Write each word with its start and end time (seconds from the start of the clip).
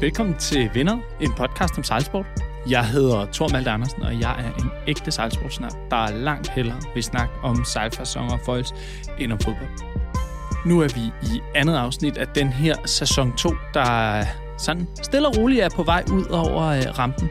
Velkommen 0.00 0.38
til 0.38 0.70
Vinder, 0.74 0.98
en 1.20 1.32
podcast 1.36 1.78
om 1.78 1.84
sejlsport. 1.84 2.26
Jeg 2.68 2.86
hedder 2.86 3.26
Thor 3.32 3.48
Malte 3.48 3.70
Andersen, 3.70 4.02
og 4.02 4.20
jeg 4.20 4.44
er 4.44 4.62
en 4.62 4.70
ægte 4.86 5.10
sejlsportsnær, 5.10 5.68
der 5.90 5.96
er 5.96 6.16
langt 6.16 6.48
hellere 6.50 6.80
vil 6.94 7.02
snakke 7.02 7.34
om 7.42 7.64
sejlfasonger 7.64 8.32
og 8.32 8.40
foils 8.44 8.74
end 9.18 9.32
om 9.32 9.38
fodbold. 9.38 9.68
Nu 10.66 10.80
er 10.80 10.88
vi 10.94 11.34
i 11.34 11.40
andet 11.54 11.76
afsnit 11.76 12.16
af 12.16 12.28
den 12.28 12.48
her 12.48 12.76
sæson 12.86 13.36
2, 13.36 13.50
der 13.74 14.24
sådan 14.58 14.86
stille 15.02 15.28
og 15.28 15.36
roligt 15.36 15.60
er 15.60 15.68
på 15.68 15.82
vej 15.82 16.04
ud 16.12 16.24
over 16.24 16.62
øh, 16.62 16.98
rampen. 16.98 17.28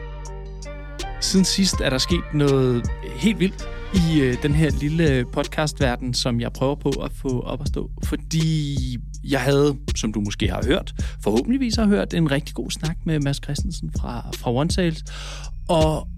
Siden 1.20 1.44
sidst 1.44 1.80
er 1.80 1.90
der 1.90 1.98
sket 1.98 2.24
noget 2.34 2.90
helt 3.16 3.40
vildt 3.40 3.68
i 3.94 4.20
øh, 4.20 4.42
den 4.42 4.54
her 4.54 4.70
lille 4.70 5.24
podcastverden, 5.32 6.14
som 6.14 6.40
jeg 6.40 6.52
prøver 6.52 6.74
på 6.74 6.88
at 6.88 7.12
få 7.12 7.40
op 7.40 7.60
at 7.60 7.68
stå. 7.68 7.90
Fordi 8.04 8.98
jeg 9.24 9.40
havde, 9.40 9.76
som 9.96 10.12
du 10.12 10.20
måske 10.20 10.48
har 10.48 10.62
hørt, 10.66 10.94
forhåbentligvis 11.22 11.76
har 11.76 11.86
hørt, 11.86 12.14
en 12.14 12.30
rigtig 12.30 12.54
god 12.54 12.70
snak 12.70 12.96
med 13.04 13.20
Mads 13.20 13.40
Christensen 13.44 13.92
fra, 14.00 14.30
fra 14.36 14.54
One 14.54 14.70
Sales. 14.70 15.04
Og 15.68 16.08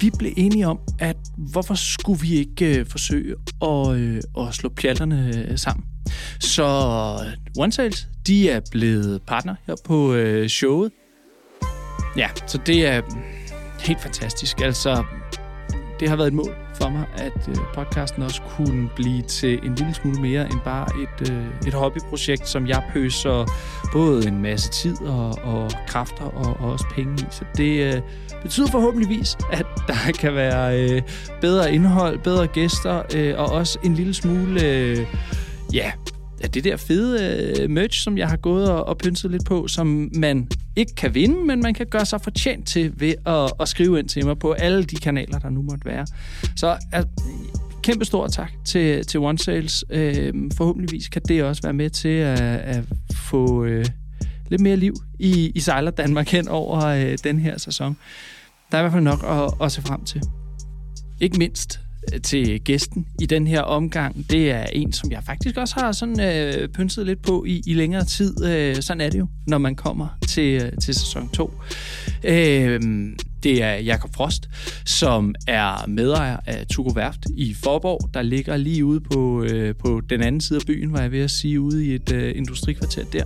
vi 0.00 0.10
blev 0.18 0.32
enige 0.36 0.66
om, 0.66 0.78
at 0.98 1.16
hvorfor 1.36 1.74
skulle 1.74 2.20
vi 2.20 2.34
ikke 2.34 2.78
øh, 2.78 2.86
forsøge 2.86 3.34
at, 3.62 3.96
øh, 3.96 4.20
at 4.38 4.54
slå 4.54 4.68
pjalterne 4.68 5.32
øh, 5.36 5.58
sammen. 5.58 5.84
Så 6.40 6.64
One 7.58 7.72
Sales, 7.72 8.08
de 8.26 8.50
er 8.50 8.60
blevet 8.70 9.22
partner 9.22 9.54
her 9.66 9.74
på 9.84 10.14
øh, 10.14 10.48
showet. 10.48 10.90
Ja, 12.16 12.28
så 12.46 12.58
det 12.66 12.86
er 12.86 13.02
helt 13.80 14.00
fantastisk. 14.00 14.60
Altså, 14.60 15.04
det 16.00 16.08
har 16.08 16.16
været 16.16 16.28
et 16.28 16.34
mål 16.34 16.61
for 16.82 16.90
mig, 16.90 17.06
at 17.14 17.48
øh, 17.48 17.56
podcasten 17.74 18.22
også 18.22 18.42
kunne 18.42 18.88
blive 18.96 19.22
til 19.22 19.66
en 19.66 19.74
lille 19.74 19.94
smule 19.94 20.20
mere 20.20 20.44
end 20.44 20.60
bare 20.64 20.86
et, 21.02 21.30
øh, 21.30 21.46
et 21.66 21.74
hobbyprojekt, 21.74 22.48
som 22.48 22.66
jeg 22.66 22.82
pøser 22.92 23.46
både 23.92 24.28
en 24.28 24.42
masse 24.42 24.70
tid 24.70 25.02
og, 25.02 25.38
og 25.44 25.70
kræfter 25.86 26.24
og, 26.24 26.56
og 26.60 26.72
også 26.72 26.86
penge 26.94 27.22
i. 27.22 27.26
Så 27.30 27.44
det 27.56 27.94
øh, 27.94 28.02
betyder 28.42 28.70
forhåbentligvis, 28.70 29.36
at 29.52 29.66
der 29.86 30.12
kan 30.20 30.34
være 30.34 30.80
øh, 30.80 31.02
bedre 31.40 31.72
indhold, 31.74 32.18
bedre 32.18 32.46
gæster 32.46 33.02
øh, 33.14 33.38
og 33.38 33.46
også 33.46 33.78
en 33.84 33.94
lille 33.94 34.14
smule... 34.14 34.66
Øh, 34.66 35.06
ja, 35.72 35.92
ja, 36.42 36.46
det 36.46 36.64
der 36.64 36.76
fede 36.76 37.60
øh, 37.60 37.70
merch, 37.70 38.02
som 38.02 38.18
jeg 38.18 38.28
har 38.28 38.36
gået 38.36 38.70
og, 38.70 38.88
og 38.88 38.98
pynset 38.98 39.30
lidt 39.30 39.44
på, 39.44 39.68
som 39.68 40.10
man 40.16 40.48
ikke 40.76 40.94
kan 40.94 41.14
vinde, 41.14 41.46
men 41.46 41.62
man 41.62 41.74
kan 41.74 41.86
gøre 41.86 42.06
sig 42.06 42.20
fortjent 42.20 42.66
til 42.66 42.92
ved 42.96 43.14
at, 43.26 43.52
at 43.60 43.68
skrive 43.68 43.98
ind 43.98 44.08
til 44.08 44.26
mig 44.26 44.38
på 44.38 44.52
alle 44.52 44.84
de 44.84 44.96
kanaler, 44.96 45.38
der 45.38 45.50
nu 45.50 45.62
måtte 45.62 45.84
være. 45.84 46.06
Så 46.56 46.76
altså, 46.92 47.08
kæmpe 47.82 48.04
stor 48.04 48.26
tak 48.26 48.52
til, 48.64 49.06
til 49.06 49.20
One 49.20 49.38
Sales. 49.38 49.84
Øh, 49.90 50.32
forhåbentligvis 50.56 51.08
kan 51.08 51.22
det 51.28 51.44
også 51.44 51.62
være 51.62 51.72
med 51.72 51.90
til 51.90 52.08
at, 52.08 52.40
at 52.40 52.84
få 53.14 53.64
øh, 53.64 53.84
lidt 54.48 54.60
mere 54.62 54.76
liv 54.76 54.94
i, 55.18 55.52
i 55.54 55.60
Sejler 55.60 55.90
Danmark 55.90 56.28
hen 56.28 56.48
over 56.48 56.84
øh, 56.84 57.18
den 57.24 57.38
her 57.38 57.58
sæson. 57.58 57.96
Der 58.70 58.78
er 58.78 58.82
i 58.82 58.82
hvert 58.82 58.92
fald 58.92 59.04
nok 59.04 59.24
at, 59.24 59.64
at 59.66 59.72
se 59.72 59.82
frem 59.82 60.04
til. 60.04 60.22
Ikke 61.20 61.38
mindst 61.38 61.80
til 62.22 62.60
gæsten 62.60 63.06
i 63.20 63.26
den 63.26 63.46
her 63.46 63.60
omgang, 63.60 64.30
det 64.30 64.50
er 64.50 64.66
en, 64.72 64.92
som 64.92 65.10
jeg 65.10 65.22
faktisk 65.26 65.56
også 65.56 65.74
har 65.74 65.92
sådan 65.92 66.20
øh, 66.20 66.68
pynset 66.68 67.06
lidt 67.06 67.22
på 67.22 67.44
i, 67.44 67.62
i 67.66 67.74
længere 67.74 68.04
tid. 68.04 68.44
Øh, 68.44 68.76
sådan 68.82 69.00
er 69.00 69.10
det 69.10 69.18
jo, 69.18 69.26
når 69.46 69.58
man 69.58 69.74
kommer 69.74 70.18
til, 70.28 70.62
øh, 70.62 70.72
til 70.80 70.94
sæson 70.94 71.28
2. 71.28 71.52
Øh, 72.24 72.80
det 73.42 73.62
er 73.62 73.74
Jakob 73.74 74.14
Frost, 74.14 74.48
som 74.84 75.34
er 75.46 75.86
medejer 75.88 76.36
af 76.46 76.66
Tugo 76.66 76.92
Værft 76.94 77.26
i 77.36 77.54
Forborg, 77.54 78.14
der 78.14 78.22
ligger 78.22 78.56
lige 78.56 78.84
ude 78.84 79.00
på, 79.00 79.42
øh, 79.42 79.74
på 79.74 80.00
den 80.10 80.22
anden 80.22 80.40
side 80.40 80.58
af 80.62 80.66
byen, 80.66 80.92
var 80.92 81.00
jeg 81.00 81.12
ved 81.12 81.20
at 81.20 81.30
sige, 81.30 81.60
ude 81.60 81.86
i 81.86 81.94
et 81.94 82.12
øh, 82.12 82.36
industrikvarter 82.36 83.04
der, 83.12 83.24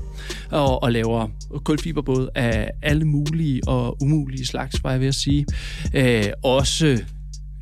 og, 0.51 0.83
og 0.83 0.93
laver 0.93 1.29
kulfiberbåde 1.65 2.31
af 2.35 2.71
alle 2.83 3.05
mulige 3.05 3.61
og 3.67 4.03
umulige 4.03 4.47
slags, 4.47 4.85
var 4.85 4.91
jeg 4.91 5.01
ved 5.01 5.09
at 5.09 5.15
sige. 5.15 5.47
Øh, 5.95 6.25
også 6.43 7.03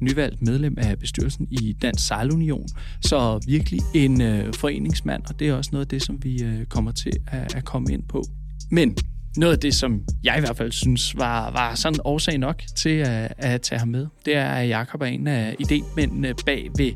nyvalgt 0.04 0.42
medlem 0.42 0.74
af 0.78 0.98
bestyrelsen 0.98 1.48
i 1.50 1.76
Dansk 1.82 2.06
Sejlunion, 2.06 2.66
så 3.00 3.40
virkelig 3.46 3.80
en 3.94 4.22
øh, 4.22 4.54
foreningsmand, 4.54 5.22
og 5.28 5.38
det 5.38 5.48
er 5.48 5.54
også 5.54 5.70
noget 5.72 5.84
af 5.84 5.88
det, 5.88 6.02
som 6.02 6.18
vi 6.22 6.42
øh, 6.42 6.66
kommer 6.66 6.92
til 6.92 7.12
at, 7.26 7.54
at 7.54 7.64
komme 7.64 7.92
ind 7.92 8.02
på. 8.08 8.24
Men 8.70 8.96
noget 9.36 9.52
af 9.52 9.58
det, 9.60 9.74
som 9.74 10.02
jeg 10.24 10.36
i 10.38 10.40
hvert 10.40 10.56
fald 10.56 10.72
synes 10.72 11.16
var, 11.16 11.50
var 11.50 11.74
sådan 11.74 11.98
årsag 12.04 12.38
nok 12.38 12.62
til 12.76 12.90
at, 12.90 13.32
at 13.38 13.62
tage 13.62 13.78
ham 13.78 13.88
med, 13.88 14.06
det 14.24 14.36
er, 14.36 14.48
at 14.48 14.68
Jacob 14.68 15.00
er 15.02 15.06
en 15.06 15.26
af 15.26 15.56
idémændene 15.62 16.32
bag 16.46 16.70
ved, 16.78 16.92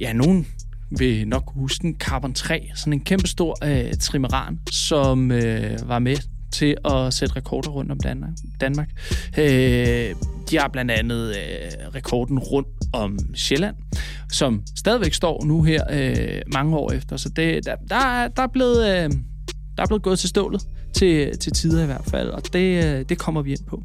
ja, 0.00 0.12
nogen 0.12 0.46
vil 0.98 1.28
nok 1.28 1.52
huske 1.54 1.82
den, 1.82 1.96
Carbon 1.98 2.34
3, 2.34 2.70
sådan 2.74 2.92
en 2.92 3.00
kæmpe 3.00 3.28
stor 3.28 3.56
øh, 3.64 3.94
trimaran, 4.00 4.58
som 4.70 5.32
øh, 5.32 5.88
var 5.88 5.98
med 5.98 6.16
til 6.52 6.76
at 6.84 7.14
sætte 7.14 7.36
rekorder 7.36 7.70
rundt 7.70 7.92
om 7.92 8.00
Danmark. 8.00 8.30
Danmark. 8.60 8.88
Øh, 9.38 10.14
de 10.50 10.58
har 10.58 10.68
blandt 10.68 10.90
andet 10.90 11.28
øh, 11.28 11.94
rekorden 11.94 12.38
rundt 12.38 12.68
om 12.92 13.18
Sjælland, 13.34 13.76
som 14.32 14.62
stadigvæk 14.76 15.14
står 15.14 15.44
nu 15.44 15.62
her 15.62 15.84
øh, 15.90 16.42
mange 16.52 16.76
år 16.76 16.92
efter. 16.92 17.16
Så 17.16 17.28
det, 17.28 17.66
der, 17.66 17.74
der, 17.88 17.96
er, 17.96 18.28
der, 18.28 18.42
er 18.42 18.46
blevet, 18.52 18.78
øh, 18.88 19.10
der 19.76 19.82
er 19.82 19.86
blevet 19.86 20.02
gået 20.02 20.18
til 20.18 20.28
stålet 20.28 20.62
til, 20.94 21.38
til 21.38 21.52
tider 21.52 21.82
i 21.82 21.86
hvert 21.86 22.04
fald, 22.10 22.28
og 22.28 22.42
det, 22.52 22.84
øh, 22.84 23.04
det 23.08 23.18
kommer 23.18 23.42
vi 23.42 23.50
ind 23.50 23.66
på. 23.66 23.82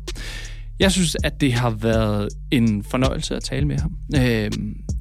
Jeg 0.80 0.92
synes, 0.92 1.18
at 1.24 1.42
det 1.42 1.54
har 1.54 1.70
været 1.70 2.30
en 2.52 2.84
fornøjelse 2.84 3.36
at 3.36 3.44
tale 3.44 3.68
med 3.68 3.80
ham. 3.80 3.98
Øh, 4.16 4.52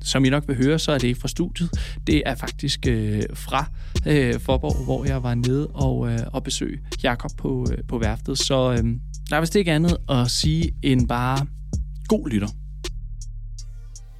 som 0.04 0.24
I 0.24 0.30
nok 0.30 0.48
vil 0.48 0.56
høre, 0.56 0.78
så 0.78 0.92
er 0.92 0.98
det 0.98 1.08
ikke 1.08 1.20
fra 1.20 1.28
studiet. 1.28 1.70
Det 2.06 2.22
er 2.26 2.34
faktisk 2.34 2.86
øh, 2.86 3.22
fra 3.34 3.66
øh, 4.06 4.40
Forborg, 4.40 4.84
hvor 4.84 5.04
jeg 5.04 5.22
var 5.22 5.34
nede 5.34 5.66
og, 5.66 6.12
øh, 6.12 6.18
og 6.32 6.42
besøg 6.44 6.80
Jakob 7.02 7.30
på, 7.38 7.66
øh, 7.72 7.78
på 7.88 7.98
værftet. 7.98 8.38
Så 8.38 8.72
øh, 8.72 8.84
der 9.30 9.36
er 9.36 9.40
vist 9.40 9.56
ikke 9.56 9.72
andet 9.72 9.96
at 10.08 10.30
sige 10.30 10.74
end 10.82 11.08
bare 11.08 11.46
god 12.08 12.28
lytter. 12.28 12.48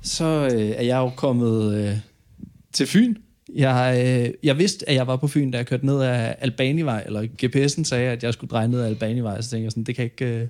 Så 0.03 0.49
øh, 0.55 0.61
er 0.61 0.83
jeg 0.83 0.97
jo 0.97 1.11
kommet 1.17 1.75
øh, 1.75 1.97
til 2.73 2.87
Fyn. 2.87 3.15
Jeg, 3.55 4.05
øh, 4.07 4.35
jeg 4.43 4.59
vidste, 4.59 4.89
at 4.89 4.95
jeg 4.95 5.07
var 5.07 5.17
på 5.17 5.29
Fyn, 5.29 5.51
da 5.51 5.59
jeg 5.59 5.67
kørte 5.67 5.87
ned 5.87 6.01
af 6.01 6.37
Albanivej, 6.39 7.03
eller 7.07 7.23
GPS'en 7.43 7.85
sagde, 7.85 8.11
at 8.11 8.23
jeg 8.23 8.33
skulle 8.33 8.51
dreje 8.51 8.69
ned 8.69 8.81
af 8.81 8.87
Albanivej, 8.87 9.41
så 9.41 9.51
tænkte 9.51 9.65
jeg 9.65 9.73
sådan, 9.73 9.85
det 9.85 9.97
kan, 9.97 10.05
ikke, 10.05 10.27
øh, 10.27 10.47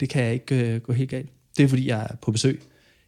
det 0.00 0.08
kan 0.08 0.24
jeg 0.24 0.32
ikke 0.32 0.74
øh, 0.74 0.80
gå 0.80 0.92
helt 0.92 1.10
galt. 1.10 1.28
Det 1.56 1.64
er, 1.64 1.68
fordi 1.68 1.88
jeg 1.88 2.06
er 2.10 2.16
på 2.22 2.32
besøg 2.32 2.60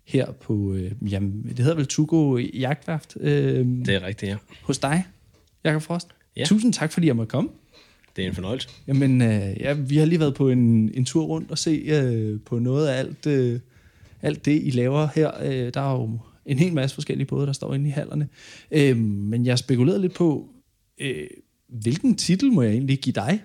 her 0.04 0.32
på, 0.32 0.72
øh, 0.72 1.12
jamen, 1.12 1.44
det 1.48 1.58
hedder 1.58 1.74
vel 1.74 1.86
Tugo 1.86 2.36
Jagtværft. 2.36 3.16
Øh, 3.20 3.66
det 3.66 3.88
er 3.88 4.06
rigtigt, 4.06 4.30
ja. 4.30 4.36
Hos 4.62 4.78
dig, 4.78 5.04
Jakob 5.64 5.82
Frost. 5.82 6.08
Ja. 6.36 6.44
Tusind 6.44 6.72
tak, 6.72 6.92
fordi 6.92 7.06
jeg 7.06 7.16
måtte 7.16 7.30
komme. 7.30 7.50
Det 8.16 8.24
er 8.24 8.28
en 8.28 8.34
fornøjelse. 8.34 8.68
Jamen, 8.86 9.22
øh, 9.22 9.60
ja, 9.60 9.72
vi 9.72 9.96
har 9.96 10.06
lige 10.06 10.20
været 10.20 10.34
på 10.34 10.48
en, 10.48 10.90
en 10.94 11.04
tur 11.04 11.24
rundt 11.24 11.50
og 11.50 11.58
se 11.58 11.70
øh, 11.70 12.40
på 12.46 12.58
noget 12.58 12.88
af 12.88 12.98
alt, 12.98 13.26
øh, 13.26 13.60
alt 14.22 14.44
det, 14.44 14.60
I 14.62 14.70
laver 14.70 15.08
her. 15.14 15.30
Øh, 15.42 15.74
der 15.74 15.80
er 15.80 15.92
jo 15.92 16.18
en 16.50 16.58
hel 16.58 16.72
masse 16.72 16.94
forskellige 16.94 17.26
både, 17.26 17.46
der 17.46 17.52
står 17.52 17.74
inde 17.74 17.88
i 17.88 17.92
hallerne. 17.92 18.28
Øh, 18.70 18.96
men 18.96 19.46
jeg 19.46 19.58
spekulerede 19.58 20.00
lidt 20.00 20.14
på, 20.14 20.48
øh, 20.98 21.26
hvilken 21.68 22.16
titel 22.16 22.52
må 22.52 22.62
jeg 22.62 22.72
egentlig 22.72 22.98
give 22.98 23.12
dig? 23.12 23.42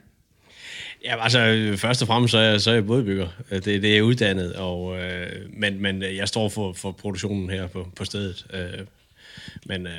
Ja, 1.03 1.23
altså 1.23 1.73
først 1.77 2.01
og 2.01 2.07
fremmest 2.07 2.31
så 2.31 2.37
er 2.37 2.43
jeg, 2.43 2.61
så 2.61 2.69
er 2.69 2.73
jeg 2.73 2.85
bådbygger. 2.85 3.27
Det, 3.49 3.65
det 3.65 3.85
er 3.85 3.93
jeg 3.93 4.03
uddannet, 4.03 4.53
og, 4.53 4.97
øh, 4.97 5.29
men, 5.57 5.81
men 5.81 6.01
jeg 6.01 6.27
står 6.27 6.49
for, 6.49 6.73
for 6.73 6.91
produktionen 6.91 7.49
her 7.49 7.67
på, 7.67 7.87
på 7.95 8.05
stedet. 8.05 8.45
Øh, 8.53 8.85
men 9.65 9.87
øh, 9.87 9.93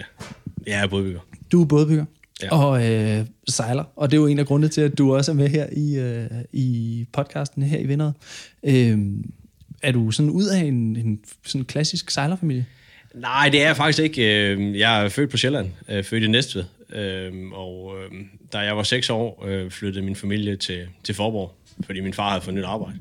jeg 0.67 0.83
er 0.83 0.87
bådbygger. 0.87 1.21
Du 1.53 1.63
er 1.63 1.67
bådbygger? 1.67 2.05
Ja. 2.43 2.59
Og 2.59 2.93
øh, 2.93 3.27
sejler, 3.49 3.85
og 3.97 4.11
det 4.11 4.17
er 4.17 4.21
jo 4.21 4.27
en 4.27 4.39
af 4.39 4.47
grundene 4.47 4.69
til, 4.69 4.81
at 4.81 4.99
du 4.99 5.15
også 5.15 5.31
er 5.31 5.35
med 5.35 5.49
her 5.49 5.67
i, 5.73 5.97
øh, 5.97 6.31
i 6.53 7.07
podcasten 7.13 7.63
her 7.63 7.79
i 7.79 7.87
Vinderet. 7.87 8.15
Øh, 8.63 8.99
er 9.83 9.93
du 9.93 10.11
sådan 10.11 10.31
ud 10.31 10.47
af 10.47 10.59
en, 10.59 10.97
en 10.97 11.21
sådan 11.45 11.65
klassisk 11.65 12.11
sejlerfamilie? 12.11 12.67
Nej, 13.17 13.49
det 13.49 13.63
er 13.63 13.67
jeg 13.67 13.77
faktisk 13.77 14.03
ikke. 14.03 14.51
Øh, 14.53 14.79
jeg 14.79 15.05
er 15.05 15.09
født 15.09 15.31
på 15.31 15.37
Sjælland, 15.37 15.71
øh, 15.89 16.05
født 16.05 16.23
i 16.23 16.29
Næstved. 16.29 16.65
Øh, 16.93 17.33
og 17.53 17.95
da 18.53 18.59
jeg 18.59 18.77
var 18.77 18.83
seks 18.83 19.11
år, 19.11 19.49
flyttede 19.69 20.05
min 20.05 20.17
familie 20.17 20.57
til, 20.57 20.87
til 21.05 21.15
Forborg, 21.15 21.55
fordi 21.87 22.01
min 22.01 22.15
far 22.15 22.29
havde 22.29 22.43
fået 22.43 22.55
nyt 22.55 22.65
arbejde. 22.65 22.99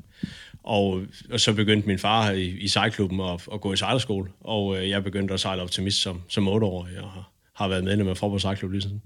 Og, 0.62 1.02
og 1.32 1.40
så 1.40 1.52
begyndte 1.52 1.88
min 1.88 1.98
far 1.98 2.30
i, 2.30 2.44
i 2.44 2.68
sejlklubben 2.68 3.20
at, 3.20 3.48
at 3.52 3.60
gå 3.60 3.72
i 3.72 3.76
sejlerskole, 3.76 4.28
og 4.40 4.88
jeg 4.88 5.04
begyndte 5.04 5.34
at 5.34 5.40
sejle 5.40 5.62
optimist 5.62 6.02
som, 6.02 6.22
som 6.28 6.48
8-årig, 6.48 7.00
og 7.00 7.10
har, 7.10 7.30
har 7.54 7.68
været 7.68 7.84
medlem 7.84 8.08
af 8.08 8.16
Forborg 8.16 8.40
Sejlklub 8.40 8.70
lige 8.70 8.82
siden. 8.82 9.02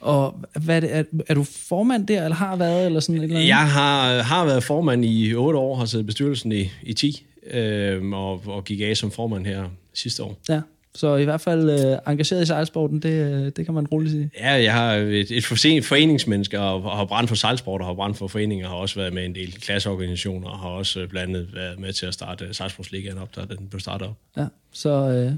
Og 0.00 0.40
hvad 0.64 0.76
er, 0.76 0.80
det, 0.80 0.96
er, 0.96 1.02
er 1.28 1.34
du 1.34 1.44
formand 1.44 2.06
der, 2.06 2.24
eller 2.24 2.36
har 2.36 2.56
været, 2.56 2.86
eller 2.86 3.00
sådan 3.00 3.16
et 3.16 3.22
eller 3.22 3.36
andet? 3.36 3.48
Jeg 3.48 3.70
har, 3.70 4.22
har 4.22 4.44
været 4.44 4.64
formand 4.64 5.04
i 5.04 5.34
8 5.34 5.58
år, 5.58 5.76
har 5.76 5.84
siddet 5.84 6.04
i 6.04 6.06
bestyrelsen 6.06 6.52
i, 6.52 6.70
i 6.82 6.92
10, 6.92 7.26
øh, 7.50 8.12
og, 8.12 8.42
og 8.46 8.64
gik 8.64 8.80
af 8.80 8.96
som 8.96 9.10
formand 9.10 9.46
her 9.46 9.68
sidste 9.98 10.22
år. 10.22 10.38
Ja, 10.48 10.60
så 10.96 11.16
i 11.16 11.24
hvert 11.24 11.40
fald 11.40 11.70
øh, 11.70 11.98
engageret 12.06 12.42
i 12.42 12.46
sejlsporten, 12.46 13.02
det, 13.02 13.10
øh, 13.10 13.52
det 13.56 13.64
kan 13.64 13.74
man 13.74 13.86
roligt 13.86 14.12
sige. 14.12 14.30
Ja, 14.40 14.52
jeg 14.52 14.72
har 14.72 14.94
et, 14.94 15.30
et 15.30 15.84
foreningsmenneske, 15.84 16.60
og, 16.60 16.82
og 16.82 16.96
har 16.96 17.04
brændt 17.04 17.28
for 17.28 17.36
sejlsport, 17.36 17.80
og 17.80 17.86
har 17.86 17.94
brændt 17.94 18.16
for 18.16 18.28
foreninger, 18.28 18.68
har 18.68 18.74
også 18.74 18.94
været 19.00 19.12
med 19.12 19.24
en 19.24 19.34
del 19.34 19.52
klasseorganisationer, 19.60 20.48
og 20.48 20.58
har 20.58 20.68
også 20.68 21.06
blandt 21.10 21.36
andet 21.36 21.54
været 21.54 21.78
med 21.78 21.92
til 21.92 22.06
at 22.06 22.14
starte 22.14 22.54
Sejlsportsligaen 22.54 23.18
op, 23.18 23.36
da 23.36 23.40
den 23.40 23.68
blev 23.68 23.80
startet 23.80 24.08
op. 24.08 24.16
Ja, 24.36 24.46
så 24.72 24.90
øh, 24.90 25.32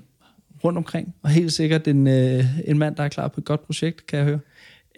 rundt 0.64 0.78
omkring, 0.78 1.14
og 1.22 1.30
helt 1.30 1.52
sikkert 1.52 1.88
en, 1.88 2.06
øh, 2.06 2.44
en 2.64 2.78
mand, 2.78 2.96
der 2.96 3.02
er 3.02 3.08
klar 3.08 3.28
på 3.28 3.40
et 3.40 3.44
godt 3.44 3.66
projekt, 3.66 4.06
kan 4.06 4.18
jeg 4.18 4.26
høre. 4.26 4.40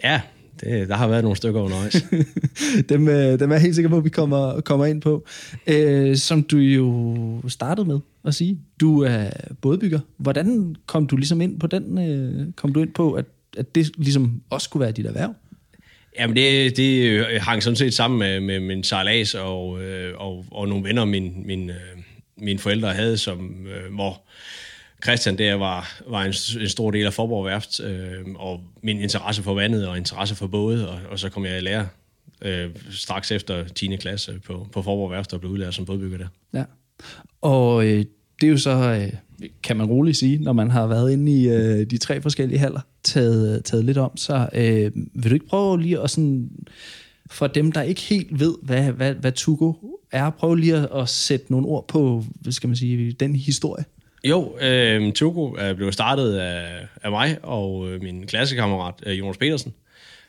Ja, 0.05 0.21
det, 0.61 0.89
der 0.89 0.95
har 0.95 1.09
været 1.09 1.23
nogle 1.23 1.37
stykker 1.37 1.61
undervejs. 1.61 2.05
dem, 2.89 3.09
øh, 3.09 3.39
dem 3.39 3.51
er 3.51 3.55
jeg 3.55 3.63
helt 3.63 3.75
sikker 3.75 3.89
på, 3.89 3.97
at 3.97 4.05
vi 4.05 4.09
kommer, 4.09 4.61
kommer 4.61 4.87
ind 4.87 5.03
på. 5.03 5.27
Øh, 5.67 6.17
som 6.17 6.43
du 6.43 6.57
jo 6.57 7.49
startede 7.49 7.87
med 7.89 7.99
at 8.25 8.35
sige, 8.35 8.59
du 8.81 9.03
er 9.03 9.31
bådbygger. 9.61 10.01
Hvordan 10.17 10.77
kom 10.87 11.07
du 11.07 11.17
ligesom 11.17 11.41
ind 11.41 11.61
på 11.61 11.67
den? 11.67 11.99
Øh, 11.99 12.53
kom 12.53 12.73
du 12.73 12.81
ind 12.81 12.93
på, 12.93 13.13
at, 13.13 13.25
at 13.57 13.75
det 13.75 13.91
ligesom 13.97 14.43
også 14.51 14.65
skulle 14.65 14.81
være 14.81 14.93
dit 14.93 15.07
erhverv? 15.07 15.35
Jamen, 16.19 16.37
det, 16.37 16.77
det 16.77 17.25
hang 17.41 17.63
sådan 17.63 17.77
set 17.77 17.95
sammen 17.95 18.19
med, 18.19 18.41
med 18.41 18.61
min 18.61 18.85
sejlads 18.85 19.35
og, 19.35 19.83
øh, 19.83 20.15
og, 20.17 20.45
og 20.51 20.69
nogle 20.69 20.85
venner, 20.85 21.05
min, 21.05 21.43
min, 21.47 21.71
øh, 21.71 21.77
mine 22.37 22.59
forældre 22.59 22.93
havde, 22.93 23.19
som, 23.19 23.67
øh, 23.67 23.95
hvor 23.95 24.23
Christian 25.03 25.39
der 25.39 25.55
var, 25.55 26.03
var 26.09 26.23
en, 26.23 26.35
en 26.61 26.69
stor 26.69 26.91
del 26.91 27.07
af 27.07 27.13
Forborg 27.13 27.45
Værft, 27.45 27.81
øh, 27.81 28.25
og 28.35 28.61
min 28.83 29.01
interesse 29.01 29.43
for 29.43 29.55
vandet 29.55 29.89
og 29.89 29.97
interesse 29.97 30.35
for 30.35 30.47
både, 30.47 30.89
og, 30.89 30.99
og 31.11 31.19
så 31.19 31.29
kom 31.29 31.45
jeg 31.45 31.59
i 31.59 31.61
lære 31.61 31.89
øh, 32.43 32.71
straks 32.91 33.31
efter 33.31 33.65
10. 33.65 33.97
klasse 33.97 34.41
på, 34.47 34.69
på 34.73 34.83
Forborg 34.83 35.11
Værft 35.11 35.33
og 35.33 35.41
blev 35.41 35.53
udlært 35.53 35.75
som 35.75 35.85
bådbygger 35.85 36.19
der. 36.19 36.29
Ja, 36.55 36.65
og 37.41 37.87
øh, 37.87 38.05
det 38.41 38.47
er 38.47 38.51
jo 38.51 38.57
så, 38.57 38.71
øh, 38.71 39.13
kan 39.63 39.77
man 39.77 39.87
roligt 39.87 40.17
sige, 40.17 40.39
når 40.39 40.53
man 40.53 40.71
har 40.71 40.87
været 40.87 41.13
inde 41.13 41.33
i 41.33 41.49
øh, 41.49 41.87
de 41.87 41.99
tre 41.99 42.21
forskellige 42.21 42.59
haller, 42.59 42.81
taget, 43.05 43.57
øh, 43.57 43.63
taget 43.63 43.85
lidt 43.85 43.99
om, 43.99 44.17
så 44.17 44.49
øh, 44.55 44.91
vil 45.15 45.31
du 45.31 45.35
ikke 45.35 45.47
prøve 45.47 45.83
lige 45.83 46.01
at 46.01 46.11
sådan, 46.11 46.51
for 47.31 47.47
dem, 47.47 47.73
der 47.73 47.83
ikke 47.83 48.01
helt 48.01 48.41
ved, 48.41 48.55
hvad, 48.63 48.93
hvad, 48.93 49.15
hvad 49.15 49.33
Tugo 49.33 49.73
er, 50.13 50.31
prøve 50.31 50.61
lige 50.61 50.77
at, 50.77 50.89
at 50.95 51.09
sætte 51.09 51.47
nogle 51.51 51.67
ord 51.67 51.89
på, 51.89 52.25
hvad 52.41 52.53
skal 52.53 52.69
man 52.69 52.77
sige, 52.77 53.13
den 53.13 53.37
historie? 53.37 53.85
Jo, 54.25 54.57
øh, 54.61 55.13
Tugo 55.13 55.55
er 55.59 55.75
blevet 55.75 55.95
startet 55.95 56.35
af, 56.35 56.87
af 57.03 57.11
mig 57.11 57.39
og 57.43 57.91
øh, 57.91 58.03
min 58.03 58.27
klassekammerat 58.27 58.95
øh, 59.07 59.19
Jonas 59.19 59.37
Petersen, 59.37 59.75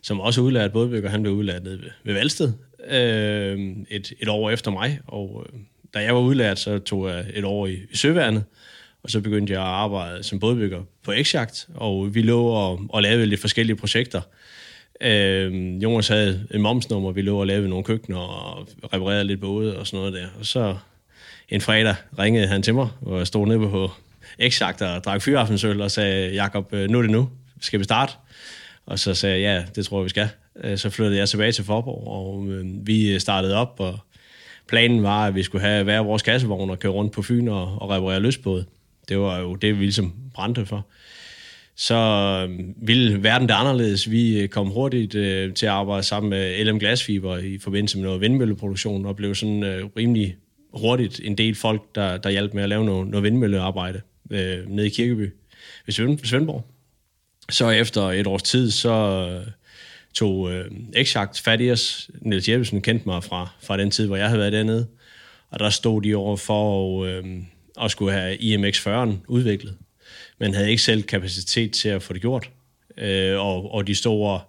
som 0.01 0.19
også 0.19 0.41
er 0.41 0.45
udlært 0.45 0.71
bådbygger. 0.71 1.09
Han 1.09 1.21
blev 1.21 1.33
udlært 1.33 1.65
ved, 1.65 1.79
ved 2.03 2.13
Valsted 2.13 2.53
øh, 2.89 3.59
et, 3.89 4.13
et 4.19 4.29
år 4.29 4.49
efter 4.49 4.71
mig, 4.71 4.99
og 5.07 5.45
øh, 5.53 5.59
da 5.93 5.99
jeg 5.99 6.15
var 6.15 6.21
udlært, 6.21 6.59
så 6.59 6.79
tog 6.79 7.09
jeg 7.09 7.25
et 7.33 7.43
år 7.43 7.67
i, 7.67 7.79
i 7.91 7.97
Søværnet, 7.97 8.43
og 9.03 9.09
så 9.09 9.21
begyndte 9.21 9.53
jeg 9.53 9.61
at 9.61 9.67
arbejde 9.67 10.23
som 10.23 10.39
bådbygger 10.39 10.81
på 11.03 11.13
x 11.23 11.35
og 11.75 12.15
vi 12.15 12.21
lå 12.21 12.45
og, 12.45 12.81
og 12.89 13.01
lavede 13.01 13.25
lidt 13.25 13.41
forskellige 13.41 13.75
projekter. 13.75 14.21
Øh, 15.01 15.83
Jonas 15.83 16.07
havde 16.07 16.47
et 16.51 16.61
momsnummer, 16.61 17.11
vi 17.11 17.21
lå 17.21 17.39
og 17.39 17.47
lavede 17.47 17.69
nogle 17.69 17.83
køkkener 17.83 18.19
og 18.19 18.67
reparerede 18.93 19.23
lidt 19.23 19.41
både 19.41 19.77
og 19.77 19.87
sådan 19.87 19.97
noget 19.97 20.13
der. 20.13 20.27
Og 20.39 20.45
så 20.45 20.77
en 21.49 21.61
fredag 21.61 21.95
ringede 22.19 22.47
han 22.47 22.63
til 22.63 22.73
mig, 22.75 22.87
hvor 23.01 23.17
jeg 23.17 23.27
stod 23.27 23.47
nede 23.47 23.59
på 23.59 23.91
x 24.49 24.61
og 24.61 25.03
drak 25.05 25.21
fyraftensøl 25.21 25.81
og 25.81 25.91
sagde, 25.91 26.33
Jakob, 26.33 26.73
øh, 26.73 26.89
nu 26.89 26.97
er 26.97 27.01
det 27.01 27.11
nu. 27.11 27.29
Skal 27.61 27.79
vi 27.79 27.83
starte? 27.83 28.13
Og 28.85 28.99
så 28.99 29.13
sagde 29.13 29.41
jeg, 29.41 29.59
ja, 29.59 29.65
det 29.75 29.85
tror 29.85 29.99
jeg, 29.99 30.03
vi 30.03 30.09
skal. 30.09 30.29
Øh, 30.63 30.77
så 30.77 30.89
flyttede 30.89 31.17
jeg 31.17 31.29
tilbage 31.29 31.51
til 31.51 31.63
Forborg, 31.63 32.07
og 32.07 32.47
øh, 32.47 32.87
vi 32.87 33.19
startede 33.19 33.55
op, 33.55 33.75
og 33.79 33.99
planen 34.71 35.03
var, 35.03 35.27
at 35.27 35.35
vi 35.35 35.43
skulle 35.43 35.65
have 35.65 35.83
hver 35.83 35.99
vores 35.99 36.21
kassevogn 36.21 36.69
og 36.69 36.79
køre 36.79 36.91
rundt 36.91 37.13
på 37.13 37.21
Fyn 37.21 37.47
og, 37.47 37.81
og 37.81 37.89
reparere 37.89 38.19
løsbåde. 38.19 38.65
Det 39.09 39.19
var 39.19 39.39
jo 39.39 39.55
det, 39.55 39.79
vi 39.79 39.83
ligesom 39.83 40.13
brændte 40.33 40.65
for. 40.65 40.87
Så 41.75 41.95
øh, 42.49 42.59
ville 42.87 43.23
verden 43.23 43.47
det 43.47 43.53
anderledes. 43.53 44.11
Vi 44.11 44.39
øh, 44.39 44.49
kom 44.49 44.67
hurtigt 44.67 45.15
øh, 45.15 45.53
til 45.53 45.65
at 45.65 45.71
arbejde 45.71 46.03
sammen 46.03 46.29
med 46.29 46.65
LM 46.65 46.79
Glasfiber 46.79 47.37
i 47.37 47.57
forbindelse 47.57 47.97
med 47.97 48.05
noget 48.05 48.21
vindmølleproduktion, 48.21 49.05
og 49.05 49.15
blev 49.15 49.35
sådan 49.35 49.63
øh, 49.63 49.85
rimelig 49.97 50.35
hurtigt 50.73 51.21
en 51.23 51.37
del 51.37 51.55
folk, 51.55 51.95
der, 51.95 52.17
der 52.17 52.29
hjalp 52.29 52.53
med 52.53 52.63
at 52.63 52.69
lave 52.69 52.85
noget, 52.85 53.07
noget 53.07 53.23
vindmøllearbejde 53.23 54.01
øh, 54.31 54.69
nede 54.69 54.87
i 54.87 54.89
Kirkeby 54.89 55.33
ved 55.85 56.17
Svendborg. 56.25 56.65
Så 57.49 57.69
efter 57.69 58.01
et 58.01 58.27
års 58.27 58.43
tid, 58.43 58.71
så 58.71 58.91
øh, 58.91 59.51
tog 60.13 60.51
øh, 60.51 60.65
Exakt 60.93 61.39
fat 61.39 61.61
i 61.61 61.71
os. 61.71 62.09
Niels 62.21 62.49
Jeppesen 62.49 62.81
kendte 62.81 63.05
mig 63.05 63.23
fra, 63.23 63.49
fra 63.61 63.77
den 63.77 63.91
tid, 63.91 64.07
hvor 64.07 64.15
jeg 64.15 64.27
havde 64.27 64.39
været 64.39 64.53
dernede. 64.53 64.87
Og 65.51 65.59
der 65.59 65.69
stod 65.69 66.01
de 66.01 66.15
over 66.15 66.37
for 66.37 67.03
at, 67.03 67.09
øh, 67.09 67.25
at 67.81 67.91
skulle 67.91 68.13
have 68.13 68.35
IMX-40'en 68.35 69.13
udviklet. 69.27 69.75
Men 70.39 70.53
havde 70.53 70.69
ikke 70.69 70.81
selv 70.81 71.03
kapacitet 71.03 71.71
til 71.71 71.89
at 71.89 72.03
få 72.03 72.13
det 72.13 72.21
gjort. 72.21 72.49
Øh, 72.97 73.39
og, 73.39 73.73
og 73.73 73.87
de 73.87 73.95
store 73.95 74.39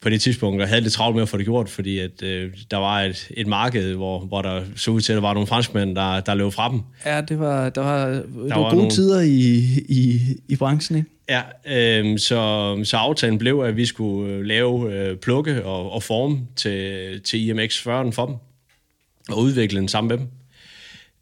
på 0.00 0.08
det 0.08 0.20
tidspunkt, 0.20 0.62
og 0.62 0.68
havde 0.68 0.80
lidt 0.80 0.92
travlt 0.92 1.14
med 1.14 1.22
at 1.22 1.28
få 1.28 1.36
det 1.36 1.46
gjort, 1.46 1.68
fordi 1.68 1.98
at, 1.98 2.22
øh, 2.22 2.52
der 2.70 2.76
var 2.76 3.00
et, 3.00 3.30
et 3.30 3.46
marked, 3.46 3.94
hvor, 3.94 4.20
hvor 4.20 4.42
der 4.42 4.62
så 4.76 4.90
ud 4.90 5.00
til, 5.00 5.12
at 5.12 5.14
der 5.14 5.20
var 5.20 5.34
nogle 5.34 5.46
franskmænd, 5.46 5.96
der, 5.96 6.20
der 6.20 6.34
løb 6.34 6.52
fra 6.52 6.70
dem. 6.70 6.80
Ja, 7.06 7.20
det 7.20 7.38
var, 7.38 7.68
der 7.68 7.80
var, 7.80 8.06
der 8.06 8.12
det 8.12 8.24
var, 8.34 8.58
var 8.58 8.70
gode 8.70 8.76
nogle... 8.76 8.90
tider 8.90 9.20
i, 9.20 9.64
i, 9.88 10.20
i 10.48 10.56
branchen, 10.56 10.98
ikke? 10.98 11.10
Ja, 11.28 11.42
øh, 11.66 12.18
så, 12.18 12.80
så 12.84 12.96
aftalen 12.96 13.38
blev, 13.38 13.60
at 13.60 13.76
vi 13.76 13.86
skulle 13.86 14.32
øh, 14.32 14.44
lave 14.44 14.94
øh, 14.94 15.16
plukke 15.16 15.64
og, 15.64 15.92
og 15.92 16.02
forme 16.02 16.40
til, 16.56 17.20
til 17.22 17.48
IMX 17.48 17.82
40 17.82 18.12
for 18.12 18.26
dem, 18.26 18.34
og 19.28 19.38
udvikle 19.38 19.80
den 19.80 19.88
sammen 19.88 20.08
med 20.08 20.18
dem. 20.18 20.26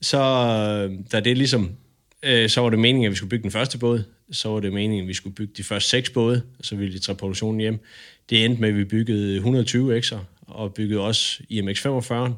Så 0.01 0.19
øh, 0.19 0.99
da 1.13 1.21
det 1.21 1.39
ligesom, 1.39 1.71
øh, 2.23 2.49
så 2.49 2.61
var 2.61 2.71
det 2.71 2.79
meningen, 2.79 3.05
at 3.07 3.11
vi 3.11 3.17
skulle 3.17 3.31
bygge 3.31 3.43
den 3.43 3.51
første 3.51 3.79
båd, 3.79 4.03
så 4.33 4.49
var 4.49 4.61
det 4.61 4.73
meningen, 4.73 5.05
at 5.05 5.09
vi 5.09 5.15
skulle 5.15 5.35
bygge 5.35 5.53
de 5.57 5.65
første 5.65 5.91
seks 5.91 6.11
både, 6.11 6.43
så 6.61 6.77
ville 6.77 6.95
de 6.95 6.99
tage 6.99 7.17
produktionen 7.17 7.61
hjem. 7.61 7.79
Det 8.31 8.45
endte 8.45 8.61
med, 8.61 8.69
at 8.69 8.77
vi 8.77 8.85
byggede 8.85 9.37
120 9.37 10.01
X'er, 10.01 10.19
og 10.47 10.75
byggede 10.75 11.01
også 11.01 11.43
IMX 11.49 11.81
45. 11.81 12.37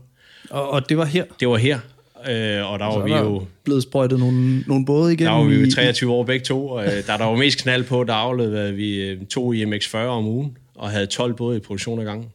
Og, 0.50 0.70
og 0.70 0.88
det 0.88 0.98
var 0.98 1.04
her? 1.04 1.24
Det 1.40 1.48
var 1.48 1.56
her, 1.56 1.80
øh, 2.28 2.72
og 2.72 2.78
der 2.78 2.84
var 2.84 3.04
vi 3.04 3.12
jo... 3.12 3.42
blevet 3.64 3.82
sprøjtet 3.82 4.18
nogle, 4.18 4.60
nogle 4.66 4.86
både 4.86 5.12
igennem? 5.12 5.32
Der 5.32 5.38
var 5.38 5.44
vi 5.44 5.54
jo 5.54 5.70
23 5.70 6.12
år 6.12 6.24
begge 6.24 6.44
to, 6.44 6.68
og 6.68 6.84
øh, 6.84 7.06
der, 7.06 7.16
der 7.16 7.24
var 7.24 7.36
mest 7.36 7.62
knald 7.62 7.84
på, 7.84 8.04
der 8.04 8.12
afleverede 8.12 8.74
vi 8.74 9.02
øh, 9.02 9.26
to 9.26 9.52
IMX 9.52 9.88
40 9.88 10.08
om 10.08 10.26
ugen, 10.26 10.56
og 10.74 10.90
havde 10.90 11.06
12 11.06 11.34
både 11.34 11.56
i 11.56 11.60
produktion 11.60 12.00
ad 12.00 12.04
gangen. 12.04 12.26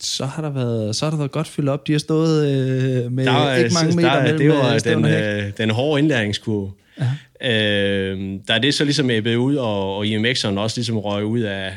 Så 0.00 0.24
har 0.24 0.42
der 0.42 0.50
været, 0.50 0.96
så 0.96 1.04
har 1.04 1.10
der 1.10 1.18
været 1.18 1.30
godt 1.30 1.46
fyldt 1.46 1.68
op. 1.68 1.86
De 1.86 1.92
har 1.92 1.98
stået 1.98 2.46
øh, 2.46 3.12
med 3.12 3.24
der, 3.24 3.54
ikke 3.54 3.74
mange 3.74 3.96
meter 3.96 4.12
der, 4.12 4.22
mellem 4.22 4.38
Det 4.38 4.48
var 4.48 4.74
øh, 4.74 4.80
den, 4.80 5.04
øh, 5.04 5.52
den 5.58 5.70
hårde 5.70 6.00
indlæringskurve. 6.00 6.72
Øh, 7.42 8.38
der 8.48 8.54
er 8.54 8.58
det 8.58 8.74
så 8.74 8.84
ligesom 8.84 9.10
æbbet 9.10 9.34
ud, 9.34 9.56
og, 9.56 9.96
og 9.96 10.06
IMX'eren 10.06 10.58
også 10.58 10.76
ligesom 10.76 10.98
røg 10.98 11.24
ud 11.24 11.40
af, 11.40 11.72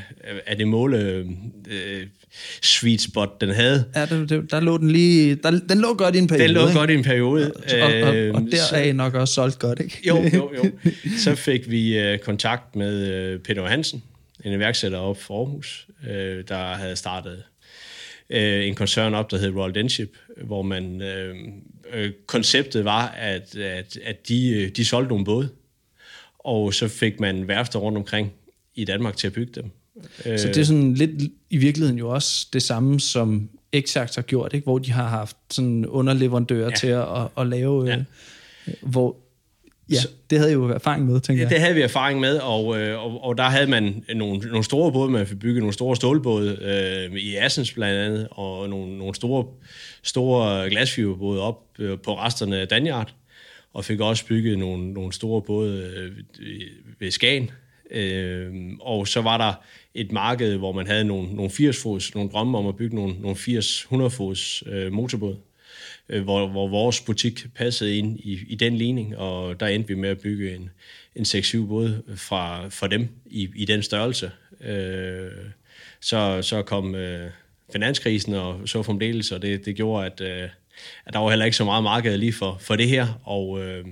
af 0.48 0.58
det 0.58 0.68
måle 0.68 0.98
øh, 0.98 2.06
sweet 2.62 3.02
spot, 3.02 3.42
den 3.42 3.50
havde. 3.50 3.86
Ja, 3.96 4.06
der, 4.06 4.42
der 4.42 4.60
lå 4.60 4.78
den 4.78 4.92
lige, 4.92 5.36
der, 5.36 5.60
den 5.70 5.82
lå 5.82 5.94
godt 5.94 6.16
i 6.16 6.18
en 6.18 6.28
periode. 6.28 6.48
Den 6.48 6.54
lå 6.54 6.68
ikke? 6.68 6.80
godt 6.80 6.90
i 6.90 6.94
en 6.94 7.04
periode. 7.04 7.52
Og, 7.52 7.64
og, 7.82 7.94
og, 8.02 8.16
og 8.34 8.48
der 8.52 8.58
så, 8.70 8.76
er 8.76 8.94
nok 8.94 9.14
også 9.14 9.34
solgt 9.34 9.60
godt, 9.60 9.80
ikke? 9.80 10.02
Jo, 10.08 10.24
jo, 10.34 10.52
jo. 10.56 10.72
Så 11.24 11.36
fik 11.36 11.70
vi 11.70 11.98
øh, 12.00 12.20
kontakt 12.20 12.76
med 12.76 13.08
øh, 13.08 13.40
Peter 13.40 13.68
Hansen, 13.68 14.04
en 14.46 14.54
iværksætter 14.54 14.98
op 14.98 15.22
for 15.22 15.40
Aarhus, 15.40 15.88
øh, 16.10 16.44
der 16.48 16.74
havde 16.74 16.96
startet 16.96 17.44
øh, 18.30 18.68
en 18.68 18.76
koncern 18.76 19.14
op, 19.14 19.32
der 19.32 19.38
hed 19.38 19.56
Royal 19.56 19.76
Denship, 19.76 20.18
hvor 20.38 20.62
man 20.62 21.02
øh, 21.02 21.36
øh, 21.94 22.12
konceptet 22.26 22.86
var, 22.86 23.08
at, 23.08 23.56
at, 23.56 23.98
at 24.04 24.28
de, 24.28 24.50
øh, 24.50 24.70
de 24.70 24.86
solgte 24.86 25.10
nogle 25.10 25.26
både, 25.26 25.50
og 26.40 26.74
så 26.74 26.88
fik 26.88 27.20
man 27.20 27.48
værfter 27.48 27.80
rundt 27.80 27.98
omkring 27.98 28.34
i 28.76 28.86
Danmark 28.86 29.18
til 29.18 29.28
at 29.28 29.34
bygge 29.34 29.52
dem. 29.62 29.72
Så 30.24 30.48
det 30.48 30.58
er 30.58 30.64
sådan 30.64 30.94
lidt 30.94 31.32
i 31.50 31.58
virkeligheden 31.58 32.00
jo 32.00 32.10
også 32.10 32.48
det 32.54 32.64
samme, 32.64 33.00
som 33.00 33.50
Exact 33.72 34.16
har 34.16 34.22
gjort, 34.22 34.54
ikke? 34.54 34.64
hvor 34.64 34.78
de 34.78 34.92
har 34.92 35.08
haft 35.08 35.38
sådan 35.50 35.86
underleverandører 35.86 36.70
ja. 36.70 36.76
til 36.76 36.88
at, 36.88 37.02
at, 37.02 37.28
at 37.38 37.48
lave, 37.48 37.86
ja. 37.86 37.98
øh, 37.98 38.04
hvor 38.82 39.16
Ja, 39.92 39.96
så, 39.96 40.08
det 40.30 40.38
havde 40.38 40.52
I 40.52 40.54
jo 40.54 40.70
erfaring 40.70 41.06
med, 41.06 41.20
tænker 41.20 41.44
jeg. 41.44 41.50
det 41.50 41.60
havde 41.60 41.76
vi 41.76 41.82
erfaring 41.82 42.20
med, 42.20 42.38
og, 42.38 42.80
øh, 42.80 43.04
og, 43.04 43.24
og 43.24 43.38
der 43.38 43.44
havde 43.44 43.68
man 43.68 44.04
nogle, 44.16 44.40
nogle 44.40 44.64
store 44.64 44.92
både, 44.92 45.12
man 45.12 45.28
fik 45.28 45.40
bygget 45.40 45.60
nogle 45.60 45.74
store 45.74 45.96
stålbåde 45.96 46.58
øh, 47.12 47.18
i 47.20 47.36
Assens 47.36 47.74
blandt 47.74 47.98
andet, 47.98 48.28
og 48.32 48.70
nogle, 48.70 48.98
nogle 48.98 49.16
store, 49.16 49.46
store 50.04 50.70
glasfiberbåde 50.70 51.42
op 51.42 51.64
øh, 51.80 52.00
på 52.00 52.18
resterne 52.18 52.58
af 52.58 52.68
Danjard, 52.68 53.14
og 53.74 53.86
fik 53.86 54.00
også 54.00 54.26
bygget 54.26 54.60
nogle, 54.60 54.94
nogle 54.94 55.14
store 55.14 55.42
både 55.42 55.92
øh, 55.98 56.12
ved 57.00 57.12
Skagen. 57.12 57.52
Øh, 57.92 58.54
og 58.80 59.08
så 59.08 59.22
var 59.22 59.38
der 59.38 59.54
et 59.94 60.12
marked, 60.12 60.58
hvor 60.58 60.72
man 60.72 60.88
havde 60.88 61.04
nogle, 61.04 61.36
nogle 61.36 61.52
80-fods, 61.52 62.16
nogle 62.16 62.30
drømme 62.30 62.58
om 62.58 62.68
at 62.68 62.76
bygge 62.76 62.96
nogle, 62.96 63.16
nogle 63.20 63.36
80-100-fods 63.36 64.64
øh, 64.66 64.94
motorbåd, 64.94 65.38
øh, 66.10 66.24
hvor, 66.24 66.48
hvor 66.48 66.68
vores 66.68 67.02
butik 67.02 67.46
passede 67.56 67.98
ind 67.98 68.20
i, 68.20 68.40
i 68.48 68.56
den 68.56 68.78
ligning, 68.78 69.18
og 69.18 69.60
der 69.60 69.68
endte 69.68 69.88
vi 69.88 69.96
med 69.96 70.10
at 70.10 70.20
bygge 70.20 70.56
en, 70.56 70.70
en 71.16 71.24
6-7 71.24 71.66
båd 71.66 72.16
fra, 72.16 72.68
fra 72.70 72.88
dem 72.88 73.10
i, 73.26 73.50
i 73.56 73.66
den 73.66 73.84
størrelse. 73.84 74.32
Øh, 74.62 75.32
så, 76.02 76.42
så 76.42 76.62
kom 76.62 76.96
øh, 76.96 77.30
finanskrisen 77.72 78.34
og 78.34 78.70
så 78.70 78.84
fremdeles, 78.84 79.32
og 79.32 79.42
det, 79.42 79.66
det 79.66 79.76
gjorde, 79.76 80.06
at, 80.06 80.22
øh, 80.22 80.50
at 81.06 81.14
der 81.14 81.20
var 81.20 81.30
heller 81.30 81.46
ikke 81.46 81.58
så 81.58 81.66
meget 81.66 81.84
marked 81.84 82.18
lige 82.18 82.34
for, 82.34 82.58
for 82.60 82.76
det 82.76 82.90
her, 82.90 83.22
og, 83.24 83.64
øh, 83.64 83.86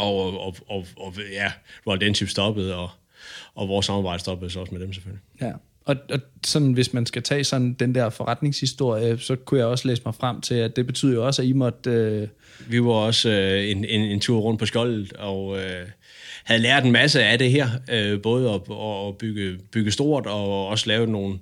og, 0.00 0.40
og, 0.40 0.56
og, 0.68 0.86
og 0.96 1.14
ja, 1.32 1.52
Royal 1.86 2.00
Denship 2.00 2.28
stoppede, 2.28 2.76
og, 2.76 2.90
og 3.54 3.68
vores 3.68 3.86
samarbejde 3.86 4.20
stoppede 4.20 4.50
så 4.50 4.60
også 4.60 4.74
med 4.74 4.80
dem 4.80 4.92
selvfølgelig. 4.92 5.22
Ja. 5.40 5.52
Og, 5.84 5.96
og 6.10 6.20
sådan, 6.46 6.72
hvis 6.72 6.92
man 6.92 7.06
skal 7.06 7.22
tage 7.22 7.44
sådan 7.44 7.72
den 7.72 7.94
der 7.94 8.10
forretningshistorie, 8.10 9.18
så 9.18 9.36
kunne 9.36 9.60
jeg 9.60 9.66
også 9.66 9.88
læse 9.88 10.02
mig 10.04 10.14
frem 10.14 10.40
til, 10.40 10.54
at 10.54 10.76
det 10.76 10.86
betyder 10.86 11.14
jo 11.14 11.26
også, 11.26 11.42
at 11.42 11.48
I 11.48 11.52
måtte... 11.52 11.90
Øh... 11.90 12.28
Vi 12.68 12.84
var 12.84 12.90
også 12.90 13.30
øh, 13.30 13.70
en, 13.70 13.84
en, 13.84 14.00
en 14.00 14.20
tur 14.20 14.40
rundt 14.40 14.58
på 14.58 14.66
skjoldet, 14.66 15.12
og 15.12 15.58
øh, 15.58 15.86
havde 16.44 16.62
lært 16.62 16.84
en 16.84 16.92
masse 16.92 17.22
af 17.22 17.38
det 17.38 17.50
her. 17.50 17.68
Øh, 17.90 18.22
både 18.22 18.50
at, 18.50 18.60
at 19.08 19.18
bygge, 19.18 19.58
bygge 19.72 19.90
stort, 19.90 20.26
og 20.26 20.66
også 20.66 20.84
lave 20.86 21.06
nogle 21.06 21.38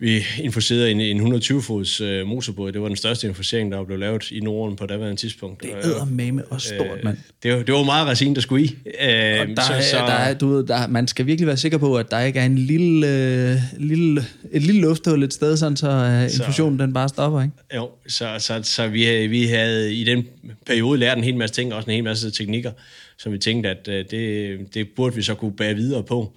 vi 0.00 0.24
infuserede 0.42 0.90
en, 0.90 1.00
en 1.00 1.34
120-fods 1.34 2.00
øh, 2.00 2.26
motorbåd. 2.26 2.72
Det 2.72 2.80
var 2.80 2.88
den 2.88 2.96
største 2.96 3.28
infusering, 3.28 3.72
der 3.72 3.84
blev 3.84 3.98
lavet 3.98 4.30
i 4.30 4.40
Norden 4.40 4.76
på 4.76 4.86
daværende 4.86 5.16
tidspunkt. 5.16 5.62
Det 5.62 5.70
er 5.70 6.04
med 6.04 6.44
også 6.50 6.68
stort, 6.68 7.04
mand. 7.04 7.18
Det, 7.42 7.52
var, 7.52 7.62
det 7.62 7.74
var 7.74 7.82
meget 7.82 8.06
resin, 8.06 8.34
der 8.34 8.40
skulle 8.40 8.64
i. 8.64 8.76
Øh, 8.86 9.08
der, 9.08 9.62
så, 9.62 9.72
er, 9.72 9.80
så, 9.80 9.96
der 9.96 10.12
er, 10.12 10.34
du 10.34 10.48
ved, 10.48 10.66
der, 10.66 10.86
man 10.86 11.06
skal 11.08 11.26
virkelig 11.26 11.46
være 11.46 11.56
sikker 11.56 11.78
på, 11.78 11.96
at 11.96 12.10
der 12.10 12.20
ikke 12.20 12.40
er 12.40 12.44
en 12.44 12.58
lille, 12.58 13.06
øh, 13.08 13.56
lille, 13.78 14.24
et 14.52 14.62
lille 14.62 14.80
lufthul 14.80 15.22
et 15.22 15.34
sted, 15.34 15.56
sådan 15.56 15.76
så 15.76 15.90
øh, 15.90 16.22
infusionen 16.22 16.78
så, 16.78 16.82
den 16.84 16.92
bare 16.92 17.08
stopper, 17.08 17.42
ikke? 17.42 17.54
Jo, 17.76 17.90
så, 18.08 18.34
så, 18.38 18.60
så 18.62 18.88
vi, 18.88 19.26
vi 19.26 19.46
havde 19.46 19.94
i 19.94 20.04
den 20.04 20.26
periode 20.66 20.98
lært 20.98 21.18
en 21.18 21.24
hel 21.24 21.36
masse 21.36 21.54
ting, 21.54 21.74
også 21.74 21.90
en 21.90 21.94
hel 21.94 22.04
masse 22.04 22.30
teknikker, 22.30 22.72
som 23.18 23.32
vi 23.32 23.38
tænkte, 23.38 23.68
at 23.68 23.88
øh, 23.88 24.04
det, 24.10 24.58
det 24.74 24.88
burde 24.96 25.16
vi 25.16 25.22
så 25.22 25.34
kunne 25.34 25.52
bære 25.52 25.74
videre 25.74 26.02
på 26.02 26.32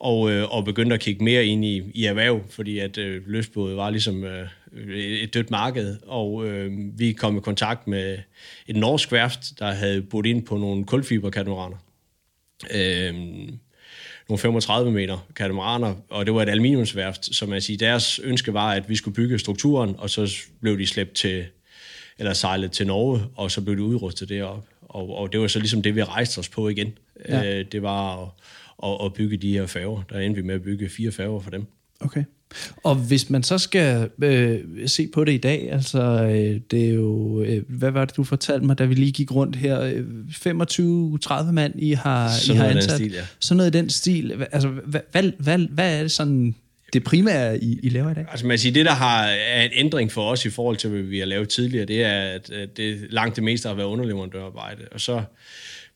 og, 0.00 0.30
øh, 0.30 0.54
og 0.54 0.64
begyndte 0.64 0.94
at 0.94 1.00
kigge 1.00 1.24
mere 1.24 1.46
ind 1.46 1.64
i, 1.64 1.82
i 1.94 2.04
erhverv, 2.04 2.40
fordi 2.50 2.78
at 2.78 2.98
øh, 2.98 3.22
løsbåde 3.26 3.76
var 3.76 3.90
ligesom 3.90 4.24
øh, 4.24 4.48
et 4.96 5.34
dødt 5.34 5.50
marked, 5.50 5.96
og 6.06 6.46
øh, 6.46 6.72
vi 6.98 7.12
kom 7.12 7.36
i 7.36 7.40
kontakt 7.40 7.86
med 7.86 8.18
et 8.66 8.76
norsk 8.76 9.12
værft, 9.12 9.40
der 9.58 9.72
havde 9.72 10.02
budt 10.02 10.26
ind 10.26 10.46
på 10.46 10.56
nogle 10.56 10.84
kulfiberkatamaraner. 10.84 11.76
Øh, 12.74 13.14
nogle 14.28 14.38
35 14.38 14.92
meter 14.92 15.26
katamaraner, 15.36 15.94
og 16.10 16.26
det 16.26 16.34
var 16.34 16.42
et 16.42 16.48
aluminiumsværft, 16.48 17.34
som 17.34 17.48
man 17.48 17.60
siger, 17.60 17.78
deres 17.78 18.18
ønske 18.18 18.52
var, 18.52 18.72
at 18.72 18.88
vi 18.88 18.96
skulle 18.96 19.14
bygge 19.14 19.38
strukturen, 19.38 19.94
og 19.98 20.10
så 20.10 20.36
blev 20.60 20.78
de 20.78 20.86
slæbt 20.86 21.12
til, 21.12 21.44
eller 22.18 22.32
sejlet 22.32 22.72
til 22.72 22.86
Norge, 22.86 23.20
og 23.36 23.50
så 23.50 23.60
blev 23.60 23.76
de 23.76 23.82
udrustet 23.82 24.28
derop. 24.28 24.64
Og, 24.82 25.16
og 25.16 25.32
det 25.32 25.40
var 25.40 25.46
så 25.46 25.58
ligesom 25.58 25.82
det, 25.82 25.96
vi 25.96 26.02
rejste 26.02 26.38
os 26.38 26.48
på 26.48 26.68
igen. 26.68 26.98
Ja. 27.28 27.58
Øh, 27.58 27.64
det 27.72 27.82
var 27.82 28.22
at 28.22 28.28
og, 28.78 29.00
og 29.00 29.14
bygge 29.14 29.36
de 29.36 29.52
her 29.52 29.66
færger. 29.66 30.02
Der 30.10 30.18
endte 30.18 30.40
vi 30.40 30.46
med 30.46 30.54
at 30.54 30.62
bygge 30.62 30.88
fire 30.88 31.12
færger 31.12 31.40
for 31.40 31.50
dem. 31.50 31.66
Okay. 32.00 32.24
Og 32.82 32.94
hvis 32.94 33.30
man 33.30 33.42
så 33.42 33.58
skal 33.58 34.10
øh, 34.22 34.60
se 34.86 35.08
på 35.14 35.24
det 35.24 35.32
i 35.32 35.38
dag, 35.38 35.72
altså 35.72 36.00
øh, 36.22 36.60
det 36.70 36.88
er 36.88 36.94
jo, 36.94 37.42
øh, 37.42 37.62
hvad 37.68 37.90
var 37.90 38.04
det 38.04 38.16
du 38.16 38.24
fortalte 38.24 38.66
mig, 38.66 38.78
da 38.78 38.84
vi 38.84 38.94
lige 38.94 39.12
gik 39.12 39.32
rundt 39.32 39.56
her, 39.56 39.80
øh, 39.80 40.04
25-30 41.48 41.52
mand 41.52 41.74
I 41.78 41.92
har, 41.92 42.30
sådan 42.30 42.56
I 42.56 42.58
har 42.58 42.66
ansat. 42.66 42.90
Stil, 42.90 43.12
ja. 43.12 43.22
Sådan 43.40 43.56
noget 43.56 43.74
i 43.74 43.78
den 43.78 43.90
stil. 43.90 44.46
Altså 44.52 44.68
hvad, 44.68 45.00
hvad, 45.12 45.32
hvad, 45.38 45.58
hvad 45.58 45.98
er 45.98 46.02
det 46.02 46.12
sådan 46.12 46.54
det 46.92 47.04
primære, 47.04 47.58
I, 47.64 47.80
I 47.82 47.88
laver 47.88 48.10
i 48.10 48.14
dag? 48.14 48.26
Altså 48.30 48.46
man 48.46 48.58
siger, 48.58 48.72
det 48.72 48.86
der 48.86 48.92
har 48.92 49.24
er 49.24 49.62
en 49.62 49.70
ændring 49.72 50.12
for 50.12 50.30
os 50.30 50.44
i 50.44 50.50
forhold 50.50 50.76
til, 50.76 50.90
hvad 50.90 51.02
vi 51.02 51.18
har 51.18 51.26
lavet 51.26 51.48
tidligere, 51.48 51.86
det 51.86 52.04
er, 52.04 52.22
at 52.22 52.50
det 52.76 53.06
langt 53.10 53.36
det 53.36 53.44
meste 53.44 53.68
har 53.68 53.74
været 53.74 53.86
underleverandørarbejde. 53.86 54.82
Og 54.92 55.00
så 55.00 55.22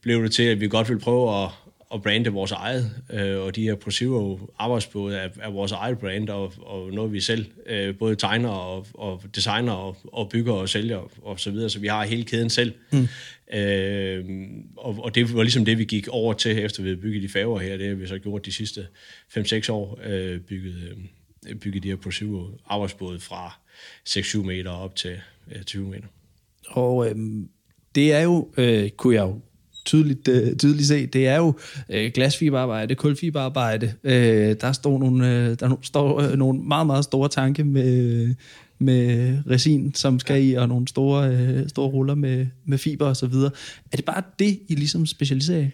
blev 0.03 0.23
det 0.23 0.33
til, 0.33 0.43
at 0.43 0.61
vi 0.61 0.69
godt 0.69 0.89
vil 0.89 0.99
prøve 0.99 1.45
at, 1.45 1.49
at 1.95 2.03
brande 2.03 2.31
vores 2.31 2.53
eget, 2.53 2.91
øh, 3.13 3.39
og 3.39 3.57
de 3.57 3.63
her 3.63 3.75
ProZero 3.75 4.51
arbejdsbåde 4.59 5.17
er, 5.17 5.29
er 5.41 5.51
vores 5.51 5.73
eget 5.73 5.99
brand, 5.99 6.29
og, 6.29 6.53
og 6.59 6.91
noget 6.93 7.13
vi 7.13 7.21
selv 7.21 7.47
øh, 7.67 7.97
både 7.97 8.17
tegner 8.17 8.49
og, 8.49 8.87
og 8.95 9.23
designer 9.35 9.73
og, 9.73 9.97
og 10.05 10.29
bygger 10.29 10.53
og 10.53 10.69
sælger 10.69 10.97
og, 10.97 11.11
og 11.23 11.41
så 11.41 11.51
videre, 11.51 11.71
så 11.71 11.79
vi 11.79 11.87
har 11.87 12.05
hele 12.05 12.25
kæden 12.25 12.51
selv. 12.51 12.73
Mm. 12.93 13.09
Øh, 13.59 14.25
og, 14.77 14.99
og 14.99 15.15
det 15.15 15.35
var 15.35 15.43
ligesom 15.43 15.65
det, 15.65 15.79
vi 15.79 15.85
gik 15.85 16.09
over 16.09 16.33
til, 16.33 16.59
efter 16.59 16.83
vi 16.83 16.89
havde 16.89 17.01
bygget 17.01 17.23
de 17.23 17.29
færger 17.29 17.59
her, 17.59 17.77
det 17.77 17.89
har 17.89 17.95
vi 17.95 18.07
så 18.07 18.19
gjort 18.19 18.47
de 18.47 18.53
sidste 18.53 18.87
5-6 19.39 19.73
år, 19.73 19.99
øh, 20.05 20.41
bygget, 20.41 20.97
øh, 21.49 21.55
bygget 21.55 21.83
de 21.83 21.89
her 21.89 21.97
ProZero 21.97 22.47
arbejdsbåde 22.67 23.21
fra 23.21 23.59
6-7 24.09 24.43
meter 24.43 24.71
op 24.71 24.97
til 24.97 25.21
øh, 25.53 25.63
20 25.63 25.89
meter. 25.89 26.07
Og 26.67 27.09
øh, 27.09 27.17
det 27.95 28.13
er 28.13 28.21
jo, 28.21 28.51
øh, 28.57 28.91
kunne 28.91 29.15
jeg 29.15 29.23
jo 29.23 29.41
tydeligt, 29.85 30.29
øh, 30.29 30.57
tydeligt 30.57 30.89
se, 30.89 31.07
det 31.07 31.27
er 31.27 31.37
jo 31.37 31.55
øh, 31.89 32.11
glasfiberarbejde, 32.15 32.95
kulfiberarbejde. 32.95 33.93
Øh, 34.05 34.57
der 34.61 34.73
står 34.73 34.99
nogle, 34.99 35.33
øh, 35.33 35.57
der 35.61 35.77
står 35.83 36.21
øh, 36.21 36.39
nogle 36.39 36.61
meget, 36.63 36.87
meget 36.87 37.05
store 37.05 37.29
tanke 37.29 37.65
med, 37.65 38.35
med 38.79 39.35
resin, 39.51 39.95
som 39.95 40.19
skal 40.19 40.45
i, 40.45 40.55
og 40.55 40.69
nogle 40.69 40.89
store, 40.89 41.29
øh, 41.29 41.69
store 41.69 41.89
ruller 41.89 42.15
med, 42.15 42.47
med 42.65 42.79
fiber 42.79 43.07
og 43.07 43.17
så 43.17 43.27
videre. 43.27 43.51
Er 43.93 43.97
det 43.97 44.05
bare 44.05 44.23
det, 44.39 44.59
I 44.69 44.75
ligesom 44.75 45.07
specialiserer 45.07 45.61
i? 45.61 45.69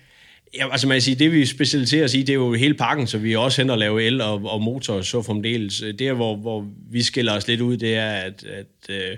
Ja, 0.55 0.73
altså 0.73 0.89
man 0.89 0.95
kan 0.95 1.03
sige, 1.03 1.15
det 1.15 1.33
vi 1.33 1.47
specialiserer 1.47 2.05
os 2.05 2.15
i, 2.15 2.21
det 2.21 2.29
er 2.29 2.35
jo 2.35 2.55
hele 2.55 2.75
pakken, 2.75 3.07
så 3.07 3.19
vi 3.19 3.37
også 3.37 3.63
hen 3.63 3.71
og 3.71 3.79
lave 3.79 4.03
el 4.03 4.21
og, 4.21 4.45
og 4.45 4.63
motor 4.63 5.01
så 5.01 5.23
fremdeles. 5.23 5.85
Det 5.99 6.01
er, 6.01 6.13
hvor, 6.13 6.37
hvor 6.37 6.67
vi 6.91 7.03
skiller 7.03 7.33
os 7.33 7.49
lidt 7.49 7.61
ud, 7.61 7.77
det 7.77 7.95
er, 7.95 8.11
at, 8.11 8.45
at 8.45 8.91
øh, 8.91 9.17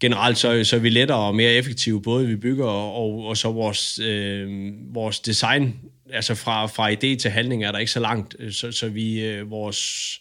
generelt 0.00 0.38
så, 0.38 0.64
så 0.64 0.76
er 0.76 0.80
vi 0.80 0.88
lettere 0.88 1.18
og 1.18 1.34
mere 1.34 1.52
effektive, 1.52 2.02
både 2.02 2.26
vi 2.26 2.36
bygger 2.36 2.66
og, 2.66 3.24
og 3.24 3.36
så 3.36 3.52
vores, 3.52 3.98
øh, 3.98 4.72
vores 4.94 5.20
design, 5.20 5.74
altså 6.12 6.34
fra, 6.34 6.66
fra 6.66 6.92
idé 6.92 7.16
til 7.16 7.30
handling 7.30 7.64
er 7.64 7.72
der 7.72 7.78
ikke 7.78 7.92
så 7.92 8.00
langt, 8.00 8.36
så, 8.50 8.72
så 8.72 8.88
vi, 8.88 9.20
øh, 9.24 9.50
vores, 9.50 10.20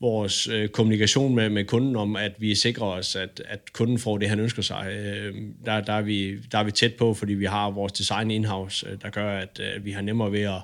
vores 0.00 0.48
øh, 0.48 0.68
kommunikation 0.68 1.34
med, 1.34 1.50
med 1.50 1.64
kunden 1.64 1.96
om, 1.96 2.16
at 2.16 2.32
vi 2.38 2.54
sikrer 2.54 2.86
os, 2.86 3.16
at, 3.16 3.42
at 3.48 3.72
kunden 3.72 3.98
får 3.98 4.18
det, 4.18 4.28
han 4.28 4.40
ønsker 4.40 4.62
sig, 4.62 4.86
øh, 4.90 5.34
der, 5.64 5.80
der, 5.80 5.92
er 5.92 6.02
vi, 6.02 6.36
der 6.52 6.58
er 6.58 6.64
vi 6.64 6.70
tæt 6.70 6.94
på, 6.94 7.14
fordi 7.14 7.34
vi 7.34 7.44
har 7.44 7.70
vores 7.70 7.92
design 7.92 8.30
in-house, 8.30 8.86
øh, 8.88 8.98
der 9.02 9.10
gør, 9.10 9.38
at 9.38 9.60
øh, 9.60 9.84
vi 9.84 9.92
har 9.92 10.02
nemmere 10.02 10.32
ved 10.32 10.40
at, 10.40 10.62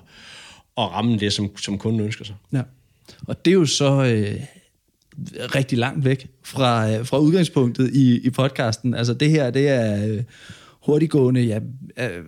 at 0.77 0.91
ramme 0.91 1.17
det, 1.17 1.33
som, 1.33 1.57
som 1.57 1.77
kunden 1.77 2.01
ønsker 2.01 2.25
sig. 2.25 2.35
Ja. 2.53 2.61
Og 3.27 3.45
det 3.45 3.51
er 3.51 3.55
jo 3.55 3.65
så 3.65 4.03
øh, 4.05 4.41
rigtig 5.55 5.77
langt 5.77 6.05
væk 6.05 6.27
fra, 6.43 6.91
øh, 6.91 7.05
fra 7.05 7.19
udgangspunktet 7.19 7.89
i, 7.93 8.19
i 8.19 8.29
podcasten. 8.29 8.93
Altså 8.93 9.13
det 9.13 9.29
her, 9.29 9.51
det 9.51 9.69
er 9.69 10.07
øh, 10.07 10.23
hurtiggående, 10.85 11.41
ja, 11.41 11.59
øh, 11.97 12.23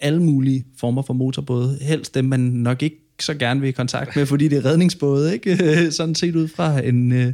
alle 0.00 0.22
mulige 0.22 0.64
former 0.76 1.02
for 1.02 1.14
motorbåde. 1.14 1.78
Helst 1.80 2.14
dem, 2.14 2.24
man 2.24 2.40
nok 2.40 2.82
ikke 2.82 2.96
så 3.20 3.34
gerne 3.34 3.60
vil 3.60 3.68
i 3.68 3.72
kontakt 3.72 4.16
med, 4.16 4.26
fordi 4.26 4.48
det 4.48 4.58
er 4.58 4.64
redningsbåde, 4.64 5.32
ikke? 5.32 5.56
Sådan 5.90 6.14
set 6.14 6.36
ud 6.36 6.48
fra 6.48 6.80
en, 6.80 7.12
øh, 7.12 7.32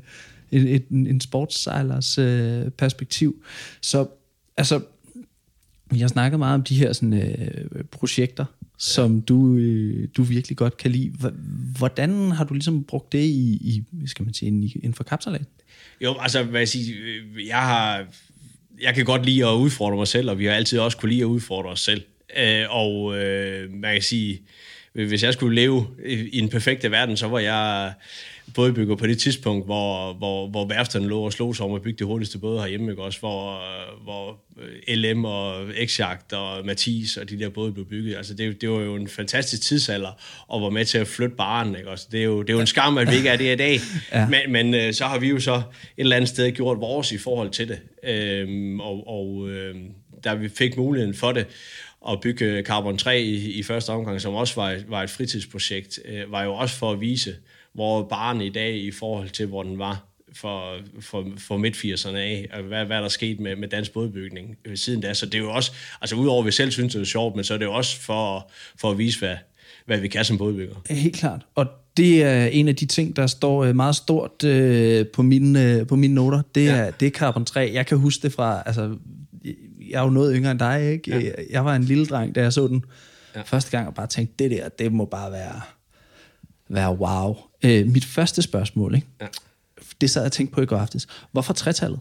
en, 0.52 0.82
en, 0.90 1.06
en 1.06 1.20
sportssejlers 1.20 2.18
øh, 2.18 2.70
perspektiv. 2.70 3.42
Så 3.80 4.06
altså, 4.56 4.80
vi 5.90 5.98
har 5.98 6.08
snakket 6.08 6.38
meget 6.38 6.54
om 6.54 6.62
de 6.62 6.74
her 6.74 6.92
sådan, 6.92 7.12
øh, 7.12 7.84
projekter, 7.90 8.44
som 8.78 9.22
du, 9.22 9.56
øh, 9.56 10.08
du 10.16 10.22
virkelig 10.22 10.56
godt 10.56 10.76
kan 10.76 10.90
lide. 10.90 11.12
Hvordan 11.78 12.30
har 12.30 12.44
du 12.44 12.54
ligesom 12.54 12.84
brugt 12.84 13.12
det 13.12 13.24
i, 13.24 13.58
i 13.60 13.84
skal 14.06 14.24
man 14.24 14.34
sige, 14.34 14.48
inden 14.48 14.94
for 14.94 15.04
kapsalat? 15.04 15.46
Jo, 16.00 16.16
altså, 16.20 16.42
hvad 16.42 16.60
jeg 16.60 16.68
siger, 16.68 16.96
øh, 17.04 17.46
jeg 17.46 17.58
har, 17.58 18.06
jeg 18.82 18.94
kan 18.94 19.04
godt 19.04 19.26
lide 19.26 19.46
at 19.46 19.54
udfordre 19.54 19.96
mig 19.96 20.08
selv, 20.08 20.30
og 20.30 20.38
vi 20.38 20.44
har 20.44 20.52
altid 20.52 20.78
også 20.78 20.96
kunne 20.96 21.10
lide 21.10 21.20
at 21.20 21.26
udfordre 21.26 21.70
os 21.70 21.80
selv. 21.80 22.02
Øh, 22.38 22.64
og 22.70 23.18
øh, 23.18 23.72
man 23.72 23.92
kan 23.92 24.02
sige, 24.02 24.40
hvis 24.92 25.22
jeg 25.22 25.32
skulle 25.32 25.54
leve 25.54 25.86
i 26.06 26.38
en 26.38 26.48
perfekte 26.48 26.90
verden, 26.90 27.16
så 27.16 27.28
var 27.28 27.38
jeg 27.38 27.92
bådbygger 28.54 28.96
på 28.96 29.06
det 29.06 29.18
tidspunkt, 29.18 29.66
hvor, 29.66 30.12
hvor, 30.12 30.48
hvor 30.48 30.66
værfterne 30.66 31.08
lå 31.08 31.20
og 31.20 31.32
slog 31.32 31.56
sig 31.56 31.66
om 31.66 31.74
at 31.74 31.82
bygge 31.82 31.98
det 31.98 32.06
hurtigste 32.06 32.38
både 32.38 32.60
herhjemme, 32.60 32.90
ikke? 32.90 33.02
også 33.02 33.18
hvor, 33.20 33.62
hvor 34.02 34.40
øh, 34.58 34.94
LM 34.94 35.24
og 35.24 35.66
x 35.86 36.00
og 36.32 36.66
Mathis 36.66 37.16
og 37.16 37.30
de 37.30 37.38
der 37.38 37.48
både 37.48 37.72
blev 37.72 37.86
bygget. 37.86 38.16
Altså 38.16 38.34
det, 38.34 38.60
det 38.60 38.70
var 38.70 38.80
jo 38.80 38.94
en 38.94 39.08
fantastisk 39.08 39.62
tidsalder, 39.62 40.20
og 40.48 40.62
var 40.62 40.70
med 40.70 40.84
til 40.84 40.98
at 40.98 41.06
flytte 41.06 41.36
baren. 41.36 41.76
Ikke? 41.76 41.90
Også 41.90 42.06
det, 42.12 42.20
er 42.20 42.24
jo, 42.24 42.42
det 42.42 42.50
er 42.50 42.54
jo 42.54 42.60
en 42.60 42.66
skam, 42.66 42.98
at 42.98 43.10
vi 43.10 43.16
ikke 43.16 43.28
er 43.28 43.36
det 43.36 43.52
i 43.52 43.56
dag, 43.56 43.80
ja. 44.12 44.28
men, 44.28 44.52
men 44.52 44.74
øh, 44.74 44.94
så 44.94 45.04
har 45.04 45.18
vi 45.18 45.28
jo 45.28 45.40
så 45.40 45.54
et 45.54 45.62
eller 45.96 46.16
andet 46.16 46.28
sted 46.28 46.52
gjort 46.52 46.80
vores 46.80 47.12
i 47.12 47.18
forhold 47.18 47.50
til 47.50 47.68
det, 47.68 47.78
øhm, 48.04 48.80
og, 48.80 49.08
og 49.08 49.48
øh, 49.50 49.74
da 50.24 50.34
vi 50.34 50.48
fik 50.48 50.76
muligheden 50.76 51.14
for 51.14 51.32
det, 51.32 51.46
at 52.08 52.20
bygge 52.20 52.62
Carbon 52.62 52.98
3 52.98 53.20
i, 53.20 53.52
i 53.52 53.62
første 53.62 53.90
omgang, 53.90 54.20
som 54.20 54.34
også 54.34 54.54
var, 54.54 54.76
var 54.88 55.02
et 55.02 55.10
fritidsprojekt, 55.10 55.98
øh, 56.04 56.32
var 56.32 56.44
jo 56.44 56.54
også 56.54 56.76
for 56.76 56.92
at 56.92 57.00
vise, 57.00 57.34
hvor 57.78 58.02
barn 58.02 58.40
i 58.40 58.48
dag 58.48 58.76
i 58.76 58.90
forhold 58.90 59.28
til, 59.28 59.46
hvor 59.46 59.62
den 59.62 59.78
var 59.78 60.04
for, 60.32 60.74
for, 61.00 61.26
for 61.38 61.56
midt-80'erne 61.56 62.16
af, 62.16 62.48
og 62.52 62.62
hvad, 62.62 62.84
hvad 62.84 62.96
der 62.96 63.04
er 63.04 63.08
sket 63.08 63.40
med, 63.40 63.56
med 63.56 63.68
dansk 63.68 63.92
bådbygning 63.92 64.56
øh, 64.64 64.76
siden 64.76 65.00
da. 65.00 65.14
Så 65.14 65.26
det 65.26 65.34
er 65.34 65.38
jo 65.38 65.50
også, 65.50 65.72
altså 66.00 66.16
udover 66.16 66.42
at 66.42 66.46
vi 66.46 66.52
selv 66.52 66.70
synes, 66.70 66.94
det 66.94 67.00
er 67.00 67.04
sjovt, 67.04 67.36
men 67.36 67.44
så 67.44 67.54
er 67.54 67.58
det 67.58 67.64
jo 67.64 67.72
også 67.72 68.00
for, 68.00 68.50
for 68.80 68.90
at 68.90 68.98
vise, 68.98 69.18
hvad, 69.18 69.36
hvad 69.86 69.98
vi 69.98 70.08
kan 70.08 70.24
som 70.24 70.38
bådbygger. 70.38 70.74
Helt 70.90 71.16
klart. 71.16 71.40
Og 71.54 71.66
det 71.96 72.22
er 72.22 72.46
en 72.46 72.68
af 72.68 72.76
de 72.76 72.86
ting, 72.86 73.16
der 73.16 73.26
står 73.26 73.64
øh, 73.64 73.76
meget 73.76 73.96
stort 73.96 74.44
øh, 74.44 75.06
på, 75.06 75.22
mine, 75.22 75.64
øh, 75.64 75.86
på 75.86 75.96
mine 75.96 76.14
noter. 76.14 76.42
Det 76.54 76.68
er, 76.68 76.76
ja. 76.76 76.90
det 77.00 77.06
er 77.06 77.10
Carbon 77.10 77.44
3. 77.44 77.70
Jeg 77.74 77.86
kan 77.86 77.98
huske 77.98 78.22
det 78.22 78.32
fra, 78.32 78.62
altså, 78.66 78.96
jeg 79.90 80.00
er 80.00 80.02
jo 80.02 80.10
noget 80.10 80.36
yngre 80.36 80.50
end 80.50 80.58
dig, 80.58 80.92
ikke? 80.92 81.18
Ja. 81.18 81.30
Jeg 81.50 81.64
var 81.64 81.76
en 81.76 81.84
lille 81.84 82.06
dreng, 82.06 82.34
da 82.34 82.42
jeg 82.42 82.52
så 82.52 82.68
den 82.68 82.84
ja. 83.34 83.42
første 83.42 83.70
gang, 83.70 83.88
og 83.88 83.94
bare 83.94 84.06
tænkte, 84.06 84.44
det 84.44 84.50
der, 84.50 84.68
det 84.68 84.92
må 84.92 85.04
bare 85.04 85.32
være, 85.32 85.60
være 86.68 86.96
wow. 86.96 87.36
Øh, 87.64 87.86
mit 87.86 88.04
første 88.04 88.42
spørgsmål, 88.42 88.94
ikke? 88.94 89.06
Ja. 89.20 89.26
det 90.00 90.10
sad 90.10 90.22
jeg 90.22 90.26
og 90.26 90.32
tænkte 90.32 90.54
på 90.54 90.60
i 90.60 90.66
går 90.66 90.76
aftes. 90.76 91.06
Hvorfor 91.32 91.52
tretallet? 91.52 92.00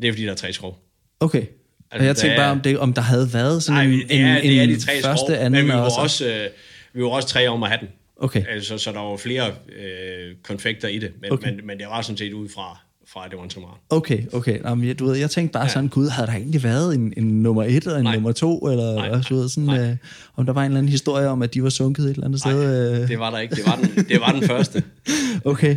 Det 0.00 0.08
er, 0.08 0.12
fordi 0.12 0.24
der 0.24 0.30
er 0.30 0.36
tre 0.36 0.52
skrog. 0.52 0.78
Okay. 1.20 1.46
Altså, 1.90 2.02
og 2.02 2.04
jeg 2.04 2.16
tænkte 2.16 2.36
bare, 2.36 2.50
om, 2.50 2.60
det, 2.60 2.78
om 2.78 2.92
der 2.92 3.02
havde 3.02 3.32
været 3.32 3.62
sådan 3.62 3.88
nej, 3.88 3.94
en, 3.94 4.08
det 4.08 4.20
er, 4.20 4.36
en, 4.36 4.42
det 4.42 4.62
er 4.62 4.66
de 4.66 4.80
tre 4.80 5.02
første, 5.02 5.26
skrog, 5.26 5.44
anden 5.44 5.52
men 5.52 5.66
vi 5.66 5.72
var, 5.72 5.84
også, 5.84 6.00
også, 6.00 6.26
øh, 6.26 6.50
vi 6.92 7.02
var 7.02 7.08
også 7.08 7.28
tre 7.28 7.48
om 7.48 7.62
at 7.62 7.68
have 7.68 7.80
den. 7.80 7.88
Okay. 8.16 8.44
Altså, 8.48 8.78
så 8.78 8.92
der 8.92 9.00
var 9.00 9.16
flere 9.16 9.54
øh, 9.68 10.34
konfekter 10.42 10.88
i 10.88 10.98
det, 10.98 11.12
men, 11.20 11.32
okay. 11.32 11.50
men, 11.50 11.66
men 11.66 11.78
det 11.78 11.86
var 11.86 12.02
sådan 12.02 12.16
set 12.16 12.32
ud 12.32 12.48
fra, 12.48 12.80
var 13.14 13.42
en 13.42 13.48
trimaran. 13.48 13.78
Okay, 13.90 14.22
okay. 14.32 14.60
Nå, 14.64 14.74
men 14.74 14.96
du 14.96 15.06
ved, 15.06 15.16
jeg 15.16 15.30
tænkte 15.30 15.52
bare 15.52 15.62
ja. 15.62 15.68
sådan, 15.68 15.88
gud, 15.88 16.08
havde 16.08 16.26
der 16.26 16.32
egentlig 16.34 16.62
været 16.62 16.94
en, 16.94 17.14
en 17.16 17.42
nummer 17.42 17.62
et 17.62 17.86
og 17.86 17.98
en 17.98 18.04
Nej. 18.04 18.14
nummer 18.14 18.32
to, 18.32 18.58
eller 18.58 18.94
Nej, 18.94 19.10
også, 19.10 19.28
du 19.28 19.34
ved, 19.34 19.48
sådan, 19.48 19.64
nej. 19.64 19.90
øh, 19.90 19.96
om 20.36 20.46
der 20.46 20.52
var 20.52 20.60
en 20.60 20.66
eller 20.66 20.78
anden 20.78 20.90
historie 20.90 21.28
om, 21.28 21.42
at 21.42 21.54
de 21.54 21.62
var 21.62 21.68
sunket 21.68 22.04
et 22.04 22.10
eller 22.10 22.24
andet 22.24 22.44
Nej, 22.44 22.52
sted. 22.52 23.02
Øh, 23.02 23.08
det 23.08 23.18
var 23.18 23.30
der 23.30 23.38
ikke. 23.38 23.54
Det 23.54 23.66
var 23.66 23.76
den, 23.76 24.04
det 24.08 24.20
var 24.20 24.32
den 24.32 24.42
første. 24.42 24.84
okay. 25.44 25.76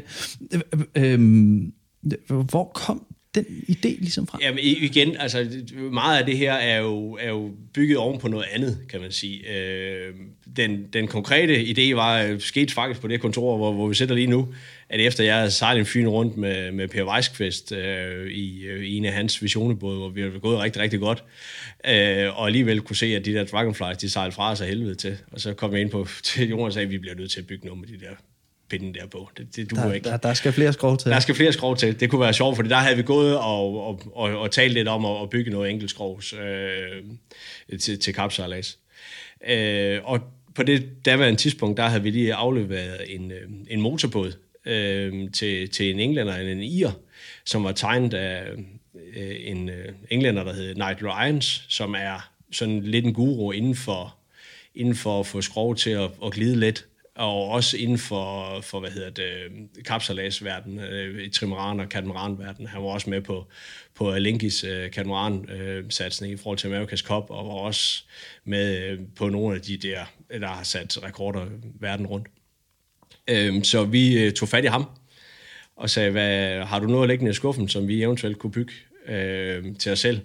Øh, 0.96 1.14
øhm, 1.14 1.74
hvor 2.50 2.72
kom 2.74 3.06
den 3.36 3.46
idé 3.70 4.00
ligesom 4.00 4.28
fra? 4.28 4.40
Jamen 4.42 4.60
igen, 4.64 5.16
altså 5.20 5.48
meget 5.92 6.20
af 6.20 6.26
det 6.26 6.38
her 6.38 6.54
er 6.54 6.80
jo, 6.80 7.18
er 7.22 7.30
jo 7.30 7.52
bygget 7.74 7.98
oven 7.98 8.20
på 8.20 8.28
noget 8.28 8.46
andet, 8.54 8.78
kan 8.90 9.02
man 9.02 9.12
sige. 9.12 9.58
Øh, 9.58 10.14
den, 10.56 10.84
den 10.94 11.08
konkrete 11.08 11.62
idé 11.62 11.96
var 11.96 12.22
øh, 12.22 12.40
sket 12.40 12.72
faktisk 12.72 13.02
på 13.02 13.08
det 13.08 13.22
kontor, 13.22 13.58
hvor, 13.58 13.74
hvor 13.74 13.88
vi 13.88 13.96
sidder 13.96 14.16
lige 14.16 14.28
nu, 14.28 14.48
at 14.90 15.00
efter 15.00 15.24
jeg 15.24 15.36
havde 15.36 15.52
sejlet 15.52 15.80
en 15.80 15.86
fyn 15.86 16.08
rundt 16.08 16.38
med, 16.38 16.72
med 16.72 16.88
Per 16.88 17.04
Weisskvist 17.04 17.72
øh, 17.72 18.28
i, 18.28 18.64
øh, 18.64 18.84
i 18.84 18.98
en 18.98 19.06
af 19.06 19.14
hans 19.14 19.42
visionebåde, 19.42 19.98
hvor 19.98 20.10
vi 20.10 20.22
har 20.22 20.30
gået 20.30 20.60
rigtig, 20.60 20.82
rigtig 20.82 21.00
godt, 21.00 21.24
øh, 21.86 22.40
og 22.40 22.46
alligevel 22.46 22.82
kunne 22.82 22.96
se, 22.96 23.06
at 23.06 23.26
de 23.26 23.34
der 23.34 23.44
Dragonflies, 23.44 23.98
de 23.98 24.10
sejlede 24.10 24.36
fra 24.36 24.52
os 24.52 24.62
af 24.62 24.68
helvede 24.68 24.96
til. 24.96 25.18
Og 25.32 25.42
så 25.42 25.54
kom 25.54 25.74
jeg 25.74 25.82
ind 25.82 25.90
på 25.90 26.08
til 26.24 26.50
jorden 26.50 26.66
og 26.66 26.74
sagde, 26.74 26.86
at 26.86 26.92
vi 26.92 26.98
bliver 26.98 27.16
nødt 27.16 27.32
til 27.32 27.40
at 27.40 27.48
bygge 27.48 27.66
noget 27.66 27.80
med 27.80 27.88
de 27.88 28.06
der 28.06 28.12
pinde 28.70 29.00
der 29.00 29.08
på. 29.08 29.30
Det, 29.38 29.56
det 29.56 29.72
duer 29.72 29.84
Der, 29.84 29.94
ikke. 29.94 30.10
der, 30.10 30.18
der 30.18 30.34
skal 30.34 30.54
flere 30.54 30.74
skrov 30.74 30.98
til. 30.98 31.12
Der 31.12 31.20
skal 31.20 31.36
flere 31.36 31.54
skrov 31.54 31.78
til. 31.78 32.00
Det 32.00 32.10
kunne 32.10 32.22
være 32.22 32.34
sjovt, 32.34 32.56
for 32.56 32.64
der 32.64 32.76
havde 32.76 32.98
vi 32.98 33.04
gået 33.04 33.38
og, 33.38 33.88
og, 33.88 34.02
og, 34.16 34.40
og 34.40 34.52
talt 34.52 34.74
lidt 34.74 34.88
om 34.88 35.06
at, 35.06 35.22
at 35.22 35.30
bygge 35.30 35.52
noget 35.52 35.70
enkeltskrovs 35.70 36.34
øh, 36.34 37.80
til, 37.80 38.00
til 38.00 38.14
kapsejlads. 38.14 38.80
Øh, 39.48 40.00
og 40.04 40.20
på 40.56 40.64
det 40.64 41.06
daværende 41.06 41.40
tidspunkt, 41.40 41.78
der 41.78 41.88
havde 41.88 42.04
vi 42.04 42.10
lige 42.10 42.34
afleveret 42.34 43.16
en, 43.16 43.32
øh, 43.32 43.50
en 43.70 43.82
motorbåd 43.82 44.34
øh, 44.70 45.32
til, 45.32 45.70
til 45.70 45.90
en 45.90 46.00
englænder, 46.00 46.36
en 46.36 46.64
ir, 46.64 46.90
som 47.46 47.64
var 47.64 47.72
tegnet 47.72 48.14
af 48.14 48.52
øh, 49.16 49.36
en 49.40 49.70
øh, 49.70 49.94
englænder, 50.10 50.44
der 50.44 50.54
hed 50.54 50.76
Nigel 50.76 51.08
Ryans, 51.10 51.66
som 51.70 51.96
er 51.96 52.32
sådan 52.52 52.84
lidt 52.84 53.06
en 53.06 53.14
guru 53.14 53.52
inden 53.52 53.76
for, 53.76 54.16
inden 54.76 54.96
for 54.96 55.20
at 55.20 55.26
få 55.26 55.42
skrov 55.42 55.76
til 55.76 55.90
at, 55.90 56.12
at 56.26 56.32
glide 56.32 56.56
let 56.56 56.86
og 57.20 57.50
også 57.50 57.78
inden 57.78 57.98
for, 57.98 58.62
for 58.62 58.80
hvad 58.80 58.90
hedder 58.90 59.10
det, 59.10 59.26
kapsalasverden, 59.86 60.80
øh, 60.80 61.24
i 61.24 61.30
trimaran 61.30 61.80
og 61.80 61.90
katamaranverden. 61.90 62.68
Han 62.68 62.82
var 62.82 62.88
også 62.88 63.10
med 63.10 63.22
på, 63.22 63.48
på 63.96 64.12
Alinkis 64.12 64.64
øh, 64.64 64.92
katamaran-satsning 64.92 66.34
i 66.34 66.38
forhold 66.38 66.58
til 66.58 66.68
America's 66.68 67.04
Cup, 67.04 67.26
og 67.30 67.48
var 67.48 67.54
også 67.54 68.04
med 68.44 68.84
øh, 68.84 69.00
på 69.16 69.30
nogle 69.30 69.56
af 69.56 69.62
de 69.62 69.78
der, 69.78 70.06
der 70.30 70.48
har 70.48 70.64
sat 70.64 71.04
rekorder 71.04 71.46
verden 71.80 72.08
rundt. 72.08 72.28
Øh, 73.30 73.64
så 73.64 73.84
vi 73.84 74.24
øh, 74.24 74.32
tog 74.32 74.50
fat 74.50 74.64
i 74.64 74.68
ham, 74.68 74.86
og 75.78 75.90
sagde, 75.90 76.12
hvad, 76.12 76.62
har 76.66 76.80
du 76.80 76.88
noget 76.88 77.10
liggende 77.10 77.32
i 77.32 77.34
skuffen, 77.34 77.68
som 77.70 77.88
vi 77.88 78.04
eventuelt 78.04 78.40
kunne 78.40 78.52
bygge 78.52 78.74
øh, 79.10 79.64
til 79.80 79.92
os 79.92 80.00
selv? 80.00 80.20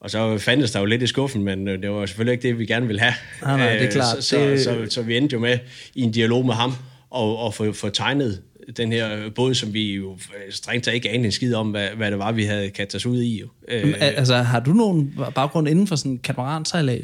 Og 0.00 0.10
så 0.10 0.38
fandtes 0.38 0.70
der 0.70 0.80
jo 0.80 0.86
lidt 0.86 1.02
i 1.02 1.06
skuffen, 1.06 1.42
men 1.42 1.68
øh, 1.68 1.82
det 1.82 1.90
var 1.90 2.06
selvfølgelig 2.06 2.32
ikke 2.32 2.48
det, 2.48 2.58
vi 2.58 2.66
gerne 2.66 2.86
ville 2.86 3.00
have. 3.00 3.14
Nej, 3.42 3.56
nej, 3.56 3.72
det 3.72 3.80
er 3.80 3.86
Øh, 3.86 3.92
klart. 3.92 4.16
Så, 4.16 4.28
så, 4.28 4.38
Det- 4.50 4.60
så, 4.60 4.86
så 4.88 5.02
vi 5.02 5.16
endte 5.16 5.34
jo 5.34 5.40
med 5.40 5.58
i 5.94 6.02
en 6.02 6.12
dialog 6.12 6.46
med 6.46 6.54
ham 6.54 6.72
og, 7.10 7.38
og 7.38 7.54
få, 7.54 7.72
få 7.72 7.88
tegnet 7.88 8.42
den 8.76 8.92
her 8.92 9.30
båd, 9.34 9.54
som 9.54 9.74
vi 9.74 9.92
jo 9.94 10.18
strengt 10.50 10.84
taget 10.84 10.94
ikke 10.94 11.10
anede 11.10 11.24
en 11.24 11.32
skid 11.32 11.54
om, 11.54 11.70
hvad, 11.70 11.88
hvad 11.96 12.10
det 12.10 12.18
var, 12.18 12.32
vi 12.32 12.44
havde 12.44 12.70
kastet 12.70 12.94
os 12.94 13.06
ud 13.06 13.22
i. 13.22 13.40
Jo. 13.40 13.46
Al- 13.68 13.94
Altså, 14.00 14.36
har 14.36 14.60
du 14.60 14.72
nogen 14.72 15.14
baggrund 15.34 15.68
inden 15.68 15.86
for 15.86 15.96
sådan 15.96 16.18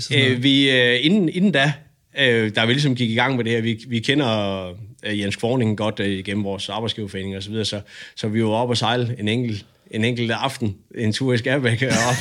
sådan 0.01 0.31
Øh, 0.33 0.43
vi, 0.43 0.71
inden, 1.01 1.29
inden 1.29 1.53
da, 1.53 1.73
øh, 2.19 2.55
der 2.55 2.67
vi 2.67 2.73
ligesom 2.73 2.95
gik 2.95 3.11
i 3.11 3.15
gang 3.15 3.37
med 3.37 3.45
det 3.45 3.53
her, 3.53 3.61
vi, 3.61 3.85
vi 3.89 3.99
kender 3.99 4.69
Jens 5.05 5.37
Kvorning 5.37 5.77
godt 5.77 6.01
øh, 6.01 6.25
gennem 6.25 6.45
vores 6.45 6.69
arbejdsgiverforening 6.69 7.37
og 7.37 7.43
så 7.43 7.51
videre, 7.51 7.65
så, 7.65 7.81
så 8.17 8.29
vi 8.29 8.45
var 8.45 8.51
oppe 8.51 8.73
og 8.73 8.77
sejle 8.77 9.17
en 9.19 9.29
enkelt, 9.29 9.67
en 9.91 10.05
enkelt 10.05 10.31
aften, 10.31 10.77
en 10.95 11.13
tur 11.13 11.33
i 11.33 11.39
Skærbæk 11.39 11.83
op 12.09 12.15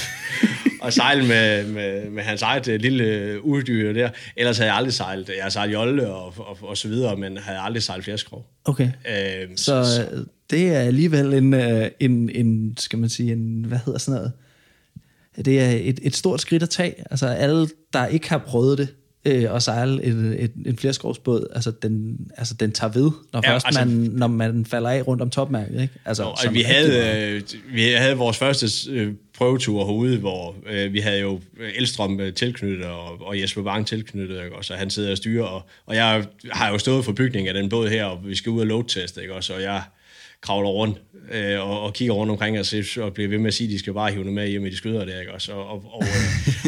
og 0.81 0.93
sejle 0.93 1.27
med, 1.27 1.67
med, 1.67 2.10
med 2.10 2.24
hans 2.24 2.41
eget 2.41 2.67
øh, 2.67 2.79
lille 2.79 3.03
øh, 3.03 3.41
uddyr 3.41 3.93
der. 3.93 4.10
Ellers 4.36 4.58
havde 4.58 4.69
jeg 4.69 4.78
aldrig 4.78 4.93
sejlet. 4.93 5.30
Jeg 5.30 5.43
har 5.43 5.49
sejlet 5.49 5.73
jolle 5.73 6.08
og, 6.08 6.34
og, 6.38 6.58
og 6.62 6.78
så 6.78 6.88
videre, 6.88 7.15
men 7.15 7.38
havde 7.38 7.60
aldrig 7.60 7.84
sejlet 7.84 8.06
fjerskrov. 8.06 8.45
Okay. 8.65 8.89
Øh, 9.10 9.47
Så 9.56 10.08
øh, 10.12 10.25
det 10.49 10.67
er 10.67 10.80
alligevel 10.80 11.34
en, 11.34 11.54
en, 11.99 12.30
en, 12.30 12.78
skal 12.78 12.99
man 12.99 13.10
sige, 13.10 13.32
en, 13.32 13.65
hvad 13.67 13.80
hedder 13.86 13.99
sådan 13.99 14.17
noget? 14.17 14.32
Det 15.45 15.60
er 15.60 15.69
et, 15.69 15.99
et 16.04 16.15
stort 16.15 16.41
skridt 16.41 16.63
at 16.63 16.69
tage. 16.69 16.95
Altså 17.12 17.28
alle, 17.28 17.67
der 17.93 18.06
ikke 18.06 18.30
har 18.30 18.38
prøvet 18.38 18.78
det, 18.78 18.88
øh, 19.27 19.55
at 19.55 19.63
sejle 19.63 20.03
et, 20.03 20.43
et, 20.43 20.51
en 20.65 20.77
flerskovsbåd, 20.77 21.47
altså 21.55 21.71
den, 21.71 22.17
altså 22.37 22.53
den 22.53 22.71
tager 22.71 22.93
ved, 22.93 23.11
når, 23.33 23.41
Ja, 23.43 23.53
først 23.53 23.65
altså- 23.65 23.85
man, 23.85 23.93
når 24.13 24.27
man 24.27 24.65
falder 24.65 24.89
af 24.89 25.07
rundt 25.07 25.21
om 25.21 25.29
topmærket. 25.29 25.81
Ikke? 25.81 25.93
Altså, 26.05 26.23
som 26.23 26.49
og 26.49 26.53
vi, 26.53 26.61
havde, 26.61 27.31
øh, 27.35 27.41
vi 27.73 27.83
havde 27.83 28.17
vores 28.17 28.37
første 28.37 28.91
øh, 28.91 29.13
prøvetur 29.37 29.85
herude, 29.85 30.17
hvor 30.17 30.55
øh, 30.69 30.93
vi 30.93 30.99
havde 30.99 31.19
jo 31.19 31.39
Elstrøm 31.75 32.19
øh, 32.19 32.33
tilknyttet, 32.33 32.85
og, 32.85 33.21
og 33.21 33.41
Jesper 33.41 33.63
Bang 33.63 33.87
tilknyttet, 33.87 34.43
ikke? 34.43 34.55
og 34.55 34.77
han 34.77 34.89
sidder 34.89 35.11
og 35.11 35.17
styrer, 35.17 35.43
og, 35.43 35.61
og 35.85 35.95
jeg 35.95 36.25
har 36.51 36.69
jo 36.69 36.77
stået 36.77 37.05
for 37.05 37.11
bygningen 37.11 37.55
af 37.55 37.61
den 37.61 37.69
båd 37.69 37.89
her, 37.89 38.05
og 38.05 38.19
vi 38.25 38.35
skal 38.35 38.49
ud 38.49 38.59
og 38.59 38.67
load-teste, 38.67 39.21
ikke? 39.21 39.33
og 39.33 39.61
jeg 39.61 39.81
kravler 40.41 40.69
rundt 40.69 41.02
øh, 41.32 41.60
og, 41.60 41.82
og 41.82 41.93
kigger 41.93 42.13
rundt 42.13 42.32
omkring 42.32 42.60
os 42.60 42.97
og 42.97 43.13
bliver 43.13 43.30
ved 43.30 43.38
med 43.38 43.47
at 43.47 43.54
sige, 43.54 43.67
at 43.67 43.71
de 43.71 43.80
skal 43.80 43.93
bare 43.93 44.12
hive 44.12 44.23
noget 44.23 44.36
med 44.36 44.47
hjem 44.47 44.65
i 44.65 44.69
de 44.69 44.78
skyder 44.78 45.06
der, 45.06 45.19
ikke 45.19 45.34
også? 45.34 45.54
Og, 45.54 45.67
og, 45.69 45.84
og, 45.93 46.04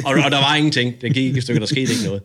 og, 0.06 0.12
og 0.26 0.32
der 0.32 0.38
var 0.38 0.56
ingenting. 0.56 1.02
Det 1.02 1.14
gik 1.14 1.26
ikke 1.26 1.38
et 1.38 1.44
stykke, 1.44 1.60
der 1.60 1.66
skete 1.66 1.82
ikke 1.82 2.06
noget. 2.06 2.22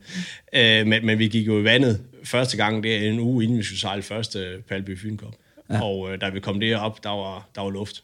Øh, 0.54 0.86
men, 0.86 1.06
men 1.06 1.18
vi 1.18 1.28
gik 1.28 1.46
jo 1.46 1.60
i 1.60 1.64
vandet 1.64 2.00
første 2.24 2.56
gang, 2.56 2.82
det 2.82 2.96
er 2.96 3.10
en 3.10 3.20
uge 3.20 3.44
inden 3.44 3.58
vi 3.58 3.62
skulle 3.62 3.80
sejle 3.80 4.02
første 4.02 4.62
Palby 4.68 4.98
Fynkop. 4.98 5.34
Ja. 5.70 5.82
Og 5.82 6.12
øh, 6.12 6.20
da 6.20 6.28
vi 6.28 6.40
kom 6.40 6.60
derop, 6.60 7.04
der 7.04 7.10
var, 7.10 7.48
der 7.54 7.60
var 7.60 7.70
luft. 7.70 8.02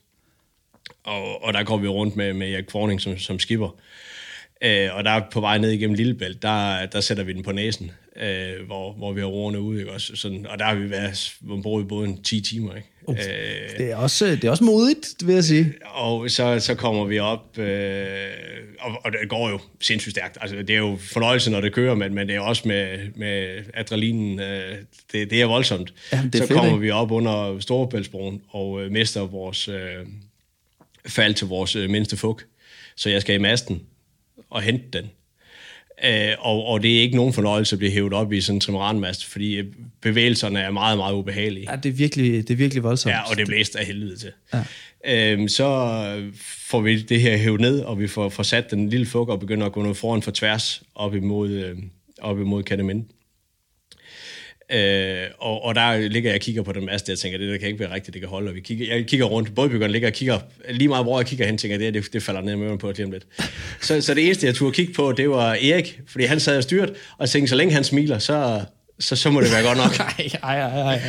Og, 1.04 1.44
og 1.44 1.52
der 1.52 1.62
går 1.62 1.76
vi 1.76 1.88
rundt 1.88 2.16
med, 2.16 2.32
med 2.32 2.52
Erik 2.52 2.70
Forning 2.70 3.00
som, 3.00 3.18
som 3.18 3.38
skipper. 3.38 3.76
Øh, 4.62 4.88
og 4.92 5.04
der 5.04 5.20
på 5.32 5.40
vej 5.40 5.58
ned 5.58 5.70
igennem 5.70 5.94
Lillebælt, 5.94 6.42
der, 6.42 6.86
der 6.86 7.00
sætter 7.00 7.24
vi 7.24 7.32
den 7.32 7.42
på 7.42 7.52
næsen, 7.52 7.90
øh, 8.20 8.66
hvor, 8.66 8.92
hvor 8.92 9.12
vi 9.12 9.20
har 9.20 9.26
roerne 9.26 9.60
ude. 9.60 9.80
Ikke? 9.80 9.92
Også 9.92 10.16
sådan, 10.16 10.46
og 10.46 10.58
der 10.58 10.64
har 10.64 10.74
vi 10.74 10.90
været 10.90 11.34
ombord 11.50 11.82
i 11.82 11.84
båden 11.84 12.22
10 12.22 12.40
timer. 12.40 12.74
Ikke? 12.74 12.88
Uh, 13.06 13.16
øh, 13.18 13.78
Det 13.78 13.90
er, 13.90 13.96
også, 13.96 14.26
det 14.26 14.44
er 14.44 14.50
også 14.50 14.64
modigt, 14.64 15.26
vil 15.26 15.34
jeg 15.34 15.44
sige. 15.44 15.72
og 15.84 16.30
så, 16.30 16.60
så 16.60 16.74
kommer 16.74 17.04
vi 17.04 17.18
op, 17.18 17.58
øh, 17.58 18.26
og, 18.80 19.00
og 19.04 19.12
det 19.12 19.28
går 19.28 19.50
jo 19.50 19.60
sindssygt 19.80 20.10
stærkt. 20.10 20.38
Altså, 20.40 20.56
det 20.56 20.70
er 20.70 20.78
jo 20.78 20.98
fornøjelse, 21.00 21.50
når 21.50 21.60
det 21.60 21.72
kører, 21.72 21.94
men, 21.94 22.14
men 22.14 22.28
det 22.28 22.36
er 22.36 22.40
også 22.40 22.68
med, 22.68 22.98
med 23.16 23.64
adrenalinen, 23.74 24.40
øh, 24.40 24.76
det, 25.12 25.30
det 25.30 25.42
er 25.42 25.46
voldsomt. 25.46 25.94
Jamen, 26.12 26.30
det 26.30 26.34
er 26.34 26.42
så 26.42 26.48
fedt, 26.48 26.58
kommer 26.58 26.72
ikke? 26.72 26.80
vi 26.80 26.90
op 26.90 27.10
under 27.10 27.60
Storebæltsbroen 27.60 28.42
og 28.48 28.82
øh, 28.82 28.90
mister 28.90 29.20
vores 29.20 29.68
øh, 29.68 30.06
fald 31.06 31.34
til 31.34 31.46
vores 31.46 31.76
øh, 31.76 31.90
mindste 31.90 32.16
fug. 32.16 32.40
Så 32.96 33.10
jeg 33.10 33.20
skal 33.20 33.34
i 33.34 33.38
masten 33.38 33.82
og 34.50 34.62
hente 34.62 34.98
den. 34.98 35.10
Øh, 36.04 36.32
og, 36.38 36.66
og 36.66 36.82
det 36.82 36.96
er 36.96 37.00
ikke 37.00 37.16
nogen 37.16 37.32
fornøjelse 37.32 37.74
at 37.74 37.78
blive 37.78 37.92
hævet 37.92 38.12
op 38.12 38.32
i 38.32 38.40
sådan 38.40 38.56
en 38.56 38.60
trimaranmast, 38.60 39.26
fordi 39.26 39.56
øh, 39.56 39.64
bevægelserne 40.02 40.60
er 40.60 40.70
meget, 40.70 40.98
meget 40.98 41.14
ubehagelige. 41.14 41.70
Ja, 41.70 41.76
det 41.76 41.88
er 41.88 41.92
virkelig, 41.92 42.48
det 42.48 42.54
er 42.54 42.56
virkelig 42.56 42.82
voldsomt. 42.82 43.12
Ja, 43.12 43.30
og 43.30 43.36
det 43.36 43.46
blæste 43.46 43.78
af 43.78 43.86
helvede 43.86 44.16
til. 44.16 44.32
Ja. 44.54 44.62
Øhm, 45.04 45.48
så 45.48 45.66
får 46.68 46.80
vi 46.80 47.02
det 47.02 47.20
her 47.20 47.36
hævet 47.36 47.60
ned, 47.60 47.80
og 47.80 48.00
vi 48.00 48.06
får, 48.06 48.28
får 48.28 48.42
sat 48.42 48.70
den 48.70 48.88
lille 48.88 49.06
fug 49.06 49.28
og 49.28 49.40
begynder 49.40 49.66
at 49.66 49.72
gå 49.72 49.82
noget 49.82 49.96
foran 49.96 50.22
for 50.22 50.30
tværs 50.30 50.82
op 50.94 51.14
imod, 51.14 51.50
øh, 51.50 51.76
op 52.20 52.40
imod 52.40 52.62
Kataminde. 52.62 53.04
Øh, 54.72 55.26
og, 55.38 55.64
og 55.64 55.74
der 55.74 56.08
ligger 56.08 56.30
jeg 56.30 56.36
og 56.36 56.40
kigger 56.40 56.62
på 56.62 56.72
den 56.72 56.86
masse, 56.86 57.12
altså, 57.12 57.12
jeg 57.12 57.18
tænker, 57.18 57.38
det 57.38 57.52
der 57.52 57.58
kan 57.58 57.68
ikke 57.68 57.80
være 57.80 57.94
rigtigt, 57.94 58.14
det 58.14 58.22
kan 58.22 58.28
holde. 58.28 58.48
Og 58.48 58.54
vi 58.54 58.60
kigger, 58.60 58.94
jeg 58.94 59.06
kigger 59.06 59.26
rundt, 59.26 59.54
bådbyggeren 59.54 59.92
ligger 59.92 60.08
og 60.08 60.14
kigger, 60.14 60.38
lige 60.70 60.88
meget 60.88 61.04
hvor 61.04 61.18
jeg 61.18 61.26
kigger 61.26 61.46
hen, 61.46 61.58
tænker 61.58 61.78
det, 61.78 61.94
det, 61.94 62.12
det 62.12 62.22
falder 62.22 62.40
ned 62.40 62.56
med 62.56 62.78
på 62.78 62.92
lige 62.96 63.04
om 63.04 63.12
lidt. 63.12 63.26
Så, 63.80 64.00
så 64.00 64.14
det 64.14 64.24
eneste, 64.24 64.46
jeg 64.46 64.54
turde 64.54 64.72
kigge 64.72 64.92
på, 64.92 65.12
det 65.12 65.30
var 65.30 65.50
Erik, 65.52 66.00
fordi 66.06 66.24
han 66.24 66.40
sad 66.40 66.56
og 66.56 66.62
styrt, 66.62 66.90
og 66.90 67.20
jeg 67.20 67.28
tænkte, 67.28 67.48
så 67.48 67.56
længe 67.56 67.74
han 67.74 67.84
smiler, 67.84 68.18
så, 68.18 68.60
så, 69.00 69.16
så 69.16 69.30
må 69.30 69.40
det 69.40 69.50
være 69.52 69.62
godt 69.62 69.78
nok. 69.78 70.00
Ej, 70.18 70.30
ej, 70.42 70.60
ej, 70.60 70.80
ej. 70.80 71.00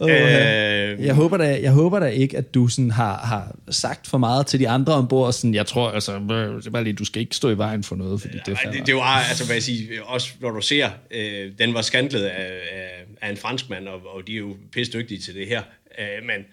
Oh, 0.00 0.10
Øh, 0.10 1.06
jeg, 1.06 1.14
håber 1.14 1.36
da, 1.36 1.60
jeg 1.62 1.72
håber 1.72 1.98
da 1.98 2.06
ikke, 2.06 2.38
at 2.38 2.54
du 2.54 2.68
sådan 2.68 2.90
har, 2.90 3.16
har 3.16 3.56
sagt 3.70 4.06
for 4.06 4.18
meget 4.18 4.46
til 4.46 4.60
de 4.60 4.68
andre 4.68 4.92
ombord. 4.92 5.32
Sådan, 5.32 5.54
jeg 5.54 5.66
tror, 5.66 5.90
altså, 5.90 6.12
øh, 6.12 6.56
det 6.56 6.66
er 6.66 6.70
bare 6.70 6.84
lige, 6.84 6.92
du 6.92 7.04
skal 7.04 7.20
ikke 7.20 7.36
stå 7.36 7.50
i 7.50 7.58
vejen 7.58 7.82
for 7.82 7.96
noget, 7.96 8.20
fordi 8.20 8.38
det, 8.46 8.58
Ej, 8.64 8.72
det, 8.72 8.86
det 8.86 8.94
var, 8.94 9.24
altså 9.28 9.44
hvad 9.44 9.56
jeg 9.56 9.62
siger, 9.62 10.02
også 10.02 10.28
når 10.40 10.50
du 10.50 10.60
ser, 10.60 10.90
øh, 11.10 11.52
den 11.58 11.74
var 11.74 11.82
skandlet 11.82 12.22
af, 12.22 12.52
af, 12.72 13.04
af 13.22 13.30
en 13.30 13.36
franskmand, 13.36 13.88
og, 13.88 14.00
og 14.14 14.26
de 14.26 14.32
er 14.32 14.38
jo 14.38 14.56
pisse 14.72 14.92
dygtige 14.92 15.20
til 15.20 15.34
det 15.34 15.46
her. 15.46 15.62
Øh, 15.98 16.26
men, 16.26 16.44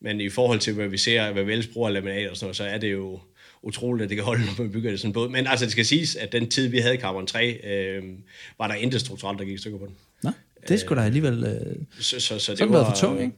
men 0.00 0.20
i 0.20 0.28
forhold 0.28 0.58
til, 0.58 0.74
hvad 0.74 0.88
vi 0.88 0.98
ser, 0.98 1.32
hvad 1.32 1.42
Vels 1.42 1.66
bruger 1.66 1.88
af 1.88 1.94
laminat 1.94 2.30
og 2.30 2.36
sådan 2.36 2.44
noget, 2.44 2.56
så 2.56 2.64
er 2.64 2.78
det 2.78 2.92
jo 2.92 3.20
utroligt, 3.62 4.04
at 4.04 4.08
det 4.08 4.16
kan 4.16 4.24
holde, 4.24 4.46
når 4.46 4.62
man 4.62 4.72
bygger 4.72 4.90
det 4.90 5.00
sådan 5.00 5.10
en 5.10 5.12
båd. 5.12 5.28
Men 5.28 5.46
altså, 5.46 5.64
det 5.64 5.72
skal 5.72 5.84
siges, 5.84 6.16
at 6.16 6.32
den 6.32 6.50
tid, 6.50 6.68
vi 6.68 6.78
havde 6.78 6.94
i 6.94 6.98
Carbon 6.98 7.26
3, 7.26 7.60
øh, 7.64 8.02
var 8.58 8.66
der 8.66 8.74
intet 8.74 9.00
strukturelt, 9.00 9.38
der 9.38 9.44
gik 9.44 9.54
i 9.54 9.58
stykker 9.58 9.78
på 9.78 9.86
den. 9.86 9.94
Nå, 10.62 10.66
det 10.68 10.80
skulle 10.80 11.00
da 11.00 11.06
alligevel... 11.06 11.44
Øh, 11.44 11.76
Så, 12.00 12.20
så, 12.20 12.38
så 12.38 12.52
det 12.52 12.58
den 12.60 12.72
var... 12.72 12.84
for 12.90 12.96
tung, 12.96 13.20
ikke? 13.22 13.32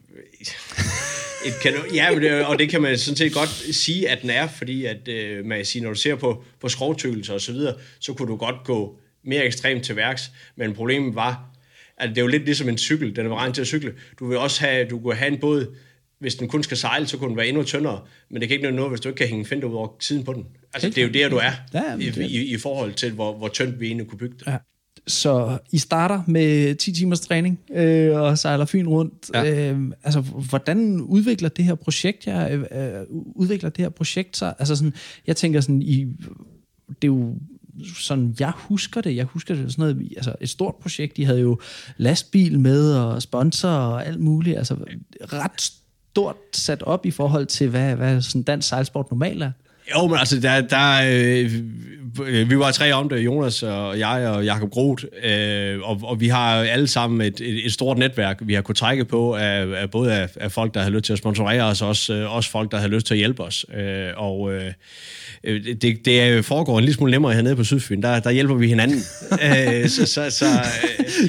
Et 1.47 1.53
kanon, 1.63 1.95
ja, 1.95 2.11
men 2.11 2.23
det, 2.23 2.45
og 2.47 2.59
det 2.59 2.69
kan 2.71 2.83
man 2.83 2.99
sådan 2.99 3.17
set 3.17 3.33
godt 3.33 3.49
sige, 3.75 4.09
at 4.09 4.23
den 4.23 4.31
er, 4.31 4.49
fordi 4.49 4.85
at, 4.85 5.09
øh, 5.09 5.45
man 5.45 5.59
kan 5.59 5.65
sige, 5.67 5.83
når 5.83 5.91
du 5.91 5.97
ser 5.99 6.15
på, 6.15 6.45
på 6.61 6.69
skrovtykkelser 6.69 7.35
og 7.35 7.41
så 7.41 7.53
videre, 7.53 7.75
så 8.01 8.13
kunne 8.15 8.29
du 8.29 8.37
godt 8.37 8.57
gå 8.65 8.99
mere 9.25 9.45
ekstremt 9.45 9.85
til 9.85 9.97
værks, 9.97 10.31
men 10.57 10.75
problemet 10.75 11.15
var, 11.15 11.47
Altså, 11.99 12.11
det 12.15 12.19
er 12.19 12.23
jo 12.23 12.29
lidt 12.29 12.45
ligesom 12.45 12.69
en 12.69 12.79
cykel, 12.79 13.17
den 13.17 13.25
er 13.27 13.31
beregnet 13.31 13.55
til 13.55 13.61
at 13.61 13.67
cykle. 13.67 13.95
Du 14.19 14.27
vil 14.29 14.39
også 14.39 14.61
have, 14.61 14.89
du 14.89 14.99
kan 14.99 15.17
have 15.17 15.33
en 15.33 15.39
båd, 15.41 15.75
hvis 16.19 16.35
den 16.35 16.49
kun 16.49 16.63
skal 16.63 16.77
sejle, 16.77 17.07
så 17.07 17.17
kunne 17.17 17.29
den 17.29 17.37
være 17.37 17.47
endnu 17.49 17.63
tyndere, 17.63 18.01
men 18.31 18.41
det 18.41 18.49
kan 18.49 18.55
ikke 18.55 18.65
nytte 18.67 18.77
noget, 18.77 18.91
hvis 18.91 19.01
du 19.01 19.09
ikke 19.09 19.19
kan 19.19 19.27
hænge 19.27 19.41
en 19.41 19.47
fender 19.47 19.69
ud 19.69 19.75
over 19.75 19.89
siden 20.01 20.25
på 20.25 20.33
den. 20.33 20.47
Altså, 20.75 20.89
det 20.89 20.99
er 20.99 21.03
jo 21.03 21.13
der, 21.13 21.29
du 21.29 21.37
er, 21.37 21.51
Ja, 21.75 21.97
i, 21.99 22.11
det- 22.11 22.31
i, 22.31 22.55
i 22.55 22.57
forhold 22.57 22.93
til, 22.93 23.13
hvor, 23.13 23.37
hvor 23.37 23.49
tyndt 23.49 23.81
vi 23.81 23.87
egentlig 23.87 24.07
kunne 24.09 24.19
bygge 24.19 24.35
det. 24.39 24.47
Ja. 24.47 24.57
Så 25.11 25.59
I 25.73 25.79
starter 25.79 26.23
med 26.27 26.75
10 26.75 26.93
timers 26.93 27.21
træning 27.21 27.61
øh, 27.75 28.21
og 28.21 28.39
sejler 28.39 28.65
Fyn 28.65 28.87
rundt. 28.87 29.31
Ja. 29.35 29.71
Øh, 29.71 29.93
altså, 30.05 30.21
hvordan 30.21 31.01
udvikler 31.01 31.49
det 31.49 31.65
her 31.65 31.75
projekt 31.75 32.27
jer, 32.27 32.49
øh, 32.49 32.61
øh, 32.61 33.03
udvikler 33.11 33.71
det 33.71 33.85
her 33.85 33.91
projekt 33.91 34.37
sig? 34.37 34.55
Altså 34.59 34.77
sådan, 34.77 34.95
jeg 35.27 35.37
tænker 35.37 35.61
sådan, 35.61 35.83
I, 35.83 36.07
det 36.89 37.09
er 37.09 37.13
jo 37.13 37.35
sådan, 37.95 38.35
jeg 38.41 38.53
husker 38.57 39.01
det. 39.01 39.17
Jeg 39.17 39.25
husker 39.25 39.55
det 39.55 39.73
sådan 39.73 39.83
noget, 39.83 40.13
altså 40.17 40.35
et 40.41 40.49
stort 40.49 40.75
projekt. 40.75 41.17
De 41.17 41.25
havde 41.25 41.41
jo 41.41 41.61
lastbil 41.97 42.61
med 42.61 42.95
og 42.95 43.23
sponsor 43.23 43.69
og 43.69 44.07
alt 44.07 44.21
muligt. 44.21 44.59
Altså 44.59 44.77
ret 45.33 45.61
stort 45.61 46.37
sat 46.53 46.83
op 46.83 47.07
i 47.07 47.11
forhold 47.11 47.47
til, 47.47 47.69
hvad, 47.69 47.97
hvad 47.97 48.21
sådan 48.21 48.43
dansk 48.43 48.69
sejlsport 48.69 49.11
normalt 49.11 49.43
er. 49.43 49.53
Jo, 49.97 50.07
men 50.07 50.19
altså, 50.19 50.41
der, 50.41 50.61
der, 50.61 51.01
øh, 52.27 52.51
vi 52.51 52.59
var 52.59 52.71
tre 52.71 52.93
om 52.93 53.09
det, 53.09 53.19
Jonas 53.19 53.63
og 53.63 53.99
jeg 53.99 54.29
og 54.29 54.45
Jakob 54.45 54.71
Groth, 54.71 55.05
øh, 55.25 55.79
og, 55.83 56.01
og 56.03 56.21
vi 56.21 56.29
har 56.29 56.55
alle 56.63 56.87
sammen 56.87 57.21
et, 57.21 57.41
et, 57.41 57.67
et 57.67 57.73
stort 57.73 57.99
netværk, 57.99 58.39
vi 58.43 58.55
har 58.55 58.63
kunnet 58.63 58.77
trække 58.79 59.05
på, 59.05 59.33
af, 59.35 59.67
af 59.83 59.91
både 59.91 60.13
af, 60.15 60.29
af 60.41 60.53
folk, 60.53 60.75
der 60.75 60.83
har 60.83 60.91
lyst 60.91 61.05
til 61.05 61.13
at 61.13 61.19
sponsorere 61.19 61.63
os, 61.63 61.83
og 61.83 61.89
også, 61.89 62.15
øh, 62.15 62.37
også 62.37 62.51
folk, 62.51 62.71
der 62.73 62.79
har 62.79 62.89
lyst 62.89 63.07
til 63.07 63.15
at 63.15 63.19
hjælpe 63.19 63.43
os. 63.43 63.67
Øh, 63.79 64.07
og 64.17 64.53
øh, 64.53 64.63
det, 65.83 66.05
det 66.05 66.21
er- 66.23 66.43
foregår 66.43 66.79
en 66.79 66.85
lille 66.85 66.95
smule 66.95 67.11
nemmere 67.11 67.33
hernede 67.33 67.57
på 67.57 67.65
Sydfyn, 67.65 68.03
der, 68.03 68.21
der 68.21 68.31
hjælper 68.31 68.55
vi 68.55 68.69
hinanden. 68.69 68.99
øh, 69.45 69.89
så, 69.89 70.07
så, 70.07 70.31
så, 70.31 70.45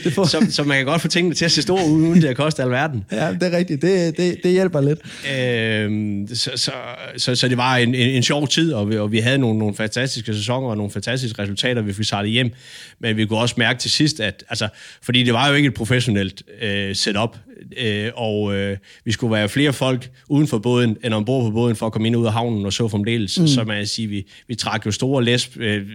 øh, 0.05 0.13
så, 0.13 0.47
så 0.49 0.63
man 0.63 0.77
kan 0.77 0.85
godt 0.85 1.01
få 1.01 1.07
tingene 1.07 1.35
til 1.35 1.45
at 1.45 1.51
se 1.51 1.61
store 1.61 1.85
ud, 1.89 2.01
uden 2.01 2.21
det 2.21 2.27
at 2.27 2.35
koste 2.35 2.63
alverden. 2.63 3.05
Ja, 3.11 3.33
det 3.33 3.53
er 3.53 3.57
rigtigt. 3.57 3.81
Det, 3.81 4.17
det, 4.17 4.37
det 4.43 4.51
hjælper 4.51 4.81
lidt. 4.81 4.99
Øhm, 5.39 6.27
så, 6.35 6.51
så, 6.55 6.71
så, 7.17 7.35
så 7.35 7.47
det 7.47 7.57
var 7.57 7.75
en, 7.77 7.95
en, 7.95 8.09
en 8.09 8.23
sjov 8.23 8.47
tid, 8.51 8.73
og 8.73 8.89
vi, 8.89 8.97
og 8.97 9.11
vi 9.11 9.19
havde 9.19 9.37
nogle, 9.37 9.59
nogle 9.59 9.75
fantastiske 9.75 10.33
sæsoner 10.33 10.67
og 10.67 10.77
nogle 10.77 10.91
fantastiske 10.91 11.41
resultater, 11.41 11.81
vi 11.81 11.93
fik 11.93 12.05
sejlet 12.05 12.31
hjem. 12.31 12.51
Men 12.99 13.17
vi 13.17 13.25
kunne 13.25 13.39
også 13.39 13.55
mærke 13.57 13.79
til 13.79 13.91
sidst, 13.91 14.19
at 14.19 14.43
altså, 14.49 14.67
fordi 15.01 15.23
det 15.23 15.33
var 15.33 15.47
jo 15.47 15.53
ikke 15.53 15.67
et 15.67 15.73
professionelt 15.73 16.43
øh, 16.61 16.95
setup, 16.95 17.37
øh, 17.77 18.09
og 18.15 18.55
øh, 18.55 18.77
vi 19.05 19.11
skulle 19.11 19.33
være 19.33 19.49
flere 19.49 19.73
folk 19.73 20.11
uden 20.29 20.47
for 20.47 20.59
båden, 20.59 20.97
end 21.03 21.13
ombord 21.13 21.43
på 21.43 21.51
båden, 21.51 21.75
for 21.75 21.85
at 21.85 21.91
komme 21.91 22.07
ind 22.07 22.15
og 22.15 22.21
ud 22.21 22.25
af 22.25 22.33
havnen 22.33 22.65
og 22.65 22.73
så 22.73 22.87
fremdeles. 22.87 23.39
Mm. 23.39 23.47
Så 23.47 23.63
man 23.63 23.87
sige, 23.87 24.07
vi, 24.07 24.27
vi 24.47 24.55
trak 24.55 24.85
jo 24.85 24.91
store 24.91 25.23
læs 25.23 25.49
øh, 25.57 25.87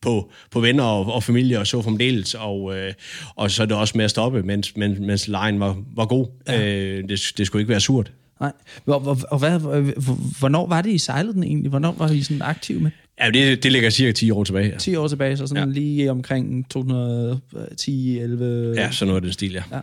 på, 0.00 0.30
på 0.50 0.60
venner 0.60 0.84
og, 0.84 1.14
og 1.14 1.22
familie 1.22 1.58
og 1.58 1.66
så 1.66 1.82
fremdeles, 1.82 2.34
og, 2.34 2.76
øh, 2.76 2.92
og 3.36 3.50
så 3.50 3.62
er 3.62 3.66
det 3.66 3.76
også 3.76 3.92
med 3.96 4.04
at 4.04 4.10
stoppe, 4.10 4.42
mens, 4.42 4.76
mens, 4.76 4.98
mens 4.98 5.28
lejen 5.28 5.60
var, 5.60 5.76
var 5.96 6.06
god. 6.06 6.26
Ja. 6.48 6.68
Øh, 6.68 7.08
det, 7.08 7.32
det 7.38 7.46
skulle 7.46 7.60
ikke 7.60 7.70
være 7.70 7.80
surt. 7.80 8.12
Nej. 8.40 8.52
Hvor, 8.84 8.98
hvor, 8.98 9.18
og 9.30 9.38
hvad, 9.38 9.58
hvor- 9.58 10.38
hvornår 10.38 10.66
var 10.66 10.82
det, 10.82 10.90
I 10.90 10.98
sejlede 10.98 11.34
den 11.34 11.42
egentlig? 11.44 11.68
Hvornår 11.70 11.92
var 11.92 12.10
I 12.10 12.22
sådan 12.22 12.42
aktiv 12.42 12.80
med? 12.80 12.90
Ja, 13.20 13.30
det, 13.30 13.62
det 13.62 13.72
ligger 13.72 13.90
cirka 13.90 14.12
10 14.12 14.30
år 14.30 14.44
tilbage. 14.44 14.68
Ja, 14.68 14.78
10 14.78 14.96
år 14.96 15.08
tilbage, 15.08 15.36
så 15.36 15.46
sådan 15.46 15.62
ja. 15.62 15.68
Ja. 15.68 15.80
lige 15.80 16.10
omkring 16.10 16.68
2010, 16.70 18.18
11... 18.18 18.74
ja 18.76 18.90
sådan 18.90 19.06
noget 19.08 19.16
af 19.16 19.22
den 19.22 19.32
stil, 19.32 19.52
ja. 19.52 19.62
ja. 19.72 19.80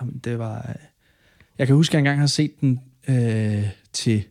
Jamen, 0.00 0.20
det 0.24 0.38
var... 0.38 0.66
øh, 0.68 0.74
Jeg 1.58 1.66
kan 1.66 1.76
huske, 1.76 1.90
at 1.90 1.94
jeg 1.94 1.98
engang 1.98 2.18
har 2.20 2.26
set 2.26 2.60
den 2.60 2.80
øh, 3.08 3.64
til... 3.92 4.22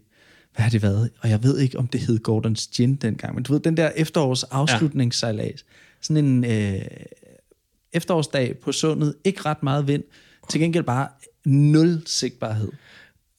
Hvad 0.55 0.63
har 0.63 0.69
det 0.69 0.81
været? 0.83 1.09
Og 1.21 1.29
jeg 1.29 1.43
ved 1.43 1.59
ikke, 1.59 1.79
om 1.79 1.87
det 1.87 1.99
hed 2.01 2.19
Gordons 2.19 2.67
Gin 2.75 2.95
dengang. 2.95 3.35
Men 3.35 3.43
du 3.43 3.53
ved, 3.53 3.59
den 3.59 3.77
der 3.77 3.89
efterårs 3.95 4.43
afslutningssejlads. 4.43 5.65
Sådan 6.01 6.25
en 6.25 6.45
øh, 6.45 6.81
efterårsdag 7.93 8.57
på 8.57 8.71
sundet. 8.71 9.15
Ikke 9.23 9.41
ret 9.45 9.63
meget 9.63 9.87
vind. 9.87 10.03
Til 10.49 10.61
gengæld 10.61 10.83
bare 10.83 11.07
nul 11.45 12.01
sigtbarhed. 12.05 12.69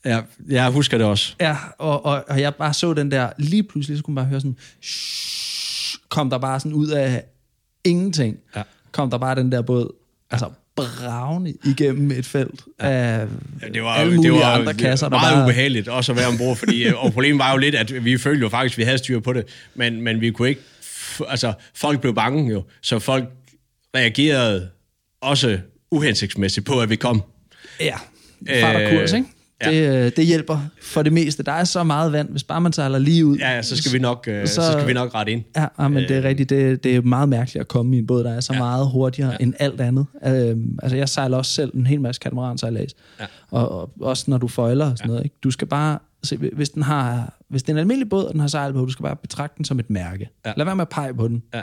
Ja. 0.06 0.20
Jeg 0.48 0.70
husker 0.70 0.98
det 0.98 1.06
også. 1.06 1.34
Ja, 1.40 1.56
og, 1.78 2.04
og, 2.06 2.24
og 2.28 2.40
jeg 2.40 2.54
bare 2.54 2.74
så 2.74 2.94
den 2.94 3.10
der, 3.10 3.30
lige 3.38 3.62
pludselig 3.62 3.98
så 3.98 4.04
kunne 4.04 4.14
man 4.14 4.24
bare 4.24 4.30
høre 4.30 4.40
sådan, 4.40 4.56
shh, 4.82 5.98
kom 6.08 6.30
der 6.30 6.38
bare 6.38 6.60
sådan 6.60 6.72
ud 6.72 6.88
af 6.88 7.24
ingenting, 7.84 8.36
Ja. 8.56 8.62
kom 8.92 9.10
der 9.10 9.18
bare 9.18 9.34
den 9.34 9.52
der 9.52 9.62
båd, 9.62 9.94
altså 10.30 10.50
bravende 10.76 11.54
igennem 11.64 12.10
et 12.10 12.26
felt 12.26 12.60
ja. 12.80 12.86
af 12.88 13.26
Ja, 13.62 13.68
det 13.68 13.82
var, 13.82 13.88
alle 13.94 14.16
mulige 14.16 14.32
det 14.32 14.40
var 14.40 14.50
andre 14.58 14.74
kasser, 14.74 15.08
der 15.08 15.16
meget 15.18 15.34
bare... 15.34 15.44
ubehageligt 15.44 15.88
også 15.88 16.12
at 16.12 16.18
være 16.18 16.28
ombord, 16.28 16.56
fordi, 16.56 16.84
øh, 16.84 17.04
og 17.04 17.12
problemet 17.12 17.38
var 17.38 17.52
jo 17.52 17.56
lidt, 17.58 17.74
at 17.74 18.04
vi 18.04 18.18
følte 18.18 18.40
jo 18.40 18.48
faktisk, 18.48 18.74
at 18.74 18.78
vi 18.78 18.82
havde 18.82 18.98
styr 18.98 19.20
på 19.20 19.32
det, 19.32 19.44
men, 19.74 20.00
men 20.02 20.20
vi 20.20 20.30
kunne 20.30 20.48
ikke, 20.48 20.60
altså 21.28 21.52
folk 21.74 22.00
blev 22.00 22.14
bange 22.14 22.50
jo, 22.52 22.64
så 22.80 22.98
folk 22.98 23.24
reagerede 23.96 24.68
også 25.20 25.58
uhensigtsmæssigt 25.90 26.66
på, 26.66 26.80
at 26.80 26.90
vi 26.90 26.96
kom. 26.96 27.22
Ja, 27.80 27.96
fart 28.60 28.76
og 28.76 28.90
kurs, 28.90 29.12
Øh, 29.12 29.18
ikke? 29.18 29.30
Ja. 29.64 29.70
Det, 29.70 30.04
øh, 30.06 30.12
det 30.16 30.26
hjælper 30.26 30.58
for 30.82 31.02
det 31.02 31.12
meste. 31.12 31.42
Der 31.42 31.52
er 31.52 31.64
så 31.64 31.84
meget 31.84 32.12
vand, 32.12 32.28
hvis 32.28 32.44
bare 32.44 32.60
man 32.60 32.72
sejler 32.72 32.98
lige 32.98 33.26
ud. 33.26 33.36
Ja, 33.36 33.62
så 33.62 33.76
skal 33.76 33.92
vi 33.92 33.98
nok, 33.98 34.24
øh, 34.30 34.46
så, 34.46 34.54
Så- 34.54 34.72
skal 34.72 34.86
vi 34.88 34.92
nok 34.92 35.14
rette 35.14 35.32
ind. 35.32 35.42
Ja, 35.56 35.66
ja, 35.78 35.88
men 35.88 36.02
det 36.02 36.10
Øh. 36.10 36.16
er 36.16 36.22
rigtigt. 36.22 36.50
Det, 36.50 36.84
det 36.84 36.96
er 36.96 37.02
meget 37.02 37.28
mærkeligt 37.28 37.60
at 37.60 37.68
komme 37.68 37.96
i 37.96 37.98
en 37.98 38.06
båd, 38.06 38.24
der 38.24 38.32
er 38.32 38.40
så 38.40 38.52
ja. 38.52 38.58
meget 38.58 38.88
hurtigere 38.90 39.30
ja. 39.30 39.36
end 39.40 39.54
alt 39.58 39.80
andet. 39.80 40.06
Øhm, 40.26 40.78
altså, 40.82 40.96
jeg 40.96 41.08
sejler 41.08 41.36
også 41.36 41.52
selv 41.52 41.70
en 41.76 41.86
hel 41.86 42.00
masse 42.00 42.20
katamaran-sejlads. 42.20 42.92
Ja. 43.20 43.24
Og, 43.50 43.68
og, 43.80 43.90
også 44.00 44.24
når 44.28 44.38
du 44.38 44.48
føjler 44.48 44.90
og 44.90 44.98
sådan 44.98 45.08
ja. 45.10 45.12
noget. 45.12 45.24
Ikke? 45.24 45.36
Du 45.44 45.50
skal 45.50 45.66
bare... 45.68 45.98
Se, 46.22 46.36
hvis, 46.36 46.68
den 46.70 46.82
har, 46.82 47.34
hvis 47.48 47.62
det 47.62 47.68
er 47.68 47.74
en 47.74 47.78
almindelig 47.78 48.08
båd, 48.08 48.24
og 48.24 48.32
den 48.32 48.40
har 48.40 48.48
sejlet 48.48 48.74
på, 48.74 48.84
du 48.84 48.90
skal 48.90 49.02
bare 49.02 49.16
betragte 49.16 49.56
den 49.56 49.64
som 49.64 49.78
et 49.78 49.90
mærke. 49.90 50.30
Ja. 50.44 50.48
Ja. 50.50 50.54
Lad 50.56 50.64
være 50.64 50.76
med 50.76 50.82
at 50.82 50.88
pege 50.88 51.14
på 51.14 51.28
den. 51.28 51.42
Ja. 51.54 51.62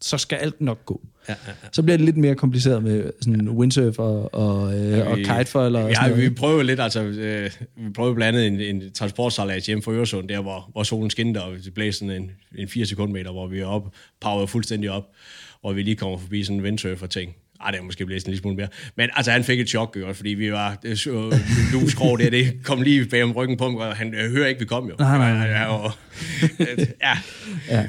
Så 0.00 0.18
skal 0.18 0.36
alt 0.36 0.60
nok 0.60 0.84
gå. 0.86 1.00
Ja, 1.28 1.32
ja, 1.46 1.50
ja. 1.62 1.68
Så 1.72 1.82
bliver 1.82 1.96
det 1.96 2.04
lidt 2.06 2.16
mere 2.16 2.34
kompliceret 2.34 2.82
med 2.82 3.10
sådan 3.20 3.48
windsurf 3.48 3.98
og, 3.98 4.34
og, 4.34 4.78
øh, 4.78 5.06
og 5.10 5.16
vi- 5.18 5.22
kitefoiler 5.22 5.80
og 5.80 5.88
Ja, 5.88 5.94
sådan 5.94 6.10
noget. 6.10 6.24
vi 6.30 6.34
prøver 6.34 6.62
lidt, 6.62 6.80
altså, 6.80 7.02
øh, 7.02 7.50
vi 7.76 7.90
prøver 7.94 8.14
blandt 8.14 8.38
andet 8.38 8.68
en, 8.70 8.76
en 8.82 8.92
transportsejlads 8.92 9.66
hjem 9.66 9.82
fra 9.82 9.92
Øresund, 9.92 10.28
der 10.28 10.40
hvor, 10.40 10.68
hvor 10.72 10.82
solen 10.82 11.10
skinnede, 11.10 11.44
og 11.44 11.56
det 11.64 11.74
blæste 11.74 11.98
sådan 11.98 12.22
en, 12.22 12.30
en 12.58 12.68
4 12.68 12.86
sekundmeter, 12.86 13.32
hvor 13.32 13.46
vi 13.46 13.60
er 13.60 13.66
op, 13.66 13.94
power 14.20 14.46
fuldstændig 14.46 14.90
op, 14.90 15.04
hvor 15.60 15.72
vi 15.72 15.82
lige 15.82 15.96
kommer 15.96 16.18
forbi 16.18 16.44
sådan 16.44 16.56
en 16.56 16.62
windsurfer 16.64 17.06
ting. 17.06 17.34
Ej, 17.64 17.70
det 17.70 17.78
er 17.78 17.82
måske 17.84 18.06
blæst 18.06 18.26
en 18.26 18.30
lille 18.30 18.40
smule 18.40 18.56
mere. 18.56 18.68
Men 18.96 19.08
altså, 19.16 19.30
han 19.32 19.44
fik 19.44 19.60
et 19.60 19.68
chok, 19.68 19.96
jo, 20.00 20.12
fordi 20.12 20.30
vi 20.30 20.52
var... 20.52 20.78
Så, 20.94 21.38
Luskrog 21.72 22.18
der, 22.18 22.30
det 22.30 22.54
kom 22.64 22.82
lige 22.82 23.06
bag 23.06 23.22
om 23.24 23.32
ryggen 23.32 23.56
på 23.56 23.64
ham, 23.64 23.74
og 23.76 23.96
han 23.96 24.14
øh, 24.14 24.30
hører 24.30 24.46
ikke, 24.48 24.58
vi 24.58 24.64
kom 24.66 24.88
jo. 24.88 24.94
Nej, 24.98 25.18
nej, 25.18 25.32
nej. 25.32 25.46
Ja, 25.46 25.64
og, 25.76 25.92
ja, 27.00 27.18
Ja. 27.70 27.84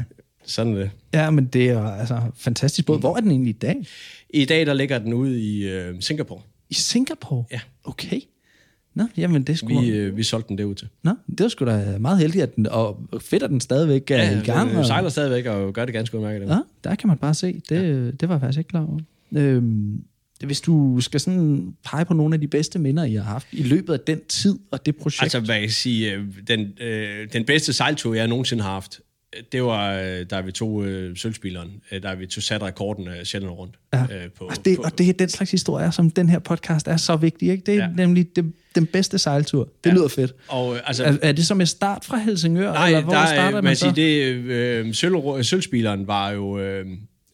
Sådan 0.47 0.73
er 0.73 0.77
det. 0.77 0.91
ja, 1.13 1.29
men 1.29 1.45
det 1.45 1.69
er 1.69 1.83
altså 1.83 2.21
fantastisk 2.35 2.85
båd. 2.85 2.99
Hvor 2.99 3.17
er 3.17 3.21
den 3.21 3.31
egentlig 3.31 3.49
i 3.49 3.57
dag? 3.57 3.87
I 4.29 4.45
dag, 4.45 4.65
der 4.65 4.73
ligger 4.73 4.99
den 4.99 5.13
ude 5.13 5.41
i 5.41 5.67
øh, 5.67 5.95
Singapore. 6.01 6.41
I 6.69 6.73
Singapore? 6.73 7.43
Ja. 7.51 7.59
Okay. 7.83 8.21
Nå, 8.93 9.03
jamen 9.17 9.43
det 9.43 9.57
skulle... 9.57 9.81
Vi, 9.81 9.87
øh, 9.87 10.17
vi 10.17 10.23
solgte 10.23 10.49
den 10.49 10.57
derud 10.57 10.75
til. 10.75 10.87
Nå, 11.03 11.11
det 11.29 11.39
var 11.39 11.47
sgu 11.47 11.65
da 11.65 11.97
meget 11.99 12.17
heldigt, 12.19 12.43
at 12.43 12.55
den, 12.55 12.67
og 12.67 13.09
fedt, 13.21 13.43
at 13.43 13.49
den 13.49 13.61
stadigvæk 13.61 14.11
er 14.11 14.41
i 14.41 14.45
gang. 14.45 14.71
og, 14.71 14.79
øh, 14.79 14.85
sejler 14.85 15.09
stadigvæk 15.09 15.45
og 15.45 15.73
gør 15.73 15.85
det 15.85 15.93
ganske 15.93 16.17
udmærket. 16.17 16.47
ja, 16.47 16.59
der 16.83 16.95
kan 16.95 17.07
man 17.07 17.17
bare 17.17 17.33
se. 17.33 17.61
Det, 17.69 17.75
ja. 17.75 18.11
det 18.11 18.29
var 18.29 18.35
jeg 18.35 18.41
faktisk 18.41 18.57
ikke 18.57 18.67
klar 18.67 18.85
over. 18.85 18.99
Øhm, 19.35 20.01
hvis 20.45 20.61
du 20.61 21.01
skal 21.01 21.19
sådan 21.19 21.73
pege 21.85 22.05
på 22.05 22.13
nogle 22.13 22.33
af 22.33 22.41
de 22.41 22.47
bedste 22.47 22.79
minder, 22.79 23.03
I 23.03 23.13
har 23.13 23.23
haft 23.23 23.47
i 23.51 23.63
løbet 23.63 23.93
af 23.93 23.99
den 23.99 24.19
tid 24.29 24.59
og 24.71 24.85
det 24.85 24.95
projekt. 24.95 25.23
Altså, 25.23 25.39
hvad 25.39 25.55
jeg 25.55 25.71
sige, 25.71 26.13
øh, 26.13 26.25
den, 26.47 26.73
øh, 26.81 27.27
den 27.33 27.45
bedste 27.45 27.73
sejltur, 27.73 28.13
jeg 28.13 28.27
nogensinde 28.27 28.63
har 28.63 28.71
haft, 28.71 28.99
øh, 28.99 29.03
det 29.51 29.63
var, 29.63 29.93
øh, 29.93 30.25
da 30.29 30.41
vi 30.41 30.51
tog 30.51 30.85
øh, 30.85 31.17
sølvspilleren, 31.17 31.71
øh, 31.91 32.03
da 32.03 32.13
vi 32.13 32.25
tog 32.27 32.43
sat 32.43 32.61
rekorden 32.63 33.07
af 33.07 33.27
Sjælland 33.27 33.51
rundt. 33.53 33.75
ja. 33.93 34.01
Øh, 34.01 34.31
på, 34.31 34.45
og, 34.45 34.65
det, 34.65 34.77
på, 34.77 34.81
og 34.83 34.97
det 34.97 35.09
er 35.09 35.13
den 35.13 35.29
slags 35.29 35.51
historier, 35.51 35.91
som 35.91 36.11
den 36.11 36.29
her 36.29 36.39
podcast 36.39 36.87
er 36.87 36.97
så 36.97 37.15
vigtig. 37.15 37.49
Ikke? 37.49 37.63
Det 37.65 37.73
er 37.73 37.77
ja. 37.77 37.87
Nemlig 37.95 38.35
det, 38.35 38.53
den 38.75 38.85
bedste 38.85 39.17
sejltur. 39.17 39.69
Det 39.83 39.89
ja. 39.89 39.95
lyder 39.95 40.07
fedt. 40.07 40.33
og 40.47 40.75
øh, 40.75 40.81
altså, 40.85 41.03
Er, 41.03 41.17
er 41.21 41.31
det 41.31 41.47
som 41.47 41.61
et 41.61 41.69
start 41.69 42.05
fra 42.05 42.17
Helsingør? 42.17 42.73
nej, 42.73 42.87
eller 42.87 43.01
hvor 43.01 43.13
der, 43.13 43.25
starter 43.25 43.41
er, 43.43 43.51
man 43.51 43.63
man 43.63 43.75
så? 43.75 43.79
sige, 43.79 43.95
det, 43.95 44.33
øh, 44.33 44.93
sølv, 44.93 45.43
sølvspilleren 45.43 46.07
var 46.07 46.31
jo, 46.31 46.59
øh, 46.59 46.85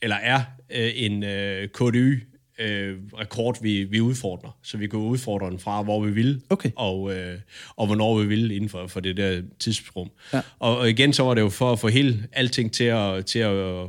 eller 0.01 0.15
er 0.15 0.41
øh, 0.75 0.91
en 0.95 1.23
øh, 1.23 1.67
KDY, 1.67 2.23
øh, 2.63 2.97
rekord, 3.19 3.61
vi, 3.61 3.83
vi 3.83 4.01
udfordrer. 4.01 4.57
Så 4.63 4.77
vi 4.77 4.87
kunne 4.87 5.01
udfordre 5.01 5.49
den 5.49 5.59
fra, 5.59 5.81
hvor 5.83 6.01
vi 6.05 6.11
ville, 6.11 6.41
Okay. 6.49 6.69
og, 6.75 7.15
øh, 7.15 7.37
og 7.75 7.85
hvornår 7.85 8.19
vi 8.19 8.25
ville 8.27 8.55
inden 8.55 8.69
for, 8.69 8.87
for 8.87 8.99
det 8.99 9.17
der 9.17 9.41
tidsrum. 9.59 10.11
Ja. 10.33 10.41
Og, 10.59 10.77
og 10.77 10.89
igen, 10.89 11.13
så 11.13 11.23
var 11.23 11.33
det 11.33 11.41
jo 11.41 11.49
for 11.49 11.71
at 11.71 11.79
få 11.79 11.87
hele 11.87 12.23
alting 12.31 12.71
til 12.71 12.83
at, 12.83 13.25
til 13.25 13.39
at, 13.39 13.51
at, 13.51 13.87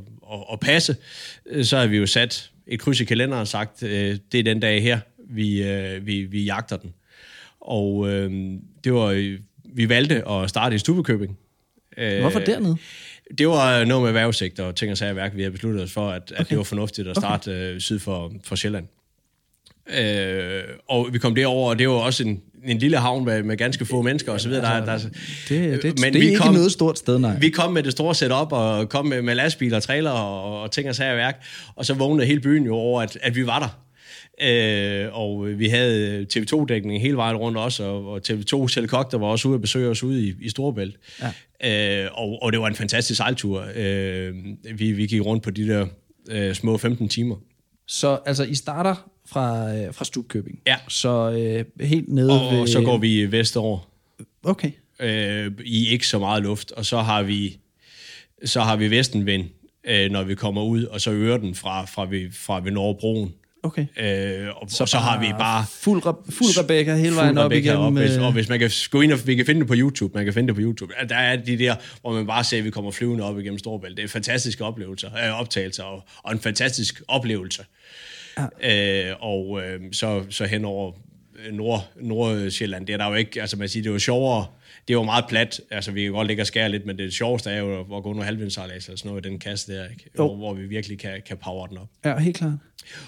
at 0.53 0.61
passe. 0.61 0.97
Øh, 1.47 1.65
Så 1.65 1.77
har 1.79 1.87
vi 1.87 1.97
jo 1.97 2.07
sat 2.07 2.51
et 2.67 2.81
kryds 2.81 3.01
i 3.01 3.05
kalenderen 3.05 3.41
og 3.41 3.49
sagt, 3.49 3.83
øh, 3.83 4.17
det 4.33 4.41
er 4.41 4.45
den 4.45 4.61
dag 4.61 4.83
her, 4.83 5.01
vi, 5.31 5.63
øh, 5.63 6.07
vi, 6.07 6.23
vi 6.23 6.45
jagter 6.45 6.77
den. 6.77 6.95
Og 7.61 8.09
øh, 8.11 8.53
det 8.85 8.95
var, 8.95 9.07
øh, 9.07 9.39
vi 9.65 9.89
valgte 9.89 10.29
at 10.29 10.49
starte 10.51 10.77
i 10.77 10.79
Stubekøbing. 10.79 11.39
Øh, 11.99 12.21
Hvorfor 12.21 12.39
dernede? 12.39 12.77
Det 13.39 13.49
var 13.49 13.85
noget 13.85 14.03
med 14.03 14.09
erhvervssigt 14.09 14.61
og 14.61 14.77
ting 14.77 14.93
og 14.93 14.99
sager 14.99 15.13
værk. 15.13 15.33
Vi 15.37 15.43
har 15.43 15.51
besluttet 15.51 15.83
os 15.83 15.93
for, 15.93 16.11
at, 16.11 16.23
okay. 16.33 16.41
at 16.41 16.51
det 16.51 16.59
var 16.59 16.65
fornuftigt 16.65 17.09
at 17.09 17.17
starte 17.17 17.49
okay. 17.51 17.75
øh, 17.75 17.81
syd 17.81 17.99
for, 17.99 18.33
for 18.45 18.57
Sjælland. 18.57 18.87
Øh, 19.99 20.63
og 20.89 21.09
vi 21.13 21.19
kom 21.19 21.35
derover, 21.35 21.71
og 21.71 21.79
det 21.79 21.89
var 21.89 21.95
også 21.95 22.23
en, 22.25 22.41
en 22.65 22.79
lille 22.79 22.97
havn 22.99 23.25
med, 23.25 23.43
med 23.43 23.57
ganske 23.57 23.85
få 23.87 24.03
mennesker 24.03 24.33
og 24.33 24.41
så 24.41 24.49
videre. 24.49 24.65
Der, 24.81 24.85
der, 24.85 24.99
Det, 24.99 25.11
det, 25.49 25.83
det, 25.83 26.01
Men 26.01 26.13
det 26.13 26.19
er 26.19 26.21
vi 26.21 26.27
ikke 26.27 26.39
kom- 26.39 26.55
noget 26.55 26.73
stort 26.73 26.99
sted, 26.99 27.19
nej. 27.19 27.39
vi 27.39 27.51
kom 27.51 27.73
med 27.73 27.83
det 27.83 27.93
store 27.93 28.15
setup 28.15 28.53
og 28.53 28.89
kom 28.89 29.07
med, 29.07 29.23
med 29.23 29.35
lastbiler 29.35 29.77
og 29.77 29.83
trailer 29.83 30.11
og, 30.11 30.63
og 30.63 30.71
ting 30.71 30.89
og 30.89 30.95
sager 30.95 31.15
værk. 31.15 31.43
Og 31.77 31.85
så 31.87 31.95
vågnede 31.95 32.27
hele 32.27 32.41
byen 32.41 32.65
jo 32.67 32.75
over, 32.75 33.03
at, 33.03 33.19
at 33.23 33.37
vi 33.37 33.47
var 33.47 33.59
der. 33.59 33.79
Øh, 34.43 35.09
og 35.13 35.59
vi 35.59 35.69
havde 35.69 36.27
TV2-dækning 36.37 37.01
hele 37.01 37.17
vejen 37.17 37.37
rundt 37.37 37.59
også, 37.59 37.85
og, 37.85 38.07
og 38.07 38.21
TV2's 38.29 38.75
helikopter 38.75 39.19
var 39.19 39.27
også 39.27 39.49
ude 39.49 39.55
at 39.55 39.61
besøge 39.61 39.89
os 39.89 40.03
ude 40.03 40.29
i, 40.29 40.35
i 40.41 40.49
Storebælt. 40.49 40.97
Ja. 41.63 42.05
Øh, 42.05 42.11
og, 42.13 42.43
og 42.43 42.53
det 42.53 42.61
var 42.61 42.67
en 42.67 42.75
fantastisk 42.75 43.17
sejltur. 43.17 43.67
Øh, 43.75 44.35
vi, 44.75 44.93
vi 44.93 45.07
gik 45.07 45.25
rundt 45.25 45.43
på 45.43 45.51
de 45.51 45.69
der 45.69 45.87
øh, 46.31 46.55
små 46.55 46.79
15 46.79 47.09
timer. 47.09 47.37
Så 47.87 48.19
altså, 48.27 48.45
I 48.45 48.55
starter 48.55 49.11
fra, 49.27 49.75
øh, 49.77 49.95
fra 49.95 50.05
Stubkøbing. 50.05 50.59
Ja. 50.67 50.77
Så 50.89 51.31
øh, 51.31 51.87
helt 51.87 52.09
nede 52.09 52.41
Og, 52.41 52.53
ved... 52.53 52.61
og 52.61 52.69
så 52.69 52.81
går 52.81 52.99
vi 52.99 53.33
vestover 53.33 53.91
Okay. 54.45 54.71
øh, 55.01 55.53
i 55.65 55.89
ikke 55.89 56.07
så 56.07 56.19
meget 56.19 56.43
luft, 56.43 56.73
og 56.73 56.87
så 56.87 56.99
har 56.99 57.23
vi 57.23 57.59
så 58.45 58.61
har 58.61 58.77
vi 58.77 58.91
vestenvind, 58.91 59.45
øh, 59.85 60.11
når 60.11 60.23
vi 60.23 60.35
kommer 60.35 60.63
ud, 60.63 60.85
og 60.85 61.01
så 61.01 61.11
øger 61.11 61.37
den 61.37 61.55
fra, 61.55 61.85
fra, 61.85 62.05
vi, 62.05 62.31
fra 62.33 62.61
vi 62.61 62.71
når 62.71 62.93
broen. 62.93 63.35
Okay. 63.65 63.87
Øh, 63.97 64.49
og, 64.57 64.71
så, 64.71 64.83
og 64.83 64.89
så 64.89 64.99
har 64.99 65.21
vi 65.21 65.27
bare 65.39 65.65
Fuld, 65.71 66.03
re- 66.07 66.31
fuld 66.31 66.59
Rebecca 66.63 66.95
hele 66.95 67.17
vejen 67.17 67.29
fuld 67.29 67.39
op 67.39 67.51
Rebecca 67.51 67.71
igennem... 67.71 67.87
op, 67.87 67.93
hvis, 67.93 68.17
øh, 68.17 68.23
og 68.23 68.33
hvis 68.33 68.49
man 68.49 68.59
kan 68.59 68.71
gå 68.91 69.01
ind 69.01 69.13
og 69.13 69.19
vi 69.27 69.35
kan 69.35 69.47
finde 69.47 69.61
det 69.61 69.69
på 69.69 69.75
YouTube, 69.77 70.15
man 70.15 70.25
kan 70.25 70.35
finde 70.35 70.47
det 70.47 70.55
på 70.55 70.61
YouTube. 70.61 70.93
Der 71.09 71.17
er 71.17 71.37
de 71.37 71.59
der, 71.59 71.75
hvor 72.01 72.13
man 72.13 72.27
bare 72.27 72.45
ser, 72.45 72.59
at 72.59 72.65
vi 72.65 72.71
kommer 72.71 72.91
flyvende 72.91 73.25
op 73.25 73.39
igennem 73.39 73.59
Storbælt. 73.59 73.97
Det 73.97 74.05
er 74.05 74.09
fantastiske 74.09 74.65
oplevelser, 74.65 75.09
øh, 75.15 75.41
optagelser, 75.41 75.83
og, 75.83 76.05
og 76.23 76.33
en 76.33 76.41
fantastisk 76.41 77.03
oplevelse. 77.09 77.65
Ja. 78.63 79.11
Øh, 79.11 79.17
og 79.21 79.63
øh, 79.63 79.81
så, 79.93 80.25
så 80.31 80.45
hen 80.45 80.65
over 80.65 80.93
Nord, 81.53 81.93
Nordsjælland, 82.01 82.87
det 82.87 82.93
er 82.93 82.97
der 82.97 83.09
jo 83.09 83.15
ikke, 83.15 83.41
altså 83.41 83.57
man 83.57 83.69
siger, 83.69 83.83
det 83.83 83.91
er 83.91 83.93
jo 83.93 83.99
sjovere, 83.99 84.47
det 84.89 84.95
er 84.95 84.99
jo 84.99 85.03
meget 85.03 85.25
plat, 85.29 85.61
altså 85.71 85.93
vi 85.93 86.03
kan 86.03 86.13
godt 86.13 86.27
ligge 86.27 86.43
og 86.43 86.47
skære 86.47 86.69
lidt, 86.71 86.87
men 86.87 86.99
det 86.99 87.13
sjoveste 87.13 87.51
er 87.51 87.59
jo 87.59 87.81
at 87.81 88.03
gå 88.03 88.11
under 88.11 88.23
halvvindsejlads 88.23 88.87
eller 88.87 88.99
sådan 88.99 89.09
noget 89.11 89.27
i 89.27 89.29
den 89.29 89.39
kasse 89.39 89.73
der, 89.73 89.85
ikke? 89.91 90.11
Hvor, 90.15 90.37
hvor, 90.37 90.55
vi 90.55 90.67
virkelig 90.67 90.99
kan, 90.99 91.23
kan 91.27 91.37
power 91.37 91.67
den 91.67 91.79
op. 91.79 91.89
Ja, 92.05 92.19
helt 92.19 92.37
klart. 92.37 92.53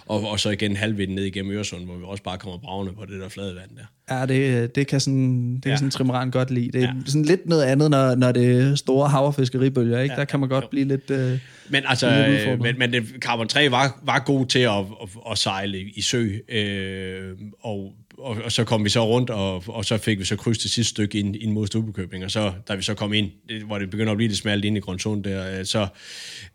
Og, 0.06 0.28
og 0.30 0.40
så 0.40 0.50
igen 0.50 0.76
halvvind 0.76 1.12
ned 1.12 1.24
igennem 1.24 1.52
Øresund, 1.52 1.84
hvor 1.84 1.94
vi 1.96 2.02
også 2.06 2.22
bare 2.22 2.38
kommer 2.38 2.58
bravende 2.58 2.92
på 2.92 3.04
det 3.04 3.20
der 3.20 3.28
flade 3.28 3.54
vand 3.54 3.70
der. 3.76 4.16
Ja, 4.20 4.26
det, 4.26 4.74
det 4.74 4.86
kan 4.86 5.00
sådan, 5.00 5.54
det 5.54 5.62
kan 5.62 5.70
Ja. 5.72 5.76
sådan 5.76 5.90
trimaran 5.90 6.30
godt 6.30 6.50
lide. 6.50 6.72
Det 6.72 6.82
er 6.84 6.86
Ja. 6.86 6.92
sådan 7.06 7.22
lidt 7.24 7.46
noget 7.48 7.62
andet, 7.62 7.90
når, 7.90 8.14
når 8.14 8.32
det 8.32 8.60
er 8.60 8.74
store 8.74 9.08
hav- 9.08 9.26
og 9.26 9.34
fiskeribølger, 9.34 10.00
ikke? 10.00 10.12
Ja, 10.14 10.18
Der 10.20 10.24
kan 10.24 10.40
man 10.40 10.48
godt 10.48 10.64
jo. 10.64 10.68
blive 10.68 10.84
lidt... 10.88 11.10
Øh, 11.10 11.38
Men 11.68 11.82
altså, 11.86 12.26
Lidt 12.28 12.48
øh, 12.48 12.60
men, 12.60 12.78
men 12.78 12.92
det, 12.92 13.04
Carbon 13.20 13.48
3 13.48 13.70
var, 13.70 14.00
var 14.02 14.18
god 14.26 14.46
til 14.46 14.58
at, 14.58 14.70
at, 14.78 15.08
at 15.30 15.38
sejle 15.38 15.80
i 15.80 16.00
sø, 16.02 16.28
øh, 16.48 17.32
og, 17.60 17.92
og, 18.18 18.36
og 18.44 18.52
så 18.52 18.64
kom 18.64 18.84
vi 18.84 18.88
så 18.88 19.06
rundt, 19.06 19.30
og, 19.30 19.64
og 19.66 19.84
så 19.84 19.98
fik 19.98 20.18
vi 20.18 20.24
så 20.24 20.36
kryds 20.36 20.58
til 20.58 20.70
sidste 20.70 20.90
stykke 20.90 21.18
ind, 21.18 21.36
ind 21.36 21.52
mod 21.52 21.66
Stubekøbing, 21.66 22.24
og 22.24 22.30
så, 22.30 22.52
da 22.68 22.74
vi 22.74 22.82
så 22.82 22.94
kom 22.94 23.12
ind, 23.12 23.30
det, 23.48 23.62
hvor 23.62 23.78
det 23.78 23.90
begynder 23.90 24.12
at 24.12 24.16
blive 24.16 24.28
lidt 24.28 24.38
smalt 24.38 24.64
ind 24.64 24.76
i 24.76 24.80
Grønsund 24.80 25.24
der, 25.24 25.58
øh, 25.58 25.64
så, 25.64 25.86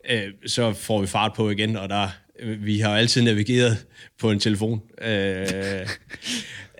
øh, 0.10 0.22
så 0.46 0.74
får 0.74 1.02
vi 1.02 1.08
fart 1.08 1.34
på 1.34 1.50
igen, 1.50 1.78
og 1.78 1.90
der, 1.90 2.08
øh, 2.40 2.66
vi 2.66 2.80
har 2.80 2.98
altid 2.98 3.22
navigeret 3.22 3.86
på 4.20 4.32
en 4.32 4.40
telefon, 4.40 4.82
øh, 5.02 5.08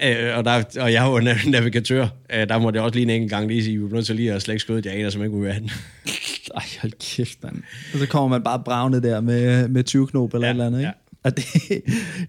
øh, 0.04 0.38
og, 0.38 0.46
der, 0.46 0.64
og 0.80 0.94
jeg 0.94 1.04
var 1.04 1.22
na- 1.22 1.50
navigatør, 1.50 2.08
øh, 2.34 2.50
der 2.50 2.60
måtte 2.60 2.78
jeg 2.78 2.84
også 2.84 2.96
lige 2.96 3.04
en 3.04 3.10
enkelt 3.10 3.32
gang 3.32 3.48
lige 3.48 3.64
sige, 3.64 3.78
vi 3.78 3.84
var 3.84 3.90
nødt 3.90 4.06
til 4.06 4.16
lige 4.16 4.34
at 4.34 4.42
slække 4.42 4.60
skødet, 4.60 4.86
jeg 4.86 4.96
aner 4.96 5.10
som 5.10 5.24
ikke, 5.24 5.36
hvor 5.36 5.46
vi 5.46 5.52
ej, 6.56 6.64
hold 6.82 7.16
kæft, 7.16 7.44
mand. 7.44 7.64
Og 7.94 8.00
så 8.00 8.06
kommer 8.06 8.30
man 8.30 8.44
bare 8.44 8.62
bravende 8.66 9.04
der 9.04 9.22
med, 9.22 9.68
med 9.68 9.84
20 9.84 10.08
knop 10.08 10.34
eller 10.34 10.48
ja, 10.48 10.52
et 10.52 10.54
eller 10.54 10.66
andet, 10.66 10.80
ikke? 10.80 10.88
ja. 10.88 11.11
Og 11.24 11.38
det, 11.38 11.46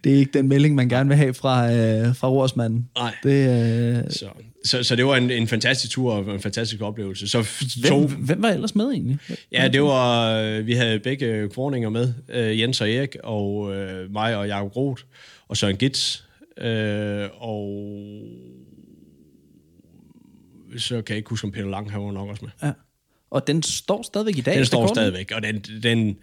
det 0.05 0.13
er 0.13 0.17
ikke 0.17 0.39
den 0.39 0.49
melding, 0.49 0.75
man 0.75 0.89
gerne 0.89 1.09
vil 1.09 1.17
have 1.17 1.35
fra, 1.35 1.73
øh, 1.73 2.15
fra 2.17 2.29
rorsmanden. 2.29 2.89
Nej. 2.99 3.15
Det, 3.23 3.99
øh, 3.99 4.11
Så, 4.11 4.27
så, 4.65 4.83
så 4.83 4.97
det 4.97 5.07
var 5.07 5.17
en, 5.17 5.31
en 5.31 5.49
fantastisk 5.49 5.93
tur 5.93 6.13
og 6.13 6.35
en 6.35 6.41
fantastisk 6.41 6.83
oplevelse. 6.83 7.29
Så 7.29 7.47
to, 7.87 8.07
hvem, 8.07 8.25
hvem 8.25 8.43
var 8.43 8.49
ellers 8.49 8.75
med 8.75 8.85
egentlig? 8.91 9.19
ja, 9.53 9.69
det 9.69 9.83
var, 9.83 10.33
øh, 10.33 10.67
vi 10.67 10.73
havde 10.73 10.99
begge 10.99 11.49
kvorninger 11.49 11.89
med, 11.89 12.15
øh, 12.29 12.61
Jens 12.61 12.81
og 12.81 12.91
Erik, 12.91 13.17
og 13.25 13.75
øh, 13.75 14.13
mig 14.13 14.37
og 14.37 14.49
Jacob 14.49 14.73
Groth, 14.73 15.03
og 15.49 15.57
Søren 15.57 15.77
Gitz, 15.77 16.21
øh, 16.59 17.29
og 17.41 17.93
så 20.79 20.95
kan 20.95 21.05
jeg 21.09 21.17
ikke 21.17 21.31
huske, 21.31 21.45
om 21.45 21.53
Peter 21.53 21.69
Lang, 21.69 21.93
var 21.93 22.13
nok 22.13 22.29
også 22.29 22.45
med. 22.45 22.51
Ja. 22.63 22.73
Og 23.33 23.47
den 23.47 23.62
står 23.62 24.03
stadigvæk 24.03 24.38
i 24.38 24.40
dag? 24.40 24.57
Den 24.57 24.64
står 24.64 24.79
rekorden? 24.79 24.95
stadigvæk, 24.95 25.33
og 25.35 25.42
den, 25.42 25.59
den 25.83 26.16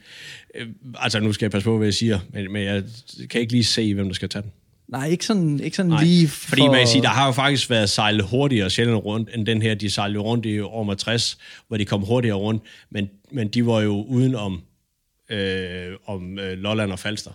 øh, 0.55 0.67
altså 0.95 1.19
nu 1.19 1.33
skal 1.33 1.45
jeg 1.45 1.51
passe 1.51 1.63
på, 1.63 1.77
hvad 1.77 1.87
jeg 1.87 1.93
siger, 1.93 2.19
men, 2.33 2.51
men 2.51 2.63
jeg 2.63 2.83
kan 3.29 3.41
ikke 3.41 3.53
lige 3.53 3.63
se, 3.63 3.93
hvem 3.93 4.05
der 4.07 4.13
skal 4.13 4.29
tage 4.29 4.41
den. 4.41 4.51
Nej, 4.87 5.07
ikke 5.07 5.25
sådan, 5.25 5.59
ikke 5.59 5.77
sådan 5.77 5.89
Nej, 5.89 6.03
lige 6.03 6.27
for... 6.27 6.49
fordi 6.49 6.67
man 6.67 6.77
kan 6.77 6.87
sige, 6.87 7.01
der 7.01 7.09
har 7.09 7.25
jo 7.25 7.31
faktisk 7.31 7.69
været 7.69 7.89
sejlet 7.89 8.25
hurtigere 8.25 8.69
sjældent 8.69 9.05
rundt, 9.05 9.29
end 9.35 9.45
den 9.45 9.61
her, 9.61 9.73
de 9.75 9.89
sejlede 9.89 10.19
rundt 10.19 10.45
i 10.45 10.59
år 10.59 10.93
60, 10.93 11.37
hvor 11.67 11.77
de 11.77 11.85
kom 11.85 12.01
hurtigere 12.01 12.37
rundt, 12.37 12.63
men, 12.89 13.09
men 13.31 13.47
de 13.47 13.65
var 13.65 13.81
jo 13.81 14.01
uden 14.03 14.35
om, 14.35 14.61
øh, 15.29 15.93
om 16.05 16.39
øh, 16.39 16.57
Lolland 16.57 16.91
og 16.91 16.99
Falster. 16.99 17.31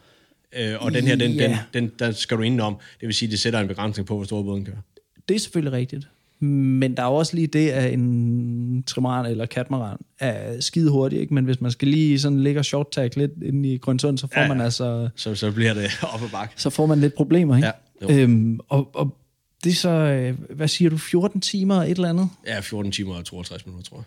Øh, 0.57 0.75
og 0.79 0.95
den 0.95 1.07
her, 1.07 1.17
den, 1.17 1.33
Ja. 1.33 1.59
den, 1.73 1.83
den, 1.83 1.93
der 1.99 2.13
skal 2.13 2.37
du 2.37 2.43
indenom, 2.43 2.77
det 3.01 3.07
vil 3.07 3.15
sige, 3.15 3.31
det 3.31 3.39
sætter 3.41 3.61
en 3.61 3.69
begrænsning 3.69 4.07
på, 4.07 4.17
hvor 4.17 4.25
stor 4.25 4.43
båden 4.43 4.65
kan 4.65 4.73
være. 4.73 4.83
Det 5.29 5.35
er 5.35 5.39
selvfølgelig 5.41 5.73
rigtigt. 5.73 6.09
Men 6.45 6.97
der 6.97 7.03
er 7.03 7.07
også 7.07 7.35
lige 7.37 7.47
det, 7.47 7.71
at 7.71 7.93
en 7.93 8.83
trimaran 8.87 9.27
eller 9.31 9.47
katamaran 9.47 9.97
er 10.21 10.61
skide 10.61 10.91
hurtig, 10.91 11.21
ikke? 11.21 11.35
men 11.35 11.45
hvis 11.45 11.61
man 11.61 11.71
skal 11.71 11.89
lige 11.89 12.19
sådan 12.21 12.41
ligge 12.43 12.61
og 12.61 12.65
short 12.65 12.91
tag 12.93 13.11
lidt 13.17 13.33
inde 13.45 13.69
i 13.69 13.79
Grønsund, 13.79 14.19
så 14.19 14.27
får 14.35 14.41
Ja, 14.41 14.49
man 14.49 14.61
altså 14.61 15.09
Så, 15.17 15.35
så 15.35 15.51
bliver 15.53 15.75
det 15.75 15.87
op 16.15 16.23
ad 16.23 16.29
bakke. 16.33 16.55
så 16.57 16.71
får 16.71 16.87
man 16.87 17.01
lidt 17.01 17.15
problemer, 17.15 17.57
ikke? 17.57 17.69
Ja, 18.03 18.15
jo. 18.15 18.23
øhm, 18.23 18.61
og, 18.69 18.91
og 18.95 19.17
det 19.65 19.71
er 19.71 19.75
så, 19.75 19.89
øh, 19.91 20.35
hvad 20.57 20.69
siger 20.69 20.91
du, 20.91 20.97
14 20.97 21.41
timer 21.41 21.75
et 21.83 21.91
eller 21.91 22.09
andet? 22.09 22.29
Ja, 22.47 22.61
14 22.61 22.93
timer 22.93 23.15
og 23.15 23.25
62 23.25 23.67
minutter, 23.67 23.89
tror 23.91 23.97
jeg. 23.99 24.05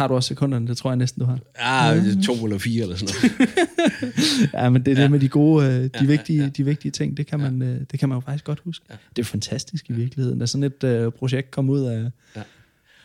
Har 0.00 0.08
du 0.08 0.14
også 0.14 0.28
sekunderne? 0.28 0.66
Det 0.66 0.76
tror 0.76 0.90
jeg 0.90 0.96
næsten, 0.96 1.20
du 1.22 1.26
har. 1.26 1.38
Ja, 1.84 2.02
to 2.24 2.44
eller 2.44 2.58
fire 2.58 2.82
eller 2.82 2.96
sådan 2.96 3.14
noget. 3.22 3.48
Ja, 4.54 4.68
men 4.70 4.82
det 4.84 4.92
er 4.92 4.96
ja. 4.96 5.02
det 5.02 5.10
med 5.10 5.20
de 5.20 5.28
gode, 5.28 5.66
øh, 5.66 5.72
de, 5.72 5.90
Ja, 6.00 6.04
vigtige, 6.04 6.38
ja, 6.38 6.44
ja. 6.44 6.50
de 6.50 6.64
vigtige 6.64 6.92
ting, 6.92 7.16
det 7.16 7.26
kan, 7.26 7.40
man, 7.40 7.62
øh, 7.62 7.80
det 7.90 8.00
kan 8.00 8.08
man 8.08 8.16
jo 8.16 8.20
faktisk 8.20 8.44
godt 8.44 8.60
huske. 8.64 8.84
Ja. 8.90 8.94
Det 9.16 9.22
er 9.22 9.26
fantastisk 9.26 9.90
i 9.90 9.92
virkeligheden, 9.92 10.42
at 10.42 10.48
sådan 10.48 10.64
et 10.64 10.84
øh, 10.84 11.12
projekt 11.12 11.50
kom 11.50 11.70
ud 11.70 11.80
af, 11.80 12.00
Ja. 12.02 12.08
ja. 12.36 12.42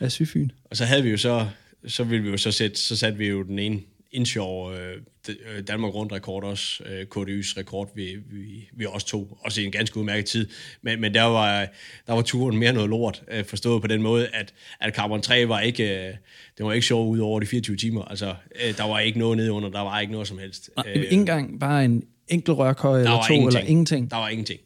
af 0.00 0.12
Syfyn. 0.12 0.48
Og 0.70 0.76
så 0.76 0.84
havde 0.84 1.02
vi 1.02 1.10
jo 1.10 1.16
så, 1.16 1.46
så 1.86 2.04
ville 2.04 2.24
vi 2.24 2.30
jo 2.30 2.36
så 2.36 2.50
sætte, 2.52 2.80
så 2.80 2.96
satte 2.96 3.18
vi 3.18 3.26
jo 3.28 3.42
den 3.42 3.58
ene 3.58 3.80
inshore 4.12 4.76
øh, 4.78 4.96
d- 5.28 5.50
øh, 5.50 5.62
Danmark 5.68 5.94
rundt 5.94 6.12
rekord 6.12 6.44
også, 6.44 6.84
øh, 6.86 7.00
KDY's 7.16 7.58
rekord, 7.58 7.90
vi, 7.94 8.16
vi, 8.30 8.68
vi 8.72 8.86
også 8.88 9.06
tog, 9.06 9.38
også 9.40 9.60
i 9.60 9.64
en 9.64 9.72
ganske 9.72 9.96
udmærket 9.96 10.24
tid. 10.26 10.48
Men, 10.82 11.00
men 11.00 11.14
der 11.14 11.22
var, 11.22 11.66
der 12.06 12.12
var 12.12 12.22
turen 12.22 12.58
mere 12.58 12.72
noget 12.72 12.90
lort, 12.90 13.22
øh, 13.30 13.44
forstået 13.44 13.82
på 13.82 13.88
den 13.88 14.02
måde, 14.02 14.28
at, 14.28 14.54
at 14.80 14.94
Carbon 14.94 15.22
3 15.22 15.48
var 15.48 15.60
ikke, 15.60 16.06
øh, 16.08 16.14
det 16.58 16.66
var 16.66 16.72
ikke 16.72 16.86
sjov 16.86 17.08
ud 17.10 17.18
over 17.18 17.40
de 17.40 17.46
24 17.46 17.76
timer. 17.76 18.02
Altså, 18.04 18.34
øh, 18.64 18.76
der 18.76 18.84
var 18.88 18.98
ikke 18.98 19.18
noget 19.18 19.36
nede 19.36 19.52
under, 19.52 19.68
der 19.70 19.80
var 19.80 20.00
ikke 20.00 20.12
noget 20.12 20.28
som 20.28 20.38
helst. 20.38 20.70
Nej, 20.76 20.92
ikke 20.92 21.08
engang 21.10 21.60
bare 21.60 21.84
en 21.84 22.02
enkelt 22.28 22.58
rørkøj 22.58 22.94
Øh, 22.98 23.00
eller 23.04 23.22
to, 23.28 23.34
ingenting. 23.34 23.46
eller 23.58 23.70
ingenting. 23.70 24.10
Der 24.10 24.16
var 24.16 24.28
ingenting. 24.28 24.60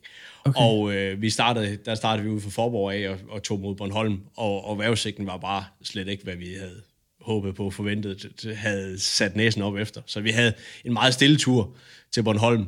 Okay. 0.45 0.61
Og 0.61 0.93
øh, 0.95 1.23
vi 1.23 1.31
startede, 1.31 1.79
der 1.85 1.95
startede 1.95 2.25
vi 2.29 2.33
ud 2.33 2.41
fra 2.41 2.51
Forborg 2.51 2.95
af 2.95 3.09
og, 3.09 3.19
og 3.29 3.43
tog 3.43 3.61
mod 3.61 3.75
Bornholm, 3.75 4.21
og, 4.37 4.65
og 4.65 4.79
vejrudsigten 4.79 5.27
var 5.27 5.37
bare 5.37 5.65
slet 5.83 6.09
ikke, 6.09 6.25
hvad 6.25 6.37
vi 6.37 6.47
havde 6.61 6.83
håbet 7.21 7.55
på, 7.55 7.71
forventet, 7.71 8.55
havde 8.57 8.99
sat 8.99 9.37
næsen 9.37 9.63
op 9.63 9.77
efter. 9.77 10.01
Så 10.07 10.21
vi 10.21 10.31
havde 10.31 10.53
en 10.85 10.93
meget 10.93 11.15
stille 11.15 11.37
tur 11.37 11.77
til 12.13 12.23
Bornholm. 12.23 12.67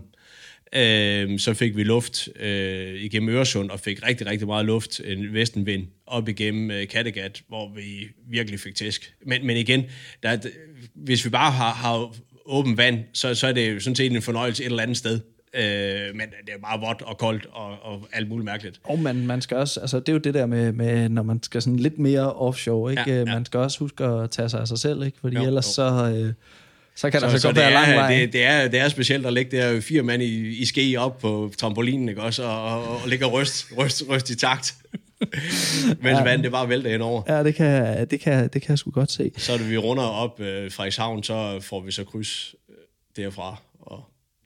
Øh, 0.75 1.39
så 1.39 1.55
fik 1.55 1.77
vi 1.77 1.85
luft 1.85 2.29
øh, 2.41 2.95
igennem 2.95 3.29
Øresund, 3.29 3.71
og 3.71 3.81
fik 3.81 4.07
rigtig, 4.07 4.27
rigtig 4.27 4.47
meget 4.47 4.67
luft, 4.67 5.01
en 5.05 5.35
vestenvind, 5.35 5.87
op 6.07 6.29
igennem 6.29 6.71
øh, 6.71 6.89
Kattegat, 6.89 7.43
hvor 7.49 7.75
vi 7.75 8.09
virkelig 8.31 8.61
fik 8.61 8.75
tæsk. 8.75 9.15
Men, 9.27 9.47
men 9.47 9.57
igen, 9.57 9.85
der, 10.23 10.39
hvis 10.95 11.25
vi 11.25 11.31
bare 11.31 11.53
har, 11.53 11.73
har 11.75 12.15
åben 12.47 12.77
vand, 12.77 12.99
så, 13.13 13.35
så 13.35 13.47
er 13.47 13.53
det 13.53 13.75
jo 13.75 13.81
sådan 13.81 13.97
set 13.97 14.13
en 14.13 14.23
fornøjelse 14.23 14.63
et 14.63 14.67
eller 14.67 14.83
andet 14.83 14.97
sted. 14.97 15.21
Øh, 15.55 15.63
men 16.15 16.27
det 16.47 16.55
er 16.55 16.59
bare 16.63 16.81
vådt 16.81 17.03
og 17.03 17.19
koldt 17.19 17.47
og, 17.53 17.69
og 17.83 18.09
alt 18.13 18.29
muligt 18.29 18.45
mærkeligt. 18.45 18.81
Og 18.85 18.99
man, 18.99 19.27
man 19.27 19.41
skal 19.41 19.57
også, 19.57 19.81
altså 19.81 20.01
det 20.01 20.09
er 20.09 20.13
jo 20.13 20.19
det 20.19 20.35
der 20.35 20.47
med, 20.47 20.73
med 20.73 21.09
når 21.09 21.23
man 21.23 21.43
skal 21.43 21.63
sådan 21.63 21.79
lidt 21.79 21.99
mere 21.99 22.33
offshore, 22.33 22.91
ikke? 22.93 23.03
Ja, 23.07 23.17
Ja. 23.19 23.25
Man 23.25 23.45
skal 23.45 23.61
også 23.61 23.79
huske 23.79 24.05
at 24.05 24.31
tage 24.31 24.49
sig 24.49 24.61
af 24.61 24.69
sig 24.69 24.79
selv, 24.79 25.03
ikke? 25.03 25.19
Fordi 25.21 25.37
Jo, 25.37 25.43
ellers 25.45 25.67
jo. 25.67 25.73
så, 25.73 26.15
øh, 26.17 26.33
så 26.95 27.11
kan 27.11 27.21
der 27.21 27.29
Så, 27.29 27.37
så, 27.37 27.41
så 27.43 27.49
godt 27.49 27.57
være 27.57 27.73
lang 27.73 27.91
er, 27.91 27.95
vej. 27.95 28.15
det, 28.15 28.33
det, 28.33 28.45
er, 28.45 28.69
det 28.69 28.81
er 28.81 28.89
specielt 28.89 29.27
at 29.27 29.33
ligge 29.33 29.57
der 29.57 29.81
fire 29.81 30.03
mand 30.03 30.23
i, 30.23 30.49
i 30.59 30.65
ske 30.65 30.97
op 30.99 31.19
på 31.19 31.53
trampolinen, 31.59 32.09
ikke 32.09 32.23
også? 32.23 32.43
Og, 32.45 32.65
og, 32.65 32.89
og 33.03 33.09
ligge 33.09 33.27
og 33.27 33.33
ryst, 33.33 33.67
ryst, 33.79 34.03
ryst 34.09 34.31
i 34.31 34.37
takt. 34.37 34.75
Mens 36.03 36.19
ja. 36.19 36.23
vandet 36.23 36.45
det 36.45 36.53
bare 36.53 36.69
vælter 36.69 36.95
ind 36.95 37.03
over. 37.03 37.23
Ja, 37.29 37.45
det 37.45 37.55
kan, 37.55 38.07
det, 38.11 38.21
kan, 38.21 38.43
det 38.49 38.63
kan 38.63 38.69
jeg 38.71 38.79
sgu 38.79 38.91
godt 38.91 39.13
se. 39.13 39.31
Så 39.37 39.57
da 39.57 39.63
vi 39.63 39.77
runder 39.79 40.03
op 40.05 40.41
øh, 40.41 40.71
Frederikshavn, 40.71 41.23
så 41.23 41.61
får 41.61 41.81
vi 41.81 41.93
så 41.93 42.05
kryds 42.05 42.55
øh, 42.71 43.25
derfra. 43.25 43.61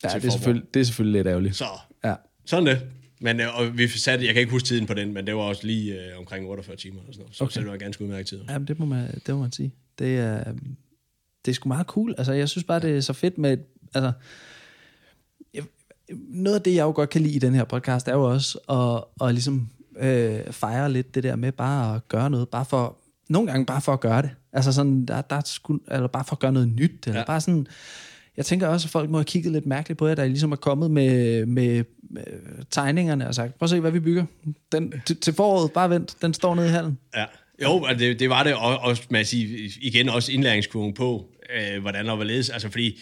Ja, 0.04 0.08
det 0.08 0.24
er, 0.24 0.30
selvfølgelig, 0.30 0.74
det 0.74 0.80
er 0.80 0.84
selvfølgelig 0.84 1.18
lidt 1.18 1.26
ærgerligt. 1.26 1.56
Så 1.56 1.64
Ja. 2.04 2.14
sådan 2.44 2.66
det. 2.66 2.82
Men 3.20 3.40
øh, 3.40 3.58
og 3.58 3.78
vi 3.78 3.88
satte, 3.88 4.24
jeg 4.26 4.34
kan 4.34 4.40
ikke 4.40 4.52
huske 4.52 4.66
tiden 4.66 4.86
på 4.86 4.94
den, 4.94 5.14
men 5.14 5.26
det 5.26 5.34
var 5.36 5.40
også 5.42 5.66
lige 5.66 5.94
øh, 5.94 6.18
omkring 6.18 6.46
48 6.46 6.76
timer. 6.76 7.00
Eller 7.00 7.12
sådan 7.12 7.22
noget. 7.22 7.36
Så, 7.36 7.44
okay. 7.44 7.52
så 7.52 7.60
det 7.60 7.66
var 7.66 7.72
en 7.74 7.78
ganske 7.78 8.04
udmærket 8.04 8.26
tid. 8.26 8.40
Ja, 8.48 8.58
men 8.58 8.68
det 8.68 8.78
må 8.78 8.86
man, 8.86 9.20
det 9.26 9.34
må 9.34 9.40
man 9.40 9.52
sige. 9.52 9.72
Det 9.98 10.18
er, 10.18 10.44
det 11.44 11.50
er 11.50 11.54
sgu 11.54 11.68
meget 11.68 11.86
cool. 11.86 12.14
Altså, 12.18 12.32
jeg 12.32 12.48
synes 12.48 12.64
bare, 12.64 12.80
det 12.80 12.96
er 12.96 13.00
så 13.00 13.12
fedt 13.12 13.38
med... 13.38 13.56
Altså, 13.94 14.12
jeg- 15.54 15.64
noget 16.28 16.56
af 16.56 16.62
det, 16.62 16.74
jeg 16.74 16.82
jo 16.82 16.92
godt 16.92 17.10
kan 17.10 17.20
lide 17.22 17.34
i 17.34 17.38
den 17.38 17.54
her 17.54 17.64
podcast, 17.64 18.08
er 18.08 18.12
jo 18.12 18.22
også 18.32 18.58
at, 19.22 19.26
at 19.28 19.34
ligesom 19.34 19.68
øh, 19.98 20.52
fejre 20.52 20.92
lidt 20.92 21.14
det 21.14 21.22
der 21.22 21.36
med 21.36 21.52
bare 21.52 21.94
at 21.96 22.08
gøre 22.08 22.30
noget. 22.30 22.48
Bare 22.48 22.64
for, 22.64 22.96
nogle 23.28 23.50
gange 23.50 23.66
bare 23.66 23.80
for 23.80 23.92
at 23.92 24.00
gøre 24.00 24.22
det. 24.22 24.30
Altså 24.52 24.72
sådan, 24.72 25.06
der, 25.06 25.20
der 25.22 25.36
er 25.36 25.42
sgu, 25.44 25.78
eller 25.90 26.08
bare 26.08 26.24
for 26.24 26.36
at 26.36 26.40
gøre 26.40 26.52
noget 26.52 26.68
nyt. 26.68 27.06
Eller 27.06 27.18
ja. 27.20 27.26
bare 27.26 27.40
sådan 27.40 27.66
jeg 28.36 28.46
tænker 28.46 28.66
også, 28.66 28.86
at 28.86 28.90
folk 28.90 29.10
må 29.10 29.18
have 29.18 29.24
kigget 29.24 29.52
lidt 29.52 29.66
mærkeligt 29.66 29.98
på 29.98 30.06
jer, 30.06 30.14
der 30.14 30.24
ligesom 30.24 30.52
er 30.52 30.56
kommet 30.56 30.90
med, 30.90 31.46
med, 31.46 31.84
med 32.10 32.24
tegningerne 32.70 33.28
og 33.28 33.34
sagt, 33.34 33.58
prøv 33.58 33.66
at 33.66 33.70
se, 33.70 33.80
hvad 33.80 33.90
vi 33.90 34.00
bygger. 34.00 34.24
Den, 34.72 34.92
til, 35.06 35.16
til 35.16 35.32
foråret, 35.32 35.72
bare 35.72 35.90
vent, 35.90 36.16
den 36.22 36.34
står 36.34 36.54
nede 36.54 36.66
i 36.66 36.70
hallen. 36.70 36.98
Ja. 37.16 37.24
Jo, 37.62 37.86
det, 37.98 38.20
det 38.20 38.30
var 38.30 38.42
det, 38.42 38.54
og 38.54 38.78
også, 38.78 39.02
man 39.10 39.24
siger, 39.24 39.70
igen 39.80 40.08
også 40.08 40.32
indlæringskurven 40.32 40.94
på, 40.94 41.28
øh, 41.56 41.80
hvordan 41.80 42.08
og 42.08 42.16
hvorledes, 42.16 42.50
altså 42.50 42.68
fordi, 42.70 43.00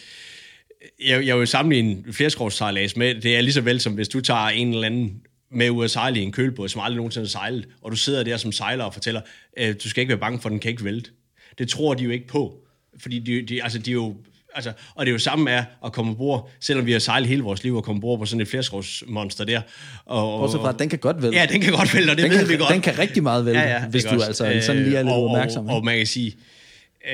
jeg, 1.07 1.27
jeg 1.27 1.39
vil 1.39 1.47
sammenligne 1.47 2.13
flerskrovssejlads 2.13 2.97
med, 2.97 3.15
det 3.15 3.37
er 3.37 3.41
lige 3.41 3.53
så 3.53 3.61
vel 3.61 3.81
som 3.81 3.93
hvis 3.93 4.09
du 4.09 4.21
tager 4.21 4.49
en 4.49 4.69
eller 4.69 4.87
anden 4.87 5.21
med 5.51 5.71
ud 5.71 5.85
at 5.85 5.91
sejle 5.91 6.21
i 6.21 6.23
en 6.23 6.33
kølbåd, 6.33 6.69
som 6.69 6.81
aldrig 6.81 6.97
nogensinde 6.97 7.25
har 7.25 7.29
sejlet, 7.31 7.69
og 7.83 7.91
du 7.91 7.97
sidder 7.97 8.23
der 8.23 8.37
som 8.37 8.53
sejler 8.53 8.85
og 8.85 8.95
fortæller, 8.95 9.21
øh, 9.59 9.75
du 9.85 9.89
skal 9.89 10.01
ikke 10.01 10.09
være 10.09 10.19
bange 10.19 10.41
for, 10.41 10.49
den 10.49 10.59
kan 10.59 10.71
ikke 10.71 10.85
vælte. 10.85 11.11
Det 11.59 11.69
tror 11.69 11.95
de 11.95 12.05
jo 12.05 12.11
ikke 12.11 12.27
på, 12.27 12.59
fordi 12.99 13.19
de, 13.19 13.43
de, 13.43 13.63
altså, 13.63 13.79
de 13.79 13.91
er 13.91 13.95
jo 13.95 14.17
Altså, 14.55 14.73
og 14.95 15.07
det 15.07 15.11
er 15.11 15.13
jo 15.13 15.19
samme 15.19 15.45
med 15.45 15.63
at 15.85 15.93
komme 15.93 16.11
ombord, 16.11 16.51
selvom 16.61 16.87
vi 16.87 16.93
har 16.93 16.99
sejlet 16.99 17.29
hele 17.29 17.43
vores 17.43 17.65
liv 17.65 17.77
og 17.77 17.85
komme 17.85 17.97
ombord 17.97 18.19
på 18.19 18.27
sådan 18.27 18.41
et 18.41 18.49
flerskovsmonster 18.49 19.45
der. 19.45 19.61
Og, 20.07 20.41
Bortset 20.41 20.61
fra, 20.61 20.69
at 20.69 20.79
den 20.79 20.89
kan 20.89 20.99
godt 20.99 21.23
vælte. 21.23 21.39
Ja, 21.39 21.47
den 21.47 21.61
kan 21.61 21.73
godt 21.73 21.95
vælte, 21.95 22.11
og 22.11 22.17
det 22.17 22.23
den 22.23 22.33
ved 22.33 22.39
kan, 22.39 22.49
vi 22.49 22.57
godt. 22.57 22.73
Den 22.73 22.81
kan 22.81 22.99
rigtig 22.99 23.23
meget 23.23 23.47
vælte, 23.47 23.61
ja, 23.61 23.69
ja, 23.69 23.87
hvis 23.87 24.05
du 24.05 24.15
også. 24.15 24.45
altså 24.45 24.67
sådan 24.67 24.83
lige 24.83 24.97
er 24.97 25.03
lidt 25.03 25.13
og, 25.13 25.25
opmærksom. 25.25 25.69
Og, 25.69 25.77
og 25.77 25.85
man 25.85 25.97
kan 25.97 26.07
sige, 26.07 26.37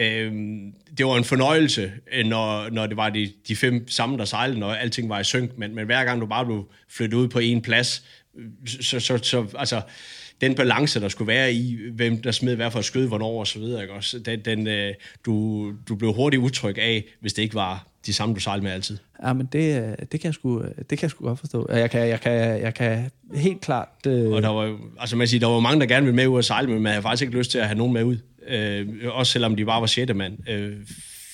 øh, 0.00 0.33
det 0.98 1.07
var 1.07 1.16
en 1.16 1.24
fornøjelse, 1.24 1.92
øh, 2.12 2.26
når, 2.26 2.70
når 2.70 2.87
det 2.87 2.96
var 2.96 3.09
de, 3.09 3.33
de 3.48 3.57
fem 3.57 3.88
sammen, 3.88 4.18
der 4.18 4.24
sejlede, 4.24 4.59
når 4.59 4.72
alting 4.72 5.09
var 5.09 5.20
i 5.20 5.24
synk, 5.24 5.50
men, 5.59 5.74
men 5.74 5.87
hver 5.87 6.05
gang 6.05 6.20
du 6.20 6.26
bare 6.26 6.46
blev 6.46 6.68
flyttet 6.88 7.18
ud 7.18 7.29
på 7.29 7.38
en 7.38 7.62
plads, 7.62 8.05
så, 8.81 9.00
så, 9.00 9.18
så 9.22 9.46
altså, 9.59 9.81
den 10.40 10.55
balance, 10.55 11.00
der 11.00 11.09
skulle 11.09 11.29
være 11.29 11.53
i, 11.53 11.79
hvem 11.92 12.22
der 12.22 12.31
smed 12.31 12.57
hvad 12.57 12.70
for 12.70 12.81
skød, 12.81 13.07
hvornår 13.07 13.40
og 13.40 13.46
så 13.46 13.59
videre, 13.59 13.83
ikke 13.83 13.94
også? 13.94 14.18
Den, 14.18 14.40
den, 14.40 14.66
øh, 14.66 14.94
du, 15.26 15.66
du 15.88 15.94
blev 15.94 16.12
hurtigt 16.12 16.42
utryg 16.42 16.79
af, 16.79 17.05
hvis 17.20 17.33
det 17.33 17.42
ikke 17.42 17.55
var 17.55 17.87
de 18.07 18.14
samme, 18.14 18.35
du 18.35 18.40
sejlede 18.40 18.64
med 18.64 18.72
altid. 18.72 18.98
Ja, 19.24 19.33
men 19.33 19.48
det, 19.53 19.96
det, 20.12 20.20
kan 20.20 20.24
jeg 20.24 20.35
sgu, 20.35 20.62
det 20.62 20.88
kan 20.88 21.03
jeg 21.03 21.11
sgu 21.11 21.24
godt 21.24 21.38
forstå. 21.38 21.68
Jeg 21.72 21.90
kan, 21.90 22.09
jeg 22.09 22.20
kan, 22.20 22.33
jeg 22.61 22.74
kan 22.74 23.11
helt 23.35 23.61
klart... 23.61 23.88
Øh... 24.07 24.31
Og 24.31 24.42
der 24.42 24.48
var, 24.48 24.79
altså 24.98 25.16
man 25.16 25.29
siger, 25.29 25.40
der 25.40 25.46
var 25.46 25.61
mange, 25.61 25.81
der 25.81 25.87
gerne 25.87 26.07
ville 26.07 26.16
med 26.16 26.26
ud 26.26 26.37
og 26.37 26.44
sejle, 26.44 26.68
men 26.68 26.83
man 26.83 26.92
havde 26.92 27.03
faktisk 27.03 27.22
ikke 27.22 27.38
lyst 27.38 27.50
til 27.50 27.59
at 27.59 27.66
have 27.66 27.79
nogen 27.79 27.92
med 27.92 28.05
ud. 28.05 28.16
Øh, 28.48 28.88
også 29.05 29.33
selvom 29.33 29.57
de 29.57 29.64
bare 29.64 29.81
var 29.81 29.87
sjette 29.87 30.14
mand. 30.14 30.48
Øh, 30.48 30.72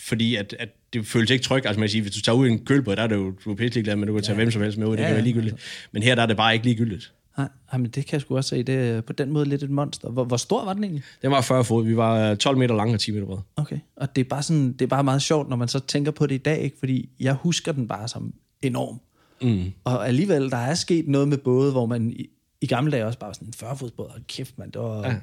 fordi 0.02 0.36
at, 0.36 0.56
at 0.58 0.68
det 0.92 1.06
føles 1.06 1.30
ikke 1.30 1.44
trygt. 1.44 1.66
Altså 1.66 1.80
man 1.80 1.88
siger, 1.88 2.02
hvis 2.02 2.12
du 2.12 2.20
tager 2.20 2.36
ud 2.36 2.46
i 2.46 2.50
en 2.50 2.64
kølbåd, 2.64 2.96
der 2.96 3.02
er 3.02 3.06
det 3.06 3.14
jo, 3.16 3.32
du 3.44 3.50
er 3.50 3.54
pisselig 3.54 3.84
glad, 3.84 3.96
men 3.96 4.08
du 4.08 4.14
kan 4.14 4.22
tage 4.22 4.34
ja. 4.34 4.42
hvem 4.42 4.50
som 4.50 4.62
helst 4.62 4.78
med 4.78 4.86
ud, 4.86 4.96
det 4.96 5.02
ja, 5.02 5.06
kan 5.06 5.14
være 5.14 5.24
ligegyldigt. 5.24 5.52
Altså. 5.52 5.68
Men 5.92 6.02
her 6.02 6.14
der 6.14 6.22
er 6.22 6.26
det 6.26 6.36
bare 6.36 6.54
ikke 6.54 6.66
ligegyldigt. 6.66 7.12
Nej, 7.38 7.48
men 7.72 7.84
det 7.84 8.06
kan 8.06 8.12
jeg 8.12 8.20
sgu 8.20 8.36
også 8.36 8.48
se. 8.48 8.62
Det 8.62 8.74
er 8.74 9.00
på 9.00 9.12
den 9.12 9.32
måde 9.32 9.44
lidt 9.44 9.62
et 9.62 9.70
monster. 9.70 10.10
Hvor, 10.10 10.24
hvor 10.24 10.36
stor 10.36 10.64
var 10.64 10.72
den 10.72 10.84
egentlig? 10.84 11.02
Den 11.22 11.30
var 11.30 11.40
40 11.40 11.64
fod. 11.64 11.84
Vi 11.84 11.96
var 11.96 12.34
12 12.34 12.58
meter 12.58 12.74
lang 12.76 12.94
og 12.94 13.00
10 13.00 13.10
meter 13.10 13.26
bred. 13.26 13.38
Okay, 13.56 13.78
og 13.96 14.16
det 14.16 14.24
er, 14.24 14.28
bare 14.28 14.42
sådan, 14.42 14.72
det 14.72 14.82
er 14.82 14.86
bare 14.86 15.04
meget 15.04 15.22
sjovt, 15.22 15.48
når 15.48 15.56
man 15.56 15.68
så 15.68 15.78
tænker 15.78 16.10
på 16.10 16.26
det 16.26 16.34
i 16.34 16.38
dag, 16.38 16.60
ikke? 16.60 16.78
fordi 16.78 17.08
jeg 17.20 17.34
husker 17.34 17.72
den 17.72 17.88
bare 17.88 18.08
som 18.08 18.34
enorm. 18.62 19.00
Mm. 19.42 19.72
Og 19.84 20.08
alligevel, 20.08 20.50
der 20.50 20.56
er 20.56 20.74
sket 20.74 21.08
noget 21.08 21.28
med 21.28 21.38
både, 21.38 21.72
hvor 21.72 21.86
man 21.86 22.10
i, 22.10 22.26
i 22.60 22.66
gamle 22.66 22.92
dage 22.92 23.06
også 23.06 23.18
bare 23.18 23.34
sådan 23.34 23.48
en 23.48 23.52
40 23.52 23.76
fodsbåd, 23.76 24.06
og 24.06 24.20
kæft 24.28 24.58
mand, 24.58 24.72
det 24.72 24.80
var 24.80 25.08
ja. 25.08 25.14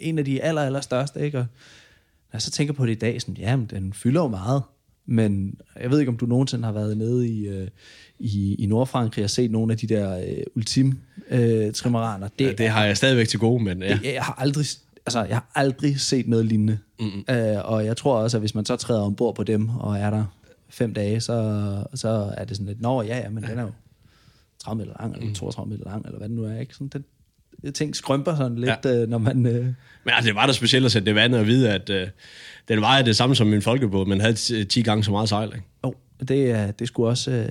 en 0.00 0.18
af 0.18 0.24
de 0.24 0.42
aller, 0.42 0.62
aller 0.62 0.80
største, 0.80 1.20
ikke? 1.20 1.38
Og 1.38 1.46
når 2.32 2.36
jeg 2.36 2.42
så 2.42 2.50
tænker 2.50 2.74
på 2.74 2.86
det 2.86 2.92
i 2.92 2.98
dag, 2.98 3.20
sådan, 3.20 3.36
jamen, 3.36 3.66
den 3.66 3.92
fylder 3.92 4.22
jo 4.22 4.28
meget. 4.28 4.62
Men 5.06 5.54
jeg 5.80 5.90
ved 5.90 6.00
ikke, 6.00 6.10
om 6.10 6.16
du 6.16 6.26
nogensinde 6.26 6.64
har 6.64 6.72
været 6.72 6.96
nede 6.96 7.28
i, 7.28 7.48
øh, 7.48 7.68
i, 8.18 8.54
i 8.54 8.66
Nordfrankrig 8.66 9.24
og 9.24 9.30
set 9.30 9.50
nogle 9.50 9.72
af 9.72 9.78
de 9.78 9.86
der 9.86 10.18
øh, 10.18 10.42
ultim 10.56 10.98
øh. 11.30 11.72
Det, 12.38 12.44
ja, 12.44 12.52
det 12.52 12.68
har 12.68 12.84
jeg 12.84 12.96
stadigvæk 12.96 13.28
til 13.28 13.38
gode, 13.38 13.64
men 13.64 13.82
ja. 13.82 13.98
Det, 14.02 14.14
jeg 14.14 14.22
har 14.22 14.34
aldrig 14.38 14.66
altså, 15.06 15.24
jeg 15.24 15.36
har 15.36 15.50
aldrig 15.54 16.00
set 16.00 16.28
noget 16.28 16.46
lignende. 16.46 16.78
Mm-hmm. 17.00 17.34
Øh, 17.34 17.58
og 17.64 17.84
jeg 17.86 17.96
tror 17.96 18.16
også, 18.16 18.36
at 18.36 18.42
hvis 18.42 18.54
man 18.54 18.64
så 18.64 18.76
træder 18.76 19.02
ombord 19.02 19.34
på 19.34 19.44
dem, 19.44 19.68
og 19.68 19.98
er 19.98 20.10
der 20.10 20.24
fem 20.68 20.94
dage, 20.94 21.20
så, 21.20 21.84
så 21.94 22.32
er 22.36 22.44
det 22.44 22.56
sådan 22.56 22.66
lidt, 22.66 22.80
nå 22.80 23.02
ja, 23.02 23.18
ja, 23.18 23.28
men 23.28 23.44
ja. 23.44 23.50
den 23.50 23.58
er 23.58 23.62
jo 23.62 23.70
30 24.58 24.78
meter 24.78 24.94
lang, 25.00 25.16
eller 25.16 25.34
32 25.34 25.70
meter 25.70 25.84
lang, 25.90 26.04
eller 26.04 26.18
hvad 26.18 26.28
det 26.28 26.36
nu 26.36 26.44
er, 26.44 26.60
ikke? 26.60 26.74
Sådan, 26.74 26.88
den, 26.88 27.04
ting 27.70 27.96
skrømper 27.96 28.36
sådan 28.36 28.58
lidt, 28.58 28.84
ja. 28.84 29.02
øh, 29.02 29.08
når 29.08 29.18
man... 29.18 29.46
Øh... 29.46 29.64
Men 30.04 30.14
altså, 30.14 30.28
det 30.28 30.34
var 30.34 30.46
da 30.46 30.52
specielt 30.52 30.86
at 30.86 30.92
sætte 30.92 31.06
det 31.06 31.14
vandet 31.14 31.40
og 31.40 31.46
vide, 31.46 31.70
at 31.70 31.90
øh, 31.90 32.08
den 32.68 32.80
var 32.80 33.02
det 33.02 33.16
samme 33.16 33.34
som 33.34 33.46
min 33.46 33.62
folkebåd, 33.62 34.06
men 34.06 34.20
havde 34.20 34.64
10 34.64 34.82
gange 34.82 35.04
så 35.04 35.10
meget 35.10 35.28
sejl, 35.28 35.48
ikke? 35.54 35.66
Jo, 35.84 35.94
det, 36.28 36.78
det 36.78 36.88
skulle 36.88 37.08
også... 37.08 37.30
Øh, 37.30 37.48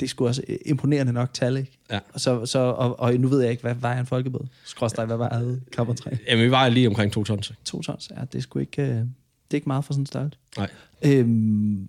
det 0.00 0.10
skulle 0.10 0.28
også 0.28 0.42
imponerende 0.66 1.12
nok 1.12 1.34
tal, 1.34 1.56
ikke? 1.56 1.78
Ja. 1.90 1.98
Og, 2.12 2.20
så, 2.20 2.46
så, 2.46 2.58
og, 2.58 3.00
og 3.00 3.14
nu 3.14 3.28
ved 3.28 3.40
jeg 3.40 3.50
ikke, 3.50 3.62
hvad 3.62 3.74
var 3.74 3.94
en 3.98 4.06
folkebåd? 4.06 4.46
Skråstrej, 4.64 5.04
hvad 5.04 5.16
var 5.16 5.28
det? 5.28 5.60
3? 5.96 6.18
Jamen, 6.28 6.44
vi 6.44 6.50
var 6.50 6.68
lige 6.68 6.88
omkring 6.88 7.12
to 7.12 7.24
tons. 7.24 7.52
To 7.64 7.82
tons, 7.82 8.10
ja. 8.16 8.20
Det 8.24 8.34
er 8.34 8.42
sgu 8.42 8.58
ikke, 8.58 8.82
det 8.82 9.08
er 9.50 9.54
ikke 9.54 9.68
meget 9.68 9.84
for 9.84 9.92
sådan 9.92 10.02
en 10.02 10.06
start. 10.06 10.38
Nej. 10.56 10.70
Øhm, 11.02 11.88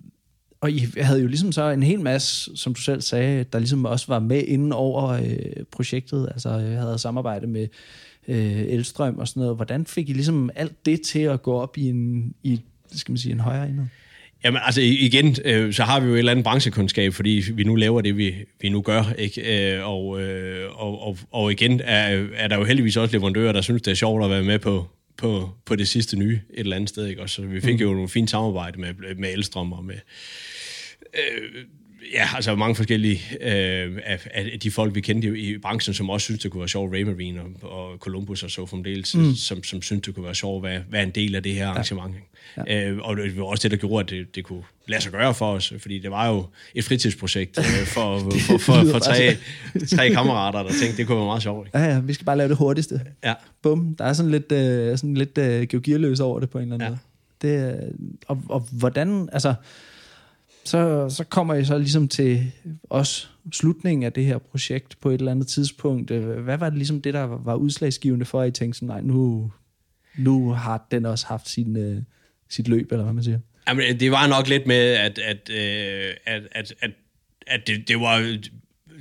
og 0.64 0.70
I 0.70 0.86
havde 0.96 1.20
jo 1.20 1.26
ligesom 1.26 1.52
så 1.52 1.70
en 1.70 1.82
hel 1.82 2.00
masse, 2.00 2.50
som 2.56 2.74
du 2.74 2.80
selv 2.80 3.00
sagde, 3.00 3.44
der 3.52 3.58
ligesom 3.58 3.84
også 3.84 4.06
var 4.08 4.18
med 4.18 4.42
inden 4.42 4.72
over 4.72 5.08
øh, 5.08 5.64
projektet. 5.70 6.28
Altså, 6.32 6.50
jeg 6.50 6.80
havde 6.80 6.98
samarbejde 6.98 7.46
med 7.46 7.68
øh, 8.28 8.60
Elstrøm 8.60 9.18
og 9.18 9.28
sådan 9.28 9.40
noget. 9.40 9.56
Hvordan 9.56 9.86
fik 9.86 10.08
I 10.08 10.12
ligesom 10.12 10.50
alt 10.54 10.86
det 10.86 11.00
til 11.00 11.18
at 11.18 11.42
gå 11.42 11.52
op 11.52 11.78
i 11.78 11.88
en, 11.88 12.34
i, 12.42 12.60
skal 12.94 13.12
man 13.12 13.18
sige, 13.18 13.32
en 13.32 13.40
højere 13.40 13.68
enhed? 13.68 13.84
Jamen 14.44 14.60
altså 14.64 14.80
igen, 14.80 15.36
øh, 15.44 15.72
så 15.72 15.82
har 15.82 16.00
vi 16.00 16.06
jo 16.06 16.14
et 16.14 16.18
eller 16.18 16.32
andet 16.32 16.44
branchekundskab, 16.44 17.14
fordi 17.14 17.42
vi 17.54 17.64
nu 17.64 17.74
laver 17.74 18.00
det, 18.00 18.16
vi, 18.16 18.34
vi 18.60 18.68
nu 18.68 18.82
gør. 18.82 19.12
Ikke? 19.18 19.74
Øh, 19.74 19.88
og, 19.88 20.22
øh, 20.22 20.82
og, 20.82 21.06
og, 21.06 21.18
og 21.30 21.52
igen 21.52 21.80
er, 21.84 22.26
er 22.36 22.48
der 22.48 22.56
jo 22.56 22.64
heldigvis 22.64 22.96
også 22.96 23.16
leverandører, 23.16 23.52
der 23.52 23.60
synes, 23.60 23.82
det 23.82 23.90
er 23.90 23.94
sjovt 23.94 24.24
at 24.24 24.30
være 24.30 24.42
med 24.42 24.58
på, 24.58 24.86
på, 25.16 25.50
på 25.64 25.76
det 25.76 25.88
sidste 25.88 26.16
nye 26.16 26.40
et 26.50 26.60
eller 26.60 26.76
andet 26.76 26.88
sted. 26.88 27.06
Ikke? 27.06 27.22
Og 27.22 27.30
så 27.30 27.42
vi 27.42 27.60
fik 27.60 27.74
mm. 27.74 27.80
jo 27.80 27.92
nogle 27.92 28.08
fint 28.08 28.30
samarbejde 28.30 28.80
med, 28.80 29.14
med 29.18 29.32
Elstrøm 29.32 29.72
og 29.72 29.84
med... 29.84 29.94
Øh, 31.14 31.64
ja, 32.12 32.28
altså 32.34 32.54
mange 32.54 32.74
forskellige 32.74 33.20
øh, 33.40 33.98
af, 34.04 34.28
af 34.34 34.60
de 34.62 34.70
folk, 34.70 34.94
vi 34.94 35.00
kendte 35.00 35.38
i 35.38 35.58
branchen, 35.58 35.94
som 35.94 36.10
også 36.10 36.24
synes 36.24 36.42
det 36.42 36.50
kunne 36.50 36.60
være 36.60 36.68
sjovt, 36.68 36.92
Raymarine 36.92 37.40
og, 37.40 37.72
og 37.72 37.98
Columbus 37.98 38.42
og 38.42 38.50
så 38.50 38.66
fremdeles, 38.66 39.14
mm. 39.14 39.34
som, 39.34 39.62
som 39.62 39.82
synes 39.82 40.02
det 40.02 40.14
kunne 40.14 40.24
være 40.24 40.34
sjovt 40.34 40.66
at 40.66 40.70
være, 40.70 40.82
være 40.90 41.02
en 41.02 41.10
del 41.10 41.34
af 41.34 41.42
det 41.42 41.54
her 41.54 41.68
arrangement. 41.68 42.14
Ja. 42.56 42.62
Ja. 42.66 42.90
Øh, 42.90 42.98
og 43.02 43.16
det 43.16 43.36
var 43.36 43.44
også 43.44 43.62
det, 43.62 43.70
der 43.70 43.76
gjorde, 43.76 44.04
at 44.04 44.10
det, 44.10 44.34
det 44.34 44.44
kunne 44.44 44.62
lade 44.86 45.02
sig 45.02 45.12
gøre 45.12 45.34
for 45.34 45.52
os, 45.52 45.72
fordi 45.78 45.98
det 45.98 46.10
var 46.10 46.28
jo 46.28 46.46
et 46.74 46.84
fritidsprojekt 46.84 47.58
øh, 47.58 47.86
for, 47.86 48.18
for, 48.18 48.30
for, 48.40 48.58
for, 48.58 48.90
for 48.92 48.98
tre, 48.98 49.36
tre 49.96 50.10
kammerater, 50.10 50.62
der 50.62 50.72
tænkte, 50.80 50.96
det 50.96 51.06
kunne 51.06 51.16
være 51.16 51.26
meget 51.26 51.42
sjovt. 51.42 51.66
Ikke? 51.66 51.78
Ja, 51.78 51.84
ja, 51.84 52.00
vi 52.00 52.12
skal 52.12 52.24
bare 52.24 52.36
lave 52.36 52.48
det 52.48 52.56
hurtigste. 52.56 53.00
Ja. 53.24 53.34
Bum, 53.62 53.96
der 53.98 54.04
er 54.04 54.12
sådan 54.12 54.30
lidt, 54.30 54.52
øh, 54.52 54.98
sådan 54.98 55.14
lidt 55.14 55.38
øh, 55.38 55.66
geogirløs 55.68 56.20
over 56.20 56.40
det 56.40 56.50
på 56.50 56.58
en 56.58 56.62
eller 56.62 56.74
anden 56.74 56.86
ja. 56.86 56.90
måde. 56.90 56.98
Det, 57.42 57.92
og, 58.26 58.42
og 58.48 58.60
hvordan, 58.72 59.28
altså 59.32 59.54
så, 60.64 61.08
så 61.10 61.24
kommer 61.24 61.54
I 61.54 61.64
så 61.64 61.78
ligesom 61.78 62.08
til 62.08 62.52
os 62.90 63.30
slutningen 63.52 64.02
af 64.02 64.12
det 64.12 64.24
her 64.24 64.38
projekt 64.38 65.00
på 65.00 65.10
et 65.10 65.18
eller 65.18 65.32
andet 65.32 65.46
tidspunkt. 65.46 66.10
Hvad 66.10 66.58
var 66.58 66.68
det 66.70 66.78
ligesom 66.78 67.02
det, 67.02 67.14
der 67.14 67.22
var 67.22 67.54
udslagsgivende 67.54 68.24
for, 68.24 68.40
at 68.40 68.48
I 68.48 68.50
tænkte 68.50 68.78
sådan, 68.78 68.88
nej, 68.88 69.00
nu, 69.00 69.52
nu 70.16 70.52
har 70.52 70.86
den 70.90 71.06
også 71.06 71.26
haft 71.26 71.48
sin, 71.48 71.76
uh, 71.76 72.02
sit 72.48 72.68
løb, 72.68 72.92
eller 72.92 73.04
hvad 73.04 73.14
man 73.14 73.24
siger? 73.24 73.38
Jamen, 73.68 74.00
det 74.00 74.10
var 74.10 74.26
nok 74.26 74.48
lidt 74.48 74.66
med, 74.66 74.92
at, 74.92 75.18
at, 75.18 75.50
øh, 75.50 76.14
at, 76.26 76.42
at, 76.52 76.74
at, 76.80 76.90
at 77.46 77.66
det, 77.66 77.88
det 77.88 78.00
var 78.00 78.38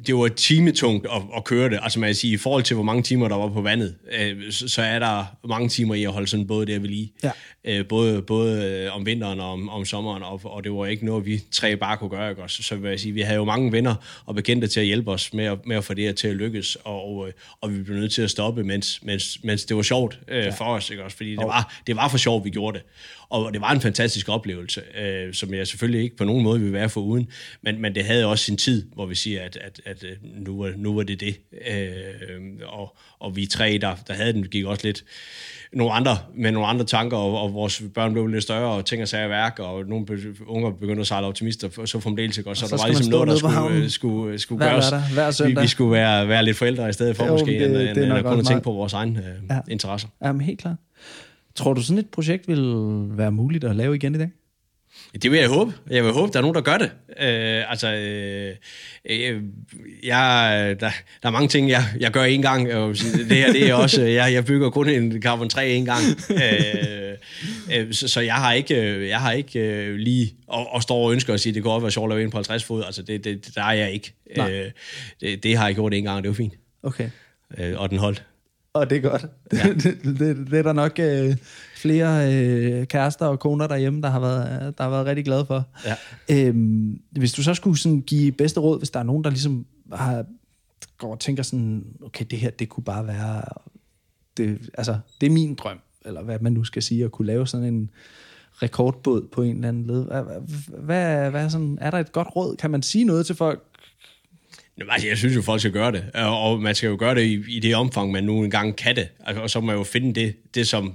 det 0.07 0.15
var 0.15 0.27
timetungt 0.27 1.07
at, 1.15 1.21
at 1.37 1.43
køre 1.43 1.69
det. 1.69 1.79
Altså 1.81 1.99
man 1.99 2.07
kan 2.07 2.15
sige, 2.15 2.33
i 2.33 2.37
forhold 2.37 2.63
til 2.63 2.73
hvor 2.73 2.83
mange 2.83 3.03
timer 3.03 3.27
der 3.27 3.35
var 3.35 3.49
på 3.49 3.61
vandet, 3.61 3.95
øh, 4.19 4.51
så, 4.51 4.67
så 4.67 4.81
er 4.81 4.99
der 4.99 5.25
mange 5.47 5.69
timer 5.69 5.95
i 5.95 6.03
at 6.03 6.11
holde 6.11 6.27
sådan 6.27 6.47
både 6.47 6.65
der 6.65 6.79
ved 6.79 6.89
lige. 6.89 7.13
Ja. 7.23 7.31
Øh, 7.65 7.87
både 7.87 8.21
både 8.21 8.63
øh, 8.65 8.95
om 8.95 9.05
vinteren 9.05 9.39
og 9.39 9.51
om, 9.51 9.69
om 9.69 9.85
sommeren, 9.85 10.23
og, 10.23 10.41
og 10.43 10.63
det 10.63 10.71
var 10.71 10.85
ikke 10.85 11.05
noget, 11.05 11.25
vi 11.25 11.41
tre 11.51 11.77
bare 11.77 11.97
kunne 11.97 12.09
gøre. 12.09 12.29
Ikke? 12.29 12.41
Så, 12.47 12.63
så 12.63 12.75
vil 12.75 12.89
jeg 12.89 12.99
sige, 12.99 13.11
vi 13.11 13.21
havde 13.21 13.37
jo 13.37 13.45
mange 13.45 13.71
venner 13.71 13.95
og 14.25 14.35
bekendte 14.35 14.67
til 14.67 14.79
at 14.79 14.85
hjælpe 14.85 15.11
os 15.11 15.33
med 15.33 15.45
at, 15.45 15.65
med 15.65 15.75
at 15.75 15.83
få 15.83 15.93
det 15.93 16.03
her 16.03 16.13
til 16.13 16.27
at 16.27 16.35
lykkes, 16.35 16.77
og, 16.83 17.27
øh, 17.27 17.33
og 17.61 17.73
vi 17.73 17.83
blev 17.83 17.97
nødt 17.97 18.11
til 18.11 18.21
at 18.21 18.29
stoppe, 18.29 18.63
mens, 18.63 18.99
mens, 19.03 19.39
mens 19.43 19.65
det 19.65 19.77
var 19.77 19.83
sjovt 19.83 20.19
øh, 20.27 20.37
ja. 20.37 20.49
for 20.49 20.65
os. 20.65 20.89
Ikke? 20.89 21.03
Også, 21.03 21.17
fordi 21.17 21.31
det 21.31 21.45
var, 21.45 21.81
det 21.87 21.95
var 21.95 22.07
for 22.07 22.17
sjovt, 22.17 22.45
vi 22.45 22.49
gjorde 22.49 22.77
det. 22.77 22.85
Og 23.29 23.53
det 23.53 23.61
var 23.61 23.71
en 23.71 23.81
fantastisk 23.81 24.29
oplevelse, 24.29 24.81
øh, 24.97 25.33
som 25.33 25.53
jeg 25.53 25.67
selvfølgelig 25.67 26.03
ikke 26.03 26.15
på 26.15 26.23
nogen 26.23 26.43
måde 26.43 26.61
vil 26.61 26.73
være 26.73 26.89
for 26.89 27.01
uden, 27.01 27.29
men, 27.61 27.81
men 27.81 27.95
det 27.95 28.05
havde 28.05 28.25
også 28.25 28.45
sin 28.45 28.57
tid, 28.57 28.85
hvor 28.93 29.05
vi 29.05 29.15
siger, 29.15 29.41
at, 29.41 29.57
at, 29.63 29.81
at 29.85 30.05
nu, 30.23 30.57
var, 30.57 30.73
nu 30.77 30.95
var 30.95 31.03
det 31.03 31.19
det. 31.19 31.39
Øh, 31.67 31.93
og, 32.65 32.97
og 33.19 33.35
vi 33.35 33.45
tre, 33.45 33.77
der, 33.81 33.95
der 34.07 34.13
havde 34.13 34.33
den, 34.33 34.47
gik 34.47 34.65
også 34.65 34.87
lidt 34.87 35.03
nogle 35.73 35.93
andre, 35.93 36.17
med 36.35 36.51
nogle 36.51 36.67
andre 36.67 36.85
tanker, 36.85 37.17
og, 37.17 37.41
og 37.41 37.53
vores 37.53 37.83
børn 37.93 38.13
blev 38.13 38.27
lidt 38.27 38.43
større, 38.43 38.71
og 38.71 38.85
ting 38.85 39.01
og 39.01 39.07
sager 39.07 39.27
værk, 39.27 39.59
og 39.59 39.85
nogle 39.85 40.05
unger 40.47 40.71
begyndte 40.71 41.01
at 41.01 41.07
sejle 41.07 41.27
optimister, 41.27 41.85
så 41.85 41.99
fremdeles 41.99 42.37
ikke, 42.37 42.49
og 42.49 42.57
så, 42.57 42.65
og 42.65 42.69
så 42.69 42.75
der 42.75 42.81
var 42.81 42.87
ligesom 42.87 43.11
noget, 43.11 43.27
der 43.27 43.35
skulle, 43.35 43.89
skulle, 43.89 44.39
skulle 44.39 44.65
Hver 44.65 44.71
gøres. 44.71 44.89
Hver 45.13 45.47
vi, 45.47 45.61
vi 45.61 45.67
skulle 45.67 45.91
være, 45.91 46.27
være 46.27 46.45
lidt 46.45 46.57
forældre 46.57 46.89
i 46.89 46.93
stedet 46.93 47.15
for, 47.15 47.25
jo, 47.25 47.31
måske, 47.31 47.51
det, 47.51 47.65
end, 47.65 47.95
det 47.95 48.03
end 48.03 48.13
at 48.13 48.25
kun 48.25 48.39
at 48.39 48.45
tænke 48.45 48.63
på 48.63 48.71
vores 48.71 48.93
egne 48.93 49.19
øh, 49.19 49.49
ja. 49.49 49.59
interesser. 49.67 50.07
Jamen, 50.23 50.41
helt 50.41 50.59
klart. 50.59 50.75
Tror 51.55 51.73
du 51.73 51.81
sådan 51.81 51.97
et 51.97 52.09
projekt 52.09 52.47
vil 52.47 52.63
være 53.17 53.31
muligt 53.31 53.63
at 53.63 53.75
lave 53.75 53.95
igen 53.95 54.15
i 54.15 54.17
dag? 54.17 54.29
Det 55.21 55.31
vil 55.31 55.39
jeg 55.39 55.49
håbe. 55.49 55.73
Jeg 55.89 56.03
vil 56.03 56.11
håbe, 56.13 56.31
der 56.31 56.37
er 56.37 56.41
nogen, 56.41 56.55
der 56.55 56.61
gør 56.61 56.77
det. 56.77 56.91
Øh, 57.09 57.71
altså, 57.71 57.93
øh, 57.93 58.55
øh, 59.09 59.41
jeg, 60.03 60.75
der, 60.79 60.89
der 61.21 61.27
er 61.27 61.31
mange 61.31 61.47
ting, 61.47 61.69
jeg, 61.69 61.83
jeg 61.99 62.11
gør 62.11 62.23
en 62.23 62.41
gang. 62.41 62.73
Og 62.73 62.95
det 63.29 63.37
her, 63.37 63.51
det 63.51 63.69
er 63.69 63.73
også, 63.73 64.01
jeg, 64.01 64.33
jeg 64.33 64.45
bygger 64.45 64.69
kun 64.69 64.89
en 64.89 65.21
Carbon 65.21 65.49
3 65.49 65.69
en 65.69 65.85
gang. 65.85 66.01
Øh, 66.31 67.13
øh, 67.77 67.93
så, 67.93 68.07
så 68.07 68.21
jeg 68.21 68.35
har 68.35 68.53
ikke, 68.53 69.07
jeg 69.09 69.19
har 69.19 69.31
ikke 69.31 69.59
øh, 69.59 69.95
lige, 69.95 70.33
og, 70.47 70.73
og 70.73 70.83
står 70.83 71.05
og 71.05 71.11
ønsker 71.13 71.33
at 71.33 71.39
sige, 71.39 71.51
at 71.51 71.55
det 71.55 71.63
går 71.63 71.71
op 71.71 71.79
at 71.79 71.83
være 71.83 71.91
sjovt 71.91 72.11
at 72.11 72.15
lave 72.15 72.23
ind 72.23 72.31
på 72.31 72.37
50 72.37 72.63
fod. 72.63 72.83
Altså, 72.83 73.01
det, 73.01 73.23
det, 73.23 73.49
der 73.55 73.63
er 73.63 73.73
jeg 73.73 73.91
ikke. 73.91 74.13
Øh, 74.37 74.71
det, 75.21 75.43
det 75.43 75.57
har 75.57 75.65
jeg 75.65 75.75
gjort 75.75 75.93
en 75.93 76.03
gang, 76.03 76.17
og 76.17 76.23
det 76.23 76.29
var 76.29 76.35
fint. 76.35 76.53
Okay. 76.83 77.09
Øh, 77.57 77.79
og 77.79 77.89
den 77.89 77.97
holdt. 77.97 78.23
Og 78.73 78.89
det 78.89 78.97
er 78.97 79.01
godt. 79.01 79.25
Ja. 79.53 79.73
det, 79.83 79.97
det, 80.03 80.47
det 80.51 80.59
er 80.59 80.63
der 80.63 80.73
nok 80.73 80.99
øh, 80.99 81.35
flere 81.83 82.33
øh, 82.33 82.87
kærester 82.87 83.25
og 83.25 83.39
koner 83.39 83.67
derhjemme, 83.67 84.01
der 84.01 84.09
har 84.09 84.19
været, 84.19 84.77
der 84.77 84.83
har 84.83 84.91
været 84.91 85.05
rigtig 85.05 85.25
glade 85.25 85.45
for. 85.45 85.67
Ja. 85.85 85.95
Øhm, 86.47 87.01
hvis 87.11 87.33
du 87.33 87.43
så 87.43 87.53
skulle 87.53 87.79
sådan 87.79 88.01
give 88.01 88.31
bedste 88.31 88.59
råd, 88.59 88.77
hvis 88.77 88.89
der 88.89 88.99
er 88.99 89.03
nogen, 89.03 89.23
der 89.23 89.29
ligesom 89.29 89.65
har, 89.93 90.25
går 90.97 91.11
og 91.11 91.19
tænker 91.19 91.43
sådan, 91.43 91.85
okay, 92.03 92.25
det 92.31 92.39
her, 92.39 92.49
det 92.49 92.69
kunne 92.69 92.83
bare 92.83 93.07
være, 93.07 93.41
det, 94.37 94.69
altså, 94.73 94.97
det 95.21 95.27
er 95.27 95.31
min 95.31 95.55
drøm, 95.55 95.79
eller 96.05 96.23
hvad 96.23 96.39
man 96.39 96.51
nu 96.51 96.63
skal 96.63 96.83
sige, 96.83 97.05
at 97.05 97.11
kunne 97.11 97.25
lave 97.25 97.47
sådan 97.47 97.73
en 97.73 97.89
rekordbåd 98.53 99.27
på 99.31 99.41
en 99.41 99.55
eller 99.55 99.67
anden 99.67 99.87
led. 99.87 100.05
Hvad, 100.67 101.31
hvad, 101.31 101.49
sådan, 101.49 101.77
er 101.81 101.91
der 101.91 101.97
et 101.97 102.11
godt 102.11 102.27
råd? 102.35 102.55
Kan 102.55 102.71
man 102.71 102.81
sige 102.81 103.03
noget 103.03 103.25
til 103.25 103.35
folk, 103.35 103.63
Jamen, 104.77 104.91
altså, 104.91 105.07
jeg 105.07 105.17
synes 105.17 105.35
jo, 105.35 105.41
folk 105.41 105.59
skal 105.59 105.71
gøre 105.71 105.91
det, 105.91 106.03
og 106.15 106.61
man 106.61 106.75
skal 106.75 106.87
jo 106.87 106.95
gøre 106.99 107.15
det 107.15 107.21
i, 107.21 107.55
i 107.55 107.59
det 107.59 107.75
omfang, 107.75 108.11
man 108.11 108.23
nu 108.23 108.43
engang 108.43 108.75
kan 108.75 108.95
det, 108.95 109.09
altså, 109.25 109.41
og 109.41 109.49
så 109.49 109.59
må 109.59 109.65
man 109.65 109.75
jo 109.75 109.83
finde 109.83 110.21
det, 110.21 110.35
det 110.55 110.67
som 110.67 110.93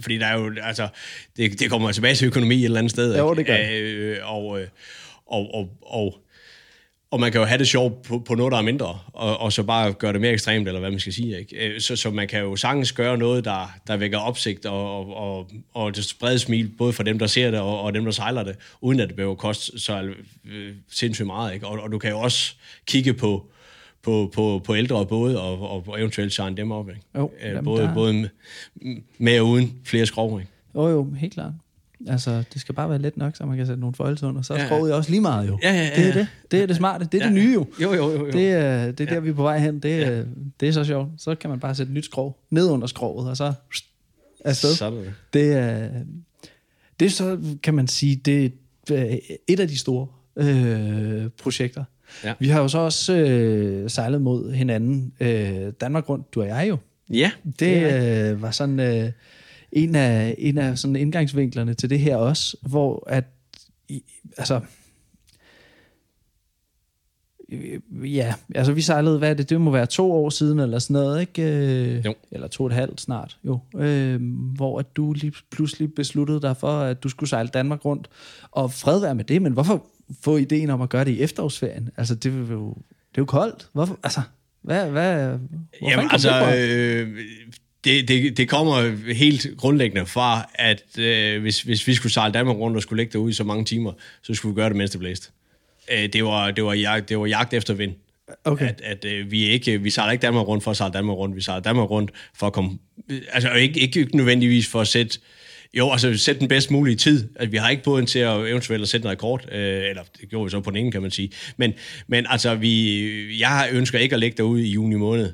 fordi 0.00 0.18
der 0.18 0.26
er 0.26 0.38
jo, 0.38 0.52
altså, 0.62 0.88
det, 1.36 1.60
det 1.60 1.70
kommer 1.70 1.92
tilbage 1.92 2.14
til 2.14 2.26
økonomi 2.26 2.54
et 2.54 2.64
eller 2.64 2.78
andet 2.78 2.90
sted. 2.90 3.18
Jo, 3.18 3.34
det 3.34 3.46
gør 3.46 3.56
øh, 3.72 4.16
og, 4.22 4.60
øh, 4.60 4.68
og, 5.26 5.54
og, 5.54 5.68
og, 5.82 6.14
og 7.10 7.20
man 7.20 7.32
kan 7.32 7.40
jo 7.40 7.44
have 7.44 7.58
det 7.58 7.68
sjovt 7.68 8.02
på, 8.02 8.18
på 8.18 8.34
noget, 8.34 8.52
der 8.52 8.58
er 8.58 8.62
mindre, 8.62 8.98
og, 9.12 9.40
og 9.40 9.52
så 9.52 9.62
bare 9.62 9.92
gøre 9.92 10.12
det 10.12 10.20
mere 10.20 10.32
ekstremt, 10.32 10.68
eller 10.68 10.80
hvad 10.80 10.90
man 10.90 11.00
skal 11.00 11.12
sige. 11.12 11.38
Ikke? 11.38 11.66
Øh, 11.66 11.80
så, 11.80 11.96
så 11.96 12.10
man 12.10 12.28
kan 12.28 12.40
jo 12.40 12.56
sagtens 12.56 12.92
gøre 12.92 13.18
noget, 13.18 13.44
der, 13.44 13.74
der 13.86 13.96
vækker 13.96 14.18
opsigt, 14.18 14.66
og, 14.66 14.96
og, 14.96 15.16
og, 15.16 15.50
og 15.74 15.96
det 15.96 16.04
spreder 16.04 16.38
smil, 16.38 16.68
både 16.78 16.92
for 16.92 17.02
dem, 17.02 17.18
der 17.18 17.26
ser 17.26 17.50
det, 17.50 17.60
og, 17.60 17.80
og 17.80 17.94
dem, 17.94 18.04
der 18.04 18.10
sejler 18.10 18.42
det, 18.42 18.56
uden 18.80 19.00
at 19.00 19.08
det 19.08 19.16
behøver 19.16 19.34
koste 19.34 19.80
så 19.80 20.12
øh, 20.44 20.74
sindssygt 20.90 21.26
meget. 21.26 21.54
Ikke? 21.54 21.66
Og, 21.66 21.82
og 21.82 21.92
du 21.92 21.98
kan 21.98 22.10
jo 22.10 22.18
også 22.18 22.54
kigge 22.86 23.14
på, 23.14 23.50
på, 24.06 24.30
på, 24.34 24.60
på 24.64 24.76
ældre 24.76 25.06
både, 25.06 25.40
og, 25.40 25.70
og, 25.70 25.84
og 25.88 26.00
eventuelt 26.00 26.32
shine 26.32 26.56
dem 26.56 26.72
op. 26.72 26.88
Ikke? 26.88 27.00
Jo, 27.16 27.30
øh, 27.42 27.48
jamen, 27.48 27.64
både, 27.64 27.82
der... 27.82 27.94
både 27.94 28.12
med, 28.12 28.28
med 29.18 29.40
og 29.40 29.46
uden 29.46 29.74
flere 29.84 30.06
skrov. 30.06 30.40
Ikke? 30.40 30.52
Jo, 30.74 30.88
jo, 30.88 31.10
helt 31.16 31.32
klart. 31.32 31.52
Altså, 32.06 32.44
det 32.52 32.60
skal 32.60 32.74
bare 32.74 32.90
være 32.90 32.98
let 32.98 33.16
nok, 33.16 33.36
så 33.36 33.46
man 33.46 33.56
kan 33.56 33.66
sætte 33.66 33.80
nogle 33.80 33.94
forældre 33.94 34.28
under. 34.28 34.42
Så 34.42 34.54
er 34.54 34.86
ja. 34.86 34.94
også 34.94 35.10
lige 35.10 35.20
meget 35.20 35.48
jo. 35.48 35.58
Ja, 35.62 35.72
ja, 35.72 35.82
ja. 35.82 35.96
Det 35.96 36.08
er 36.08 36.12
det. 36.12 36.28
Det 36.50 36.62
er 36.62 36.66
det 36.66 36.76
smarte. 36.76 37.08
Det 37.12 37.22
er 37.22 37.24
ja, 37.24 37.34
det 37.34 37.42
nye 37.42 37.52
jo. 37.52 37.66
Jo, 37.82 37.94
jo, 37.94 38.10
jo. 38.12 38.26
jo. 38.26 38.30
Det, 38.32 38.52
er, 38.52 38.92
det 38.92 39.08
er 39.08 39.14
der, 39.14 39.20
vi 39.20 39.28
er 39.28 39.34
på 39.34 39.42
vej 39.42 39.58
hen. 39.58 39.78
Det, 39.78 40.00
ja. 40.00 40.22
det 40.60 40.68
er 40.68 40.72
så 40.72 40.84
sjovt. 40.84 41.08
Så 41.18 41.34
kan 41.34 41.50
man 41.50 41.60
bare 41.60 41.74
sætte 41.74 41.90
et 41.90 41.94
nyt 41.94 42.04
skrov 42.04 42.38
ned 42.50 42.68
under 42.68 42.86
skrovet, 42.86 43.28
og 43.30 43.36
så 43.36 43.52
afsted. 44.44 44.74
Sådan. 44.74 45.04
Det 45.32 45.52
er, 45.52 45.88
det 47.00 47.06
er 47.06 47.10
så, 47.10 47.38
kan 47.62 47.74
man 47.74 47.86
sige, 47.88 48.16
det 48.16 48.52
er 48.90 49.18
et 49.48 49.60
af 49.60 49.68
de 49.68 49.78
store 49.78 50.06
øh, 50.36 51.28
projekter. 51.42 51.84
Ja. 52.24 52.34
Vi 52.38 52.48
har 52.48 52.60
jo 52.60 52.68
så 52.68 52.78
også 52.78 53.16
øh, 53.16 53.90
sejlet 53.90 54.22
mod 54.22 54.52
hinanden. 54.52 55.12
Øh, 55.20 55.72
Danmark 55.80 56.08
rundt, 56.08 56.34
du 56.34 56.40
og 56.40 56.46
jeg 56.46 56.68
jo. 56.68 56.76
Ja. 57.10 57.30
Det, 57.44 57.60
det 57.60 58.32
øh, 58.32 58.42
var 58.42 58.50
sådan 58.50 58.80
øh, 58.80 59.12
en 59.72 59.94
af, 59.94 60.34
en 60.38 60.58
af 60.58 60.78
sådan 60.78 60.96
indgangsvinklerne 60.96 61.74
til 61.74 61.90
det 61.90 61.98
her 61.98 62.16
også, 62.16 62.56
hvor 62.62 63.04
at, 63.10 63.24
i, 63.88 64.02
altså, 64.38 64.60
ja, 68.04 68.34
altså 68.54 68.72
vi 68.72 68.80
sejlede, 68.80 69.18
hvad 69.18 69.30
er 69.30 69.34
det, 69.34 69.50
det 69.50 69.60
må 69.60 69.70
være 69.70 69.86
to 69.86 70.12
år 70.12 70.30
siden 70.30 70.58
eller 70.58 70.78
sådan 70.78 70.94
noget, 70.94 71.20
ikke? 71.20 71.42
Øh, 71.42 72.04
jo. 72.04 72.14
Eller 72.30 72.48
to 72.48 72.64
og 72.64 72.66
et 72.66 72.72
halvt 72.72 73.00
snart, 73.00 73.38
jo. 73.44 73.58
Øh, 73.76 74.20
hvor 74.56 74.78
at 74.78 74.96
du 74.96 75.12
lige 75.12 75.32
pludselig 75.50 75.94
besluttede 75.94 76.40
dig 76.40 76.56
for, 76.56 76.80
at 76.80 77.02
du 77.02 77.08
skulle 77.08 77.30
sejle 77.30 77.48
Danmark 77.48 77.84
rundt. 77.84 78.08
Og 78.50 78.72
fred 78.72 79.00
være 79.00 79.14
med 79.14 79.24
det, 79.24 79.42
men 79.42 79.52
hvorfor 79.52 79.86
få 80.20 80.36
ideen 80.36 80.70
om 80.70 80.82
at 80.82 80.88
gøre 80.88 81.04
det 81.04 81.10
i 81.10 81.22
efterårsferien? 81.22 81.90
Altså, 81.96 82.14
det 82.14 82.34
er 82.34 82.38
jo, 82.38 82.68
det 83.10 83.18
er 83.18 83.22
jo 83.22 83.24
koldt. 83.24 83.68
Hvorfor, 83.72 83.98
altså, 84.02 84.20
hvad, 84.62 84.90
hvad, 84.90 85.38
Jamen, 85.82 86.08
altså, 86.10 86.54
øh, 86.56 87.18
det, 87.84 88.08
det, 88.08 88.36
det 88.36 88.48
kommer 88.48 88.96
helt 89.12 89.46
grundlæggende 89.56 90.06
fra, 90.06 90.50
at 90.54 90.98
øh, 90.98 91.40
hvis, 91.40 91.62
hvis 91.62 91.86
vi 91.86 91.94
skulle 91.94 92.12
sejle 92.12 92.34
Danmark 92.34 92.56
rundt 92.56 92.76
og 92.76 92.82
skulle 92.82 93.02
ligge 93.02 93.12
derude 93.12 93.30
i 93.30 93.34
så 93.34 93.44
mange 93.44 93.64
timer, 93.64 93.92
så 94.22 94.34
skulle 94.34 94.54
vi 94.54 94.60
gøre 94.60 94.68
det, 94.68 94.76
mens 94.76 94.90
det 94.90 95.00
blæste. 95.00 95.28
Øh, 95.92 96.12
det, 96.12 96.24
var, 96.24 96.50
det, 96.50 96.64
var 96.64 96.72
jagt, 96.72 97.08
det 97.08 97.18
var 97.18 97.26
jagt 97.26 97.54
efter 97.54 97.74
vind. 97.74 97.92
Okay. 98.44 98.68
At, 98.68 98.80
at 98.80 99.04
øh, 99.04 99.30
vi 99.30 99.44
ikke 99.44 99.82
vi 99.82 99.90
sejler 99.90 100.12
ikke 100.12 100.22
Danmark 100.22 100.46
rundt 100.48 100.64
for 100.64 100.70
at 100.70 100.76
sejle 100.76 100.92
Danmark 100.92 101.16
rundt, 101.16 101.36
vi 101.36 101.40
sejler 101.40 101.62
Danmark 101.62 101.90
rundt 101.90 102.10
for 102.34 102.46
at 102.46 102.52
komme... 102.52 102.78
Altså 103.32 103.52
ikke, 103.52 103.80
ikke 103.80 104.16
nødvendigvis 104.16 104.68
for 104.68 104.80
at 104.80 104.88
sætte 104.88 105.18
jo, 105.78 105.90
altså 105.90 106.16
sætte 106.16 106.40
den 106.40 106.48
bedst 106.48 106.70
mulige 106.70 106.96
tid. 106.96 107.28
Altså, 107.36 107.50
vi 107.50 107.56
har 107.56 107.70
ikke 107.70 107.82
båden 107.82 108.06
til 108.06 108.18
at 108.18 108.50
eventuelt 108.50 108.82
at 108.82 108.88
sætte 108.88 109.06
en 109.06 109.10
rekord, 109.10 109.44
øh, 109.52 109.84
eller 109.88 110.02
det 110.20 110.28
gjorde 110.28 110.44
vi 110.44 110.50
så 110.50 110.60
på 110.60 110.70
den 110.70 110.78
ene, 110.78 110.92
kan 110.92 111.02
man 111.02 111.10
sige. 111.10 111.30
Men, 111.56 111.72
men 112.06 112.26
altså, 112.28 112.54
vi, 112.54 113.40
jeg 113.40 113.68
ønsker 113.72 113.98
ikke 113.98 114.14
at 114.14 114.20
ligge 114.20 114.36
derude 114.36 114.66
i 114.66 114.70
juni 114.70 114.94
måned 114.94 115.32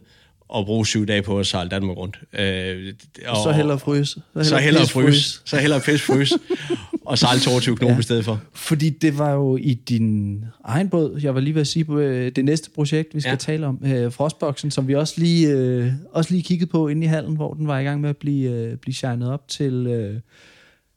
og 0.53 0.66
bruge 0.66 0.86
syv 0.86 1.07
dage 1.07 1.22
på 1.22 1.38
at 1.38 1.46
sejle 1.46 1.70
Danmark 1.70 1.96
rundt. 1.96 2.20
Øh, 2.32 2.94
og, 3.26 3.36
så 3.44 3.53
hellere 3.53 3.78
fryse. 3.78 4.20
Så 4.42 4.57
hellere 4.57 4.86
fryse. 4.86 5.40
Så 5.44 5.57
hellere 5.57 5.80
pisse 5.80 6.07
fryse. 6.07 6.34
og 7.07 7.18
sejle 7.18 7.40
22 7.40 7.76
knop 7.76 7.90
ja. 7.90 7.98
i 7.98 8.03
stedet 8.03 8.24
for. 8.24 8.40
Fordi 8.55 8.90
det 8.90 9.18
var 9.18 9.30
jo 9.30 9.57
i 9.57 9.74
din 9.74 10.44
egen 10.64 10.88
båd, 10.88 11.20
jeg 11.22 11.34
var 11.34 11.40
lige 11.40 11.55
ved 11.55 11.61
at 11.61 11.66
sige 11.66 11.84
på 11.84 11.98
øh, 11.98 12.32
det 12.36 12.44
næste 12.44 12.70
projekt, 12.70 13.14
vi 13.14 13.20
skal 13.20 13.30
ja. 13.30 13.36
tale 13.36 13.66
om, 13.66 13.80
øh, 13.84 14.12
Frostboxen, 14.12 14.70
som 14.70 14.88
vi 14.88 14.94
også 14.94 15.14
lige, 15.16 15.48
øh, 15.48 15.92
også 16.12 16.30
lige 16.30 16.42
kiggede 16.42 16.70
på 16.70 16.88
inde 16.88 17.05
i 17.05 17.07
hallen, 17.07 17.36
hvor 17.36 17.55
den 17.55 17.66
var 17.66 17.78
i 17.78 17.84
gang 17.84 18.00
med 18.00 18.11
at 18.11 18.16
blive, 18.16 18.50
øh, 18.50 18.76
blive 18.76 18.94
shined 18.94 19.28
op 19.28 19.48
til, 19.48 19.86
øh, 19.86 20.20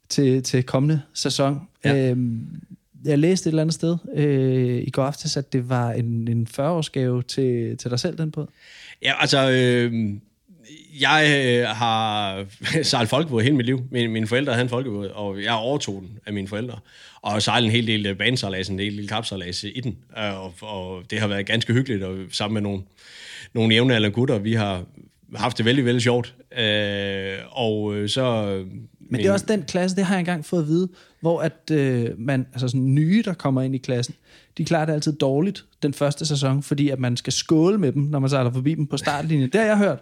til, 0.09 0.43
til 0.43 0.63
kommende 0.63 1.01
sæson. 1.13 1.61
Ja. 1.85 2.11
Øh, 2.11 2.17
jeg 3.05 3.19
læste 3.19 3.47
et 3.47 3.51
eller 3.51 3.61
andet 3.61 3.73
sted 3.73 3.97
øh, 4.15 4.81
i 4.87 4.89
går 4.89 5.03
aftes, 5.03 5.37
at 5.37 5.53
det 5.53 5.69
var 5.69 5.91
en, 5.91 6.27
en 6.27 6.47
40-årsgave 6.59 7.21
til, 7.21 7.77
til 7.77 7.91
dig 7.91 7.99
selv, 7.99 8.17
den 8.17 8.31
båd. 8.31 8.47
Ja, 9.01 9.13
altså... 9.21 9.51
Øh 9.51 10.15
jeg 10.99 11.45
øh, 11.45 11.67
har 11.67 12.45
sejlet 12.83 13.09
folkebåd 13.09 13.41
hele 13.41 13.55
mit 13.55 13.65
liv. 13.65 13.87
Min, 13.91 14.11
mine 14.11 14.27
forældre 14.27 14.53
havde 14.53 14.63
en 14.63 14.69
folkebåd, 14.69 15.07
og 15.07 15.43
jeg 15.43 15.53
overtog 15.53 16.01
den 16.01 16.19
af 16.25 16.33
mine 16.33 16.47
forældre. 16.47 16.79
Og 17.21 17.41
sejlede 17.41 17.41
sejlet 17.41 17.65
en 17.65 17.71
hel 17.71 17.87
del 17.87 18.05
øh, 18.05 18.17
banesejlads, 18.17 18.69
en 18.69 18.79
del 18.79 19.07
kapsejlads 19.07 19.63
i 19.63 19.81
den. 19.83 19.97
Øh, 20.17 20.43
og, 20.43 20.53
og 20.61 21.03
det 21.11 21.19
har 21.19 21.27
været 21.27 21.45
ganske 21.45 21.73
hyggeligt, 21.73 22.03
og 22.03 22.17
sammen 22.31 22.53
med 22.53 22.61
nogle, 22.61 22.81
nogle 23.53 23.73
jævne 23.73 23.95
eller 23.95 24.09
gutter, 24.09 24.37
vi 24.37 24.53
har 24.53 24.83
haft 25.35 25.57
det 25.57 25.65
vældig, 25.65 25.85
vældig 25.85 26.01
sjovt. 26.01 26.35
Øh, 26.57 27.37
og 27.51 27.95
øh, 27.95 28.09
så... 28.09 28.63
Men 29.09 29.21
det 29.21 29.27
er 29.27 29.33
også 29.33 29.45
den 29.45 29.63
klasse, 29.63 29.97
det 29.97 30.05
har 30.05 30.15
jeg 30.15 30.19
engang 30.19 30.45
fået 30.45 30.61
at 30.61 30.67
vide, 30.67 30.89
hvor 31.21 31.41
at 31.41 31.71
øh, 31.71 32.09
man, 32.17 32.47
altså 32.53 32.67
sådan 32.67 32.95
nye, 32.95 33.23
der 33.25 33.33
kommer 33.33 33.61
ind 33.61 33.75
i 33.75 33.77
klassen, 33.77 34.15
de 34.57 34.65
klarer 34.65 34.85
det 34.85 34.93
altid 34.93 35.13
dårligt 35.13 35.65
den 35.83 35.93
første 35.93 36.25
sæson, 36.25 36.63
fordi 36.63 36.89
at 36.89 36.99
man 36.99 37.17
skal 37.17 37.33
skåle 37.33 37.77
med 37.77 37.91
dem, 37.91 38.01
når 38.01 38.19
man 38.19 38.29
sejler 38.29 38.51
forbi 38.51 38.73
dem 38.73 38.87
på 38.87 38.97
startlinjen. 38.97 39.49
Det 39.49 39.59
har 39.59 39.67
jeg 39.67 39.77
hørt. 39.77 39.97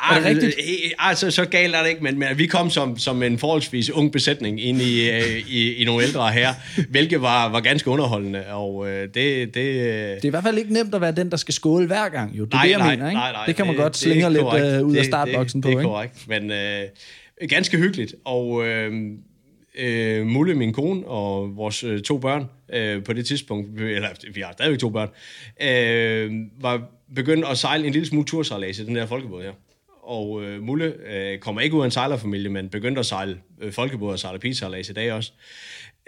Ej, 0.00 0.16
er 0.16 0.20
det 0.20 0.24
rigtigt? 0.26 0.54
Altså, 0.98 1.30
så 1.30 1.44
galt 1.44 1.74
er 1.74 1.82
det 1.82 1.88
ikke, 1.88 2.02
men, 2.02 2.18
men 2.18 2.28
vi 2.36 2.46
kom 2.46 2.70
som, 2.70 2.98
som 2.98 3.22
en 3.22 3.38
forholdsvis 3.38 3.90
ung 3.90 4.12
besætning 4.12 4.64
ind 4.64 4.80
i, 4.80 5.10
øh, 5.10 5.36
i, 5.48 5.74
i 5.74 5.84
nogle 5.84 6.04
ældre 6.04 6.32
her, 6.32 6.54
hvilket 6.90 7.22
var, 7.22 7.48
var 7.48 7.60
ganske 7.60 7.90
underholdende, 7.90 8.46
og 8.46 8.90
øh, 8.90 9.02
det, 9.02 9.14
det... 9.14 9.54
Det 9.54 9.54
er 9.54 10.18
i 10.22 10.28
hvert 10.28 10.42
fald 10.42 10.58
ikke 10.58 10.72
nemt 10.72 10.94
at 10.94 11.00
være 11.00 11.12
den, 11.12 11.30
der 11.30 11.36
skal 11.36 11.54
skåle 11.54 11.86
hver 11.86 12.08
gang, 12.08 12.38
jo. 12.38 12.44
Det 12.44 12.54
er 12.54 12.56
nej, 12.56 12.64
det, 12.64 12.70
jeg 12.70 12.78
nej, 12.78 12.90
mener, 12.90 13.08
ikke? 13.08 13.18
Nej, 13.18 13.32
nej, 13.32 13.46
det 13.46 13.56
kan 13.56 13.66
man 13.66 13.74
det, 13.74 13.82
godt 13.82 13.96
slinge 13.96 14.30
lidt 14.30 14.42
uh, 14.42 14.48
ud 14.88 14.92
det, 14.92 14.98
af 14.98 15.04
startboksen 15.04 15.62
det, 15.62 15.64
på, 15.64 15.70
det, 15.70 15.78
er 15.78 15.88
korrekt, 15.88 16.28
men 16.28 16.50
øh, 16.50 16.82
ganske 17.48 17.78
hyggeligt, 17.78 18.14
og... 18.24 18.66
Øh, 18.66 19.12
øh, 19.78 20.26
Mulle, 20.26 20.54
min 20.54 20.72
kone, 20.72 21.06
og 21.06 21.56
vores 21.56 21.84
øh, 21.84 22.00
to 22.00 22.18
børn 22.18 22.44
øh, 22.72 23.04
på 23.04 23.12
det 23.12 23.26
tidspunkt, 23.26 23.80
eller 23.80 24.08
vi 24.34 24.40
har 24.40 24.52
stadigvæk 24.52 24.78
to 24.78 24.90
børn, 24.90 25.08
øh, 25.62 26.46
var 26.62 26.90
begyndt 27.14 27.44
at 27.50 27.58
sejle 27.58 27.86
en 27.86 27.92
lille 27.92 28.08
smule 28.08 28.26
tursejlads 28.26 28.78
i 28.78 28.86
den 28.86 28.96
der 28.96 29.06
folkebåd 29.06 29.42
her. 29.42 29.52
Og 30.02 30.44
øh, 30.44 30.62
Mulle 30.62 30.94
øh, 31.12 31.38
kommer 31.38 31.60
ikke 31.60 31.76
ud 31.76 31.80
af 31.80 31.84
en 31.84 31.90
sejlerfamilie, 31.90 32.48
men 32.48 32.68
begyndte 32.68 32.98
at 32.98 33.06
sejle 33.06 33.38
øh, 33.60 33.72
folkebåd 33.72 34.12
og 34.12 34.18
sejle 34.18 34.38
pizzalæs 34.38 34.88
i 34.88 34.92
dag 34.92 35.12
også. 35.12 35.32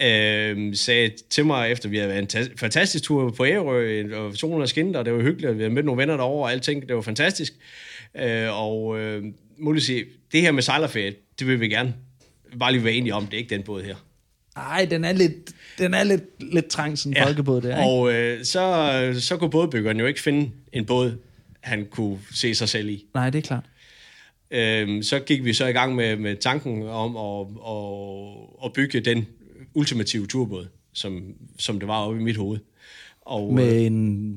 Øh, 0.02 0.74
sagde 0.74 1.10
til 1.30 1.46
mig, 1.46 1.72
efter 1.72 1.88
vi 1.88 1.96
havde 1.96 2.08
været 2.08 2.36
en 2.36 2.48
fantastisk 2.56 3.04
tur 3.04 3.30
på 3.30 3.46
Ærø, 3.46 4.04
og 4.16 4.36
solen 4.36 4.62
er 4.62 4.66
skinnet, 4.66 4.96
og 4.96 5.04
det 5.04 5.12
var 5.12 5.22
hyggeligt, 5.22 5.50
og 5.50 5.56
vi 5.56 5.62
havde 5.62 5.74
mødt 5.74 5.86
nogle 5.86 6.00
venner 6.00 6.16
derovre, 6.16 6.44
og 6.44 6.52
alting, 6.52 6.88
det 6.88 6.96
var 6.96 7.02
fantastisk. 7.02 7.52
Øh, 8.14 8.62
og 8.62 8.98
øh, 8.98 9.24
Mulle 9.60 9.80
siger, 9.80 10.04
det 10.32 10.40
her 10.40 10.52
med 10.52 10.62
sejlerferie, 10.62 11.14
det 11.38 11.46
vil 11.46 11.60
vi 11.60 11.68
gerne 11.68 11.94
bare 12.58 12.72
lige 12.72 12.84
være 12.84 12.92
enige 12.92 13.14
om, 13.14 13.26
det 13.26 13.34
er 13.34 13.38
ikke 13.38 13.54
den 13.54 13.62
båd 13.62 13.82
her. 13.82 13.96
Nej, 14.56 14.84
den 14.84 15.04
er 15.04 15.12
lidt, 15.12 15.52
den 15.78 15.94
er 15.94 16.04
lidt, 16.04 16.52
lidt 16.52 16.66
trang, 16.66 16.98
sådan 16.98 17.12
en 17.12 17.16
ja. 17.16 17.26
folkebåd 17.26 17.60
der. 17.60 17.68
Ikke? 17.68 17.82
Og 17.82 18.12
øh, 18.12 18.44
så, 18.44 19.20
så 19.20 19.36
kunne 19.36 19.50
bådbyggeren 19.50 19.98
jo 20.00 20.06
ikke 20.06 20.20
finde 20.20 20.50
en 20.72 20.86
båd, 20.86 21.18
han 21.60 21.86
kunne 21.90 22.18
se 22.34 22.54
sig 22.54 22.68
selv 22.68 22.88
i. 22.88 23.04
Nej, 23.14 23.30
det 23.30 23.38
er 23.38 23.42
klart. 23.42 23.64
Øhm, 24.50 25.02
så 25.02 25.18
gik 25.18 25.44
vi 25.44 25.52
så 25.52 25.66
i 25.66 25.72
gang 25.72 25.94
med, 25.94 26.16
med 26.16 26.36
tanken 26.36 26.82
om 26.88 27.16
at, 27.16 27.46
at, 27.68 28.64
at 28.64 28.72
bygge 28.72 29.00
den 29.00 29.26
ultimative 29.74 30.26
turbåd, 30.26 30.66
som, 30.92 31.34
som 31.58 31.78
det 31.78 31.88
var 31.88 32.06
oppe 32.06 32.20
i 32.20 32.22
mit 32.22 32.36
hoved. 32.36 32.58
Og, 33.30 33.54
Med 33.54 33.86
en 33.86 34.34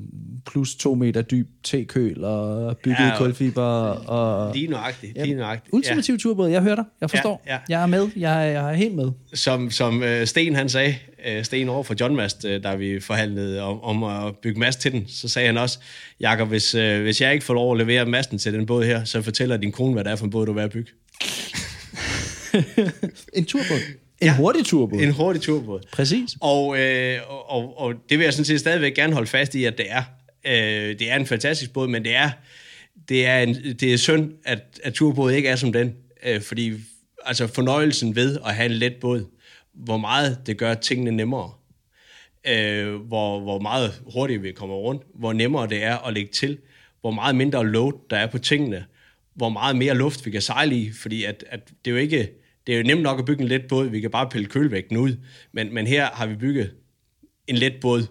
plus 0.52 0.76
to 0.76 0.96
meter 0.96 1.22
dyb 1.22 1.48
tekøl 1.64 2.24
og 2.24 2.78
bygget 2.78 3.00
Ja, 3.00 3.06
ja, 3.06 3.12
og- 3.12 3.18
kulfiber 3.18 3.64
og... 3.64 4.56
Lige 4.56 4.68
nøjagtigt, 4.68 5.14
lige 5.24 5.36
nøjagtigt. 5.36 5.74
Ultimativ 5.74 6.18
turbåd, 6.20 6.50
jeg 6.50 6.62
hører 6.62 6.76
dig. 6.76 6.84
Jeg 7.02 7.10
forstår. 7.10 7.44
Ja, 7.48 7.54
ja. 7.54 7.60
Jeg 7.70 7.82
er 7.82 7.86
med. 7.86 8.08
Jeg, 8.16 8.52
jeg 8.54 8.72
er 8.72 8.74
helt 8.74 8.96
med. 8.96 9.12
Som, 9.34 9.72
som 9.72 10.04
øh, 10.04 10.28
Sten 10.28 10.56
han 10.56 10.70
sagde, 10.70 10.96
øh, 11.28 11.44
Sten 11.44 11.70
over 11.70 11.84
for 11.84 11.96
John 12.00 12.16
Mast, 12.16 12.46
øh, 12.46 12.64
da 12.64 12.76
vi 12.76 13.00
forhandlede 13.00 13.62
om, 13.62 13.84
om 13.84 14.04
at 14.28 14.36
bygge 14.38 14.60
mast 14.60 14.80
til 14.82 14.92
den, 14.92 15.04
så 15.08 15.28
sagde 15.30 15.46
han 15.46 15.58
også, 15.58 15.80
Jakob, 16.20 16.48
hvis, 16.48 16.76
øh, 16.76 17.02
hvis 17.02 17.22
jeg 17.22 17.34
ikke 17.34 17.46
får 17.46 17.54
lov 17.54 17.72
at 17.72 17.78
levere 17.78 18.06
masten 18.06 18.38
til 18.38 18.54
den 18.54 18.66
båd 18.66 18.84
her, 18.86 19.04
så 19.04 19.22
fortæller 19.22 19.58
din 19.58 19.72
kone, 19.72 19.94
hvad 19.94 20.04
det 20.04 20.12
er 20.12 20.16
for 20.16 20.26
en 20.26 20.32
båd, 20.32 20.46
du 20.46 20.54
vil 20.54 20.62
at 20.62 20.72
bygge. 20.72 20.92
En 23.34 23.46
turbåd. 23.46 23.80
En 24.24 24.28
ja. 24.28 24.36
hurtig 24.36 24.66
turbåd. 24.66 25.00
En 25.00 25.12
hurtig 25.12 25.42
turbåd. 25.42 25.80
Præcis. 25.92 26.38
Og, 26.42 26.80
øh, 26.80 27.20
og, 27.28 27.52
og, 27.52 27.80
og 27.80 27.94
det 28.10 28.18
vil 28.20 28.24
jeg 28.24 28.34
sådan 28.34 28.46
set 28.46 28.60
stadigvæk 28.60 28.96
gerne 28.96 29.14
holde 29.14 29.28
fast 29.28 29.56
i, 29.56 29.66
at 29.66 29.78
det 29.78 29.86
er. 29.90 30.04
Øh, 30.46 31.00
det 31.00 31.12
er 31.12 31.16
en 31.16 31.26
fantastisk 31.26 31.74
båd, 31.74 31.88
men 31.88 32.04
det 32.04 32.16
er, 32.16 32.30
det 33.10 33.26
er, 33.26 33.40
en, 33.40 33.56
det 33.56 33.94
er 33.94 33.98
synd, 33.98 34.32
at, 34.46 34.60
at 34.84 34.94
turbåd 34.94 35.32
ikke 35.32 35.50
er 35.50 35.56
som 35.56 35.74
den. 35.74 35.96
Øh, 36.26 36.42
fordi 36.42 36.74
altså 37.26 37.48
fornøjelsen 37.48 38.16
ved 38.16 38.38
at 38.46 38.56
have 38.56 38.66
en 38.66 38.72
let 38.72 38.94
båd, 39.02 39.26
hvor 39.74 39.98
meget 39.98 40.38
det 40.46 40.58
gør 40.58 40.74
tingene 40.74 41.12
nemmere. 41.12 41.52
Øh, 42.48 42.96
hvor, 42.96 43.40
hvor 43.40 43.60
meget 43.60 44.02
hurtigere 44.14 44.42
vi 44.42 44.52
kommer 44.52 44.76
rundt, 44.76 45.02
hvor 45.16 45.34
nemmere 45.34 45.68
det 45.68 45.84
er 45.84 45.98
at 45.98 46.14
lægge 46.14 46.32
til, 46.32 46.58
hvor 47.02 47.12
meget 47.12 47.36
mindre 47.36 47.68
load 47.68 47.94
der 48.10 48.18
er 48.18 48.28
på 48.28 48.38
tingene, 48.38 48.86
hvor 49.36 49.50
meget 49.50 49.76
mere 49.76 49.94
luft 49.96 50.26
vi 50.26 50.32
kan 50.32 50.42
sejle 50.42 50.76
i, 50.76 50.92
fordi 50.92 51.24
at, 51.24 51.44
at 51.50 51.60
det 51.86 51.92
er 51.92 51.96
jo 51.96 52.02
ikke, 52.02 52.30
det 52.68 52.74
er 52.74 52.78
jo 52.78 52.84
nemt 52.84 53.02
nok 53.02 53.20
at 53.20 53.26
bygge 53.26 53.42
en 53.42 53.48
let 53.48 53.68
båd, 53.70 53.88
vi 53.88 54.00
kan 54.00 54.12
bare 54.12 54.30
pille 54.30 54.48
kølvægten 54.48 54.98
ud, 54.98 55.18
men, 55.52 55.74
men 55.74 55.88
her 55.88 56.06
har 56.06 56.26
vi 56.26 56.36
bygget 56.36 56.72
en 57.48 57.56
let 57.56 57.74
båd 57.82 58.08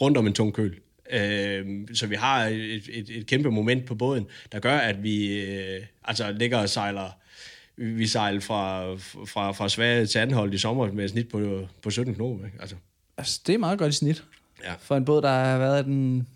rundt 0.00 0.18
om 0.18 0.26
en 0.26 0.32
tung 0.32 0.54
køl. 0.54 0.78
Øh, 1.10 1.66
så 1.94 2.06
vi 2.06 2.14
har 2.14 2.44
et, 2.44 2.82
et, 2.92 3.10
et 3.10 3.26
kæmpe 3.26 3.50
moment 3.50 3.86
på 3.86 3.94
båden, 3.94 4.26
der 4.52 4.58
gør, 4.58 4.76
at 4.76 5.02
vi 5.02 5.42
øh, 5.42 5.82
altså 6.04 6.32
ligger 6.32 6.58
og 6.58 6.68
sejler, 6.68 7.10
vi 7.76 8.06
sejler 8.06 8.40
fra, 8.40 8.94
fra, 8.94 9.52
fra 9.52 9.68
Sverige 9.68 10.06
til 10.06 10.18
Anholdt 10.18 10.54
i 10.54 10.58
sommer 10.58 10.92
med 10.92 11.04
et 11.04 11.10
snit 11.10 11.28
på, 11.28 11.68
på 11.82 11.90
17 11.90 12.14
knop. 12.14 12.44
Ikke? 12.44 12.58
Altså, 12.60 12.76
Altså, 13.16 13.40
det 13.46 13.54
er 13.54 13.58
meget 13.58 13.78
godt 13.78 13.92
i 13.92 13.96
snit. 13.96 14.24
Ja. 14.64 14.74
For 14.78 14.96
en 14.96 15.04
båd, 15.04 15.22
der 15.22 15.30
har 15.30 15.58
været 15.58 15.84
den... 15.84 16.28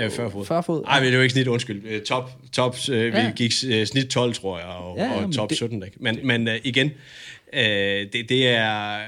øh, 0.00 0.10
40 0.10 0.30
fod. 0.30 0.44
40 0.44 0.62
fod, 0.62 0.82
Nej, 0.82 0.98
men 1.00 1.06
det 1.06 1.12
er 1.12 1.16
jo 1.16 1.22
ikke 1.22 1.32
snit, 1.32 1.46
undskyld. 1.46 1.82
Øh, 1.86 2.02
top, 2.02 2.30
top 2.52 2.76
øh, 2.90 2.96
Ja. 3.14 3.26
vi 3.26 3.32
gik 3.36 3.52
øh, 3.68 3.86
snit 3.86 4.06
12, 4.06 4.34
tror 4.34 4.58
jeg, 4.58 4.66
og, 4.66 4.96
Ja, 4.96 5.04
ja, 5.04 5.10
ja, 5.10 5.16
og 5.16 5.22
men 5.22 5.32
top 5.32 5.48
det- 5.50 5.56
17. 5.56 5.82
Ikke? 5.82 5.96
Men, 6.00 6.18
men 6.24 6.48
øh, 6.48 6.54
igen, 6.64 6.90
øh, 7.52 7.60
det, 8.12 8.28
det 8.28 8.48
er... 8.48 8.98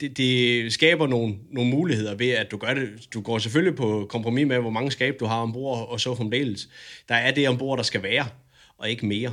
Det, 0.00 0.16
det 0.16 0.72
skaber 0.72 1.06
nogle, 1.06 1.34
nogle 1.50 1.70
muligheder 1.70 2.14
ved, 2.14 2.30
at 2.30 2.50
du 2.50 2.56
gør 2.56 2.74
det. 2.74 2.88
Du 3.14 3.20
går 3.20 3.38
selvfølgelig 3.38 3.76
på 3.76 4.06
kompromis 4.10 4.46
med, 4.46 4.58
hvor 4.58 4.70
mange 4.70 4.90
skab 4.90 5.20
du 5.20 5.24
har 5.24 5.40
ombord, 5.40 5.88
og 5.90 6.00
så 6.00 6.14
fremdeles. 6.14 6.68
Der 7.08 7.14
er 7.14 7.30
det 7.34 7.48
ombord, 7.48 7.76
der 7.78 7.82
skal 7.84 8.02
være, 8.02 8.24
og 8.78 8.90
ikke 8.90 9.06
mere. 9.06 9.32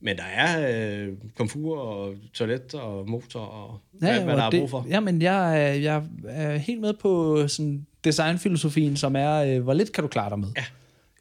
Men 0.00 0.16
der 0.16 0.22
er 0.22 0.70
øh, 1.02 1.08
komfur 1.36 1.78
og 1.78 2.14
toilet 2.34 2.74
og 2.74 3.08
motor 3.08 3.40
og 3.40 3.78
ja, 4.02 4.12
hvad, 4.14 4.24
hvad 4.24 4.36
der 4.36 4.42
er 4.42 4.50
det, 4.50 4.60
brug 4.60 4.70
for. 4.70 4.86
Jamen, 4.88 5.22
jeg, 5.22 5.62
er- 5.68 5.74
jeg 5.74 6.02
er 6.28 6.56
helt 6.56 6.80
med 6.80 6.94
på 7.00 7.44
sådan 7.48 7.86
designfilosofien, 8.04 8.96
som 8.96 9.16
er, 9.16 9.32
øh, 9.34 9.62
hvor 9.62 9.72
lidt 9.74 9.92
kan 9.92 10.02
du 10.02 10.08
klare 10.08 10.30
dig 10.30 10.38
med? 10.38 10.48
Ja. 10.56 10.64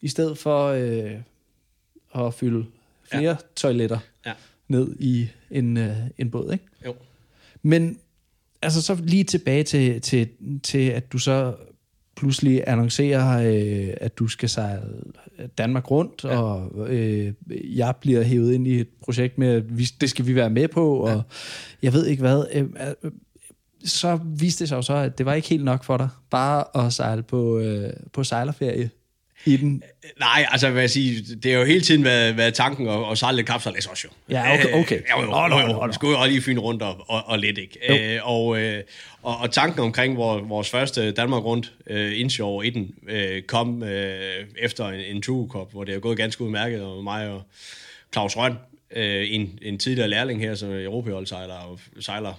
I 0.02 0.08
stedet 0.08 0.38
for 0.38 0.68
øh, 0.68 1.12
at 2.16 2.34
fylde 2.34 2.66
flere 3.12 3.30
ja. 3.30 3.36
toiletter 3.56 4.00
Ja. 4.26 4.34
ned 4.68 4.96
i 5.00 5.30
en, 5.52 5.78
øh, 5.78 5.98
en 6.18 6.32
båd, 6.32 6.54
ikke? 6.54 6.66
Jo. 6.86 6.96
Men 7.62 7.98
altså 8.62 8.82
så 8.82 8.96
lige 9.04 9.24
tilbage 9.24 9.64
til, 9.64 10.02
til, 10.02 10.30
til 10.64 10.90
at 10.90 11.12
du 11.12 11.18
så 11.18 11.56
pludselig 12.16 12.64
annoncerer, 12.68 13.40
øh, 13.40 13.94
at 14.02 14.18
du 14.20 14.28
skal 14.28 14.50
sejle 14.50 14.82
Danmark 15.58 15.92
rundt, 15.92 16.24
ja. 16.24 16.42
og 16.42 16.90
øh, 16.90 17.34
jeg 17.78 17.96
bliver 17.96 18.24
hævet 18.24 18.54
ind 18.54 18.68
i 18.68 18.80
et 18.80 18.90
projekt 19.02 19.38
med, 19.38 19.48
at 19.48 19.78
vi, 19.78 19.84
det 20.02 20.10
skal 20.10 20.28
vi 20.28 20.36
være 20.36 20.50
med 20.50 20.68
på, 20.68 20.98
og 20.98 21.24
jeg 21.82 21.94
ved 21.94 22.06
ikke 22.06 22.22
hvad. 22.22 22.46
Øh, 22.54 22.64
øh, 23.04 23.12
så 23.86 24.20
viste 24.26 24.60
det 24.60 24.70
sig 24.70 24.76
jo 24.76 24.82
så, 24.82 24.94
at 24.94 25.18
det 25.18 25.26
var 25.26 25.34
ikke 25.34 25.50
helt 25.50 25.64
nok 25.64 25.84
for 25.84 25.98
dig, 25.98 26.10
bare 26.30 26.86
at 26.86 26.94
sejle 26.94 27.24
på, 27.24 27.60
øh, 27.60 27.90
på 28.14 28.24
sejlerferie 28.24 28.90
i 29.46 29.58
den. 29.58 29.84
Nej, 30.20 30.46
altså 30.52 30.70
hvad 30.70 30.82
jeg 30.82 30.90
sige, 30.90 31.36
det 31.36 31.52
har 31.52 31.60
jo 31.60 31.66
hele 31.66 31.82
tiden 31.82 32.04
været, 32.04 32.38
været 32.38 32.54
tanken 32.54 32.88
at, 32.88 33.12
at 33.12 33.18
sejle 33.18 33.36
lidt 33.36 33.48
kapsejlads 33.48 33.86
også 33.86 34.08
jo. 34.08 34.36
Ja, 34.36 34.54
okay, 34.54 34.74
okay. 34.74 34.96
Øh, 34.96 35.04
jo, 35.18 35.22
jo, 35.22 35.32
Nå, 35.32 35.48
nå, 35.48 35.60
jo, 35.60 35.68
jo. 35.68 35.86
Vi 35.86 35.94
skulle 35.94 36.20
jo 36.20 36.26
lige 36.28 36.42
finde 36.42 36.62
rundt 36.62 36.82
og, 36.82 37.06
og, 37.08 37.24
og 37.26 37.40
lidt, 37.40 37.58
ikke? 37.58 38.16
Øh, 38.16 38.20
og, 38.24 38.60
øh, 38.60 38.84
og, 39.24 39.38
og 39.38 39.52
tanken 39.52 39.80
omkring 39.80 40.14
hvor, 40.14 40.40
vores 40.40 40.70
første 40.70 41.12
Danmark 41.12 41.44
rundt 41.44 41.74
øh, 41.88 42.20
indshow 42.20 42.62
i 42.62 42.70
den 42.70 42.96
øh, 43.08 43.42
kom 43.42 43.84
øh, 43.84 44.46
efter 44.58 44.88
en, 44.88 45.00
en 45.16 45.22
Tuge 45.22 45.50
hvor 45.72 45.84
det 45.84 45.96
er 45.96 46.00
gået 46.00 46.18
ganske 46.18 46.44
udmærket, 46.44 46.82
og 46.82 47.04
mig 47.04 47.30
og 47.30 47.44
Claus 48.14 48.38
Røn, 48.38 48.54
øh, 48.96 49.26
en, 49.30 49.60
en 49.62 49.80
tidligere 49.80 50.10
lærling 50.10 50.42
her, 50.42 50.56
som 50.56 50.72
er 50.72 50.84
Europaholdsejler 50.84 51.54
og 51.54 51.80
sejler 52.00 52.34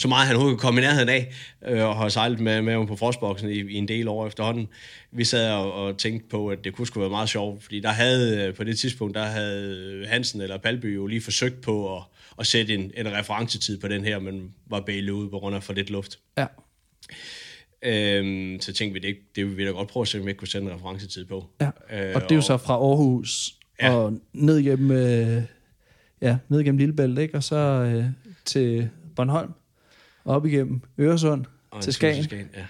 så 0.00 0.08
meget 0.08 0.26
han 0.26 0.36
overhovedet 0.36 0.58
kunne 0.60 0.66
komme 0.66 0.80
i 0.80 0.84
nærheden 0.84 1.08
af, 1.08 1.32
øh, 1.68 1.84
og 1.84 1.96
har 1.96 2.08
sejlet 2.08 2.40
med, 2.40 2.62
med 2.62 2.72
ham 2.72 2.86
på 2.86 2.96
frostboksen 2.96 3.50
i, 3.50 3.52
i 3.54 3.74
en 3.74 3.88
del 3.88 4.08
år 4.08 4.26
efterhånden. 4.26 4.68
Vi 5.12 5.24
sad 5.24 5.52
og, 5.52 5.72
og 5.72 5.98
tænkte 5.98 6.28
på, 6.28 6.48
at 6.48 6.64
det 6.64 6.74
kunne 6.74 6.86
sgu 6.86 7.00
være 7.00 7.10
meget 7.10 7.28
sjovt, 7.28 7.62
fordi 7.62 7.80
der 7.80 7.88
havde 7.88 8.46
øh, 8.46 8.54
på 8.54 8.64
det 8.64 8.78
tidspunkt, 8.78 9.14
der 9.14 9.24
havde 9.24 10.04
Hansen 10.08 10.40
eller 10.40 10.58
Palby 10.58 10.94
jo 10.94 11.06
lige 11.06 11.20
forsøgt 11.20 11.60
på 11.60 11.96
at, 11.96 12.02
at 12.38 12.46
sætte 12.46 12.74
en, 12.74 12.92
en 12.96 13.12
referencetid 13.12 13.78
på 13.80 13.88
den 13.88 14.04
her, 14.04 14.18
men 14.18 14.50
var 14.66 14.80
bailet 14.80 15.12
ud 15.12 15.28
på 15.30 15.38
grund 15.38 15.56
af 15.56 15.62
for 15.62 15.72
lidt 15.72 15.90
luft. 15.90 16.18
Ja. 16.38 16.46
Øhm, 17.82 18.60
så 18.60 18.72
tænkte 18.72 19.00
vi, 19.00 19.08
det, 19.08 19.16
det 19.36 19.46
vil 19.46 19.56
vi 19.56 19.64
da 19.64 19.70
godt 19.70 19.88
prøve 19.88 20.02
at 20.02 20.08
se, 20.08 20.18
om 20.18 20.24
vi 20.24 20.30
ikke 20.30 20.38
kunne 20.38 20.48
sætte 20.48 20.66
en 20.66 20.74
referencetid 20.74 21.24
på. 21.24 21.46
Ja. 21.60 21.66
Øh, 21.92 22.12
Og 22.14 22.22
det 22.22 22.30
er 22.30 22.34
jo 22.34 22.40
så 22.42 22.56
fra 22.56 22.74
Aarhus 22.74 23.54
Ja. 23.82 23.90
og 23.94 24.18
ned 24.32 24.62
gennem, 24.62 24.90
øh, 24.90 25.42
ja, 26.22 26.36
ned 26.48 26.64
gennem 26.64 26.78
Lillebælt, 26.78 27.18
ikke? 27.18 27.34
og 27.34 27.44
så 27.44 27.56
øh, 27.56 28.04
til 28.44 28.88
Bornholm, 29.16 29.52
op 30.24 30.46
igennem 30.46 30.80
Øresund 30.98 31.44
og 31.70 31.82
til 31.82 31.92
Skagen, 31.92 32.24
Skagen 32.24 32.48
ja. 32.56 32.62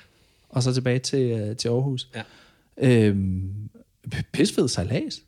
og 0.48 0.62
så 0.62 0.74
tilbage 0.74 0.98
til, 0.98 1.30
øh, 1.30 1.56
til 1.56 1.68
Aarhus. 1.68 2.08
Ja. 2.14 2.22
Øhm, 2.82 3.50
pisfed 4.32 4.68
sejlads. 4.68 5.20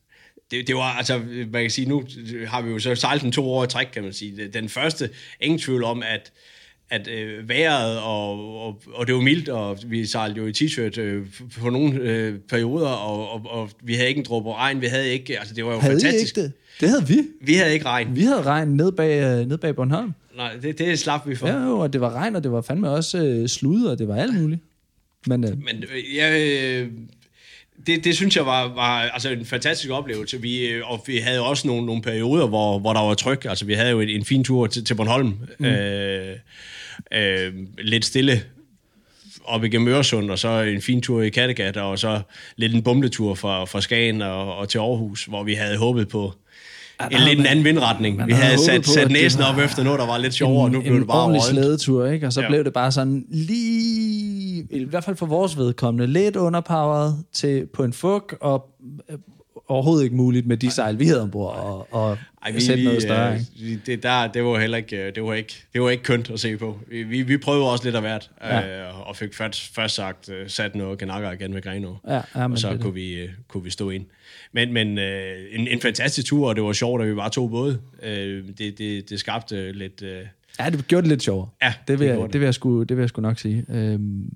det, 0.50 0.66
det 0.66 0.74
var, 0.74 0.82
altså, 0.96 1.18
man 1.52 1.62
kan 1.62 1.70
sige, 1.70 1.88
nu 1.88 2.04
har 2.46 2.62
vi 2.62 2.70
jo 2.70 2.78
så 2.78 2.94
sejlet 2.94 3.22
den 3.22 3.32
to 3.32 3.50
år 3.50 3.64
i 3.64 3.66
træk, 3.66 3.86
kan 3.92 4.02
man 4.02 4.12
sige. 4.12 4.48
Den 4.48 4.68
første, 4.68 5.10
ingen 5.40 5.58
tvivl 5.58 5.84
om, 5.84 6.02
at, 6.02 6.32
at 6.90 7.08
øh, 7.08 7.48
vejret, 7.48 7.98
og, 7.98 8.56
og, 8.66 8.82
og 8.94 9.06
det 9.06 9.14
var 9.14 9.20
mildt, 9.20 9.48
og 9.48 9.78
vi 9.86 10.06
sejlede 10.06 10.40
jo 10.40 10.46
i 10.46 10.52
t-shirt 10.52 10.98
øh, 11.00 11.26
på 11.60 11.70
nogle 11.70 11.94
øh, 12.00 12.38
perioder, 12.38 12.88
og, 12.88 13.30
og, 13.30 13.42
og 13.50 13.70
vi 13.82 13.94
havde 13.94 14.08
ikke 14.08 14.18
en 14.18 14.24
dråbe 14.24 14.54
regn, 14.54 14.80
vi 14.80 14.86
havde 14.86 15.08
ikke, 15.08 15.38
altså 15.38 15.54
det 15.54 15.64
var 15.64 15.72
jo 15.72 15.78
Havde 15.80 15.94
I 15.94 16.00
fantastisk. 16.00 16.36
ikke 16.36 16.46
det? 16.46 16.52
Det 16.80 16.88
havde 16.88 17.08
vi. 17.08 17.18
Vi 17.40 17.54
havde 17.54 17.72
ikke 17.72 17.86
regn. 17.86 18.16
Vi 18.16 18.22
havde 18.22 18.42
regn 18.42 18.68
ned 18.68 18.92
bag, 18.92 19.40
øh, 19.40 19.48
ned 19.48 19.58
bag 19.58 19.76
Bornholm. 19.76 20.12
Nej, 20.36 20.56
det, 20.62 20.78
det 20.78 20.98
slap 20.98 21.28
vi 21.28 21.34
for. 21.34 21.48
Ja, 21.48 21.64
jo, 21.64 21.78
og 21.78 21.92
det 21.92 22.00
var 22.00 22.12
regn, 22.12 22.36
og 22.36 22.42
det 22.42 22.52
var 22.52 22.60
fandme 22.60 22.90
også 22.90 23.18
øh, 23.18 23.48
slud, 23.48 23.84
og 23.84 23.98
det 23.98 24.08
var 24.08 24.16
alt 24.16 24.40
muligt. 24.40 24.60
Men 25.26 25.44
øh, 25.44 25.50
Men 25.50 25.84
øh, 25.94 26.16
jeg, 26.16 26.40
øh, 26.62 26.88
det, 27.86 28.04
det 28.04 28.16
synes 28.16 28.36
jeg 28.36 28.46
var, 28.46 28.74
var 28.74 29.00
altså 29.00 29.30
en 29.30 29.44
fantastisk 29.44 29.90
oplevelse. 29.90 30.40
Vi, 30.40 30.68
øh, 30.68 30.90
og 30.90 31.04
vi 31.06 31.16
havde 31.16 31.40
også 31.40 31.66
nogle, 31.66 31.86
nogle 31.86 32.02
perioder, 32.02 32.46
hvor, 32.46 32.78
hvor 32.78 32.92
der 32.92 33.00
var 33.00 33.14
tryk. 33.14 33.46
Altså, 33.48 33.64
vi 33.64 33.74
havde 33.74 33.90
jo 33.90 34.00
en, 34.00 34.08
en 34.08 34.24
fin 34.24 34.44
tur 34.44 34.66
til, 34.66 34.84
til 34.84 34.94
Bornholm. 34.94 35.34
Mm. 35.58 35.66
Øh, 35.66 36.36
øh, 37.12 37.52
lidt 37.78 38.04
stille 38.04 38.42
op 39.44 39.64
igennem 39.64 39.88
Øresund, 39.88 40.30
og 40.30 40.38
så 40.38 40.60
en 40.60 40.82
fin 40.82 41.02
tur 41.02 41.22
i 41.22 41.28
Kattegat, 41.28 41.76
og 41.76 41.98
så 41.98 42.20
lidt 42.56 42.74
en 42.74 42.82
bumletur 42.82 43.34
fra, 43.34 43.64
fra 43.64 43.80
Skagen 43.80 44.22
og, 44.22 44.56
og 44.56 44.68
til 44.68 44.78
Aarhus, 44.78 45.24
hvor 45.24 45.42
vi 45.42 45.54
havde 45.54 45.76
håbet 45.76 46.08
på 46.08 46.32
Ja, 46.32 46.41
en 47.10 47.18
lidt 47.28 47.38
en 47.40 47.46
anden 47.46 47.64
vindretning. 47.64 48.16
man 48.16 48.26
Vi 48.26 48.32
havde 48.32 48.58
sat, 48.64 48.82
på, 48.82 48.88
sat 48.88 49.02
at 49.02 49.10
det 49.10 49.12
næsen 49.22 49.42
op 49.42 49.58
efter 49.58 49.82
noget, 49.84 49.98
der 50.00 50.06
var 50.06 50.18
lidt 50.18 50.34
sjovere, 50.34 50.64
og 50.64 50.70
nu 50.70 50.80
blev 50.80 50.92
en 50.92 50.98
det 50.98 51.06
bare 51.06 51.22
ordentlig 51.22 51.42
rådent. 51.42 51.58
slædetur, 51.58 52.06
ikke? 52.06 52.26
Og 52.26 52.32
så 52.32 52.40
Ja. 52.40 52.48
blev 52.48 52.64
det 52.64 52.72
bare 52.72 52.92
sådan 52.92 53.24
lige, 53.30 54.66
i 54.70 54.84
hvert 54.84 55.04
fald 55.04 55.16
for 55.16 55.26
vores 55.26 55.56
vedkommende, 55.56 56.06
lidt 56.06 56.36
underpowered 56.36 57.12
til, 57.32 57.66
på 57.74 57.84
en 57.84 57.92
fug, 57.92 58.22
og 58.40 58.66
øh, 59.10 59.18
overhovedet 59.68 60.04
ikke 60.04 60.16
muligt 60.16 60.46
med 60.46 60.56
de 60.56 60.70
sejl, 60.70 60.98
vi 60.98 61.06
havde 61.06 61.22
ombord, 61.22 61.54
og, 61.56 61.88
og 61.94 62.18
Ej, 62.44 62.52
vi, 62.52 62.60
sætte 62.60 62.84
noget 62.84 63.02
større. 63.02 63.32
øh, 63.34 63.40
vi- 63.60 63.78
det, 63.86 64.02
der, 64.02 64.26
det 64.26 64.44
var 64.44 64.58
heller 64.58 64.76
ikke, 64.76 64.96
øh, 64.96 65.14
det 65.14 65.22
var 65.22 65.34
ikke, 65.34 65.64
det 65.72 65.82
var 65.82 65.90
ikke 65.90 66.02
kønt 66.02 66.30
at 66.30 66.40
se 66.40 66.56
på. 66.56 66.78
Vi, 66.90 67.02
vi, 67.02 67.22
vi 67.22 67.36
prøvede 67.36 67.70
også 67.70 67.84
lidt 67.84 67.94
af 67.94 68.00
hvert, 68.02 68.30
Ja. 68.44 68.80
øh, 68.88 69.08
og 69.08 69.16
fik 69.16 69.34
først, 69.34 69.74
først 69.74 69.94
sagt, 69.94 70.28
øh, 70.28 70.48
sat 70.48 70.74
noget 70.74 70.98
kanakker 70.98 71.32
igen 71.32 71.54
ved 71.54 71.62
Grenaa. 71.62 71.90
Ja, 72.08 72.20
ja, 72.40 72.50
og 72.50 72.58
så 72.58 72.70
det 72.72 72.80
kunne 72.80 72.94
vi, 72.94 73.12
øh, 73.14 73.28
kunne 73.48 73.64
vi 73.64 73.70
stå 73.70 73.90
ind. 73.90 74.04
Men, 74.52 74.72
men 74.72 74.98
øh, 74.98 75.36
en, 75.52 75.68
en 75.68 75.80
fantastisk 75.80 76.26
tur, 76.26 76.48
og 76.48 76.56
det 76.56 76.64
var 76.64 76.72
sjovt, 76.72 77.02
at 77.02 77.08
vi 77.08 77.16
var 77.16 77.28
to 77.28 77.48
både. 77.48 77.80
Øh, 78.02 78.44
det, 78.58 78.78
det, 78.78 79.10
det 79.10 79.20
skabte 79.20 79.72
lidt... 79.72 80.02
Øh, 80.02 80.20
Ja, 80.60 80.70
det 80.70 80.86
gjorde 80.88 81.02
det 81.02 81.08
lidt 81.08 81.22
sjovere. 81.22 81.48
Ja, 81.62 81.74
det 81.88 81.98
vil, 81.98 82.08
det 82.08 82.14
jeg, 82.14 82.22
det. 82.22 82.32
det, 82.32 82.40
vil 82.40 82.46
jeg 82.46 82.54
sku, 82.54 82.82
det 82.82 82.96
vil 82.96 83.02
jeg 83.02 83.08
sgu 83.08 83.22
nok 83.22 83.38
sige. 83.38 83.64
Øhm, 83.70 84.32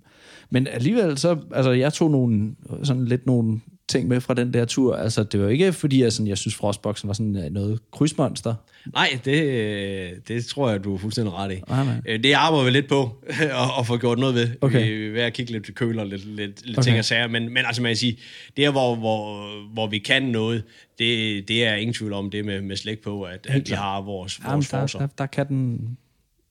men 0.51 0.67
alligevel 0.67 1.19
så, 1.19 1.39
altså 1.55 1.71
jeg 1.71 1.93
tog 1.93 2.11
nogle, 2.11 2.55
sådan 2.83 3.05
lidt 3.05 3.27
nogle 3.27 3.61
ting 3.89 4.09
med 4.09 4.21
fra 4.21 4.35
den 4.35 4.55
der 4.55 4.65
tur. 4.65 4.97
Altså, 4.97 5.23
det 5.25 5.41
var 5.41 5.49
ikke 5.49 5.73
fordi, 5.73 6.03
jeg, 6.03 6.13
sådan, 6.13 6.27
jeg 6.27 6.39
synes, 6.39 6.55
Frostboxen 6.55 7.09
var 7.09 7.15
sådan 7.15 7.37
øh, 7.37 7.51
noget 7.51 7.81
krydsmonster. 7.93 8.55
Nej, 8.95 9.19
det, 9.25 10.29
det 10.29 10.47
tror 10.47 10.71
jeg, 10.71 10.85
du 10.85 10.95
er 10.95 10.99
fuldstændig 10.99 11.35
ret 11.35 11.53
i. 11.53 11.61
Nej. 11.69 11.87
Øh, 12.07 12.23
Det 12.23 12.33
arbejder 12.33 12.65
vi 12.65 12.71
lidt 12.71 12.89
på 12.89 13.17
at, 13.27 13.51
at 13.79 13.87
få 13.87 13.97
gjort 13.97 14.19
noget 14.19 14.35
ved. 14.35 14.49
Okay. 14.61 14.89
Vi 14.89 15.07
er 15.07 15.13
ved 15.13 15.21
at 15.21 15.33
kigge 15.33 15.53
lidt 15.53 15.65
til 15.65 15.75
køler, 15.75 16.05
lidt, 16.05 16.25
lidt, 16.25 16.67
lidt 16.67 16.79
Okay. 16.79 16.85
ting 16.85 16.99
og 16.99 17.05
sager. 17.05 17.29
Men, 17.29 17.43
men 17.55 17.65
altså, 17.67 17.83
man 17.83 17.89
kan 17.89 17.97
sige, 17.97 18.19
der 18.57 18.71
hvor, 18.71 18.97
hvor, 18.97 19.49
hvor 19.73 19.87
vi 19.87 19.99
kan 19.99 20.23
noget, 20.23 20.63
det, 20.99 21.49
det 21.49 21.65
er 21.65 21.75
ingen 21.75 21.95
tvivl 21.95 22.13
om 22.13 22.31
det 22.31 22.45
med, 22.45 22.61
med 22.61 22.77
slæk 22.77 22.99
på, 22.99 23.23
at, 23.23 23.47
at 23.49 23.71
vi 23.71 23.75
har 23.75 24.01
vores, 24.01 24.41
Jamen, 24.45 24.55
vores 24.55 24.69
der, 24.69 24.81
forser. 24.81 24.99
der, 24.99 25.07
der, 25.19 25.27
kan 25.27 25.49
den... 25.49 25.97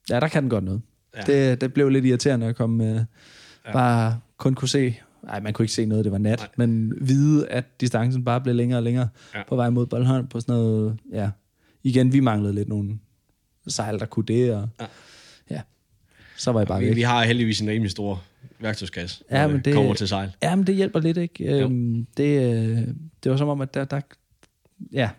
Ja, 0.10 0.20
der 0.20 0.28
kan 0.28 0.44
den 0.44 0.50
godt 0.50 0.64
noget. 0.64 0.82
Ja. 1.18 1.22
Det, 1.22 1.62
det 1.62 1.74
blev 1.74 1.90
lidt 1.90 2.06
irriterende 2.06 2.48
at 2.48 2.56
komme 2.56 2.78
med... 2.78 3.06
Ja. 3.68 3.72
Bare 3.72 4.20
kun 4.38 4.56
kunne 4.56 4.70
se... 4.70 4.96
Nej, 5.26 5.40
man 5.40 5.54
kunne 5.54 5.64
ikke 5.64 5.74
se 5.74 5.86
noget, 5.86 6.06
det 6.06 6.12
var 6.12 6.18
nat. 6.18 6.40
Nej. 6.40 6.48
Men 6.68 6.94
vide, 7.02 7.48
at 7.50 7.82
distancen 7.82 8.26
bare 8.26 8.42
blev 8.42 8.56
længere 8.56 8.80
og 8.80 8.84
længere 8.84 9.08
Ja. 9.34 9.38
ja. 9.40 9.44
på 9.48 9.56
vej 9.56 9.70
mod 9.70 9.86
Bornholm 9.86 10.28
på 10.28 10.40
sådan 10.40 10.56
noget... 10.56 10.98
Ja, 11.12 11.30
igen, 11.84 12.14
vi 12.14 12.20
manglede 12.20 12.54
lidt 12.54 12.70
nogle 12.70 13.00
sejl, 13.68 14.00
der 14.00 14.06
kunne 14.06 14.26
det, 14.26 14.54
og 14.54 14.70
Ja. 14.80 14.86
ja, 15.50 15.56
ja 15.56 15.62
så 16.38 16.52
var 16.52 16.60
jeg 16.60 16.68
bare 16.68 16.80
Vi, 16.80 16.86
væk. 16.88 16.96
vi 16.96 17.02
har 17.02 17.24
heldigvis 17.24 17.62
en 17.62 17.70
rimelig 17.70 17.92
stor 17.92 18.24
værktøjskasse, 18.60 19.24
Ja, 19.32 19.48
men 19.48 19.62
det 19.66 19.74
kommer 19.74 19.94
til 19.94 20.08
sejl. 20.08 20.32
Ja, 20.44 20.56
men 20.56 20.68
det 20.68 20.76
hjælper 20.76 21.00
lidt, 21.00 21.18
ikke? 21.18 21.60
Øhm, 21.64 22.08
det, 22.18 22.54
øh, 22.54 22.78
det 23.24 23.32
var 23.32 23.38
som 23.38 23.48
om, 23.48 23.62
at 23.62 23.74
der, 23.74 23.86
der... 23.86 24.02
Ja, 24.94 25.10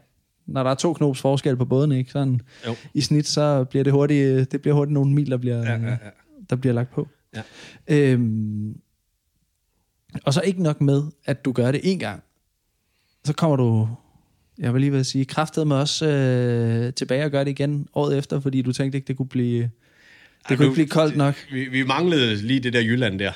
når 0.47 0.63
der 0.63 0.71
er 0.71 0.75
to 0.75 0.93
knops 0.93 1.21
forskel 1.21 1.57
på 1.57 1.65
båden, 1.65 1.93
ikke? 1.93 2.11
Sådan, 2.11 2.41
Jo. 2.67 2.75
i 2.95 3.01
snit, 3.01 3.27
så 3.27 3.65
bliver 3.65 3.85
det 3.85 3.93
hurtigt, 3.93 4.53
det 4.53 4.63
bliver 4.63 4.75
hurtigt 4.75 4.93
nogle 4.95 5.13
mil, 5.15 5.31
der 5.31 5.37
bliver, 5.37 5.57
Ja, 5.57 5.73
ja, 5.73 5.89
ja. 5.89 5.97
der 6.51 6.57
bliver 6.57 6.75
lagt 6.75 6.91
på. 6.95 7.09
Ja. 7.37 7.43
Øhm, 7.89 8.77
og 10.25 10.35
så 10.35 10.41
ikke 10.41 10.63
nok 10.63 10.81
med, 10.81 11.03
at 11.25 11.45
du 11.45 11.53
gør 11.53 11.73
det 11.73 11.81
en 11.85 11.99
gang. 11.99 12.23
Så 13.25 13.33
kommer 13.33 13.57
du, 13.57 13.89
jeg 14.59 14.73
vil 14.75 14.81
lige 14.81 14.93
vil 14.93 15.05
sige, 15.05 15.25
kraftet 15.25 15.67
med 15.67 15.77
os 15.77 16.03
øh, 16.03 16.93
tilbage 16.95 17.25
og 17.25 17.31
gøre 17.31 17.45
det 17.45 17.51
igen 17.51 17.89
året 17.95 18.19
efter, 18.19 18.41
fordi 18.41 18.63
du 18.63 18.73
tænkte 18.73 18.97
ikke, 18.99 19.09
det 19.09 19.17
kunne 19.17 19.29
blive, 19.29 19.63
det 19.63 19.71
Ej, 20.45 20.57
kunne 20.57 20.65
nu- 20.67 20.71
ikke 20.71 20.75
blive 20.75 20.89
koldt 20.89 21.17
nok. 21.17 21.35
Vi, 21.53 21.65
vi 21.65 21.83
manglede 21.83 22.35
lige 22.37 22.61
det 22.61 22.73
der 22.73 22.81
Jylland 22.81 23.19
der. 23.19 23.33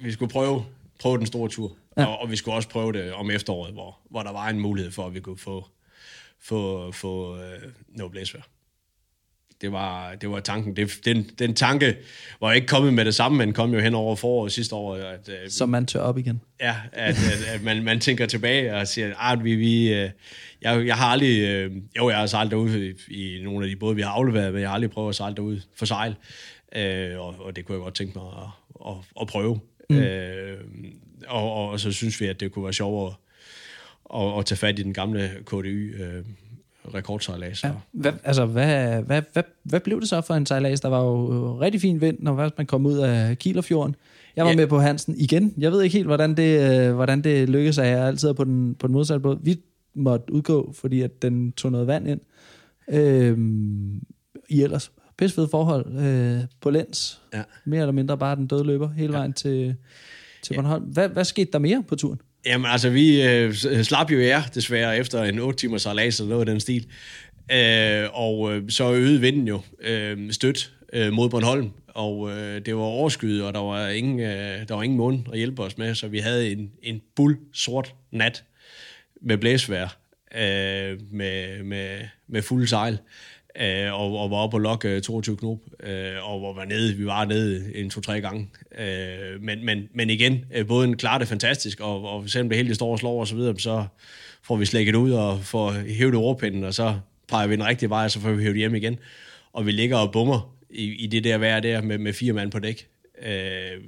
Vi 0.00 0.12
skulle 0.12 0.32
prøve, 0.32 0.64
prøve 1.00 1.18
den 1.18 1.26
store 1.26 1.48
tur. 1.48 1.72
Ja. 1.96 2.04
Og, 2.04 2.18
og 2.18 2.30
vi 2.30 2.36
skulle 2.36 2.54
også 2.54 2.68
prøve 2.68 2.92
det 2.92 3.12
om 3.12 3.30
efteråret, 3.30 3.72
hvor, 3.72 3.98
hvor 4.10 4.22
der 4.22 4.32
var 4.32 4.48
en 4.48 4.60
mulighed 4.60 4.92
for, 4.92 5.06
at 5.06 5.14
vi 5.14 5.20
kunne 5.20 5.38
få, 5.38 5.66
få, 6.40 6.92
få 6.92 7.36
øh, 7.36 7.42
noget 7.88 8.12
blæsvejr. 8.12 8.42
Det 9.60 9.72
var, 9.72 10.14
det 10.14 10.30
var 10.30 10.40
tanken. 10.40 10.76
Det, 10.76 10.98
den, 11.04 11.30
den 11.38 11.54
tanke 11.54 11.96
var 12.40 12.52
ikke 12.52 12.66
kommet 12.66 12.94
med 12.94 13.04
det 13.04 13.14
samme, 13.14 13.38
men 13.38 13.52
kom 13.52 13.74
jo 13.74 13.80
hen 13.80 13.94
over 13.94 14.16
foråret 14.16 14.52
sidste 14.52 14.74
år, 14.74 14.94
at, 14.94 15.28
øh, 15.28 15.50
Så 15.50 15.66
man 15.66 15.86
tør 15.86 16.00
op 16.00 16.18
igen. 16.18 16.40
Ja, 16.60 16.74
at, 16.92 17.14
at, 17.14 17.54
at 17.54 17.62
man, 17.62 17.82
man 17.82 18.00
tænker 18.00 18.26
tilbage 18.26 18.74
og 18.74 18.88
siger, 18.88 19.16
at 19.16 19.44
vi, 19.44 19.54
vi, 19.54 19.92
øh, 19.94 20.10
jeg, 20.62 20.86
jeg 20.86 20.96
har 20.96 21.06
aldrig, 21.06 21.40
øh, 21.40 21.72
jo 21.96 22.10
jeg 22.10 22.18
har 22.18 22.26
sejlet 22.26 22.50
derude 22.50 22.94
i, 23.08 23.38
i 23.38 23.44
nogle 23.44 23.64
af 23.64 23.70
de 23.70 23.76
både, 23.76 23.96
vi 23.96 24.02
har 24.02 24.10
afleveret, 24.10 24.52
men 24.52 24.60
jeg 24.60 24.68
har 24.68 24.74
aldrig 24.74 24.90
prøvet 24.90 25.08
at 25.08 25.14
sejle 25.14 25.36
derude 25.36 25.62
for 25.76 25.86
sejl, 25.86 26.14
øh, 26.76 27.20
og, 27.20 27.34
og 27.38 27.56
det 27.56 27.64
kunne 27.64 27.74
jeg 27.74 27.82
godt 27.82 27.94
tænke 27.94 28.18
mig 28.18 28.26
at, 28.26 28.92
at, 28.92 28.96
at 29.20 29.26
prøve. 29.26 29.60
Mm. 29.90 29.98
Øh, 29.98 30.58
og, 31.28 31.52
og, 31.52 31.70
og 31.70 31.80
så 31.80 31.92
synes 31.92 32.20
vi, 32.20 32.26
at 32.26 32.40
det 32.40 32.52
kunne 32.52 32.64
være 32.64 32.72
sjovere 32.72 33.14
at, 34.14 34.38
at 34.38 34.46
tage 34.46 34.58
fat 34.58 34.78
i 34.78 34.82
den 34.82 34.94
gamle 34.94 35.30
KDY 35.46 36.02
øh, 36.02 36.24
rekordsejlads. 36.94 37.64
Ja. 37.64 37.68
Ja. 37.68 37.74
Hvad, 37.92 38.12
altså, 38.24 38.46
hvad, 38.46 39.02
hvad, 39.02 39.22
hvad, 39.32 39.42
hvad 39.62 39.80
blev 39.80 40.00
det 40.00 40.08
så 40.08 40.20
for 40.20 40.34
en 40.34 40.46
sejlads? 40.46 40.80
Der 40.80 40.88
var 40.88 41.02
jo 41.02 41.60
rigtig 41.60 41.80
fin 41.80 42.00
vind, 42.00 42.16
når 42.20 42.50
man 42.56 42.66
kom 42.66 42.86
ud 42.86 42.98
af 42.98 43.38
Kielerfjorden. 43.38 43.96
Jeg 44.36 44.44
var 44.44 44.50
Ja. 44.50 44.52
ja. 44.52 44.56
med 44.56 44.66
på 44.66 44.78
Hansen 44.78 45.14
igen. 45.18 45.54
Jeg 45.58 45.72
ved 45.72 45.82
ikke 45.82 45.96
helt, 45.96 46.06
hvordan 46.06 46.34
det, 46.36 46.80
øh, 46.88 46.94
hvordan 46.94 47.22
det 47.22 47.48
lykkedes, 47.48 47.78
at 47.78 47.86
jeg 47.88 48.06
altid 48.06 48.28
er 48.28 48.32
på 48.32 48.44
den, 48.44 48.74
på 48.74 48.86
den 48.86 48.92
modsatte 48.92 49.20
båd. 49.20 49.38
Vi 49.42 49.60
måtte 49.94 50.32
udgå, 50.32 50.72
fordi 50.72 51.00
at 51.02 51.22
den 51.22 51.52
tog 51.52 51.72
noget 51.72 51.86
vand 51.86 52.08
ind. 52.08 52.20
Øhm, 52.88 54.02
I 54.48 54.62
ellers 54.62 54.92
pissefede 55.18 55.48
forhold 55.50 55.98
øh, 55.98 56.40
på 56.60 56.70
læns. 56.70 57.20
Ja. 57.34 57.42
Mere 57.64 57.80
eller 57.80 57.92
mindre 57.92 58.18
bare 58.18 58.36
den 58.36 58.46
døde 58.46 58.64
løber 58.64 58.88
hele 58.88 59.12
vejen 59.12 59.32
til, 59.32 59.74
til 60.42 60.54
Bornholm. 60.54 60.84
Hvad, 60.84 61.08
hvad 61.08 61.24
skete 61.24 61.50
der 61.52 61.58
mere 61.58 61.84
på 61.88 61.96
turen? 61.96 62.20
Jamen 62.46 62.70
altså, 62.70 62.90
vi 62.90 63.22
øh, 63.22 63.54
øh 63.70 63.82
slap 63.82 64.10
jo 64.10 64.20
jer 64.20 64.42
desværre 64.42 64.98
efter 64.98 65.22
en 65.22 65.38
8 65.38 65.58
timers 65.58 65.82
sejlads 65.82 66.20
eller 66.20 66.28
noget 66.28 66.40
af 66.40 66.46
den 66.46 66.60
stil. 66.60 66.86
Øh, 67.52 68.08
og 68.12 68.52
øh, 68.52 68.70
så 68.70 68.92
øgede 68.92 69.20
vinden 69.20 69.48
jo 69.48 69.60
øh, 69.80 70.32
stødt 70.32 70.72
øh, 70.92 71.12
mod 71.12 71.30
Bornholm, 71.30 71.70
og 71.88 72.30
øh, 72.30 72.66
det 72.66 72.76
var 72.76 72.82
overskyet, 72.82 73.44
og 73.44 73.54
der 73.54 73.60
var 73.60 73.88
ingen, 73.88 74.20
øh, 74.20 74.68
der 74.68 74.74
var 74.74 74.82
ingen 74.82 74.96
måne 74.96 75.24
at 75.32 75.38
hjælpe 75.38 75.62
os 75.62 75.78
med, 75.78 75.94
så 75.94 76.08
vi 76.08 76.18
havde 76.18 76.52
en, 76.52 76.72
en 76.82 77.02
bull 77.16 77.36
sort 77.52 77.94
nat 78.10 78.44
med 79.22 79.38
blæsvejr, 79.38 79.88
øh, 80.34 80.98
med, 81.12 81.62
med, 81.62 81.98
med 82.28 82.42
fuld 82.42 82.66
sejl, 82.66 82.98
øh, 83.60 84.00
og, 84.00 84.18
og 84.18 84.30
var 84.30 84.36
oppe 84.36 84.54
på 84.54 84.58
lok 84.58 84.84
øh, 84.84 85.02
22 85.02 85.36
knop, 85.36 85.58
øh, 85.82 86.30
og 86.30 86.56
var 86.56 86.64
nede, 86.64 86.94
vi 86.94 87.06
var 87.06 87.24
nede 87.24 87.76
en 87.76 87.90
to-tre 87.90 88.20
gange. 88.20 88.48
Øh, 88.78 89.42
men, 89.42 89.64
men, 89.64 89.88
men 89.94 90.10
igen, 90.10 90.44
øh, 90.54 90.66
båden 90.66 90.96
klarer 90.96 91.18
det 91.18 91.28
fantastisk, 91.28 91.80
og, 91.80 92.04
og 92.04 92.28
selvom 92.30 92.48
det 92.48 92.58
hele 92.58 92.74
står 92.74 92.92
og 92.92 92.98
slår 92.98 93.20
og 93.20 93.28
så 93.28 93.34
videre, 93.34 93.58
så 93.58 93.84
får 94.42 94.56
vi 94.56 94.66
slækket 94.66 94.94
ud 94.94 95.10
og 95.10 95.40
får 95.40 95.72
hævet 95.72 96.14
overpinden, 96.14 96.64
og 96.64 96.74
så 96.74 96.98
peger 97.28 97.46
vi 97.46 97.56
den 97.56 97.66
rigtige 97.66 97.90
vej, 97.90 98.04
og 98.04 98.10
så 98.10 98.20
får 98.20 98.30
vi 98.30 98.42
hævet 98.42 98.56
hjem 98.56 98.74
igen. 98.74 98.98
Og 99.52 99.66
vi 99.66 99.72
ligger 99.72 99.96
og 99.96 100.12
bummer 100.12 100.56
i, 100.70 101.04
i 101.04 101.06
det 101.06 101.24
der 101.24 101.38
vejr 101.38 101.60
der 101.60 101.82
med, 101.82 101.98
med 101.98 102.12
fire 102.12 102.32
mand 102.32 102.50
på 102.50 102.58
dæk. 102.58 102.86
Øh, 103.22 103.80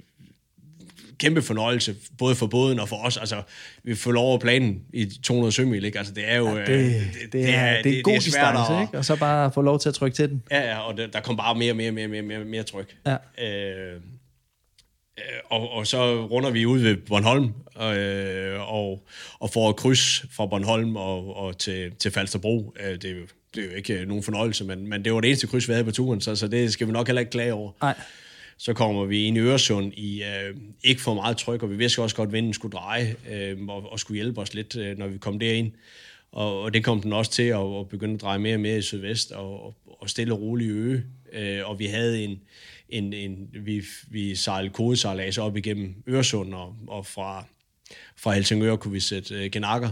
kæmpe 1.19 1.43
fornøjelse, 1.43 1.95
både 2.19 2.35
for 2.35 2.47
båden 2.47 2.81
og 2.81 2.89
for 2.89 2.97
os. 2.97 3.17
Altså, 3.17 3.43
vi 3.85 3.95
får 3.95 4.13
lov 4.13 4.29
over 4.29 4.39
planen 4.39 4.81
i 4.93 5.05
200 5.23 5.53
sømil, 5.53 5.85
ikke? 5.85 5.99
Altså, 5.99 6.15
det 6.15 6.25
er 6.33 6.37
jo... 6.37 6.57
Det, 6.59 6.69
øh, 6.69 6.69
det, 6.69 7.33
det, 7.33 7.55
er, 7.55 7.83
det 7.83 7.93
er 7.93 7.97
en 7.97 8.03
god 8.03 8.13
svært 8.13 8.25
distance, 8.25 8.73
at- 8.73 8.83
ikke? 8.83 8.99
Og 8.99 9.05
så 9.05 9.17
bare 9.17 9.53
få 9.53 9.63
lov 9.63 9.79
til 9.81 9.89
at 9.89 9.95
trykke 9.95 10.15
til 10.17 10.29
den. 10.31 10.43
Ja, 10.51 10.61
ja, 10.71 10.79
og 10.79 10.97
der, 10.97 11.07
der 11.07 11.21
kom 11.21 11.37
bare 11.37 11.55
mere, 11.55 11.75
mere, 11.75 11.93
mere, 11.93 12.09
mere, 12.09 12.23
mere, 12.23 12.45
mere 12.45 12.63
tryk. 12.63 12.97
Ja. 13.07 13.17
Øh, 13.45 13.95
øh, 15.19 15.23
og, 15.51 15.71
og 15.73 15.87
så 15.87 16.27
runder 16.27 16.51
vi 16.51 16.67
ud 16.67 16.79
ved 16.79 16.97
Bornholm 16.97 17.45
øh, 17.83 18.73
og, 18.75 19.07
og 19.41 19.51
får 19.51 19.71
et 19.71 19.77
kryds 19.77 20.25
fra 20.37 20.47
Bornholm 20.47 20.97
og, 20.97 21.37
og 21.37 21.59
til, 21.59 21.93
til 21.99 22.11
Falsterbro. 22.11 22.75
Øh, 22.81 22.93
det, 22.95 23.05
er 23.05 23.11
jo, 23.11 23.27
det 23.55 23.65
er 23.65 23.69
jo 23.69 23.73
ikke 23.77 24.05
nogen 24.07 24.23
fornøjelse, 24.23 24.65
men, 24.65 24.89
men 24.89 25.05
det 25.05 25.13
var 25.15 25.21
det 25.21 25.29
eneste 25.29 25.47
kryds, 25.47 25.69
vi 25.69 25.73
havde 25.73 25.85
på 25.85 25.91
turen, 25.91 26.21
så, 26.21 26.37
så 26.37 26.49
det 26.49 26.73
skal 26.73 26.87
vi 26.87 26.93
nok 26.93 27.07
heller 27.07 27.21
ikke 27.21 27.31
klage 27.33 27.53
over. 27.55 27.73
Nej. 27.83 27.95
Så 28.59 28.73
kommer 28.73 29.05
vi 29.05 29.25
ind 29.25 29.37
i 29.37 29.41
Øresund 29.41 29.93
i 29.97 30.23
øh, 30.23 30.57
ikke 30.85 31.01
for 31.01 31.15
meget 31.15 31.37
tryk, 31.37 31.63
og 31.63 31.71
vi 31.71 31.77
vidste 31.77 32.03
også 32.03 32.17
godt, 32.17 32.27
at 32.27 32.33
vinden 32.33 32.53
skulle 32.55 32.73
dreje 32.73 33.15
øh, 33.33 33.57
og, 33.69 33.93
og 33.93 34.01
skulle 34.01 34.17
hjælpe 34.23 34.41
os 34.41 34.55
lidt, 34.55 34.77
øh, 34.77 34.99
når 34.99 35.07
vi 35.07 35.19
kom 35.19 35.39
derind. 35.39 35.73
Og, 36.33 36.61
og 36.63 36.75
det 36.75 36.85
kom 36.85 37.01
den 37.03 37.13
også 37.13 37.31
til 37.33 37.43
at, 37.43 37.79
at 37.81 37.89
begynde 37.89 38.15
at 38.15 38.21
dreje 38.21 38.39
mere 38.39 38.55
og 38.55 38.61
mere 38.61 38.79
i 38.79 38.83
sydvest 38.83 39.33
og, 39.33 39.75
og, 40.01 40.11
stille 40.11 40.35
og 40.35 40.41
roligt 40.41 40.71
øge. 40.71 41.03
Øh, 41.33 41.69
og 41.71 41.79
vi 41.79 41.87
havde 41.87 42.25
en, 42.25 42.41
en, 42.89 43.13
en 43.13 43.49
vi, 43.65 43.83
vi 44.11 44.35
sejlede 44.35 44.73
kodesejlads 44.73 45.39
op 45.39 45.57
igennem 45.57 45.95
Øresund, 46.09 46.55
og, 46.55 46.75
og 46.87 47.07
fra, 47.07 47.45
fra 48.17 48.33
Helsingør 48.33 48.77
kunne 48.77 48.93
vi 48.93 49.01
sætte 49.01 49.35
øh, 49.35 49.51
genakker 49.51 49.91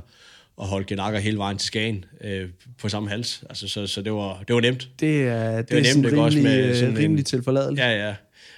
og 0.57 0.67
holde 0.67 0.87
genakker 0.87 1.19
hele 1.21 1.39
vejen 1.39 1.59
til 1.59 1.67
Skagen 1.67 2.05
øh, 2.21 2.49
på 2.79 2.89
samme 2.89 3.09
hals. 3.09 3.45
Altså, 3.49 3.69
så, 3.69 3.87
så 3.87 4.03
det, 4.03 4.13
var, 4.13 4.43
det 4.49 4.55
var 4.55 4.61
nemt. 4.61 4.89
Det 5.01 5.23
er, 5.23 5.63
det 5.63 5.71
var 5.71 5.77
er 5.77 5.83
nemt, 5.83 5.87
sådan 5.87 6.05
det 6.05 6.13
går 6.13 6.25
også 6.25 6.39
rimelig, 6.39 6.57
med 6.61 6.69
øh, 6.69 6.75
sådan 6.77 6.91
en- 6.91 6.99
rimelig 6.99 7.27
tilforladeligt. 7.27 7.81
Ja, 7.81 8.07
ja. 8.09 8.15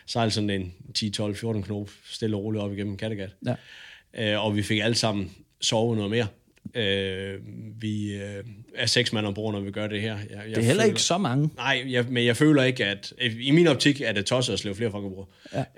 Sejle 0.09 0.31
sådan 0.31 0.51
en 0.51 0.73
10, 0.95 1.11
12, 1.11 1.37
14 1.37 1.63
knop 1.63 1.89
stille 2.05 2.37
og 2.37 2.45
roligt 2.45 2.63
op 2.65 2.73
igennem 2.73 2.97
Kattegat. 2.97 3.31
Ja. 3.47 3.55
Øh, 4.35 4.45
og 4.45 4.57
vi 4.57 4.63
fik 4.63 4.81
alle 4.83 4.95
sammen 4.95 5.31
sovet 5.61 5.97
noget 5.99 6.11
mere. 6.11 6.27
Øh, 6.75 7.35
vi 7.81 8.15
øh, 8.15 8.45
er 8.75 8.87
seks 8.87 9.13
mand 9.13 9.27
ombord, 9.27 9.53
når 9.53 9.61
vi 9.61 9.71
gør 9.71 9.87
det 9.87 10.01
her. 10.01 10.17
Jeg, 10.17 10.29
jeg 10.31 10.57
Det 10.57 10.59
er 10.59 10.63
heller 10.67 10.85
ikke 10.85 11.03
så 11.03 11.19
mange. 11.19 11.51
Nej, 11.57 11.83
jeg, 11.89 12.05
men 12.09 12.25
jeg 12.27 12.37
føler 12.37 12.63
ikke, 12.63 12.85
at... 12.85 13.13
I 13.41 13.51
min 13.51 13.67
optik 13.67 14.01
er 14.01 14.13
det 14.13 14.27
tosset 14.27 14.53
at 14.53 14.59
slå 14.59 14.75
flere 14.75 14.91
folk 14.91 15.05
ombord. 15.05 15.29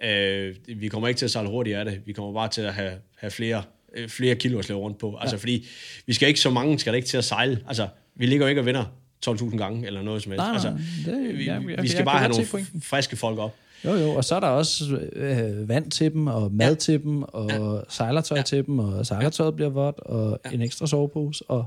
Ja. 0.02 0.46
Øh, 0.48 0.56
vi 0.76 0.88
kommer 0.88 1.08
ikke 1.08 1.18
til 1.18 1.24
at 1.24 1.30
sejle 1.30 1.48
hurtigt 1.48 1.76
af 1.76 1.84
det. 1.84 2.00
Vi 2.06 2.12
kommer 2.12 2.32
bare 2.32 2.48
til 2.48 2.62
at 2.62 2.74
have, 2.74 2.92
have 3.16 3.30
flere, 3.30 3.62
øh, 3.96 4.08
flere 4.08 4.34
kilo 4.34 4.58
at 4.58 4.64
slå 4.64 4.80
rundt 4.80 4.98
på. 4.98 5.16
Altså, 5.20 5.38
fordi 5.38 5.66
vi 6.06 6.12
skal 6.12 6.28
ikke 6.28 6.40
så 6.40 6.50
mange, 6.50 6.78
skal 6.78 6.92
der 6.92 6.96
ikke 6.96 7.08
til 7.08 7.16
at 7.16 7.24
sejle. 7.24 7.60
Altså, 7.68 7.88
vi 8.14 8.26
ligger 8.26 8.46
jo 8.46 8.48
ikke 8.48 8.60
og 8.60 8.66
vinder 8.66 8.84
12.000 9.26 9.56
gange, 9.56 9.86
eller 9.86 10.02
noget 10.02 10.22
som 10.22 10.32
helst. 10.32 10.42
Nej, 10.42 10.52
altså, 10.52 10.68
det- 11.06 11.38
vi, 11.38 11.46
jeg- 11.46 11.62
jeg- 11.68 11.82
vi 11.82 11.88
skal 11.88 11.98
jeg 11.98 12.04
bare 12.04 12.18
have 12.18 12.28
nogle 12.28 12.66
friske 12.82 13.16
folk 13.16 13.38
op. 13.38 13.56
Jo, 13.84 13.94
jo, 13.94 14.10
og 14.10 14.24
så 14.24 14.34
er 14.36 14.40
der 14.40 14.46
også 14.46 14.84
øh, 15.12 15.68
vand 15.68 15.90
til 15.90 16.12
dem, 16.12 16.26
og 16.26 16.52
mad 16.52 16.68
ja. 16.68 16.74
til 16.74 17.02
dem, 17.02 17.22
og 17.22 17.50
ja. 17.50 17.80
sejlertøj 17.88 18.36
ja. 18.38 18.42
til 18.42 18.66
dem, 18.66 18.78
og 18.78 19.06
sejlertøjet 19.06 19.54
bliver 19.56 19.68
vådt, 19.70 19.98
og 19.98 20.40
ja. 20.44 20.50
en 20.50 20.62
ekstra 20.62 20.86
sovepose, 20.86 21.44
og 21.48 21.66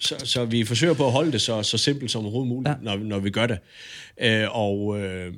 Så, 0.00 0.14
så 0.24 0.44
vi 0.44 0.64
forsøger 0.64 0.94
på 0.94 1.06
at 1.06 1.12
holde 1.12 1.32
det 1.32 1.40
så, 1.40 1.62
så 1.62 1.78
simpelt 1.78 2.10
som 2.10 2.22
overhovedet 2.22 2.48
muligt, 2.48 2.68
Ja. 2.68 2.90
ja. 2.90 2.96
når, 2.96 3.04
når 3.04 3.18
vi 3.18 3.30
gør 3.30 3.46
det. 3.46 3.58
Øh, 4.20 4.46
og, 4.58 5.00
øh, 5.00 5.32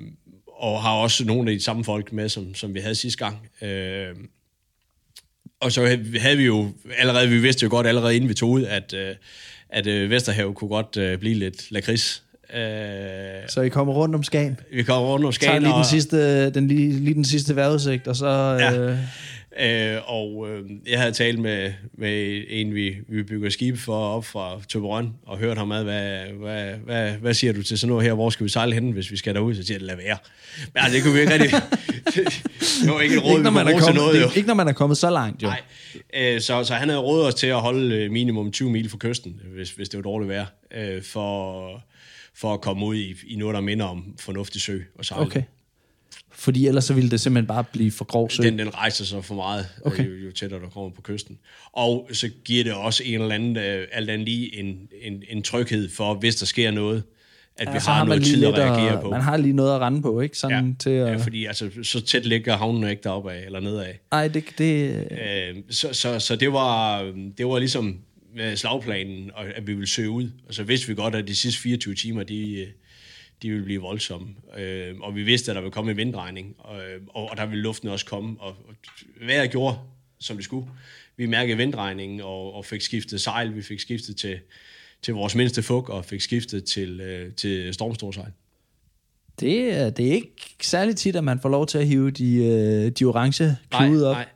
og 0.59 0.83
har 0.83 0.93
også 0.95 1.25
nogle 1.25 1.51
af 1.51 1.57
de 1.59 1.65
samme 1.65 1.85
folk 1.85 2.13
med, 2.13 2.29
som, 2.29 2.55
som 2.55 2.75
vi 2.75 2.81
havde 2.81 2.95
sidste 2.95 3.25
gang. 3.25 3.49
Øh, 3.63 4.15
og 5.61 5.73
så 5.73 5.87
havde- 5.87 6.19
havde 6.19 6.37
vi 6.37 6.45
jo 6.45 6.69
allerede, 6.99 7.29
vi 7.29 7.39
vidste 7.39 7.65
jo 7.65 7.71
godt 7.71 7.87
allerede 7.87 8.17
inden 8.17 8.29
vi 8.29 8.35
tog 8.35 8.51
ud, 8.51 8.63
at, 8.65 8.95
øh, 8.95 9.15
at 9.69 9.87
øh, 9.87 10.11
Vesterhav 10.11 10.55
kunne 10.55 10.69
godt 10.69 10.97
øh, 10.97 11.19
blive 11.19 11.35
lidt 11.35 11.71
lakrids. 11.71 12.25
Øh, 12.55 13.49
så 13.49 13.61
I 13.61 13.69
kommer 13.69 13.95
rundt 13.95 14.15
om 14.15 14.23
Skagen. 14.23 14.61
vi 14.73 14.83
kommer 14.83 15.09
rundt 15.09 15.27
om 15.27 15.33
Tager 15.33 15.51
Skagen, 15.51 15.63
lige 15.63 15.73
den 15.73 15.79
og, 15.79 15.87
sidste, 15.87 16.51
den, 16.51 16.69
lige, 16.69 16.93
lige 16.93 17.15
den 17.15 17.25
sidste 17.25 17.57
vejrudsigt, 17.57 18.09
og 18.09 18.17
så... 18.17 18.29
Ja. 18.61 18.79
Øh, 18.79 18.99
Øh, 19.61 19.99
og 20.07 20.49
øh, 20.51 20.71
jeg 20.87 20.99
havde 20.99 21.13
talt 21.13 21.39
med, 21.39 21.73
med 21.99 22.43
en, 22.49 22.75
vi, 22.75 22.97
vi 23.09 23.23
bygger 23.23 23.51
skib 23.51 23.79
for 23.79 24.09
op 24.09 24.25
fra 24.25 24.61
Tøberøn, 24.69 25.13
og 25.27 25.39
hørt 25.39 25.59
ham 25.59 25.73
ad, 25.73 25.85
hvad, 25.85 26.25
hvad, 26.41 26.73
hvad, 26.85 27.13
hvad 27.13 27.35
siger 27.35 27.53
du 27.53 27.63
til 27.63 27.79
sådan 27.79 27.89
noget 27.89 28.05
her? 28.05 28.15
Hvor 28.15 28.31
skal 28.31 28.45
vi 28.45 28.51
sejle 28.51 28.75
hen, 28.75 28.91
hvis 28.91 29.11
vi 29.11 29.17
skal 29.17 29.35
derud? 29.35 29.55
Så 29.55 29.63
siger 29.63 29.79
jeg, 29.79 29.87
lad 29.87 29.97
være. 29.97 30.17
Men 30.59 30.71
altså, 30.75 30.97
det 30.97 31.03
kunne 31.03 31.15
vi 31.15 31.21
ikke 31.21 31.33
rigtig... 31.33 31.51
det 32.85 32.93
var 32.95 33.01
ikke 33.01 33.15
et 33.15 33.25
råd, 33.25 33.31
ikke, 33.31 33.43
når 33.43 33.51
man 33.51 33.69
er 33.69 33.79
kommet, 33.79 33.95
noget, 33.95 34.23
jo. 34.23 34.29
ikke 34.37 34.49
når 34.49 34.55
man 34.55 34.69
er 34.69 34.73
kommet 34.73 34.99
så 34.99 35.11
langt, 35.11 35.43
jo. 35.43 35.49
Nej, 35.49 35.61
øh, 36.17 36.41
så, 36.41 36.65
så 36.65 36.75
han 36.75 36.89
havde 36.89 37.01
rådet 37.01 37.27
os 37.27 37.35
til 37.35 37.47
at 37.47 37.61
holde 37.61 37.97
øh, 37.97 38.11
minimum 38.11 38.53
20 38.53 38.71
mil 38.71 38.91
fra 38.91 38.99
kysten, 39.01 39.41
hvis, 39.55 39.71
hvis 39.71 39.89
det 39.89 39.99
var 39.99 40.03
dårligt 40.03 40.29
vejr, 40.29 40.47
øh, 40.75 41.03
for, 41.03 41.69
for 42.37 42.55
at 42.55 42.61
komme 42.61 42.87
ud 42.87 42.97
i, 42.97 43.15
i 43.27 43.37
noget, 43.37 43.55
der 43.55 43.61
minder 43.61 43.85
om 43.85 44.15
fornuftig 44.21 44.61
sø 44.61 44.79
og 44.99 45.05
sejle. 45.05 45.27
Okay. 45.27 45.43
Fordi 46.33 46.67
ellers 46.67 46.85
så 46.85 46.95
ville 46.95 47.11
det 47.11 47.21
simpelthen 47.21 47.47
bare 47.47 47.65
blive 47.65 47.91
for 47.91 48.05
grov 48.05 48.31
sø. 48.31 48.43
Den, 48.43 48.59
den 48.59 48.75
rejser 48.75 49.05
sig 49.05 49.25
for 49.25 49.35
meget, 49.35 49.67
Okay. 49.85 50.07
jo, 50.07 50.27
jo 50.27 50.33
tættere 50.33 50.61
du 50.61 50.69
kommer 50.69 50.91
på 50.91 51.03
kysten. 51.03 51.39
Og 51.73 52.09
så 52.13 52.31
giver 52.45 52.65
det 52.65 52.73
også 52.73 53.03
en 53.07 53.21
eller 53.21 53.35
anden, 53.35 53.57
øh, 53.57 53.89
alt 53.93 54.11
andet 54.11 54.29
lige 54.29 54.59
en, 54.59 54.89
en, 55.03 55.23
en 55.29 55.43
tryghed 55.43 55.91
for, 55.91 56.15
hvis 56.15 56.37
der 56.37 56.47
sker 56.47 56.71
noget, 56.71 57.03
at 57.59 57.69
ja, 57.69 57.73
vi 57.73 57.81
så 57.81 57.91
har, 57.91 58.05
noget 58.05 58.25
tid 58.25 58.45
at 58.45 58.55
reagere 58.55 59.03
på. 59.03 59.11
Man 59.11 59.21
har 59.21 59.37
lige 59.37 59.53
noget 59.53 59.75
at 59.75 59.81
rende 59.81 60.03
på, 60.03 60.21
ikke? 60.21 60.39
Sådan 60.39 60.67
ja, 60.67 60.75
til 60.79 60.91
at... 60.91 61.09
ja, 61.09 61.17
fordi 61.17 61.47
altså, 61.47 61.71
så 61.83 62.01
tæt 62.01 62.27
ligger 62.27 62.57
havnen 62.57 62.91
ikke 62.91 63.03
deroppe 63.03 63.33
af, 63.33 63.47
eller 63.47 63.61
nedad. 63.61 63.87
Ej, 64.13 64.29
det, 64.29 64.45
det, 64.59 64.95
Øh, 65.11 65.57
så, 65.71 65.93
så, 65.93 66.19
så 66.19 66.37
det 66.37 66.53
var, 66.53 67.03
det 67.39 67.47
var 67.47 67.59
ligesom 67.59 67.99
slagplanen, 68.55 69.31
og 69.35 69.47
at 69.47 69.67
vi 69.67 69.73
ville 69.73 69.87
søge 69.87 70.11
ud. 70.11 70.31
Og 70.49 70.55
så 70.55 70.63
vidste 70.63 70.89
vi 70.89 70.95
godt, 70.95 71.15
at 71.15 71.29
de 71.29 71.37
sidste 71.37 71.61
24 71.61 71.95
timer, 71.95 72.23
de, 72.23 72.61
øh, 72.61 72.69
de 73.43 73.51
ville 73.51 73.65
blive 73.65 73.81
voldsomme. 73.81 74.29
Øh, 74.59 74.95
og 75.01 75.15
vi 75.15 75.23
vidste, 75.23 75.51
at 75.51 75.55
der 75.55 75.61
ville 75.61 75.73
komme 75.73 75.91
en 75.91 75.97
vindregning, 75.97 76.55
og, 76.59 76.81
og, 77.09 77.31
og 77.31 77.37
der 77.37 77.47
ville 77.47 77.63
luften 77.63 77.89
også 77.89 78.07
komme. 78.07 78.37
Og, 78.41 78.49
og 78.49 78.75
vejret 79.21 79.51
gjorde, 79.51 79.79
som 80.19 80.37
det 80.37 80.45
skulle. 80.45 80.67
Vi 81.17 81.27
mærkede 81.27 81.57
vindregningen 81.57 82.21
og, 82.21 82.55
og 82.55 82.65
fik 82.65 82.81
skiftet 82.81 83.21
sejl. 83.21 83.57
Vi 83.57 83.63
fik 83.63 83.81
skiftet 83.81 84.17
til, 84.17 84.39
til 85.03 85.15
vores 85.15 85.35
mindste 85.35 85.63
fug, 85.63 85.89
og 85.89 86.05
fik 86.05 86.21
skiftet 86.21 86.65
til, 86.65 87.01
øh, 87.01 87.33
til 87.33 87.75
stormstorsejl. 87.75 88.31
det, 89.41 89.73
er, 89.73 89.91
det 89.91 90.09
er 90.09 90.13
ikke 90.13 90.33
særlig 90.63 90.97
tit, 90.97 91.17
at 91.17 91.25
man 91.25 91.41
får 91.41 91.49
lov 91.49 91.67
til 91.67 91.79
at 91.79 91.87
hive 91.87 92.11
de, 92.11 92.37
øh, 92.37 92.91
de 92.91 93.05
orange 93.05 93.57
klude 93.71 94.11
op. 94.11 94.17
Nej, 94.17 94.27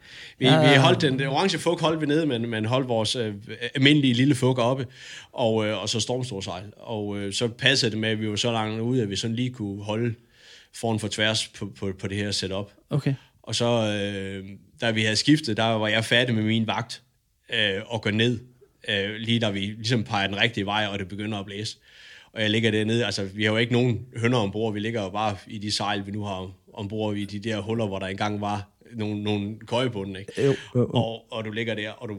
vi, 0.41 0.47
Ja, 0.47 0.55
ja, 0.55 0.61
ja, 0.61 0.73
vi 0.73 0.79
holdt 0.79 1.01
den, 1.01 1.19
den 1.19 1.27
orange 1.27 1.59
fug 1.59 1.81
holdt 1.81 2.01
vi 2.01 2.07
nede, 2.07 2.27
men, 2.27 2.51
men 2.51 2.65
holdt 2.65 2.89
vores 2.89 3.17
øh, 3.17 3.35
almindelige 3.75 4.15
lille 4.15 4.35
fug 4.35 4.59
oppe, 4.59 4.87
og, 5.33 5.67
øh, 5.67 5.83
og 5.83 5.89
så 5.89 6.01
stormstorsejl. 6.01 6.65
Og 6.77 7.19
øh, 7.19 7.33
så 7.33 7.49
passede 7.49 7.91
det 7.91 7.99
med, 7.99 8.09
at 8.09 8.21
vi 8.21 8.31
var 8.31 8.37
så 8.37 8.53
langt 8.53 8.81
ude, 8.81 9.03
at 9.03 9.11
vi 9.11 9.17
sådan 9.17 9.37
lige 9.37 9.51
kunne 9.51 9.85
holde 9.85 10.15
foran 10.75 10.99
for 10.99 11.09
tværs 11.09 11.49
på, 11.49 11.73
på, 11.79 11.93
på 11.99 12.09
det 12.09 12.17
her 12.17 12.31
setup. 12.31 12.73
Okay. 12.91 13.15
Og 13.43 13.55
så, 13.55 13.67
øh, 13.67 14.45
da 14.81 14.91
vi 14.91 15.03
havde 15.03 15.17
skiftet, 15.17 15.57
der 15.57 15.65
var 15.65 15.89
jeg 15.89 16.05
færdig 16.05 16.35
med 16.35 16.43
min 16.43 16.67
vagt 16.67 17.03
øh, 17.53 17.83
og 17.87 18.03
gå 18.03 18.11
ned, 18.11 18.39
øh, 18.89 19.15
lige 19.15 19.41
da 19.41 19.51
vi 19.51 19.61
ligesom 19.61 20.05
peger 20.05 20.27
den 20.27 20.41
rigtige 20.41 20.67
vej, 20.67 20.87
og 20.93 20.99
det 20.99 21.09
begynder 21.09 21.39
at 21.39 21.47
blæse. 21.47 21.77
Og 22.33 22.43
jeg 22.43 22.51
ligger 22.51 22.71
dernede, 22.71 23.05
altså 23.05 23.25
vi 23.25 23.45
har 23.45 23.51
jo 23.51 23.57
ikke 23.57 23.73
nogen 23.73 24.07
hønder 24.17 24.39
ombord, 24.39 24.73
vi 24.73 24.81
ligger 24.81 25.03
jo 25.03 25.09
bare 25.09 25.37
i 25.47 25.59
de 25.59 25.73
sejl, 25.73 26.07
vi 26.07 26.11
nu 26.11 26.25
har 26.25 26.51
ombord 26.73 27.17
i 27.17 27.25
de 27.25 27.39
der 27.39 27.61
huller, 27.61 27.87
hvor 27.87 27.99
der 27.99 28.07
engang 28.07 28.41
var 28.41 28.69
nogle, 28.97 29.23
nogle 29.23 29.55
køjebunde, 29.67 30.21
ikke? 30.21 30.33
Jo, 30.45 30.55
jo, 30.75 30.81
jo. 30.81 30.91
Og, 30.93 31.33
og 31.33 31.45
du 31.45 31.51
ligger 31.51 31.75
der, 31.75 31.91
og 31.91 32.09
du 32.09 32.17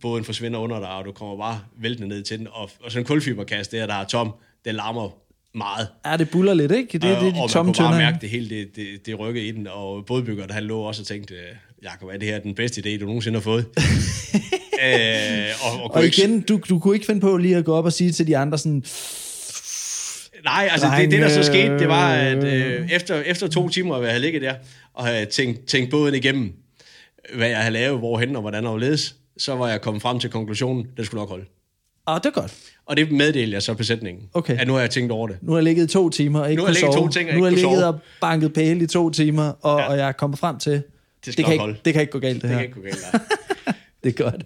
båden 0.00 0.24
forsvinder 0.24 0.58
under 0.58 0.78
dig, 0.80 0.88
og 0.90 1.04
du 1.04 1.12
kommer 1.12 1.36
bare 1.36 1.60
væltende 1.80 2.08
ned 2.08 2.22
til 2.22 2.38
den, 2.38 2.46
og, 2.52 2.70
og 2.84 2.90
sådan 2.92 3.02
en 3.02 3.06
kulfiberkast 3.06 3.72
der, 3.72 3.86
der 3.86 3.94
er 3.94 4.04
tom, 4.04 4.32
den 4.64 4.74
larmer 4.74 5.10
meget. 5.54 5.88
Ja, 6.06 6.16
det 6.16 6.30
buller 6.30 6.54
lidt, 6.54 6.72
ikke? 6.72 6.92
Det, 6.92 7.02
det 7.02 7.10
er 7.10 7.16
og, 7.16 7.22
de 7.22 7.26
og 7.28 7.34
man 7.34 7.48
tomme 7.48 7.74
kunne 7.74 7.84
bare 7.84 7.98
mærke 7.98 8.18
det 8.20 8.28
hele, 8.28 8.48
det, 8.50 8.76
det, 8.76 9.06
det 9.06 9.18
rykkede 9.18 9.46
i 9.46 9.50
den, 9.52 9.66
og 9.66 10.06
bådbyggeren, 10.06 10.50
han 10.50 10.62
lå 10.64 10.80
også 10.80 11.02
og 11.02 11.06
tænkte, 11.06 11.34
Jakob, 11.82 12.08
er 12.08 12.16
det 12.16 12.28
her 12.28 12.38
den 12.38 12.54
bedste 12.54 12.80
idé, 12.80 13.00
du 13.00 13.06
nogensinde 13.06 13.36
har 13.38 13.42
fået? 13.42 13.66
øh, 14.84 15.48
og, 15.64 15.82
og, 15.84 15.94
Og 15.94 16.04
ikke- 16.04 16.22
igen, 16.22 16.40
du, 16.40 16.60
du 16.68 16.78
kunne 16.78 16.94
ikke 16.94 17.06
finde 17.06 17.20
på 17.20 17.36
lige 17.36 17.56
at 17.56 17.64
gå 17.64 17.74
op 17.74 17.84
og 17.84 17.92
sige 17.92 18.12
til 18.12 18.26
de 18.26 18.36
andre 18.36 18.58
sådan, 18.58 18.84
Nej, 20.44 20.68
altså 20.72 20.90
det, 20.98 21.10
det, 21.10 21.20
der 21.20 21.28
så 21.28 21.34
Drenge. 21.34 21.44
skete, 21.66 21.78
det 21.78 21.88
var, 21.88 22.12
at 22.12 22.44
øh, 22.44 22.90
efter, 22.92 23.20
efter 23.20 23.48
to 23.48 23.68
timer, 23.68 23.94
hvor 23.94 24.02
jeg 24.04 24.12
havde 24.12 24.22
ligget 24.22 24.42
der, 24.42 24.54
og 24.94 25.06
havde 25.06 25.26
tænkt, 25.26 25.66
tænkt 25.66 25.90
båden 25.90 26.14
igennem, 26.14 26.52
hvad 27.34 27.48
jeg 27.48 27.58
havde 27.58 27.72
lavet, 27.72 27.98
hvorhen 27.98 28.36
og 28.36 28.40
hvordan 28.42 28.64
og 28.64 28.70
hvorledes, 28.70 29.16
så 29.38 29.54
var 29.54 29.68
jeg 29.68 29.80
kommet 29.80 30.02
frem 30.02 30.20
til 30.20 30.30
konklusionen, 30.30 30.86
den 30.96 31.04
skulle 31.04 31.20
nok 31.20 31.28
holde. 31.28 31.44
åh, 32.08 32.16
det 32.16 32.26
er 32.26 32.30
godt. 32.30 32.54
Og 32.86 32.96
det 32.96 33.12
meddelte 33.12 33.52
jeg 33.54 33.62
så 33.62 33.74
besætningen, 33.74 34.24
Okay. 34.34 34.58
at 34.58 34.66
nu 34.66 34.72
har 34.72 34.80
jeg 34.80 34.90
tænkt 34.90 35.12
over 35.12 35.28
det. 35.28 35.36
Nu 35.42 35.52
har 35.52 35.58
jeg 35.58 35.64
ligget 35.64 35.90
to 35.90 36.10
timer 36.10 36.40
og 36.40 36.50
ikke 36.50 36.60
Nu 36.60 36.66
har 36.66 36.68
jeg 36.72 36.74
ligget 36.80 36.94
sove. 36.94 37.06
to 37.06 37.12
ting 37.12 37.28
og 37.30 37.34
nu 37.34 37.40
har 37.42 37.48
jeg 37.50 37.56
ligget 37.56 37.78
sove. 37.78 37.86
og 37.86 37.98
banket 38.20 38.52
pæle 38.52 38.84
i 38.84 38.86
to 38.86 39.10
timer, 39.10 39.52
og, 39.62 39.78
Ja. 39.80 39.86
og 39.90 39.98
jeg 39.98 40.08
er 40.08 40.12
kommet 40.12 40.38
frem 40.38 40.58
til, 40.58 40.82
det, 41.24 41.32
skal 41.32 41.44
kan 41.44 41.52
ikke, 41.52 41.60
holde. 41.60 41.76
det 41.84 41.92
kan 41.92 42.00
ikke 42.02 42.12
gå 42.12 42.18
galt, 42.18 42.34
det, 42.34 42.42
Det 42.42 42.50
her. 42.50 42.56
kan 42.56 42.64
ikke 42.66 42.74
gå 42.74 42.82
galt. 42.82 42.98
nej. 43.12 43.74
Det 44.04 44.20
er 44.20 44.22
godt. 44.24 44.42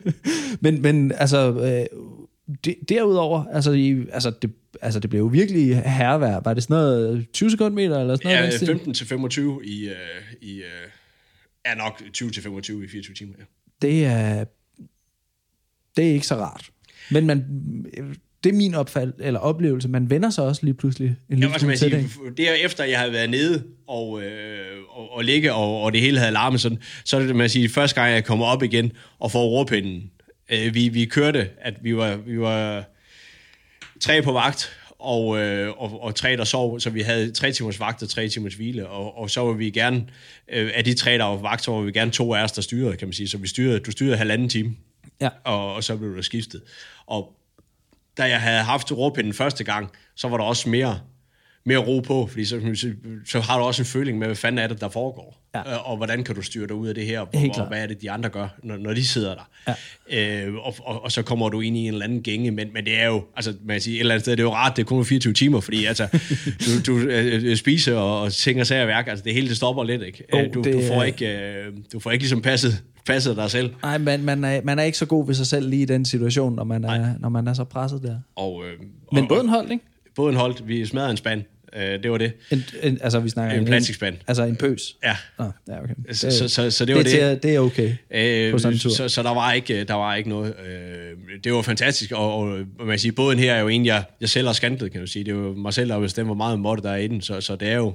men, 0.62 0.82
men 0.82 1.12
altså, 1.18 1.52
øh, 1.52 1.86
derudover, 2.88 3.44
altså, 3.44 3.72
i, 3.72 4.06
altså, 4.12 4.30
det, 4.30 4.52
altså, 4.82 5.00
det 5.00 5.10
blev 5.10 5.20
jo 5.20 5.26
virkelig 5.26 5.82
hervær. 5.82 6.40
Var 6.44 6.54
det 6.54 6.62
sådan 6.62 6.74
noget 6.74 7.26
20 7.32 7.50
sekundmeter 7.50 8.00
eller 8.00 8.16
sådan 8.16 8.36
noget? 8.36 8.52
Ja, 8.52 8.56
stil? 8.56 8.66
15 8.66 8.94
til 8.94 9.06
25 9.06 9.60
i, 9.64 9.88
øh, 9.88 9.94
i 10.40 10.56
øh, 10.58 10.88
er 11.64 11.74
nok 11.74 12.02
20 12.12 12.30
til 12.30 12.42
25 12.42 12.84
i 12.84 12.88
24 12.88 13.14
timer. 13.14 13.34
Ja. 13.38 13.44
Det 13.82 14.04
er, 14.04 14.44
det 15.96 16.08
er 16.08 16.12
ikke 16.12 16.26
så 16.26 16.34
rart. 16.34 16.70
Men 17.10 17.26
man, 17.26 17.44
det 18.44 18.52
er 18.52 18.56
min 18.56 18.74
opfald, 18.74 19.12
eller 19.18 19.40
oplevelse. 19.40 19.88
Man 19.88 20.10
vender 20.10 20.30
sig 20.30 20.44
også 20.44 20.64
lige 20.64 20.74
pludselig 20.74 21.08
en 21.08 21.16
lille 21.38 21.48
man 21.48 21.60
smule 21.60 21.76
til 21.76 21.92
det. 21.92 22.36
det 22.36 22.48
er 22.48 22.52
efter, 22.52 22.84
jeg 22.84 22.98
havde 22.98 23.12
været 23.12 23.30
nede 23.30 23.62
og, 23.86 24.22
øh, 24.22 24.76
og, 24.88 25.12
og 25.12 25.24
ligge, 25.24 25.52
og, 25.52 25.82
og 25.82 25.92
det 25.92 26.00
hele 26.00 26.18
havde 26.18 26.32
larmet 26.32 26.60
sådan, 26.60 26.78
så 27.04 27.16
er 27.16 27.20
det, 27.20 27.36
man 27.36 27.48
siger, 27.48 27.68
første 27.68 28.00
gang, 28.00 28.14
jeg 28.14 28.24
kommer 28.24 28.46
op 28.46 28.62
igen 28.62 28.92
og 29.18 29.32
får 29.32 29.44
rorpinden. 29.44 30.10
Øh, 30.52 30.74
vi, 30.74 30.88
vi 30.88 31.04
kørte, 31.04 31.50
at 31.60 31.74
vi 31.84 31.96
var, 31.96 32.16
vi 32.16 32.40
var 32.40 32.84
tre 34.00 34.22
på 34.22 34.32
vagt, 34.32 34.78
og, 34.98 35.38
øh, 35.38 35.68
og, 35.82 36.02
og 36.02 36.14
tre, 36.14 36.36
der 36.36 36.44
sov, 36.44 36.80
så 36.80 36.90
vi 36.90 37.00
havde 37.00 37.32
tre 37.32 37.52
timers 37.52 37.80
vagt 37.80 38.02
og 38.02 38.08
tre 38.08 38.28
timers 38.28 38.54
hvile, 38.54 38.88
og, 38.88 39.18
og 39.18 39.30
så 39.30 39.40
var 39.40 39.52
vi 39.52 39.70
gerne, 39.70 40.06
øh, 40.48 40.70
af 40.74 40.84
de 40.84 40.94
tre, 40.94 41.18
der 41.18 41.24
var 41.24 41.36
vagt, 41.36 41.64
så 41.64 41.70
var 41.70 41.80
vi 41.80 41.92
gerne 41.92 42.10
to 42.10 42.34
af 42.34 42.42
os, 42.42 42.52
der 42.52 42.62
styrede, 42.62 42.96
kan 42.96 43.08
man 43.08 43.12
sige, 43.12 43.28
så 43.28 43.38
vi 43.38 43.48
styrede, 43.48 43.78
du 43.78 43.90
styrede 43.90 44.16
halvanden 44.16 44.48
time, 44.48 44.76
Ja. 45.20 45.28
og, 45.44 45.74
og 45.74 45.84
så 45.84 45.96
blev 45.96 46.16
der 46.16 46.22
skiftet. 46.22 46.62
Og 47.06 47.32
da 48.16 48.22
jeg 48.22 48.40
havde 48.40 48.62
haft 48.62 48.92
råpinden 48.92 49.32
første 49.32 49.64
gang, 49.64 49.90
så 50.14 50.28
var 50.28 50.36
der 50.36 50.44
også 50.44 50.68
mere, 50.68 51.00
mere 51.64 51.78
ro 51.78 52.00
på, 52.00 52.26
fordi 52.26 52.44
så, 52.44 52.60
så, 52.74 52.92
så 53.26 53.40
har 53.40 53.58
du 53.58 53.64
også 53.64 53.82
en 53.82 53.86
føling 53.86 54.18
med, 54.18 54.26
hvad 54.26 54.36
fanden 54.36 54.58
er 54.58 54.66
det, 54.66 54.80
der 54.80 54.88
foregår, 54.88 55.42
Ja. 55.54 55.72
Øh, 55.72 55.90
og 55.90 55.96
hvordan 55.96 56.24
kan 56.24 56.34
du 56.34 56.42
styre 56.42 56.66
dig 56.66 56.74
ud 56.74 56.88
af 56.88 56.94
det 56.94 57.06
her, 57.06 57.20
og, 57.20 57.28
og 57.54 57.68
hvad 57.68 57.82
er 57.82 57.86
det, 57.86 58.02
de 58.02 58.10
andre 58.10 58.28
gør, 58.28 58.48
når, 58.62 58.76
når 58.76 58.94
de 58.94 59.06
sidder 59.06 59.34
der. 59.34 59.74
Ja. 60.10 60.46
Øh, 60.46 60.54
og, 60.54 60.74
og, 60.78 61.04
og 61.04 61.12
så 61.12 61.22
kommer 61.22 61.48
du 61.48 61.60
ind 61.60 61.76
i 61.76 61.80
en 61.80 61.92
eller 61.92 62.04
anden 62.04 62.22
gænge, 62.22 62.50
men, 62.50 62.68
men 62.74 62.84
det 62.84 63.00
er 63.00 63.06
jo, 63.06 63.24
altså 63.36 63.54
man 63.64 63.74
kan 63.74 63.80
sige, 63.80 63.96
et 63.96 64.00
eller 64.00 64.14
andet 64.14 64.24
sted, 64.24 64.32
det 64.32 64.40
er 64.40 64.44
jo 64.44 64.54
rart, 64.54 64.76
det 64.76 64.82
er 64.82 64.86
kun 64.86 65.04
24 65.04 65.32
timer, 65.32 65.60
fordi 65.60 65.84
altså, 65.84 66.06
du, 66.86 66.92
du 66.92 66.98
øh, 66.98 67.56
spiser 67.56 67.96
og, 67.96 68.20
og 68.20 68.24
og 68.24 68.32
sager 68.66 68.86
værk, 68.86 69.08
altså 69.08 69.24
det 69.24 69.34
hele 69.34 69.48
det 69.48 69.56
stopper 69.56 69.84
lidt, 69.84 70.02
ikke? 70.02 70.24
Jo, 70.32 70.38
Øh, 70.38 70.54
du, 70.54 70.62
det 70.62 70.74
du, 70.74 70.82
får 70.88 71.02
ikke, 71.02 71.26
øh, 71.26 71.72
du 71.92 72.00
får 72.00 72.10
ikke 72.10 72.22
ligesom 72.22 72.42
passet, 72.42 72.82
passet 73.06 73.36
dig 73.36 73.50
selv. 73.50 73.70
Nej, 73.82 73.98
man, 73.98 74.22
man, 74.22 74.44
er, 74.44 74.60
man 74.64 74.78
er 74.78 74.82
ikke 74.82 74.98
så 74.98 75.06
god 75.06 75.26
ved 75.26 75.34
sig 75.34 75.46
selv 75.46 75.68
lige 75.68 75.82
i 75.82 75.86
den 75.86 76.04
situation, 76.04 76.54
når 76.56 76.64
man 76.64 76.84
er, 76.84 77.14
når 77.18 77.28
man 77.28 77.48
er 77.48 77.54
så 77.54 77.64
presset 77.64 78.02
der. 78.02 78.16
Og, 78.36 78.62
øh, 78.66 78.80
Men 79.12 79.22
og, 79.22 79.28
båden 79.28 79.48
holdt, 79.48 79.72
ikke? 79.72 79.84
Båden 80.16 80.36
holdt, 80.36 80.68
vi 80.68 80.86
smadrede 80.86 81.10
en 81.10 81.16
spand, 81.16 81.42
øh, 81.76 82.02
det 82.02 82.10
var 82.10 82.18
det. 82.18 82.32
En, 82.50 82.64
en, 82.82 82.98
altså, 83.02 83.20
vi 83.20 83.28
snakker 83.28 83.58
En 83.58 83.64
plastikspand. 83.64 84.16
Altså 84.26 84.42
en 84.42 84.56
pøs. 84.56 84.96
Ja. 85.04 85.16
Nå, 85.38 85.44
ja, 85.68 85.82
okay. 85.82 85.94
Så, 86.12 86.30
så, 86.30 86.48
så, 86.48 86.70
så 86.70 86.84
det 86.84 86.96
var 86.96 87.02
det. 87.02 87.12
det. 87.12 87.22
Er, 87.22 87.34
det 87.34 87.54
er 87.54 87.60
okay 87.60 87.94
Øh, 88.10 88.52
på 88.52 88.58
sådan 88.58 88.72
en 88.72 88.78
tur. 88.78 88.90
så, 88.90 89.08
så 89.08 89.22
der 89.22 89.34
var 89.34 89.52
ikke, 89.52 89.84
der 89.84 89.94
var 89.94 90.14
ikke 90.14 90.28
noget. 90.28 90.54
Øh, 90.66 91.38
det 91.44 91.52
var 91.52 91.62
fantastisk, 91.62 92.12
og, 92.12 92.38
og 92.38 92.48
man 92.78 92.88
kan 92.88 92.98
sige, 92.98 93.12
båden 93.12 93.38
her 93.38 93.54
er 93.54 93.60
jo 93.60 93.68
en, 93.68 93.86
jeg, 93.86 94.04
jeg 94.20 94.28
selv 94.28 94.46
har 94.46 94.52
skantet, 94.52 94.92
kan 94.92 95.00
du 95.00 95.06
sige. 95.06 95.24
Det 95.24 95.30
er 95.30 95.36
jo 95.36 95.54
mig 95.54 95.74
selv, 95.74 95.90
der 95.90 96.00
bestemt, 96.00 96.28
hvor 96.28 96.34
meget 96.34 96.60
måtte 96.60 96.82
der 96.82 96.90
er 96.90 96.96
i 96.96 97.08
den, 97.08 97.20
så, 97.20 97.40
så 97.40 97.56
det 97.56 97.68
er 97.68 97.76
jo, 97.76 97.94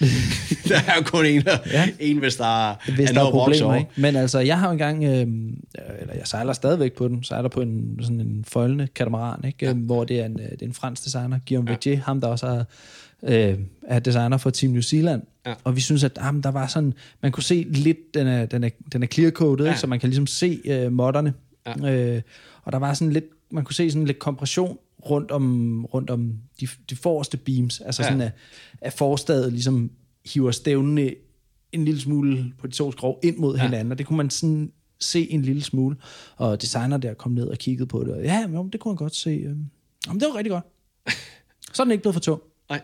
der 0.86 0.92
er 0.92 0.96
jo 0.96 1.02
kun 1.02 1.26
en, 1.26 1.42
Ja. 1.72 1.88
en 2.00 2.18
hvis 2.18 2.36
der 2.36 2.70
er, 2.70 2.76
hvis 2.94 3.10
er 3.10 3.14
noget 3.14 3.32
problemer, 3.32 3.74
ikke? 3.74 3.90
Men 3.96 4.16
altså, 4.16 4.38
jeg 4.38 4.58
har 4.58 4.70
engang, 4.70 5.04
øh, 5.04 5.10
eller 6.00 6.14
jeg 6.14 6.22
sejler 6.24 6.52
stadigvæk 6.52 6.92
på 6.92 7.08
den, 7.08 7.24
sejler 7.24 7.48
på 7.48 7.60
en, 7.60 7.98
sådan 8.02 8.20
en 8.20 8.44
foldende 8.48 8.88
katamaran, 8.94 9.44
ikke? 9.44 9.66
Ja. 9.66 9.72
hvor 9.72 10.04
det 10.04 10.20
er, 10.20 10.26
en, 10.26 10.40
øh, 10.40 10.50
det 10.50 10.62
er 10.62 10.66
en 10.66 10.74
fransk 10.74 11.04
designer, 11.04 11.38
Guillaume 11.48 11.70
ja. 11.70 11.72
Vergier, 11.74 11.96
ham 11.96 12.20
der 12.20 12.28
også 12.28 12.46
er, 12.46 12.64
øh, 13.22 13.58
er 13.88 13.98
designer 13.98 14.36
for 14.36 14.50
Team 14.50 14.72
New 14.72 14.82
Zealand. 14.82 15.22
Ja. 15.46 15.54
Og 15.64 15.76
vi 15.76 15.80
synes, 15.80 16.04
at 16.04 16.18
jamen, 16.22 16.42
der 16.42 16.50
var 16.50 16.66
sådan, 16.66 16.94
man 17.22 17.32
kunne 17.32 17.42
se 17.42 17.66
lidt, 17.70 18.14
den 18.14 18.26
er, 18.26 18.46
den 18.46 18.64
er, 18.64 18.70
den 18.92 19.02
er 19.02 19.06
clear-coded, 19.06 19.64
ja. 19.66 19.76
Så 19.76 19.86
man 19.86 20.00
kan 20.00 20.08
ligesom 20.08 20.26
se 20.26 20.60
øh, 20.64 20.92
modderne. 20.92 21.34
Ja. 21.66 21.94
Øh, 21.94 22.22
og 22.62 22.72
der 22.72 22.78
var 22.78 22.94
sådan 22.94 23.12
lidt, 23.12 23.24
man 23.50 23.64
kunne 23.64 23.74
se 23.74 23.90
sådan 23.90 24.06
lidt 24.06 24.18
kompression 24.18 24.78
rundt 25.10 25.30
om, 25.30 25.84
rundt 25.84 26.10
om 26.10 26.32
de, 26.60 26.68
de 26.90 26.96
forreste 26.96 27.36
beams, 27.36 27.80
altså. 27.80 28.02
Ja. 28.02 28.08
sådan 28.08 28.20
at, 28.20 28.32
at 28.80 28.92
forstadet 28.92 29.52
ligesom 29.52 29.90
hiver 30.26 30.50
stævnene 30.50 31.14
en 31.72 31.84
lille 31.84 32.00
smule 32.00 32.52
på 32.58 32.66
de 32.66 32.72
to 32.72 32.92
skrov 32.92 33.18
ind 33.22 33.36
mod 33.36 33.54
ja. 33.56 33.62
Ja. 33.62 33.68
hinanden, 33.68 33.92
og 33.92 33.98
det 33.98 34.06
kunne 34.06 34.16
man 34.16 34.30
sådan 34.30 34.72
se 35.00 35.30
en 35.30 35.42
lille 35.42 35.62
smule. 35.62 35.96
Og 36.36 36.62
designer 36.62 36.96
der 36.96 37.14
kom 37.14 37.32
ned 37.32 37.46
og 37.48 37.58
kiggede 37.58 37.86
på 37.86 38.04
det, 38.04 38.14
og 38.14 38.22
ja, 38.22 38.46
men, 38.46 38.70
det 38.70 38.80
kunne 38.80 38.90
man 38.90 38.96
godt 38.96 39.16
se. 39.16 39.30
øh, 39.30 39.56
Jamen, 40.06 40.20
det 40.20 40.28
var 40.32 40.36
rigtig 40.36 40.50
godt. 40.50 40.64
Så 41.72 41.82
er 41.82 41.84
den 41.84 41.92
ikke 41.92 42.02
blevet 42.02 42.14
for 42.14 42.20
tung. 42.20 42.42
Nej. 42.70 42.80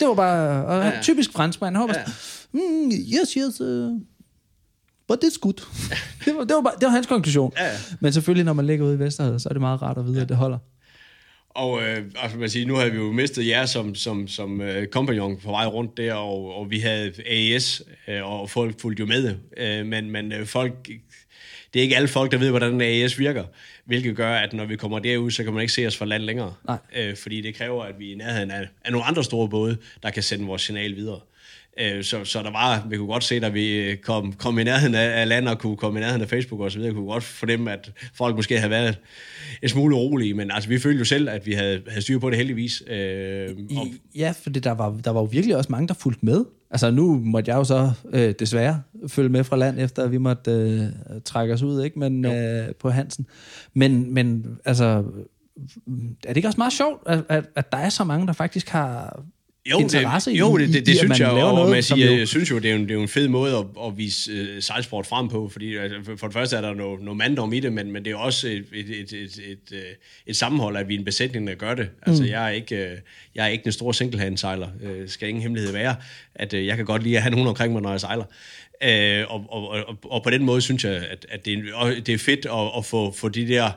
Det 0.00 0.08
var 0.08 0.14
bare 0.14 0.66
og 0.66 0.72
Ja, 0.82 0.86
ja, 0.88 0.94
ja. 0.96 1.02
typisk 1.02 1.32
franskmand. 1.32 1.76
Han 1.76 1.80
var 1.80 1.86
bare 1.86 1.98
Ja. 1.98 2.12
sådan, 2.12 2.84
mm, 2.84 2.90
yes, 2.90 3.32
yes, 3.38 3.60
uh, 3.60 4.00
but 5.08 5.24
it's 5.24 5.38
good. 5.40 5.52
det, 6.24 6.34
var, 6.36 6.44
det, 6.44 6.54
var 6.56 6.62
bare, 6.62 6.74
det 6.80 6.82
var 6.86 6.88
hans 6.92 7.06
konklusion. 7.06 7.52
Ja, 7.56 7.64
ja. 7.66 7.76
Men 8.00 8.12
selvfølgelig, 8.12 8.44
når 8.44 8.52
man 8.52 8.66
ligger 8.66 8.86
ude 8.86 8.94
i 8.94 8.98
Vesterhavet, 8.98 9.42
så 9.42 9.48
er 9.48 9.52
det 9.52 9.60
meget 9.60 9.82
rart 9.82 9.98
at 9.98 10.04
vide, 10.06 10.16
ja. 10.16 10.22
at 10.22 10.28
det 10.28 10.36
holder. 10.36 10.58
Og 11.54 11.82
øh, 11.82 12.04
altså, 12.16 12.38
man 12.38 12.50
siger, 12.50 12.66
nu 12.66 12.74
havde 12.74 12.90
vi 12.90 12.96
jo 12.96 13.12
mistet 13.12 13.46
jer 13.46 13.66
som, 13.66 13.94
som, 13.94 14.28
som 14.28 14.60
øh, 14.60 14.86
kompagnon 14.86 15.36
på 15.36 15.50
vej 15.50 15.66
rundt 15.66 15.96
der, 15.96 16.14
og, 16.14 16.54
og 16.54 16.70
vi 16.70 16.78
havde 16.78 17.12
AES, 17.26 17.82
øh, 18.08 18.32
og 18.32 18.50
folk 18.50 18.80
fulgte 18.80 19.00
jo 19.00 19.06
med. 19.06 19.34
Øh, 19.56 19.86
men 19.86 20.10
men 20.10 20.32
øh, 20.32 20.46
folk, 20.46 20.88
det 21.74 21.80
er 21.80 21.82
ikke 21.82 21.96
alle 21.96 22.08
folk, 22.08 22.32
der 22.32 22.38
ved, 22.38 22.50
hvordan 22.50 22.80
AES 22.80 23.18
virker, 23.18 23.44
hvilket 23.84 24.16
gør, 24.16 24.34
at 24.34 24.52
når 24.52 24.64
vi 24.64 24.76
kommer 24.76 24.98
derud, 24.98 25.30
så 25.30 25.44
kan 25.44 25.52
man 25.52 25.60
ikke 25.60 25.72
se 25.72 25.86
os 25.86 25.96
fra 25.96 26.04
land 26.04 26.22
længere. 26.22 26.54
Nej. 26.66 26.78
Øh, 26.96 27.16
fordi 27.16 27.40
det 27.40 27.54
kræver, 27.54 27.84
at 27.84 27.94
vi 27.98 28.08
er 28.08 28.12
i 28.12 28.16
nærheden 28.16 28.50
af, 28.50 28.68
af 28.84 28.92
nogle 28.92 29.06
andre 29.06 29.24
store 29.24 29.48
både, 29.48 29.76
der 30.02 30.10
kan 30.10 30.22
sende 30.22 30.46
vores 30.46 30.62
signal 30.62 30.96
videre. 30.96 31.20
Øh, 31.80 32.04
Så, 32.04 32.24
så 32.24 32.42
der 32.42 32.50
var, 32.50 32.86
vi 32.88 32.96
kunne 32.96 33.08
godt 33.08 33.24
se, 33.24 33.40
da 33.40 33.48
vi 33.48 33.96
kom, 34.02 34.32
kom 34.32 34.58
i 34.58 34.64
nærheden 34.64 34.94
af, 34.94 35.20
af 35.20 35.28
land 35.28 35.48
og 35.48 35.58
kunne 35.58 35.76
komme 35.76 36.00
i 36.00 36.02
nærheden 36.02 36.22
af 36.22 36.28
Facebook 36.28 36.60
og 36.60 36.72
så 36.72 36.78
videre, 36.78 36.94
kunne 36.94 37.06
godt 37.06 37.24
fornemme, 37.24 37.72
at 37.72 37.92
folk 38.14 38.36
måske 38.36 38.58
havde 38.58 38.70
været 38.70 38.98
en 39.62 39.68
smule 39.68 39.94
urolige, 39.94 40.34
men 40.34 40.50
altså, 40.50 40.68
vi 40.68 40.78
følte 40.78 40.98
jo 40.98 41.04
selv, 41.04 41.28
at 41.28 41.46
vi 41.46 41.52
havde, 41.52 41.82
havde 41.88 42.02
styr 42.02 42.18
på 42.18 42.30
det 42.30 42.38
heldigvis. 42.38 42.82
Øh, 42.86 43.48
og, 43.76 43.86
ja, 44.14 44.32
for 44.42 44.50
der 44.50 44.70
var, 44.70 45.00
der 45.04 45.10
var 45.10 45.20
jo 45.20 45.24
virkelig 45.26 45.56
også 45.56 45.72
mange, 45.72 45.88
der 45.88 45.94
fulgte 45.94 46.26
med. 46.26 46.44
Altså 46.70 46.90
nu 46.90 47.20
måtte 47.24 47.50
jeg 47.50 47.56
jo 47.56 47.64
så 47.64 47.90
øh, 48.12 48.34
desværre 48.38 48.82
følge 49.08 49.28
med 49.28 49.44
fra 49.44 49.56
land, 49.56 49.80
efter 49.80 50.04
at 50.04 50.12
vi 50.12 50.18
måtte 50.18 50.50
øh, 50.50 50.82
trække 51.24 51.54
os 51.54 51.62
ud, 51.62 51.82
ikke? 51.84 51.98
Men, 51.98 52.24
øh, 52.24 52.74
på 52.80 52.90
Hansen. 52.90 53.26
Men, 53.74 54.14
men 54.14 54.46
altså, 54.64 54.84
er 56.24 56.28
det 56.28 56.36
ikke 56.36 56.48
også 56.48 56.58
meget 56.60 56.72
sjovt, 56.72 57.02
at, 57.06 57.22
at, 57.28 57.44
at 57.56 57.72
der 57.72 57.78
er 57.78 57.88
så 57.88 58.04
mange, 58.04 58.26
der 58.26 58.32
faktisk 58.32 58.68
har 58.68 59.22
jo, 59.70 59.78
interesse 59.78 60.30
det, 60.30 60.38
jo, 60.38 60.58
det, 60.58 60.68
det, 60.72 60.86
det 60.86 60.92
at 60.92 60.98
synes 60.98 61.20
jeg, 61.20 61.28
og 61.30 61.54
noget, 61.54 61.70
man 61.70 61.82
siger, 61.82 62.12
jo- 62.12 62.18
jeg 62.18 62.28
synes 62.28 62.50
jo, 62.50 62.58
det 62.58 62.70
er, 62.70 62.74
en, 62.74 62.82
det 62.82 62.90
er 62.90 62.94
jo 62.94 63.02
en 63.02 63.08
fed 63.08 63.28
måde 63.28 63.56
at, 63.56 63.64
at 63.86 63.98
vise 63.98 64.32
øh, 64.32 64.62
sejlsport 64.62 65.06
frem 65.06 65.28
på, 65.28 65.48
fordi 65.48 65.76
altså, 65.76 65.98
for- 66.04 66.16
for 66.16 66.26
det 66.26 66.34
første 66.34 66.56
er 66.56 66.60
der 66.60 66.74
noget, 66.74 67.00
noget 67.02 67.16
manddom 67.16 67.52
i 67.52 67.60
det, 67.60 67.72
men, 67.72 67.92
men 67.92 68.04
det 68.04 68.10
er 68.10 68.16
også 68.16 68.48
et, 68.48 68.64
et, 68.74 68.90
et, 68.90 69.12
et, 69.12 69.38
et, 69.46 69.72
øh, 69.72 69.80
et 70.26 70.36
sammenhold, 70.36 70.76
at 70.76 70.88
vi 70.88 70.94
er 70.94 70.98
en 70.98 71.04
besætning, 71.04 71.46
der 71.46 71.54
gør 71.54 71.74
det. 71.74 71.88
Altså, 72.06 72.24
jeg, 72.24 72.44
er 72.44 72.50
ikke, 72.50 72.76
øh, 72.76 72.96
jeg 73.34 73.44
er 73.44 73.48
ikke 73.48 73.64
den 73.64 73.72
store 73.72 73.94
single-hand-sejler, 73.94 74.68
øh, 74.82 75.08
skal 75.08 75.28
ingen 75.28 75.42
hemmelighed 75.42 75.72
være, 75.72 75.96
at 76.34 76.54
øh, 76.54 76.66
jeg 76.66 76.76
kan 76.76 76.84
godt 76.86 77.02
lide 77.02 77.16
at 77.16 77.22
have 77.22 77.30
nogen 77.30 77.46
omkring 77.48 77.72
mig, 77.72 77.82
når 77.82 77.90
jeg 77.90 78.00
sejler. 78.00 78.24
Øh, 78.84 79.24
og, 79.34 79.44
og, 79.48 79.68
og, 79.68 79.96
og 80.04 80.22
på 80.22 80.30
den 80.30 80.44
måde 80.44 80.60
synes 80.60 80.84
jeg, 80.84 80.92
at, 80.92 81.26
at 81.28 81.44
det, 81.44 81.52
er, 81.58 81.74
og 81.74 81.92
det 82.06 82.08
er 82.08 82.18
fedt 82.18 82.46
at, 82.46 82.78
at 82.78 82.84
få, 82.84 83.12
få 83.12 83.28
de 83.28 83.48
der 83.48 83.70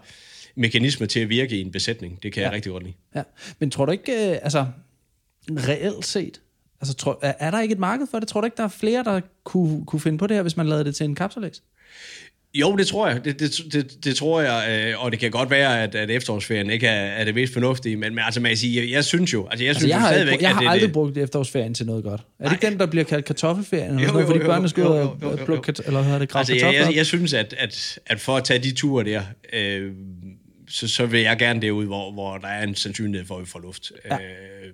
mekanismer 0.56 1.08
til 1.08 1.20
at 1.20 1.30
virke 1.30 1.58
i 1.58 1.62
en 1.62 1.72
besætning. 1.72 2.24
Det 2.24 2.34
kan 2.34 2.42
ja. 2.42 2.48
jeg 2.48 2.56
rigtig 2.56 2.72
godt 2.72 2.84
lide. 2.84 2.96
Ja. 3.16 3.22
Men 3.60 3.72
tror 3.72 3.86
du 3.86 3.92
ikke, 3.92 4.12
øh, 4.32 4.38
altså 4.42 4.66
reelt 5.52 6.06
set, 6.06 6.42
altså, 6.82 6.94
tror, 6.94 7.20
er, 7.22 7.34
er 7.40 7.52
der 7.52 7.62
ikke 7.62 7.74
et 7.74 7.80
marked 7.80 8.08
for 8.12 8.20
det? 8.20 8.28
Tror 8.28 8.42
du 8.42 8.46
ikke, 8.46 8.58
der 8.58 8.64
er 8.64 8.68
flere, 8.68 9.04
der 9.04 9.22
kunne, 9.44 9.86
kunne 9.86 10.00
finde 10.00 10.18
på 10.18 10.28
det 10.28 10.36
her, 10.36 10.42
hvis 10.42 10.58
man 10.58 10.68
lavede 10.68 10.86
det 10.86 10.96
til 10.96 11.04
en 11.04 11.16
kapselags? 11.16 11.64
Jo, 12.56 12.76
det 12.76 12.88
tror 12.88 13.08
jeg. 13.08 13.26
Det, 13.26 13.40
det, 13.40 13.74
det, 13.74 14.06
det 14.06 14.16
tror 14.16 14.42
jeg, 14.42 14.90
øh, 14.90 15.04
og 15.04 15.12
det 15.12 15.20
kan 15.20 15.32
godt 15.32 15.50
være, 15.50 15.84
at, 15.84 15.96
at 15.96 16.10
efterårsferien 16.10 16.70
ikke 16.70 16.88
er, 16.88 17.06
er 17.06 17.24
det 17.26 17.36
mest 17.36 17.54
fornuftige, 17.54 17.98
men, 17.98 18.16
men 18.16 18.24
altså, 18.26 18.42
man 18.42 18.50
kan 18.50 18.58
sige, 18.58 18.82
jeg, 18.82 18.92
jeg 18.92 19.06
synes 19.06 19.34
jo, 19.34 19.48
altså 19.48 19.66
jeg 19.66 19.76
synes 19.76 19.84
Altså, 19.84 19.88
jeg 19.88 19.96
jo 19.96 20.00
har, 20.00 20.14
stadigvæk, 20.14 20.42
jeg 20.42 20.54
har 20.54 20.62
det, 20.62 20.70
aldrig 20.70 20.88
det, 20.88 20.94
brugt 20.94 21.18
efterårsferien 21.18 21.74
til 21.74 21.86
noget 21.86 22.04
godt. 22.04 22.22
Er 22.40 22.44
det 22.44 22.52
ikke 22.54 22.70
den, 22.70 22.80
der 22.80 22.86
bliver 22.86 23.04
kaldt 23.04 23.26
kartoffelferien? 23.26 23.90
Eller 23.90 24.02
Jo, 24.02 24.12
noget, 24.12 24.22
jo, 24.22 24.28
fordi 24.28 24.40
jo, 24.40 24.46
børnene 24.46 24.64
jo, 24.64 24.68
skal 24.68 24.84
ud 24.84 24.88
jo, 24.88 24.94
og 24.94 25.18
jo, 25.22 25.30
jo, 25.30 25.38
jo. 25.38 25.46
plukke 25.46 25.74
eller 25.86 26.04
hvad 26.04 26.20
det, 26.20 26.32
altså, 26.36 26.56
jeg, 26.56 26.74
jeg, 26.74 26.96
jeg 26.96 27.06
synes, 27.06 27.34
at, 27.34 27.56
at, 27.58 28.00
at 28.06 28.20
for 28.20 28.38
at 28.38 28.44
tage 28.44 28.60
de 28.60 28.72
ture 28.72 29.04
der, 29.04 29.22
øh, 29.54 29.92
så, 30.70 30.88
så 30.88 31.06
vil 31.06 31.22
jeg 31.22 31.38
gerne 31.38 31.62
derud, 31.62 31.86
hvor, 31.86 32.12
hvor 32.12 32.38
der 32.38 32.48
er 32.48 32.64
en 32.64 32.76
sandsynlighed 32.76 33.28
for, 33.28 33.36
at 33.36 33.42
vi 33.42 33.46
får 33.46 33.60
luft. 33.60 33.92
Ja. 34.06 34.16
Øh, 34.16 34.74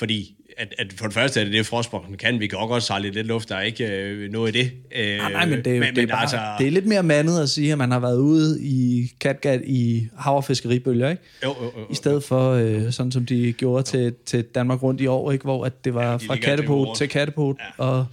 fordi 0.00 0.36
at, 0.58 0.74
at 0.78 0.92
for 0.92 1.06
det 1.06 1.14
første 1.14 1.40
er 1.40 1.44
det 1.44 1.52
det, 1.52 1.66
frostbokken 1.66 2.16
kan. 2.16 2.40
Vi 2.40 2.46
kan 2.46 2.58
også 2.58 2.68
godt 2.68 2.82
sejle 2.82 3.10
lidt 3.10 3.26
luft, 3.26 3.48
der 3.48 3.56
er 3.56 3.62
ikke 3.62 3.86
øh, 3.86 4.32
noget 4.32 4.56
i 4.56 4.58
det. 4.58 4.72
Øh, 4.96 5.16
Nej, 5.16 5.32
nej, 5.32 5.46
men 5.46 5.58
det 5.58 5.66
er, 5.66 5.74
jo, 5.74 5.80
men, 5.80 5.94
det, 5.94 5.98
er 5.98 6.02
men 6.02 6.08
bare, 6.08 6.20
altså, 6.20 6.38
det 6.58 6.66
er 6.66 6.70
lidt 6.70 6.86
mere 6.86 7.02
mandet 7.02 7.42
at 7.42 7.48
sige, 7.48 7.72
at 7.72 7.78
man 7.78 7.90
har 7.90 7.98
været 7.98 8.18
ude 8.18 8.62
i 8.62 9.10
Katgat 9.20 9.62
i 9.64 10.08
havrefiskeribølger, 10.16 11.10
ikke? 11.10 11.22
Jo, 11.44 11.56
jo, 11.60 11.64
jo. 11.64 11.86
I 11.90 11.94
stedet 11.94 12.24
for, 12.24 12.50
øh, 12.50 12.92
sådan 12.92 13.12
som 13.12 13.26
de 13.26 13.52
gjorde 13.52 13.82
til, 13.82 14.14
til 14.26 14.42
Danmark 14.44 14.82
rundt 14.82 15.00
i 15.00 15.06
år, 15.06 15.32
ikke? 15.32 15.44
Hvor 15.44 15.64
at 15.64 15.84
det 15.84 15.94
var 15.94 16.02
Ja, 16.02 16.10
ja, 16.10 16.18
de 16.18 16.26
fra 16.26 16.36
kattepot 16.36 16.96
til 16.96 17.08
kattepot, 17.08 17.56
ja. 17.58 17.84
og 17.84 18.06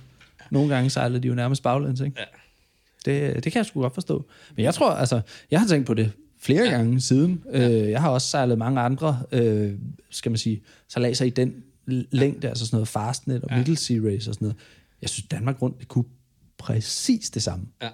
nogle 0.50 0.76
gange 0.76 0.90
sejlede 0.90 1.24
de 1.24 1.28
jo 1.28 1.34
nærmest 1.34 1.64
baglæns, 1.64 2.02
ikke? 2.02 2.16
Ja. 2.20 2.26
Det, 3.12 3.44
det 3.44 3.52
kan 3.52 3.60
jeg 3.60 3.66
sgu 3.66 3.82
godt 3.82 3.94
forstå. 3.94 4.26
Men 4.56 4.66
jeg 4.66 4.74
tror, 4.74 4.90
altså, 4.90 5.22
jeg 5.52 5.60
har 5.60 5.68
tænkt 5.68 5.88
på 5.88 5.94
det 5.94 6.12
flere 6.40 6.64
ja. 6.64 6.72
gange 6.72 7.02
siden. 7.02 7.44
Ja. 7.54 7.70
Øh, 7.70 7.90
jeg 7.90 8.02
har 8.02 8.10
også 8.10 8.28
sejlet 8.28 8.58
mange 8.58 8.82
andre, 8.82 9.20
øh, 9.32 9.72
skal 10.10 10.32
man 10.32 10.38
sige, 10.38 10.62
sejladser 10.88 11.26
i 11.26 11.30
den 11.30 11.54
længde, 12.12 12.50
altså 12.50 12.66
sådan 12.66 12.76
noget 12.76 12.88
fastnet 12.88 13.44
og 13.44 13.50
ja. 13.52 13.58
middle 13.58 13.76
sea 13.76 13.98
race 13.98 14.30
og 14.30 14.34
sådan 14.34 14.46
noget. 14.46 14.58
Jeg 15.02 15.10
synes, 15.10 15.28
Danmark 15.28 15.62
rundt, 15.62 15.80
det 15.80 15.88
kunne 15.88 16.06
præcis 16.58 17.30
det 17.30 17.44
samme. 17.44 17.66
Ja. 17.82 17.90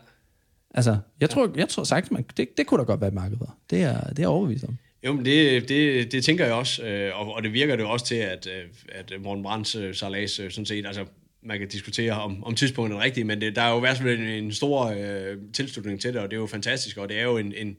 Altså, 0.74 0.98
jeg 1.20 1.30
tror, 1.30 1.52
jeg 1.56 1.70
tror 1.70 1.84
sagt, 1.84 2.12
man, 2.12 2.26
det, 2.38 2.58
det 2.58 2.68
kunne 2.68 2.80
da 2.80 2.84
godt 2.84 3.02
være 3.02 3.08
et 3.08 3.14
marked 3.14 3.38
for. 3.38 3.56
Det 3.70 3.82
er, 3.82 4.00
det 4.00 4.20
er 4.20 4.24
jeg 4.24 4.28
overbevist 4.28 4.64
om. 4.64 4.78
Jo, 5.06 5.14
men 5.14 5.26
det, 5.26 5.70
det, 5.70 6.12
det 6.12 6.24
tænker 6.24 6.46
jeg 6.46 6.54
også, 6.54 6.84
øh, 6.84 7.20
og, 7.20 7.34
og 7.34 7.44
det 7.44 7.54
virker 7.54 7.76
det 7.76 7.86
også 7.86 8.06
til, 8.06 8.16
at, 8.16 8.48
øh, 8.48 8.64
at 8.90 9.22
Morten 9.22 9.44
Brands 9.44 9.76
øh, 9.76 9.96
sejlads 9.96 10.40
øh, 10.40 10.52
sådan 10.52 10.66
set, 10.66 10.86
altså 10.86 11.06
man 11.42 11.60
kan 11.60 11.68
diskutere 11.68 12.14
om, 12.14 12.44
om 12.44 12.56
tidspunktet 12.56 12.98
er 12.98 13.04
rigtigt, 13.04 13.28
men 13.28 13.42
det, 13.42 13.56
der 13.56 13.62
er 13.62 13.72
jo 13.72 13.78
i 13.78 13.80
hvert 13.80 13.98
fald 13.98 14.20
en, 14.20 14.28
en 14.28 14.52
stor 14.52 14.86
øh, 14.86 15.38
tilslutning 15.54 16.02
til 16.02 16.14
det, 16.14 16.22
og 16.22 16.32
det 16.32 16.36
er 16.36 16.40
jo 16.40 16.48
fantastisk, 16.48 16.98
og 16.98 17.10
det 17.10 17.20
er 17.20 17.24
jo 17.24 17.38
en, 17.38 17.54
en, 17.58 17.78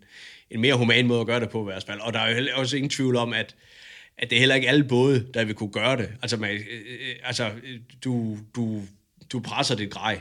en 0.51 0.61
mere 0.61 0.75
human 0.75 1.07
måde 1.07 1.21
at 1.21 1.27
gøre 1.27 1.41
det 1.41 1.51
på 1.51 1.61
i 1.61 1.65
hvert 1.65 1.85
fald. 1.85 2.01
Og 2.01 2.13
der 2.13 2.21
er 2.21 2.41
jo 2.41 2.47
også 2.55 2.77
ingen 2.77 2.91
tvivl 2.91 3.17
om, 3.17 3.33
at, 3.33 3.55
at 4.19 4.31
det 4.31 4.37
er 4.37 4.41
heller 4.41 4.55
ikke 4.55 4.69
alle 4.69 4.85
både, 4.85 5.27
der 5.35 5.45
vil 5.45 5.55
kunne 5.55 5.71
gøre 5.73 5.97
det. 5.97 6.09
Altså, 6.23 6.37
man, 6.37 6.51
øh, 6.51 6.57
øh, 6.57 7.15
altså 7.25 7.51
du, 8.05 8.37
du, 8.57 8.83
du 9.33 9.41
presser 9.41 9.75
dit 9.75 9.91
grej 9.91 10.21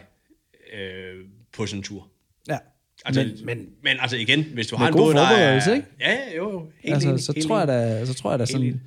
øh, 0.73 1.25
på 1.53 1.65
sådan 1.65 1.79
en 1.79 1.83
tur. 1.83 2.07
Ja. 2.47 2.57
Altså, 3.05 3.21
men, 3.21 3.45
men 3.45 3.57
men 3.83 3.97
altså 3.99 4.17
igen, 4.17 4.43
hvis 4.53 4.67
du 4.67 4.75
har 4.75 4.87
en 4.87 4.93
god 4.93 4.99
båd, 5.01 5.13
der 5.13 5.21
er... 5.21 5.27
forberedelse, 5.27 5.75
ikke? 5.75 5.87
Ja, 5.99 6.11
ja, 6.11 6.37
jo, 6.37 6.51
jo. 6.51 6.65
Helt 6.83 6.93
altså, 6.93 7.09
enig, 7.09 7.23
så, 7.23 7.33
helt 7.35 7.47
tror 7.47 7.59
jeg 7.59 7.67
da, 7.67 8.05
så 8.05 8.13
tror 8.13 8.29
jeg 8.29 8.39
da 8.39 8.45
sådan, 8.45 8.61
enig. 8.61 8.79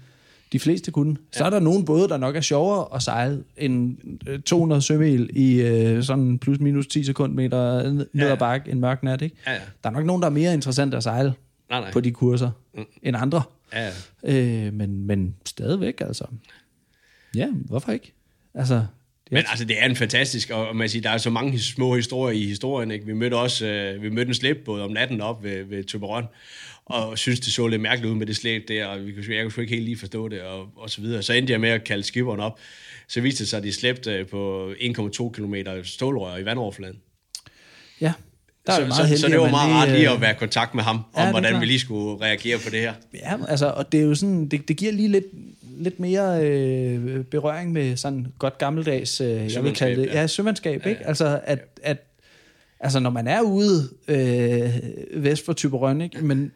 de 0.52 0.60
fleste 0.60 0.90
kunne. 0.90 1.16
Så 1.32 1.44
er 1.44 1.50
der 1.50 1.60
nogle 1.60 1.84
både, 1.84 2.08
der 2.08 2.16
nok 2.16 2.36
er 2.36 2.40
sjovere 2.40 2.86
at 2.94 3.02
sejle 3.02 3.44
end 3.56 3.96
øh, 4.28 4.40
200 4.40 4.82
sømil 4.82 5.30
i 5.32 5.60
øh, 5.60 6.02
sådan 6.02 6.38
plus 6.38 6.58
minus 6.60 6.86
10 6.86 7.04
sekundmeter 7.04 7.92
ned 7.92 8.06
Ja. 8.14 8.24
ja. 8.24 8.32
ad 8.32 8.36
bakke 8.36 8.70
en 8.70 8.80
mørk 8.80 9.02
nat, 9.02 9.22
ikke? 9.22 9.36
Ja, 9.46 9.52
ja. 9.52 9.58
Der 9.84 9.90
er 9.90 9.94
nok 9.94 10.04
nogen, 10.04 10.22
der 10.22 10.28
er 10.28 10.32
mere 10.32 10.54
interessante 10.54 10.96
at 10.96 11.02
sejle 11.02 11.34
Nej, 11.70 11.80
nej. 11.80 11.92
på 11.92 12.00
de 12.00 12.10
kurser 12.10 12.50
mm. 12.74 12.84
end 13.02 13.16
andre. 13.16 13.42
Ja. 13.72 13.92
Øh, 14.24 14.72
men, 14.72 15.06
men 15.06 15.36
stadigvæk, 15.44 16.00
altså. 16.00 16.24
Ja, 17.34 17.48
hvorfor 17.52 17.92
ikke? 17.92 18.12
Altså, 18.54 18.74
det 18.74 19.32
Men 19.32 19.44
altså, 19.48 19.64
det 19.64 19.82
er 19.82 19.86
en 19.86 19.96
fantastisk, 19.96 20.50
og 20.50 20.76
man 20.76 20.88
siger, 20.88 21.02
der 21.02 21.10
er 21.10 21.18
så 21.18 21.30
mange 21.30 21.58
små 21.58 21.96
historier 21.96 22.38
i 22.38 22.44
historien. 22.44 22.90
Ikke? 22.90 23.06
Vi 23.06 23.12
mødte 23.12 23.34
også 23.34 23.66
øh, 23.66 24.02
vi 24.02 24.10
mødte 24.10 24.28
en 24.28 24.34
slæbbåd 24.34 24.80
om 24.80 24.90
natten 24.90 25.20
op 25.20 25.44
ved, 25.44 25.64
ved 25.64 25.84
Tøberon, 25.84 26.24
og 26.84 27.18
synes 27.18 27.40
det 27.40 27.52
så 27.52 27.66
lidt 27.66 27.82
mærkeligt 27.82 28.10
ud 28.10 28.16
med 28.16 28.26
det 28.26 28.36
slæb 28.36 28.68
der, 28.68 28.86
og 28.86 29.06
vi 29.06 29.12
kunne, 29.12 29.34
jeg 29.34 29.44
kunne 29.44 29.50
sgu 29.50 29.60
ikke 29.60 29.74
helt 29.74 29.84
lige 29.84 29.96
forstå 29.96 30.28
det, 30.28 30.42
og, 30.42 30.68
og 30.76 30.90
så 30.90 31.00
videre. 31.00 31.22
Så 31.22 31.32
endte 31.32 31.52
jeg 31.52 31.60
med 31.60 31.68
at 31.68 31.84
kalde 31.84 32.02
skiberen 32.02 32.40
op. 32.40 32.58
Så 33.08 33.20
viste 33.20 33.38
det 33.38 33.48
sig, 33.48 33.56
at 33.56 33.62
de 33.62 33.72
slæbte 33.72 34.12
øh, 34.12 34.26
på 34.26 34.72
1,2 34.72 35.30
km 35.30 35.54
stålrør 35.84 36.36
i 36.36 36.44
vandoverfladen. 36.44 37.00
ja, 38.00 38.12
der 38.66 38.72
er 38.72 38.76
Så, 38.76 38.80
det 38.80 38.88
meget 38.88 38.96
så, 38.96 39.02
heldigt, 39.02 39.20
så 39.20 39.28
det 39.28 39.38
var 39.40 39.50
meget 39.50 39.68
lige, 39.68 39.78
rart 39.80 39.88
lige 39.88 40.08
øh, 40.08 40.14
at 40.14 40.20
være 40.20 40.30
i 40.30 40.34
kontakt 40.38 40.74
med 40.74 40.82
ham, 40.82 41.00
Ja, 41.16 41.24
om 41.24 41.30
hvordan 41.30 41.50
klart. 41.50 41.60
vi 41.60 41.66
lige 41.66 41.80
skulle 41.80 42.24
reagere 42.24 42.58
på 42.58 42.70
det 42.70 42.80
her. 42.80 42.92
Ja, 43.14 43.34
altså, 43.48 43.66
og 43.66 43.92
det 43.92 44.00
er 44.00 44.04
jo 44.04 44.14
sådan, 44.14 44.48
det, 44.48 44.68
det 44.68 44.76
giver 44.76 44.92
lige 44.92 45.08
lidt, 45.08 45.24
lidt 45.78 46.00
mere 46.00 46.44
øh, 46.46 47.24
berøring 47.24 47.72
med 47.72 47.96
sådan 47.96 48.26
godt 48.38 48.58
gammeldags, 48.58 49.20
øh, 49.20 49.54
jeg 49.54 49.64
vil 49.64 49.74
kalde 49.74 50.02
det, 50.02 50.06
ja. 50.08 50.20
ja, 50.20 50.26
sømandskab, 50.26 50.82
ja, 50.84 50.90
ikke? 50.90 51.06
Altså, 51.06 51.40
at, 51.44 51.58
at, 51.82 51.98
altså, 52.80 53.00
når 53.00 53.10
man 53.10 53.28
er 53.28 53.40
ude 53.40 53.88
øh, 54.08 54.70
vest 55.24 55.44
for 55.44 55.52
Typerøn, 55.52 56.00
ikke? 56.00 56.24
Men 56.24 56.52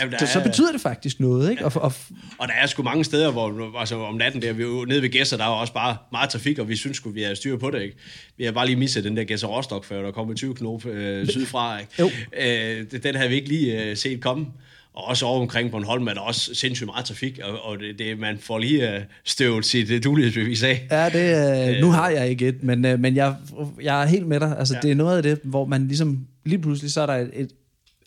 Jamen, 0.00 0.12
der 0.20 0.26
så 0.26 0.38
er- 0.38 0.42
betyder 0.44 0.72
det 0.72 0.80
faktisk 0.80 1.20
noget, 1.20 1.50
ikke? 1.50 1.64
Og, 1.64 1.72
og, 1.74 1.92
Og 2.38 2.48
der 2.48 2.54
er 2.62 2.66
sgu 2.66 2.82
mange 2.82 3.04
steder, 3.04 3.30
hvor 3.32 3.78
altså 3.78 3.96
om 3.96 4.14
natten 4.14 4.42
der, 4.42 4.52
vi 4.52 4.62
er 4.62 4.66
jo 4.66 4.84
nede 4.84 5.02
ved 5.02 5.08
Gæsser, 5.08 5.36
der 5.36 5.44
er 5.44 5.48
jo 5.48 5.54
også 5.60 5.72
bare 5.72 5.96
meget 6.12 6.30
trafik, 6.30 6.58
og 6.58 6.68
vi 6.68 6.76
synes 6.76 6.96
sgu, 6.96 7.10
vi 7.10 7.22
har 7.22 7.34
styr 7.34 7.56
på 7.56 7.70
det, 7.70 7.82
ikke? 7.82 7.96
Vi 8.36 8.44
har 8.44 8.52
bare 8.52 8.66
lige 8.66 8.76
misset 8.76 9.04
den 9.04 9.16
der 9.16 9.24
Gæsser 9.24 9.48
Rostock, 9.48 9.84
før 9.84 10.02
der 10.02 10.10
kom 10.10 10.34
20 10.34 10.54
knop 10.54 10.86
øh, 10.86 11.28
sydfra, 11.28 11.78
ikke? 11.78 11.92
Jo. 11.98 12.10
Øh, 12.40 13.02
den 13.02 13.14
havde 13.14 13.28
vi 13.28 13.34
ikke 13.34 13.48
lige 13.48 13.82
øh, 13.84 13.96
set 13.96 14.20
komme. 14.20 14.46
Og 14.94 15.04
også 15.04 15.26
over 15.26 15.40
omkring 15.40 15.70
Bornholm 15.70 16.06
er 16.08 16.14
der 16.14 16.20
også 16.20 16.54
sindssygt 16.54 16.86
meget 16.86 17.04
trafik, 17.04 17.38
og, 17.44 17.64
og 17.64 17.78
det, 17.78 17.98
det, 17.98 18.18
man 18.18 18.38
får 18.38 18.58
lige 18.58 18.94
øh, 18.94 19.00
støvet 19.24 19.64
sit 19.64 19.90
øh, 19.90 20.04
dulighedsbevis 20.04 20.62
af. 20.62 20.86
ja, 20.90 21.08
det, 21.08 21.74
øh, 21.76 21.80
nu 21.80 21.90
har 21.90 22.08
jeg 22.10 22.28
ikke 22.28 22.48
et, 22.48 22.62
men, 22.62 22.84
øh, 22.84 22.98
men 23.00 23.16
jeg, 23.16 23.34
jeg 23.82 24.02
er 24.02 24.06
helt 24.06 24.26
med 24.26 24.40
dig. 24.40 24.56
Altså, 24.58 24.74
Ja. 24.74 24.78
ja. 24.78 24.82
det 24.82 24.90
er 24.90 24.94
noget 24.94 25.16
af 25.16 25.22
det, 25.22 25.38
hvor 25.44 25.64
man 25.64 25.86
ligesom, 25.88 26.26
lige 26.44 26.58
pludselig, 26.58 26.92
så 26.92 27.00
er 27.00 27.06
der 27.06 27.14
et, 27.14 27.30
et, 27.34 27.50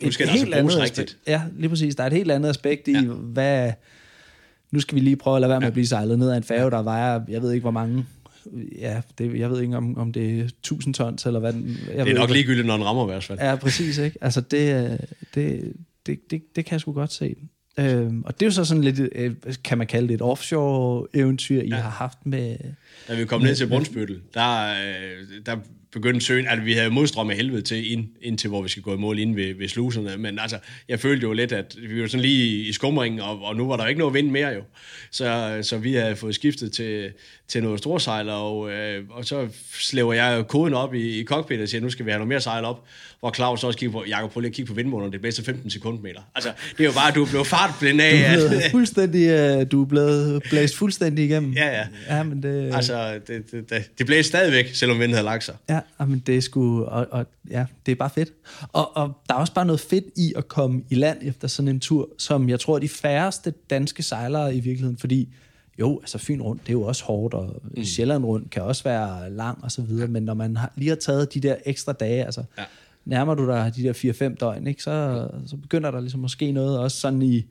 Nu 0.04 0.12
skal 0.12 0.30
altså 0.30 0.45
bruges 0.45 0.56
andet 0.56 0.78
rigtigt. 0.78 1.00
aspekt. 1.10 1.18
Ja, 1.28 1.41
lige 1.58 1.70
præcis. 1.70 1.95
Der 1.95 2.04
er 2.04 2.08
et 2.08 2.14
helt 2.14 2.32
andet 2.32 2.50
aspekt 2.50 2.88
i, 2.88 2.91
Ja. 2.91 3.02
hvad... 3.02 3.72
Nu 4.72 4.80
skal 4.80 4.95
vi 4.95 5.00
lige 5.02 5.16
prøve 5.16 5.36
at 5.38 5.41
lade 5.41 5.50
være 5.50 5.60
med 5.60 5.68
at 5.68 5.74
blive 5.74 5.88
sejlet 5.88 6.20
ned 6.20 6.30
af 6.30 6.38
en 6.38 6.43
færge, 6.43 6.72
der 6.72 6.82
vejer, 6.82 7.20
jeg 7.30 7.41
ved 7.41 7.52
ikke 7.52 7.62
hvor 7.62 7.72
mange... 7.72 8.06
Ja, 8.80 9.02
det, 9.18 9.39
jeg 9.39 9.50
ved 9.50 9.62
ikke, 9.62 9.78
om, 9.78 9.98
om 9.98 10.14
det 10.14 10.39
er 10.39 10.43
1000 10.43 10.93
tons, 10.93 11.26
eller 11.26 11.39
hvad 11.39 11.54
den... 11.54 11.78
Jeg 11.95 12.06
Det 12.06 12.12
er 12.12 12.16
nok 12.16 12.24
ikke, 12.30 12.34
ligegyldigt, 12.34 12.68
når 12.68 12.74
den 12.78 12.86
rammer 12.86 13.04
i 13.04 13.12
hvert 13.12 13.24
fald. 13.24 13.39
Ja, 13.39 13.56
præcis, 13.56 13.98
ikke? 13.98 14.18
Altså, 14.22 14.41
det, 14.41 14.98
det, 15.36 15.74
det, 16.06 16.20
det, 16.32 16.41
det 16.56 16.66
kan 16.66 16.72
jeg 16.72 16.82
sgu 16.82 16.91
godt 16.93 17.14
se. 17.14 17.36
Øhm, 17.80 18.24
og 18.26 18.34
det 18.39 18.41
er 18.45 18.48
jo 18.48 18.52
så 18.52 18.66
sådan 18.66 18.84
lidt, 18.84 19.00
øh, 19.16 19.36
kan 19.64 19.78
man 19.78 19.88
kalde 19.88 20.08
det 20.08 20.14
et 20.14 20.22
offshore-eventyr, 20.22 21.62
I 21.62 21.68
Ja. 21.68 21.76
har 21.76 21.89
haft 21.89 22.26
med, 22.26 22.58
Da 23.08 23.16
vi 23.16 23.26
kom 23.26 23.41
ned 23.41 23.56
til 23.56 23.68
Brunsbøttel, 23.68 24.22
der, 24.34 24.68
øh, 24.70 25.28
der 25.45 25.58
begyndte 26.02 26.26
søen, 26.26 26.48
altså 26.48 26.64
vi 26.64 26.74
havde 26.74 26.89
modstrøm 26.89 27.30
af 27.30 27.36
helvede 27.36 27.62
til 27.62 27.91
ind, 27.91 28.08
ind 28.22 28.38
til, 28.38 28.50
hvor 28.50 28.62
vi 28.62 28.70
skal 28.70 28.84
gå 28.84 28.93
i 28.93 28.98
mål 28.98 29.20
ind 29.20 29.36
ved, 29.36 29.54
ved 29.54 29.68
sluserne, 29.68 30.18
men 30.18 30.39
altså, 30.39 30.60
jeg 30.89 31.00
følte 31.00 31.24
jo 31.24 31.34
lidt, 31.34 31.52
at 31.52 31.78
vi 31.89 32.02
var 32.02 32.08
sådan 32.08 32.22
lige 32.22 32.68
i 32.68 32.74
skumringen, 32.74 33.20
og, 33.22 33.41
og 33.41 33.56
nu 33.56 33.68
var 33.68 33.78
der 33.78 33.88
ikke 33.88 34.00
noget 34.00 34.14
vind 34.14 34.32
mere 34.32 34.50
jo. 34.50 34.62
Så, 35.12 35.60
så 35.62 35.78
vi 35.78 35.93
havde 35.93 36.16
fået 36.16 36.36
skiftet 36.36 36.72
til, 36.72 37.12
til 37.48 37.64
noget 37.64 37.80
storsejler, 37.80 38.34
og, 38.34 38.72
øh, 38.72 39.04
og 39.10 39.26
så 39.26 39.48
slæver 39.80 40.14
jeg 40.14 40.48
koden 40.48 40.74
op 40.74 40.93
i, 40.93 41.20
i 41.20 41.26
cockpit 41.26 41.62
og 41.62 41.70
siger, 41.70 41.82
nu 41.82 41.89
skal 41.89 42.06
vi 42.06 42.12
have 42.12 42.20
noget 42.20 42.28
mere 42.28 42.41
sejl 42.41 42.66
op, 42.66 42.84
hvor 43.20 43.32
Claus 43.32 43.64
også 43.64 43.80
kigger 43.80 43.93
på, 43.93 44.06
Jakob, 44.08 44.32
prøv 44.32 44.41
lige 44.41 44.50
at 44.50 44.56
kigge 44.56 44.70
på 44.70 44.74
vindmåleren, 44.76 45.12
det 45.12 45.18
er 45.18 45.22
bedste 45.22 45.43
15 45.43 45.70
sekundmeter. 45.70 46.22
Altså, 46.36 46.52
det 46.72 46.80
er 46.80 46.86
jo 46.86 46.91
bare, 46.91 47.08
at 47.08 47.16
du 47.16 47.24
er 47.24 47.30
blevet 47.30 47.48
fartblind 47.48 48.02
af. 48.02 48.38
Du 48.38 48.45
er 48.45 48.58
At, 48.58 48.72
fuldstændig, 48.72 49.58
uh, 49.60 49.66
du 49.72 49.82
er 49.82 49.86
blevet 49.86 50.43
blæst 50.50 50.76
fuldstændig 50.76 51.26
igennem. 51.26 51.54
Ja, 51.54 51.68
ja. 51.68 51.86
ja 52.10 52.24
men 52.24 52.43
det, 52.43 52.76
altså, 52.76 53.20
det, 53.28 53.52
det, 53.52 53.70
det, 53.70 53.89
det 53.98 54.06
blev 54.06 54.24
stadigvæk, 54.24 54.76
selvom 54.76 55.00
vinden 55.00 55.14
havde 55.14 55.26
lagt 55.26 55.43
sig. 55.43 55.56
Ja, 55.70 55.80
men 56.00 56.24
det 56.28 56.38
er 56.38 56.41
sgu, 56.41 56.84
og, 56.84 57.08
og, 57.12 57.26
ja, 57.50 57.66
det 57.86 57.91
er 57.91 57.95
bare 57.95 58.10
fedt. 58.16 58.30
Og, 58.74 58.98
og 58.98 59.18
der 59.30 59.36
er 59.36 59.39
også 59.39 59.54
bare 59.54 59.66
noget 59.66 59.80
fedt 59.80 60.06
i 60.16 60.34
at 60.36 60.48
komme 60.48 60.84
i 60.89 60.95
land 60.95 61.18
efter 61.22 61.48
sådan 61.48 61.70
en 61.70 61.80
tur, 61.80 62.10
som 62.18 62.50
jeg 62.50 62.60
tror, 62.60 62.80
de 62.80 62.89
færreste 62.89 63.54
danske 63.70 64.04
sejlere 64.04 64.56
i 64.56 64.60
virkeligheden, 64.60 64.98
fordi 64.98 65.30
jo, 65.80 66.00
altså 66.00 66.18
Fyn 66.18 66.42
rundt, 66.42 66.62
det 66.62 66.70
er 66.70 66.74
jo 66.74 66.82
også 66.82 67.04
hårdt, 67.04 67.34
og 67.34 67.62
mm. 67.64 67.84
Sjælland 67.84 68.26
rundt 68.26 68.50
kan 68.50 68.64
også 68.64 68.84
være 68.84 69.30
lang 69.30 69.64
og 69.64 69.72
så 69.72 69.82
videre, 69.82 70.08
men 70.08 70.24
når 70.24 70.34
man 70.34 70.58
har, 70.58 70.72
lige 70.76 70.90
har 70.90 70.96
taget 70.96 71.34
de 71.34 71.40
der 71.40 71.56
ekstra 71.66 71.94
dage, 71.94 72.26
altså 72.26 72.44
ja. 72.58 72.64
nærmer 73.06 73.36
du 73.36 73.48
dig 73.48 73.72
de 73.76 73.84
der 73.84 73.94
4-5 74.32 74.36
døgn, 74.36 74.68
ikke, 74.68 74.84
så, 74.84 75.28
så 75.46 75.58
begynder 75.58 75.92
der 75.92 76.00
ligesom 76.00 76.20
måske 76.20 76.52
noget 76.52 76.80
også 76.80 76.98
sådan 76.98 77.22
i, 77.22 77.46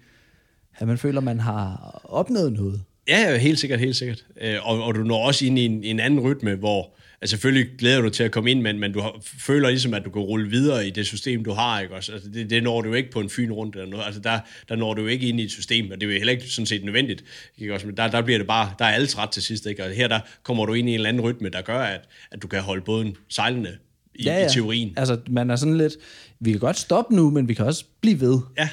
at 0.78 0.86
man 0.86 0.98
føler, 0.98 1.20
man 1.20 1.40
har 1.40 2.00
opnået 2.04 2.52
noget. 2.52 2.82
Ja, 3.08 3.36
helt 3.36 3.58
sikkert, 3.58 3.80
helt 3.80 3.96
sikkert. 3.96 4.24
Øh, 4.40 4.68
og, 4.68 4.82
og 4.82 4.94
du 4.94 5.02
når 5.02 5.26
også 5.26 5.46
ind 5.46 5.58
i 5.58 5.64
en, 5.64 5.84
en 5.84 6.00
anden 6.00 6.20
rytme, 6.20 6.54
hvor 6.54 6.96
altså 7.20 7.30
selvfølgelig 7.30 7.70
glæder 7.78 8.00
du 8.00 8.10
til 8.10 8.24
at 8.24 8.30
komme 8.30 8.50
ind, 8.50 8.62
men, 8.62 8.78
men 8.78 8.92
du 8.92 9.00
har, 9.00 9.16
føler 9.38 9.68
ligesom, 9.68 9.94
at 9.94 10.04
du 10.04 10.10
kan 10.10 10.22
rulle 10.22 10.50
videre 10.50 10.86
i 10.86 10.90
det 10.90 11.06
system, 11.06 11.44
du 11.44 11.52
har. 11.52 11.80
Ikke? 11.80 11.94
Også, 11.94 12.12
altså, 12.12 12.28
det, 12.28 12.50
det 12.50 12.62
når 12.62 12.80
du 12.80 12.94
ikke 12.94 13.10
på 13.10 13.20
en 13.20 13.30
fyn 13.30 13.52
rundt. 13.52 13.76
Eller 13.76 13.90
noget. 13.90 14.04
Altså, 14.04 14.20
der, 14.20 14.38
der 14.68 14.76
når 14.76 14.94
du 14.94 15.06
ikke 15.06 15.28
ind 15.28 15.40
i 15.40 15.44
et 15.44 15.50
system, 15.50 15.90
og 15.90 16.00
det 16.00 16.06
er 16.06 16.12
jo 16.12 16.18
heller 16.18 16.32
ikke 16.32 16.46
sådan 16.46 16.66
set 16.66 16.84
nødvendigt. 16.84 17.24
Ikke? 17.58 17.74
Også, 17.74 17.86
men 17.86 17.96
der, 17.96 18.08
der 18.08 18.22
bliver 18.22 18.38
det 18.38 18.46
bare, 18.46 18.72
der 18.78 18.84
er 18.84 18.92
alles 18.92 19.18
ret 19.18 19.30
til 19.30 19.42
sidst. 19.42 19.66
Ikke? 19.66 19.84
Og 19.84 19.90
her 19.90 20.08
der 20.08 20.20
kommer 20.42 20.66
du 20.66 20.72
ind 20.72 20.88
i 20.88 20.92
en 20.92 20.94
eller 20.94 21.08
anden 21.08 21.22
rytme, 21.22 21.48
der 21.48 21.62
gør, 21.62 21.78
at, 21.78 22.00
at 22.30 22.42
du 22.42 22.48
kan 22.48 22.60
holde 22.60 22.82
båden 22.82 23.16
sejlende 23.28 23.76
i, 24.14 24.24
ja, 24.24 24.38
ja. 24.38 24.46
i 24.46 24.48
teorien. 24.48 24.92
Altså, 24.96 25.18
man 25.30 25.50
er 25.50 25.56
sådan 25.56 25.78
lidt, 25.78 25.96
vi 26.40 26.50
kan 26.50 26.60
godt 26.60 26.78
stoppe 26.78 27.16
nu, 27.16 27.30
men 27.30 27.48
vi 27.48 27.54
kan 27.54 27.66
også 27.66 27.84
blive 28.00 28.20
ved. 28.20 28.38
Ja. 28.58 28.68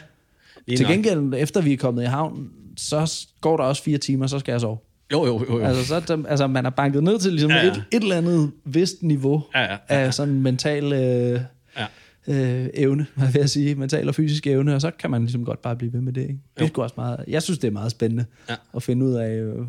Til 0.77 0.87
gengæld, 0.87 1.33
efter 1.37 1.61
vi 1.61 1.73
er 1.73 1.77
kommet 1.77 2.03
i 2.03 2.05
havn, 2.05 2.49
så 2.77 3.27
går 3.41 3.57
der 3.57 3.63
også 3.63 3.83
fire 3.83 3.97
timer, 3.97 4.27
så 4.27 4.39
skal 4.39 4.51
jeg 4.51 4.61
sove. 4.61 4.77
Jo, 5.11 5.25
jo, 5.25 5.45
jo. 5.49 5.57
jo. 5.59 5.65
Altså, 5.65 5.85
så, 5.85 6.23
altså, 6.27 6.47
man 6.47 6.65
er 6.65 6.69
banket 6.69 7.03
ned 7.03 7.19
til 7.19 7.31
ligesom 7.31 7.51
ja, 7.51 7.57
ja. 7.57 7.71
Et, 7.71 7.83
et 7.91 8.03
eller 8.03 8.17
andet 8.17 8.51
vist 8.65 9.03
niveau 9.03 9.43
ja, 9.55 9.61
ja, 9.61 9.71
ja, 9.71 9.77
ja. 9.89 10.05
af 10.05 10.13
sådan 10.13 10.41
mental 10.41 10.93
øh, 10.93 11.41
ja. 11.77 11.85
øh, 12.27 12.69
evne, 12.73 13.07
hvad 13.15 13.31
vil 13.31 13.39
jeg 13.39 13.49
sige, 13.49 13.75
mental 13.75 14.07
og 14.07 14.15
fysisk 14.15 14.47
evne, 14.47 14.75
og 14.75 14.81
så 14.81 14.91
kan 14.91 15.11
man 15.11 15.21
ligesom 15.21 15.45
godt 15.45 15.61
bare 15.61 15.75
blive 15.75 15.93
ved 15.93 16.01
med 16.01 16.13
det. 16.13 16.21
Ikke? 16.21 16.39
Det 16.59 16.77
er 16.77 16.81
også 16.81 16.95
meget, 16.97 17.25
jeg 17.27 17.43
synes, 17.43 17.59
det 17.59 17.67
er 17.67 17.71
meget 17.71 17.91
spændende 17.91 18.25
ja. 18.49 18.55
at 18.75 18.83
finde 18.83 19.05
ud 19.05 19.13
af 19.13 19.29
øh, 19.29 19.65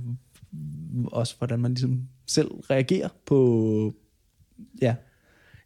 også, 1.06 1.34
hvordan 1.38 1.60
man 1.60 1.74
ligesom 1.74 2.00
selv 2.26 2.48
reagerer 2.48 3.08
på, 3.26 3.94
ja, 4.82 4.94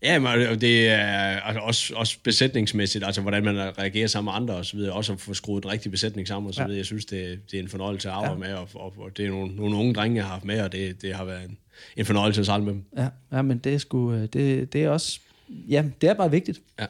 Ja, 0.03 0.19
men 0.19 0.61
det 0.61 0.89
er 0.89 1.41
altså 1.41 1.61
også, 1.61 1.95
også 1.97 2.19
besætningsmæssigt, 2.23 3.05
altså 3.05 3.21
hvordan 3.21 3.45
man 3.45 3.79
reagerer 3.79 4.07
sammen 4.07 4.33
med 4.33 4.37
andre 4.37 4.55
og 4.55 4.65
så 4.65 4.77
videre, 4.77 4.93
også 4.93 5.13
at 5.13 5.21
få 5.21 5.35
skruet 5.35 5.65
en 5.65 5.71
rigtig 5.71 5.91
besætning 5.91 6.29
sammen 6.29 6.49
og 6.49 6.55
så 6.55 6.61
videre. 6.61 6.73
Ja. 6.73 6.79
Jeg 6.79 6.87
synes, 6.87 7.05
det, 7.05 7.41
det 7.51 7.59
er 7.59 7.63
en 7.63 7.69
fornøjelse 7.69 8.09
at 8.09 8.15
arbejde 8.15 8.35
ja. 8.35 8.39
med, 8.39 8.55
og, 8.55 8.69
og, 8.75 8.95
og, 8.99 9.17
det 9.17 9.27
er 9.27 9.31
nogle, 9.31 9.57
nogle 9.57 9.77
unge 9.77 9.95
drenge, 9.95 10.17
jeg 10.17 10.25
har 10.25 10.33
haft 10.33 10.45
med, 10.45 10.61
og 10.61 10.73
det, 10.73 11.03
det 11.03 11.15
har 11.15 11.25
været 11.25 11.45
en, 11.45 11.59
en 11.97 12.05
fornøjelse 12.05 12.41
at 12.41 12.47
sejle 12.47 12.65
med 12.65 12.73
dem. 12.73 12.85
Ja, 12.97 13.09
ja 13.33 13.43
men 13.43 13.59
det 13.59 13.75
er, 13.75 13.79
sgu, 13.79 14.13
øh, 14.13 14.23
det, 14.33 14.73
det 14.73 14.85
er 14.85 14.89
også, 14.89 15.21
ja, 15.49 15.85
det 16.01 16.09
er 16.09 16.15
bare 16.15 16.31
vigtigt. 16.31 16.61
Ja. 16.81 16.87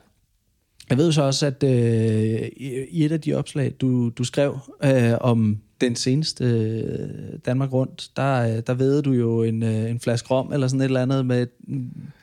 Jeg 0.91 0.99
ved 0.99 1.13
så 1.13 1.23
også, 1.23 1.47
at 1.47 1.63
øh, 1.63 2.49
i 2.89 3.05
et 3.05 3.13
af 3.13 3.21
de 3.21 3.35
opslag, 3.35 3.73
du, 3.81 4.09
du 4.09 4.25
skrev 4.25 4.59
øh, 4.85 5.13
om 5.21 5.59
den 5.81 5.97
seneste 5.97 6.45
øh, 6.45 7.39
Danmark 7.47 7.73
Rundt, 7.73 8.09
der, 8.17 8.57
øh, 8.57 8.63
der 8.67 8.75
ved 8.75 9.03
du 9.03 9.13
jo 9.13 9.43
en, 9.43 9.63
øh, 9.63 9.91
en 9.91 10.01
flaske 10.01 10.29
rom 10.31 10.53
eller 10.53 10.69
sådan 10.69 10.81
et 10.81 10.85
eller 10.85 11.03
andet 11.03 11.27
med 11.27 11.47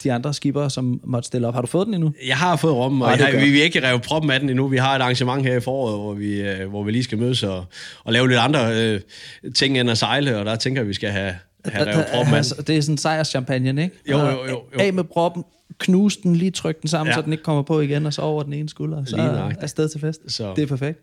de 0.03 0.13
andre 0.13 0.33
skipper, 0.33 0.67
som 0.67 1.01
måtte 1.03 1.27
stille 1.27 1.47
op. 1.47 1.53
Har 1.53 1.61
du 1.61 1.67
fået 1.67 1.87
den 1.87 1.93
endnu? 1.93 2.13
Jeg 2.27 2.37
har 2.37 2.55
fået 2.55 2.73
rom, 2.75 3.01
og 3.01 3.19
jeg, 3.19 3.41
vi 3.41 3.51
vil 3.51 3.61
ikke 3.61 3.87
revet 3.87 4.01
proppen 4.01 4.31
af 4.31 4.39
den 4.39 4.49
endnu. 4.49 4.67
Vi 4.67 4.77
har 4.77 4.95
et 4.95 5.01
arrangement 5.01 5.45
her 5.45 5.57
i 5.57 5.59
foråret, 5.59 5.99
hvor 5.99 6.13
vi, 6.13 6.43
hvor 6.69 6.83
vi 6.83 6.91
lige 6.91 7.03
skal 7.03 7.17
mødes 7.17 7.43
og, 7.43 7.65
og 8.03 8.13
lave 8.13 8.27
lidt 8.27 8.39
andre 8.39 8.83
øh, 8.83 9.01
ting 9.55 9.79
end 9.79 9.89
at 9.89 9.97
sejle, 9.97 10.37
og 10.37 10.45
der 10.45 10.55
tænker 10.55 10.83
vi 10.83 10.93
skal 10.93 11.09
have, 11.09 11.35
have 11.65 11.93
revet 11.93 12.05
proppen 12.13 12.33
af 12.33 12.37
altså, 12.37 12.61
Det 12.61 12.77
er 12.77 12.81
sådan 12.81 12.97
sejrschampagne, 12.97 13.83
ikke? 13.83 13.95
Jo, 14.11 14.19
jo, 14.19 14.25
jo, 14.25 14.47
jo. 14.49 14.79
Af 14.79 14.93
med 14.93 15.03
proppen, 15.03 15.43
knuse 15.79 16.19
den, 16.23 16.35
lige 16.35 16.51
trykke 16.51 16.81
den 16.81 16.89
sammen, 16.89 17.11
ja. 17.11 17.15
så 17.15 17.21
den 17.21 17.31
ikke 17.31 17.43
kommer 17.43 17.61
på 17.61 17.81
igen, 17.81 18.05
og 18.05 18.13
så 18.13 18.21
over 18.21 18.43
den 18.43 18.53
ene 18.53 18.69
skulder, 18.69 19.05
så 19.05 19.17
er 19.17 19.51
afsted 19.61 19.89
til 19.89 19.99
fest. 19.99 20.21
Så. 20.27 20.53
Det 20.55 20.61
er 20.61 20.67
perfekt. 20.67 20.99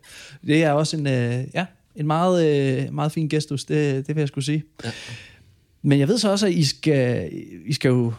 Det 0.47 0.65
er 0.65 0.73
også 0.73 0.97
en, 0.97 1.07
øh, 1.07 1.45
ja, 1.55 1.65
en 1.97 2.07
meget, 2.07 2.47
øh, 2.87 2.95
meget 2.95 3.13
fin 3.13 3.29
gestus, 3.29 3.65
det, 3.65 4.07
det 4.07 4.17
vil 4.17 4.21
jeg 4.21 4.29
skulle 4.29 4.45
sige. 4.45 4.65
Ja. 4.85 4.91
Men 5.83 5.99
jeg 5.99 6.09
ved 6.09 6.19
så 6.19 6.31
også, 6.31 6.47
at 6.47 6.53
I 6.53 6.65
skal, 6.65 7.31
I 7.67 7.73
skal 7.73 7.89
jo 7.89 8.13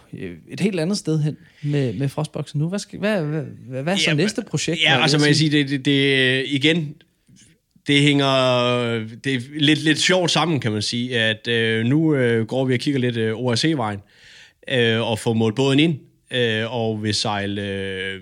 et 0.50 0.60
helt 0.60 0.80
andet 0.80 0.98
sted 0.98 1.20
hen 1.20 1.38
med, 1.64 1.94
med 1.94 2.10
Frostboxen 2.10 2.60
nu. 2.60 2.70
Hvad, 2.70 2.80
skal, 2.80 3.00
hvad, 3.00 3.22
hvad, 3.22 3.44
hvad 3.84 3.94
er 3.94 3.98
så 3.98 4.10
ja, 4.10 4.16
næste 4.16 4.42
projekt? 4.48 4.82
Ja, 4.82 5.02
altså 5.02 5.18
man 5.18 5.36
sige, 5.36 5.52
det, 5.52 5.70
det, 5.70 5.86
det, 5.86 6.46
igen, 6.48 6.96
det 7.88 8.02
hænger 8.02 8.26
det 9.24 9.36
er 9.36 9.40
lidt, 9.60 9.84
lidt 9.84 10.00
sjovt 10.00 10.32
sammen, 10.32 10.60
kan 10.60 10.72
man 10.72 10.82
sige, 10.82 11.20
at 11.20 11.48
øh, 11.48 11.86
nu 11.86 12.16
øh, 12.16 12.46
går 12.46 12.66
vi 12.66 12.74
og 12.74 12.80
kigger 12.80 13.00
lidt 13.00 13.18
øh, 13.18 13.34
ORC-vejen 13.36 14.00
øh, 14.72 15.02
og 15.02 15.20
får 15.20 15.34
målt 15.34 15.56
båden 15.56 15.80
ind, 15.80 15.96
øh, 16.32 16.76
og 16.76 17.04
vil 17.04 17.14
sejle... 17.14 17.62
Øh, 17.62 18.22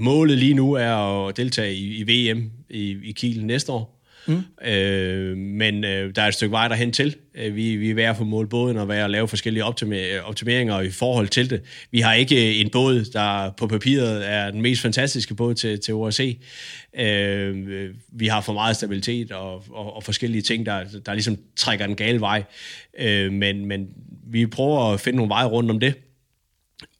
målet 0.00 0.38
lige 0.38 0.54
nu 0.54 0.72
er 0.72 1.26
at 1.26 1.36
deltage 1.36 1.74
i, 1.74 1.96
i 1.96 2.02
VM 2.02 2.50
i, 2.70 2.96
i 3.04 3.12
Kiel 3.12 3.46
næste 3.46 3.72
år. 3.72 3.97
Mm. 4.28 4.66
Øh, 4.68 5.36
men 5.36 5.84
øh, 5.84 6.14
der 6.14 6.22
er 6.22 6.28
et 6.28 6.34
stykke 6.34 6.52
vej 6.52 6.68
derhen 6.68 6.92
til. 6.92 7.16
Øh, 7.34 7.56
vi, 7.56 7.76
vi 7.76 7.90
er 7.90 7.94
ved 7.94 8.02
at 8.02 8.16
få 8.16 8.24
målt 8.24 8.50
båden 8.50 8.76
og 8.76 8.88
være 8.88 9.04
at 9.04 9.10
lave 9.10 9.28
forskellige 9.28 9.64
optimeringer 10.24 10.80
i 10.80 10.90
forhold 10.90 11.28
til 11.28 11.50
det. 11.50 11.62
Vi 11.90 12.00
har 12.00 12.14
ikke 12.14 12.48
øh, 12.48 12.60
en 12.60 12.70
båd, 12.70 13.04
der 13.12 13.50
på 13.50 13.66
papiret 13.66 14.30
er 14.30 14.50
den 14.50 14.62
mest 14.62 14.82
fantastiske 14.82 15.34
båd 15.34 15.54
til, 15.54 15.80
til 15.80 15.94
ORC. 15.94 16.38
Øh, 16.98 17.90
vi 18.12 18.26
har 18.26 18.40
for 18.40 18.52
meget 18.52 18.76
stabilitet 18.76 19.32
og, 19.32 19.64
og, 19.70 19.96
og 19.96 20.04
forskellige 20.04 20.42
ting, 20.42 20.66
der, 20.66 20.84
der 21.06 21.12
ligesom 21.12 21.36
trækker 21.56 21.86
den 21.86 21.96
gale 21.96 22.20
vej. 22.20 22.44
Øh, 22.98 23.32
men, 23.32 23.66
men 23.66 23.88
vi 24.26 24.46
prøver 24.46 24.92
at 24.92 25.00
finde 25.00 25.16
nogle 25.16 25.30
veje 25.30 25.46
rundt 25.46 25.70
om 25.70 25.80
det. 25.80 25.94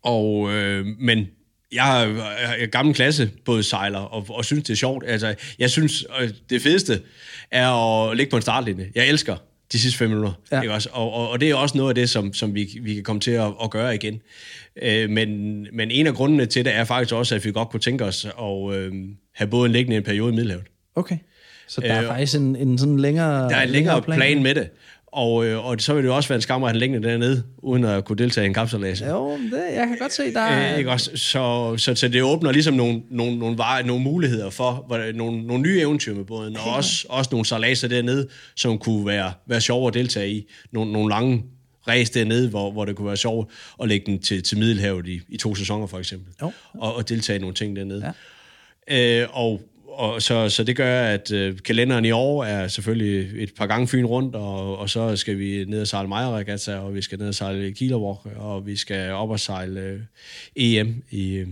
Og, 0.03 0.53
øh, 0.53 0.87
men 0.99 1.29
jeg 1.73 2.11
er 2.59 2.67
gammel 2.67 2.95
klasse, 2.95 3.31
både 3.45 3.63
sejler, 3.63 3.99
og, 3.99 4.27
og 4.29 4.45
synes, 4.45 4.65
det 4.65 4.73
er 4.73 4.77
sjovt. 4.77 5.05
Altså, 5.07 5.35
jeg 5.59 5.71
synes, 5.71 6.07
det 6.51 6.63
fedeste 6.63 7.01
er 7.51 7.69
at 7.71 8.17
ligge 8.17 8.31
på 8.31 8.37
en 8.37 8.43
startlinje. 8.43 8.91
Jeg 8.95 9.09
elsker 9.09 9.37
de 9.73 9.79
sidste 9.79 9.99
fem 9.99 10.09
minutter. 10.09 10.33
Ja. 10.53 10.61
Ikke 10.61 10.75
også? 10.75 10.89
Og, 10.93 11.13
og, 11.13 11.31
og 11.31 11.41
det 11.41 11.51
er 11.51 11.55
også 11.55 11.77
noget 11.77 11.91
af 11.91 11.95
det, 11.95 12.11
som, 12.11 12.33
som 12.33 12.55
vi, 12.55 12.79
vi 12.83 12.95
kan 12.95 13.03
komme 13.03 13.21
til 13.21 13.31
at, 13.31 13.53
at 13.63 13.71
gøre 13.71 13.95
igen. 13.95 14.21
Øh, 14.83 15.11
men, 15.11 15.61
men 15.73 15.91
en 15.91 16.07
af 16.07 16.15
grundene 16.15 16.47
til 16.47 16.65
det 16.65 16.75
er 16.75 16.85
faktisk 16.85 17.15
også, 17.15 17.35
at 17.35 17.45
vi 17.45 17.53
godt 17.53 17.69
kunne 17.69 17.81
tænke 17.81 18.05
os 18.05 18.25
at 18.25 18.75
øh, 18.75 18.93
have 19.35 19.49
båden 19.51 19.73
liggende 19.73 19.97
en 19.97 20.03
periode 20.03 20.33
i 20.33 20.35
Middelhavet. 20.35 20.65
Okay. 20.95 21.17
Så 21.69 21.81
der 21.81 21.93
er 21.93 22.03
øh, 22.03 22.09
faktisk 22.09 22.37
en, 22.37 22.57
en 22.57 22.79
sådan 22.79 23.01
længere... 23.01 23.49
Der 23.49 23.57
er 23.57 23.63
en 23.63 23.71
længere 23.71 24.03
plan, 24.03 24.19
plan 24.19 24.43
med 24.43 24.55
det. 24.55 24.69
Og, 25.13 25.47
øh, 25.47 25.67
og 25.67 25.77
så 25.79 25.95
vil 25.95 26.03
det 26.03 26.09
jo 26.09 26.17
også 26.17 26.29
være 26.29 26.37
en 26.37 26.43
skam 26.43 26.65
at 26.65 26.71
have 26.71 26.79
længde 26.79 27.03
dernede, 27.09 27.43
uden 27.59 27.85
at 27.85 28.05
kunne 28.05 28.17
deltage 28.17 28.45
i 28.45 28.49
en 28.49 28.55
kapsejlads. 28.55 29.01
Jo, 29.01 29.31
det, 29.31 29.63
jeg 29.75 29.87
kan 29.87 29.97
godt 30.01 30.13
se, 30.13 30.35
der 30.35 30.41
er... 30.41 30.73
Øh, 30.73 30.79
ikke 30.79 30.91
også? 30.91 31.11
Så, 31.15 31.75
så, 31.77 31.95
så 31.95 32.09
det 32.09 32.23
åbner 32.23 32.53
ligesom 32.53 32.75
nogle, 32.75 33.03
nogle, 33.11 33.39
nogle, 33.39 33.59
veje, 33.59 33.83
nogle 33.83 34.05
muligheder 34.05 34.51
for 34.51 34.85
hvor, 34.87 35.13
nogle, 35.13 35.47
nogle 35.47 35.63
nye 35.63 35.81
eventyr 35.81 36.15
med 36.15 36.25
båden, 36.25 36.57
og 36.57 36.75
også, 36.75 37.07
også 37.09 37.29
nogle 37.33 37.47
sejladser 37.47 37.89
dernede, 37.89 38.29
som 38.57 38.79
kunne 38.79 39.07
være, 39.07 39.33
være 39.47 39.61
sjove 39.61 39.89
at 39.89 39.95
deltage 39.95 40.31
i. 40.31 40.47
Nogle, 40.73 40.93
nogle 40.93 41.11
lange 41.11 41.45
ræs 41.89 42.11
dernede, 42.11 42.49
hvor, 42.49 42.71
hvor 42.71 42.85
det 42.85 42.97
kunne 42.97 43.09
være 43.09 43.17
sjovt 43.17 43.51
at 43.83 43.89
lægge 43.89 44.07
den 44.07 44.23
til, 44.23 44.43
til 44.43 44.59
Middelhavet 44.59 45.09
i, 45.09 45.21
i 45.29 45.37
to 45.37 45.55
sæsoner 45.55 45.87
for 45.87 45.99
eksempel, 45.99 46.33
jo. 46.43 46.53
Og, 46.75 46.95
og 46.97 47.09
deltage 47.09 47.37
i 47.37 47.41
nogle 47.41 47.55
ting 47.55 47.77
dernede. 47.77 48.15
Ja. 48.91 49.23
Øh, 49.23 49.29
og 49.33 49.61
og 49.99 50.23
så, 50.23 50.49
så 50.49 50.65
det 50.65 50.77
gør, 50.77 51.03
at 51.03 51.33
øh, 51.33 51.59
kalenderen 51.59 52.05
i 52.05 52.11
år 52.11 52.45
er 52.45 52.69
selvfølgelig 52.69 53.43
et 53.43 53.53
par 53.59 53.67
gange 53.67 53.89
Fyn 53.89 54.05
rundt, 54.05 54.35
og, 54.35 54.79
og 54.79 54.91
så 54.91 55.17
skal 55.17 55.39
vi 55.39 55.65
ned 55.65 55.81
og 55.81 55.87
sejle 55.87 56.09
Maja 56.09 56.27
og 56.79 56.95
vi 56.95 57.03
skal 57.03 57.19
ned 57.19 57.29
og 57.29 57.35
sejle 57.35 57.73
Kielerwalk, 57.73 58.19
og 58.37 58.67
vi 58.67 58.77
skal 58.77 59.13
op 59.13 59.31
og 59.31 59.41
sejle 59.41 59.81
øh, 59.81 60.01
EM 60.57 61.03
i, 61.11 61.45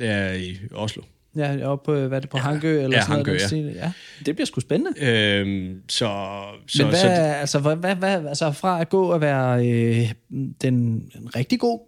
øh, 0.00 0.36
i 0.36 0.58
Oslo. 0.74 1.02
Ja, 1.36 1.66
op 1.66 1.82
på, 1.82 1.94
hvad 1.94 2.18
er 2.18 2.20
det, 2.20 2.30
på 2.30 2.36
ja, 2.36 2.42
Hangø 2.42 2.82
eller 2.82 2.96
ja, 2.96 3.02
sådan 3.02 3.16
Hangø, 3.16 3.38
noget? 3.50 3.74
Ja. 3.74 3.84
ja. 3.84 3.92
Det 4.26 4.36
bliver 4.36 4.46
sgu 4.46 4.60
spændende. 4.60 5.00
Øhm, 5.00 5.82
så, 5.88 5.96
så, 6.66 6.82
Men 6.82 6.88
hvad, 6.88 7.00
så, 7.00 7.08
altså, 7.08 7.58
hvad, 7.58 7.76
hvad, 7.76 7.94
hvad, 7.94 8.26
altså 8.26 8.52
fra 8.52 8.80
at 8.80 8.88
gå 8.88 9.12
og 9.12 9.20
være 9.20 9.68
øh, 9.68 10.12
den 10.62 10.74
en 10.74 11.36
rigtig 11.36 11.60
god 11.60 11.80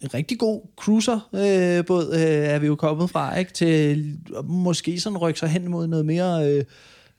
en 0.00 0.14
rigtig 0.14 0.38
god 0.38 0.60
cruiserbåd 0.76 2.14
øh, 2.14 2.20
øh, 2.20 2.48
er 2.48 2.58
vi 2.58 2.66
jo 2.66 2.74
kommet 2.74 3.10
fra, 3.10 3.38
ikke? 3.38 3.52
til 3.52 4.16
måske 4.44 5.00
sådan 5.00 5.18
rykke 5.18 5.40
sig 5.40 5.48
hen 5.48 5.68
mod 5.68 5.86
noget 5.86 6.06
mere 6.06 6.52
øh, 6.52 6.64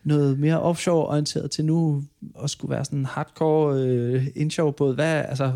noget 0.04 0.40
mere 0.40 0.62
offshore-orienteret 0.62 1.52
til 1.52 1.66
nu 1.66 2.04
at 2.44 2.50
skulle 2.50 2.72
være 2.72 2.86
sådan 2.86 3.00
en 3.00 3.06
hardcore 3.06 3.78
øh, 3.78 4.28
inshore-båd. 4.36 4.96
Hvad, 4.96 5.26
altså, 5.30 5.52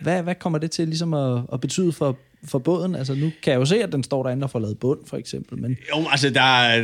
hvad, 0.00 0.22
hvad 0.22 0.34
kommer 0.34 0.58
det 0.58 0.70
til 0.70 0.88
ligesom 0.88 1.14
at, 1.14 1.42
at 1.52 1.60
betyde 1.60 1.92
for, 1.92 2.18
for 2.44 2.58
båden? 2.58 2.94
Altså 2.94 3.14
nu 3.14 3.30
kan 3.42 3.52
jeg 3.52 3.60
jo 3.60 3.64
se, 3.64 3.82
at 3.82 3.92
den 3.92 4.02
står 4.02 4.22
derinde 4.22 4.44
og 4.44 4.50
får 4.50 4.58
lavet 4.58 4.78
bund, 4.78 4.98
for 5.06 5.16
eksempel. 5.16 5.58
Men... 5.58 5.76
Jo, 5.96 6.04
altså 6.10 6.30
der, 6.30 6.42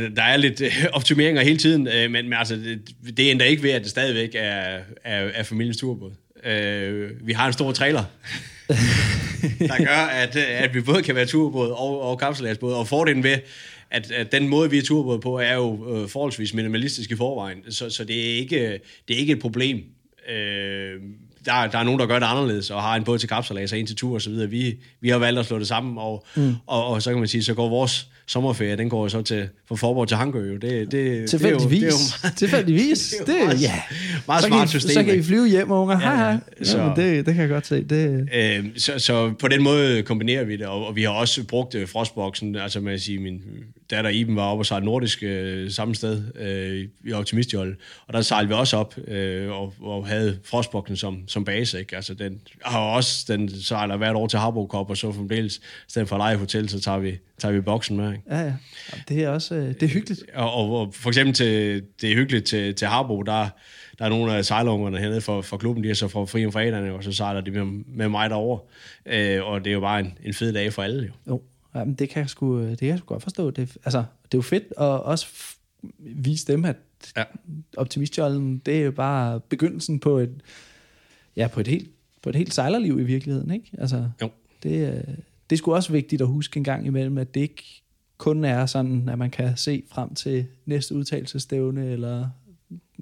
der 0.09 0.23
er 0.23 0.37
lidt 0.37 0.61
øh, 0.61 0.85
optimeringer 0.93 1.43
hele 1.43 1.57
tiden, 1.57 1.87
øh, 1.87 2.11
men, 2.11 2.29
men 2.29 2.33
altså, 2.33 2.55
det, 2.55 3.17
det 3.17 3.31
ændrer 3.31 3.47
ikke 3.47 3.63
ved, 3.63 3.71
at 3.71 3.81
det 3.81 3.89
stadigvæk 3.89 4.35
er, 4.35 4.79
er, 5.03 5.29
er 5.33 5.43
familiens 5.43 5.77
turbåd. 5.77 6.11
Øh, 6.45 7.11
vi 7.21 7.33
har 7.33 7.47
en 7.47 7.53
stor 7.53 7.71
trailer, 7.71 8.03
der 9.59 9.85
gør, 9.85 10.05
at, 10.05 10.35
øh, 10.35 10.63
at 10.63 10.73
vi 10.73 10.81
både 10.81 11.03
kan 11.03 11.15
være 11.15 11.25
turbåd 11.25 11.69
og, 11.69 12.01
og 12.01 12.19
kapselagsbåd, 12.19 12.73
og 12.73 12.87
fordelen 12.87 13.23
ved, 13.23 13.37
at, 13.91 14.11
at 14.11 14.31
den 14.31 14.47
måde, 14.47 14.69
vi 14.69 14.77
er 14.77 14.83
turbåd 14.83 15.19
på, 15.19 15.39
er 15.39 15.53
jo 15.53 15.95
øh, 15.95 16.09
forholdsvis 16.09 16.53
minimalistisk 16.53 17.11
i 17.11 17.15
forvejen, 17.15 17.57
så, 17.69 17.89
så 17.89 18.03
det, 18.03 18.31
er 18.31 18.37
ikke, 18.37 18.79
det 19.07 19.15
er 19.15 19.17
ikke 19.17 19.33
et 19.33 19.39
problem. 19.39 19.83
Øh, 20.29 21.01
der, 21.45 21.67
der 21.67 21.77
er 21.77 21.83
nogen, 21.83 21.99
der 21.99 22.05
gør 22.05 22.19
det 22.19 22.25
anderledes, 22.25 22.69
og 22.69 22.81
har 22.81 22.95
en 22.95 23.03
båd 23.03 23.19
til 23.19 23.29
kapselads 23.29 23.71
og 23.71 23.79
en 23.79 23.87
til 23.87 23.95
tur 23.95 24.13
og 24.13 24.21
så 24.21 24.29
videre. 24.29 24.49
Vi, 24.49 24.77
vi 25.01 25.09
har 25.09 25.17
valgt 25.17 25.39
at 25.39 25.45
slå 25.45 25.59
det 25.59 25.67
sammen, 25.67 25.97
og, 25.97 26.25
mm. 26.35 26.55
og, 26.67 26.87
og, 26.87 27.01
så 27.01 27.09
kan 27.09 27.19
man 27.19 27.27
sige, 27.27 27.43
så 27.43 27.53
går 27.53 27.69
vores 27.69 28.07
sommerferie, 28.27 28.75
den 28.77 28.89
går 28.89 29.03
jo 29.03 29.09
så 29.09 29.21
til, 29.21 29.49
fra 29.67 29.75
Forborg 29.75 30.07
til 30.07 30.17
Hangø. 30.17 30.39
jo. 30.53 30.57
Det, 30.57 30.91
det, 30.91 31.29
Tilfældigvis. 31.29 31.81
Det 31.81 31.87
er 31.87 31.91
jo, 31.91 31.97
det 31.97 32.23
er 32.23 32.29
jo, 32.29 32.35
Tilfældigvis. 32.35 33.15
det 33.27 33.29
er 33.29 33.33
det, 33.39 33.45
meget- 33.45 33.61
ja. 33.61 33.81
meget 34.27 34.41
så 34.43 34.47
smart 34.47 34.59
kan 34.59 34.65
I, 34.77 34.79
system, 34.79 34.93
Så 34.93 35.03
kan 35.03 35.19
I 35.19 35.23
flyve 35.23 35.47
hjem, 35.47 35.71
unger. 35.71 35.97
Hej, 35.99 36.11
Ja, 36.11 36.17
hej. 36.17 36.37
så- 36.63 36.77
Ja, 36.77 36.87
men 36.87 36.95
det, 36.95 37.25
det 37.25 37.33
kan 37.33 37.41
jeg 37.41 37.49
godt 37.49 37.67
se. 37.67 37.83
Det, 37.83 38.29
Øh, 38.35 38.65
så, 38.77 38.99
så 38.99 39.33
på 39.39 39.47
den 39.47 39.63
måde 39.63 40.03
kombinerer 40.03 40.43
vi 40.43 40.57
det, 40.57 40.65
og, 40.65 40.87
og 40.87 40.95
vi 40.95 41.03
har 41.03 41.09
også 41.09 41.43
brugt 41.43 41.75
øh, 41.75 41.87
frostboksen. 41.87 42.55
Altså 42.55 42.79
man 42.79 42.99
sige, 42.99 43.19
min 43.19 43.41
datter 43.89 44.09
Iben 44.09 44.35
var 44.35 44.43
oppe 44.43 44.61
og 44.61 44.65
sejle 44.65 44.85
nordisk 44.85 45.23
øh, 45.23 45.71
samme 45.71 45.95
sted 45.95 46.23
øh, 46.35 47.09
i 47.09 47.13
Optimistjold, 47.13 47.75
og 48.07 48.13
der 48.13 48.21
sejlede 48.21 48.47
vi 48.47 48.53
også 48.53 48.77
op 48.77 48.95
øh, 49.07 49.51
og, 49.51 49.73
og 49.81 50.07
havde 50.07 50.39
frostboksen 50.43 50.97
som, 50.97 51.27
som 51.27 51.45
base. 51.45 51.79
Ikke? 51.79 51.95
Altså 51.95 52.13
den 52.13 52.41
har 52.65 52.79
også, 52.79 53.25
den 53.27 53.61
sejler 53.61 53.97
hvert 53.97 54.15
år 54.15 54.27
til 54.27 54.39
Harbo 54.39 54.67
Cup, 54.67 54.89
og 54.89 54.97
så 54.97 55.11
fremdeles, 55.11 55.57
i 55.57 55.61
stedet 55.87 56.07
for 56.09 56.15
at 56.15 56.19
lege 56.19 56.37
hotel, 56.37 56.69
så 56.69 56.81
tager 56.81 56.99
vi, 56.99 57.17
tager 57.39 57.51
vi 57.51 57.61
boksen 57.61 57.97
med. 57.97 58.11
Ikke? 58.11 58.23
ja, 58.29 58.41
ja. 58.41 58.53
Det 59.09 59.23
er 59.23 59.29
også 59.29 59.55
øh, 59.55 59.67
det 59.67 59.83
er 59.83 59.87
hyggeligt. 59.87 60.23
Og, 60.33 60.53
og, 60.53 60.79
og 60.79 60.93
for 60.93 61.09
eksempel 61.09 61.33
til, 61.33 61.83
det 62.01 62.11
er 62.11 62.15
hyggeligt 62.15 62.45
til, 62.45 62.75
til 62.75 62.87
Harbo, 62.87 63.21
der, 63.21 63.47
der 63.99 64.05
er 64.05 64.09
nogle 64.09 64.33
af 64.33 64.45
sejlungerne 64.45 64.97
hernede 64.97 65.21
fra, 65.21 65.41
fra 65.41 65.57
klubben, 65.57 65.83
de 65.83 65.89
er 65.89 65.93
så 65.93 66.07
fra 66.07 66.25
fri 66.25 66.45
om 66.45 66.51
fredagen, 66.51 66.89
og 66.89 67.03
så 67.03 67.11
sejler 67.11 67.41
de 67.41 67.51
med, 67.51 67.83
med 67.87 68.09
mig 68.09 68.29
derover. 68.29 68.59
Øh, 69.05 69.43
og 69.43 69.59
det 69.59 69.69
er 69.69 69.73
jo 69.73 69.79
bare 69.79 69.99
en, 69.99 70.17
en 70.23 70.33
fed 70.33 70.53
dag 70.53 70.73
for 70.73 70.83
alle 70.83 71.03
jo. 71.05 71.11
Jo, 71.27 71.41
jamen, 71.79 71.93
det 71.93 72.09
kan 72.09 72.19
jeg 72.21 72.29
sgu, 72.29 72.61
det 72.61 72.79
kan 72.79 72.87
jeg 72.87 72.97
sgu 72.97 73.05
godt 73.05 73.23
forstå. 73.23 73.51
Det, 73.51 73.77
altså, 73.85 73.97
det 74.23 74.33
er 74.33 74.37
jo 74.37 74.41
fedt 74.41 74.63
at 74.77 74.83
også 75.03 75.27
vise 75.99 76.47
dem, 76.53 76.65
at 76.65 76.75
Ja. 77.17 77.23
optimistjollen, 77.77 78.57
det 78.57 78.77
er 78.79 78.85
jo 78.85 78.91
bare 78.91 79.39
begyndelsen 79.39 79.99
på 79.99 80.17
et, 80.17 80.41
ja, 81.35 81.47
på 81.47 81.59
et 81.59 81.67
helt, 81.67 81.89
på 82.23 82.29
et 82.29 82.35
helt 82.35 82.53
sejlerliv 82.53 82.99
i 82.99 83.03
virkeligheden, 83.03 83.51
ikke? 83.51 83.71
Altså, 83.77 84.09
Jo. 84.21 84.29
det, 84.63 84.83
er- 84.85 85.01
det 85.49 85.55
er 85.55 85.57
sgu 85.57 85.73
også 85.73 85.91
vigtigt 85.91 86.21
at 86.21 86.27
huske 86.27 86.57
en 86.57 86.63
gang 86.63 86.85
imellem, 86.85 87.17
at 87.17 87.33
det 87.33 87.39
ikke 87.41 87.81
kun 88.17 88.43
er 88.45 88.65
sådan, 88.65 89.09
at 89.09 89.17
man 89.17 89.29
kan 89.31 89.57
se 89.57 89.83
frem 89.91 90.13
til 90.15 90.45
næste 90.65 90.95
udtalelsestævne, 90.95 91.85
eller 91.91 92.29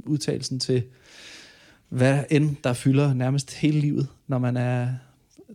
udtalelsen 0.06 0.60
til 0.60 0.84
hvad 1.90 2.24
end 2.32 2.56
der 2.64 2.74
fylder 2.74 3.14
nærmest 3.14 3.54
hele 3.54 3.80
livet, 3.80 4.08
når 4.28 4.38
man 4.38 4.58
er 4.58 4.88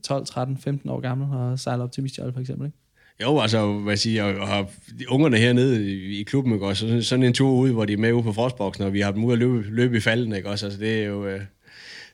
12, 0.03 0.27
13, 0.27 0.57
15 0.57 0.91
år 0.91 1.01
gammel 1.01 1.29
og 1.37 1.59
sejler 1.59 1.85
optimistjolle 1.85 2.33
for 2.33 2.41
eksempel, 2.41 2.67
ikke? 2.67 2.79
Jo, 3.23 3.39
altså, 3.41 3.73
hvad 3.73 3.93
jeg 3.93 3.99
siger, 3.99 4.25
og, 4.25 4.59
og 4.59 4.71
ungerne 5.09 5.37
hernede 5.37 5.97
i, 6.19 6.23
klubben, 6.23 6.53
ikke 6.53 6.67
også, 6.67 6.87
sådan, 6.89 7.03
sådan 7.03 7.23
en 7.25 7.33
tur 7.33 7.51
ud, 7.51 7.71
hvor 7.71 7.85
de 7.85 7.93
er 7.93 7.97
med 7.97 8.13
ude 8.13 8.23
på 8.23 8.33
frostboksen, 8.33 8.85
og 8.85 8.93
vi 8.93 9.01
har 9.01 9.13
dem 9.13 9.25
ude 9.25 9.33
at 9.33 9.39
løbe, 9.39 9.63
løbe 9.63 9.97
i 9.97 10.01
falden, 10.01 10.33
ikke 10.33 10.49
også, 10.49 10.67
altså, 10.67 10.81
det 10.81 11.03
er 11.03 11.05
jo, 11.07 11.27
øh, 11.27 11.41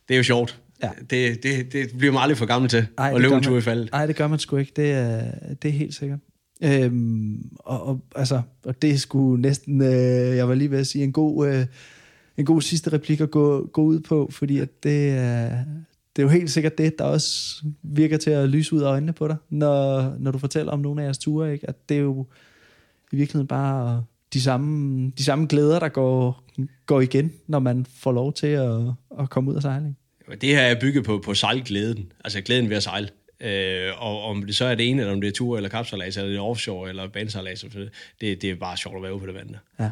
det 0.08 0.14
er 0.14 0.16
jo 0.18 0.22
sjovt. 0.22 0.60
Ja. 0.82 0.90
Det, 1.10 1.42
det, 1.42 1.72
det 1.72 1.90
bliver 1.98 2.12
man 2.12 2.22
aldrig 2.22 2.38
for 2.38 2.46
gammel 2.46 2.70
til, 2.70 2.86
Ej, 2.98 3.12
at 3.14 3.20
løbe 3.20 3.34
en 3.34 3.42
tur 3.42 3.50
man- 3.50 3.58
i 3.58 3.62
faldet. 3.62 3.92
Nej, 3.92 4.06
det 4.06 4.16
gør 4.16 4.28
man 4.28 4.38
sgu 4.38 4.56
ikke. 4.56 4.72
Det 4.76 4.90
er, 4.90 5.30
det 5.62 5.68
er 5.68 5.72
helt 5.72 5.94
sikkert. 5.94 6.18
Øhm, 6.62 7.50
og, 7.58 7.86
og, 7.86 8.00
altså, 8.16 8.42
og 8.64 8.82
det 8.82 9.00
sgu 9.00 9.36
næsten, 9.36 9.82
øh, 9.82 10.36
jeg 10.36 10.48
var 10.48 10.54
lige 10.54 10.70
ved 10.70 10.78
at 10.78 10.86
sige, 10.86 11.04
en 11.04 11.12
god, 11.12 11.48
øh, 11.48 11.66
en 12.36 12.44
god 12.44 12.62
sidste 12.62 12.92
replik 12.92 13.20
at 13.20 13.30
gå, 13.30 13.66
gå 13.72 13.82
ud 13.82 14.00
på, 14.00 14.28
fordi 14.32 14.58
at 14.58 14.68
det, 14.82 15.10
er, 15.10 15.50
det 16.16 16.22
er 16.22 16.26
jo 16.26 16.28
helt 16.28 16.50
sikkert 16.50 16.78
det, 16.78 16.98
der 16.98 17.04
også 17.04 17.64
virker 17.82 18.16
til 18.16 18.30
at 18.30 18.48
lyse 18.48 18.74
ud 18.74 18.80
af 18.80 18.86
øjnene 18.86 19.12
på 19.12 19.28
dig, 19.28 19.36
når, 19.50 20.02
når 20.18 20.30
du 20.30 20.38
fortæller 20.38 20.72
om 20.72 20.80
nogle 20.80 21.02
af 21.02 21.04
jeres 21.04 21.18
ture, 21.18 21.52
ikke? 21.52 21.68
at 21.68 21.88
det 21.88 21.96
er 21.96 22.00
jo 22.00 22.26
i 23.12 23.16
virkeligheden 23.16 23.46
bare 23.46 24.04
de 24.32 24.40
samme, 24.40 25.10
de 25.18 25.24
samme 25.24 25.46
glæder, 25.46 25.78
der 25.78 25.88
går, 25.88 26.44
går 26.86 27.00
igen, 27.00 27.32
når 27.46 27.58
man 27.58 27.86
får 27.96 28.12
lov 28.12 28.32
til 28.32 28.46
at, 28.46 28.80
at 29.20 29.30
komme 29.30 29.50
ud 29.50 29.56
af 29.56 29.62
sejling. 29.62 29.98
Det 30.40 30.48
her 30.48 30.60
er 30.60 30.80
bygget 30.80 31.04
på, 31.04 31.18
på 31.24 31.34
sejlglæden, 31.34 32.12
altså 32.24 32.40
glæden 32.40 32.68
ved 32.68 32.76
at 32.76 32.82
sejle. 32.82 33.08
Øh, 33.40 34.02
og 34.02 34.22
om 34.22 34.42
det 34.42 34.56
så 34.56 34.64
er 34.64 34.74
det 34.74 34.90
ene, 34.90 35.02
eller 35.02 35.14
om 35.14 35.20
det 35.20 35.28
er 35.28 35.32
tur, 35.32 35.56
eller 35.56 35.68
kapsejlads, 35.68 36.16
eller 36.16 36.28
det 36.28 36.36
er 36.36 36.42
offshore, 36.42 36.88
eller 36.88 37.08
banesejlads, 37.08 37.64
det, 38.20 38.42
det 38.42 38.44
er 38.44 38.54
bare 38.54 38.76
sjovt 38.76 38.96
at 38.96 39.02
være 39.02 39.12
ude 39.12 39.20
på 39.20 39.26
det 39.26 39.34
vand 39.34 39.48
der. 39.48 39.84
Ja, 39.84 39.90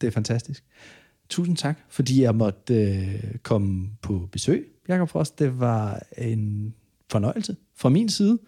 det 0.00 0.06
er 0.06 0.10
fantastisk. 0.10 0.64
Tusind 1.30 1.56
tak, 1.56 1.78
fordi 1.88 2.22
jeg 2.22 2.34
måtte 2.34 2.74
øh, 2.74 3.24
komme 3.42 3.88
på 4.02 4.28
besøg, 4.32 4.66
Jakob 4.88 5.08
Frost. 5.08 5.38
Det 5.38 5.60
var 5.60 6.02
en 6.18 6.74
fornøjelse 7.10 7.56
fra 7.76 7.88
min 7.88 8.08
side, 8.08 8.38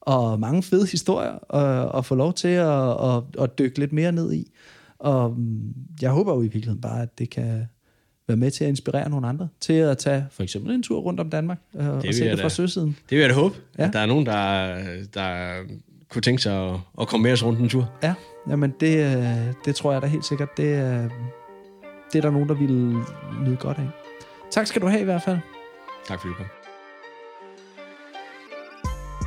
og 0.00 0.40
mange 0.40 0.62
fede 0.62 0.86
historier 0.86 1.54
at, 1.54 1.98
at 1.98 2.04
få 2.06 2.14
lov 2.14 2.32
til 2.34 2.48
at, 2.48 2.90
at, 2.90 3.22
at 3.38 3.58
dykke 3.58 3.78
lidt 3.78 3.92
mere 3.92 4.12
ned 4.12 4.32
i. 4.32 4.50
Og 4.98 5.30
mm, 5.38 5.74
jeg 6.02 6.10
håber 6.10 6.34
jo 6.34 6.40
i 6.40 6.42
virkeligheden 6.42 6.80
bare, 6.80 7.02
at 7.02 7.18
det 7.18 7.30
kan 7.30 7.64
være 8.28 8.36
med 8.36 8.50
til 8.50 8.64
at 8.64 8.68
inspirere 8.68 9.08
nogle 9.10 9.26
andre 9.28 9.48
til 9.60 9.72
at 9.72 9.98
tage 9.98 10.26
for 10.30 10.42
eksempel 10.42 10.74
en 10.74 10.82
tur 10.82 11.00
rundt 11.00 11.20
om 11.20 11.30
Danmark 11.30 11.58
øh, 11.76 11.88
og 11.88 12.02
vil 12.02 12.14
se 12.14 12.24
det 12.28 12.38
da. 12.38 12.44
fra 12.44 12.48
søsiden. 12.48 12.88
Det 12.88 13.16
vil 13.16 13.18
jeg 13.20 13.28
da 13.30 13.34
håbe, 13.34 13.54
Ja. 13.78 13.86
at 13.86 13.92
der 13.92 13.98
er 13.98 14.06
nogen, 14.06 14.26
der, 14.26 14.76
der 15.14 15.54
kunne 16.08 16.22
tænke 16.22 16.42
sig 16.42 16.70
at, 16.70 16.80
at 17.00 17.08
komme 17.08 17.22
med 17.22 17.32
os 17.32 17.44
rundt 17.44 17.60
en 17.60 17.68
tur. 17.68 17.90
Ja, 18.02 18.14
jamen 18.48 18.72
det, 18.80 19.16
øh, 19.16 19.54
det 19.64 19.74
tror 19.76 19.92
jeg 19.92 20.02
da 20.02 20.06
helt 20.06 20.24
sikkert, 20.24 20.48
det, 20.56 20.74
er- 20.74 21.08
det 22.12 22.18
er 22.18 22.22
der 22.22 22.30
nogen, 22.30 22.48
der 22.48 22.54
vil 22.54 22.96
nyde 23.44 23.56
godt 23.56 23.78
af. 23.78 23.88
Tak 24.50 24.66
skal 24.66 24.82
du 24.82 24.86
have 24.86 25.00
i 25.00 25.04
hvert 25.04 25.22
fald. 25.22 25.38
Tak 26.08 26.20
fordi 26.20 26.28
du 26.28 26.36
kom. 26.36 26.46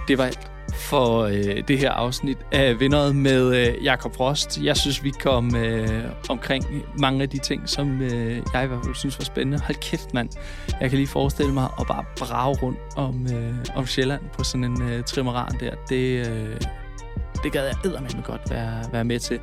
Det 0.07 0.17
var 0.17 0.25
alt 0.25 0.51
for 0.73 1.23
øh, 1.23 1.67
det 1.67 1.77
her 1.77 1.91
afsnit 1.91 2.37
af 2.51 2.79
Vinderet 2.79 3.15
med 3.15 3.55
øh, 3.55 3.83
Jakob 3.83 4.15
Frost. 4.15 4.59
Jeg 4.61 4.77
synes, 4.77 5.03
vi 5.03 5.09
kom 5.09 5.55
øh, 5.55 6.03
omkring 6.29 6.65
mange 6.99 7.21
af 7.21 7.29
de 7.29 7.37
ting, 7.37 7.69
som 7.69 8.01
øh, 8.01 8.41
jeg 8.53 8.63
i 8.63 8.67
hvert 8.67 8.83
fald 8.83 8.95
synes 8.95 9.19
var 9.19 9.25
spændende. 9.25 9.59
Hold 9.59 9.75
kæft, 9.75 10.13
mand. 10.13 10.29
Jeg 10.81 10.89
kan 10.89 10.97
lige 10.97 11.07
forestille 11.07 11.53
mig 11.53 11.67
at 11.79 11.87
bare 11.87 12.05
brage 12.19 12.57
rundt 12.61 12.79
om, 12.95 13.27
øh, 13.33 13.55
om 13.75 13.85
Sjælland 13.85 14.21
på 14.33 14.43
sådan 14.43 14.63
en 14.63 14.81
øh, 14.81 15.03
trimaran 15.03 15.59
der. 15.59 15.75
Det, 15.89 16.27
øh, 16.27 16.61
det 17.43 17.51
gad 17.51 17.65
jeg 17.65 17.75
eddermame 17.85 18.21
godt 18.23 18.41
være, 18.49 18.83
være 18.91 19.03
med 19.03 19.19
til. 19.19 19.39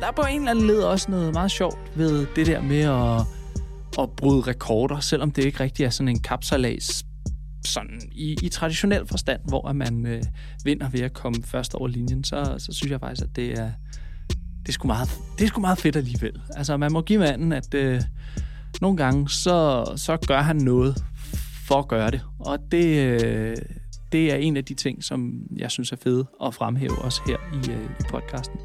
Der 0.00 0.06
er 0.06 0.10
på 0.10 0.22
en 0.30 0.38
eller 0.38 0.50
anden 0.50 0.66
led 0.66 0.82
også 0.82 1.10
noget 1.10 1.32
meget 1.32 1.50
sjovt 1.50 1.78
ved 1.94 2.26
det 2.36 2.46
der 2.46 2.62
med 2.62 2.80
at, 2.80 3.20
at 4.02 4.10
bryde 4.10 4.40
rekorder, 4.40 5.00
selvom 5.00 5.30
det 5.30 5.44
ikke 5.44 5.60
rigtig 5.60 5.84
er 5.84 5.90
sådan 5.90 6.08
en 6.08 6.20
kapsalas 6.20 7.04
sådan 7.66 8.00
i, 8.12 8.36
i 8.42 8.48
traditionel 8.48 9.06
forstand, 9.06 9.40
hvor 9.48 9.68
at 9.68 9.76
man 9.76 10.06
øh, 10.06 10.22
vinder 10.64 10.88
ved 10.88 11.00
at 11.00 11.12
komme 11.12 11.42
først 11.44 11.74
over 11.74 11.88
linjen, 11.88 12.24
så, 12.24 12.54
så 12.58 12.72
synes 12.72 12.90
jeg 12.90 13.00
faktisk, 13.00 13.22
at 13.22 13.36
det 13.36 13.52
er, 13.52 13.70
det 14.62 14.68
er, 14.68 14.72
sgu 14.72 14.86
meget, 14.86 15.08
det 15.38 15.44
er 15.44 15.48
sgu 15.48 15.60
meget 15.60 15.78
fedt 15.78 15.96
alligevel. 15.96 16.40
Altså, 16.56 16.76
man 16.76 16.92
må 16.92 17.00
give 17.00 17.18
manden, 17.18 17.52
at 17.52 17.74
øh, 17.74 18.02
nogle 18.80 18.96
gange, 18.96 19.28
så, 19.28 19.84
så 19.96 20.16
gør 20.26 20.40
han 20.40 20.56
noget 20.56 21.04
for 21.66 21.74
at 21.74 21.88
gøre 21.88 22.10
det. 22.10 22.20
Og 22.38 22.58
det, 22.70 23.22
øh, 23.22 23.56
det 24.12 24.32
er 24.32 24.36
en 24.36 24.56
af 24.56 24.64
de 24.64 24.74
ting, 24.74 25.04
som 25.04 25.32
jeg 25.56 25.70
synes 25.70 25.92
er 25.92 25.96
fede 25.96 26.26
at 26.44 26.54
fremhæve 26.54 26.98
også 26.98 27.20
her 27.26 27.36
i, 27.52 27.72
øh, 27.72 27.84
i 28.00 28.02
podcasten. 28.10 28.60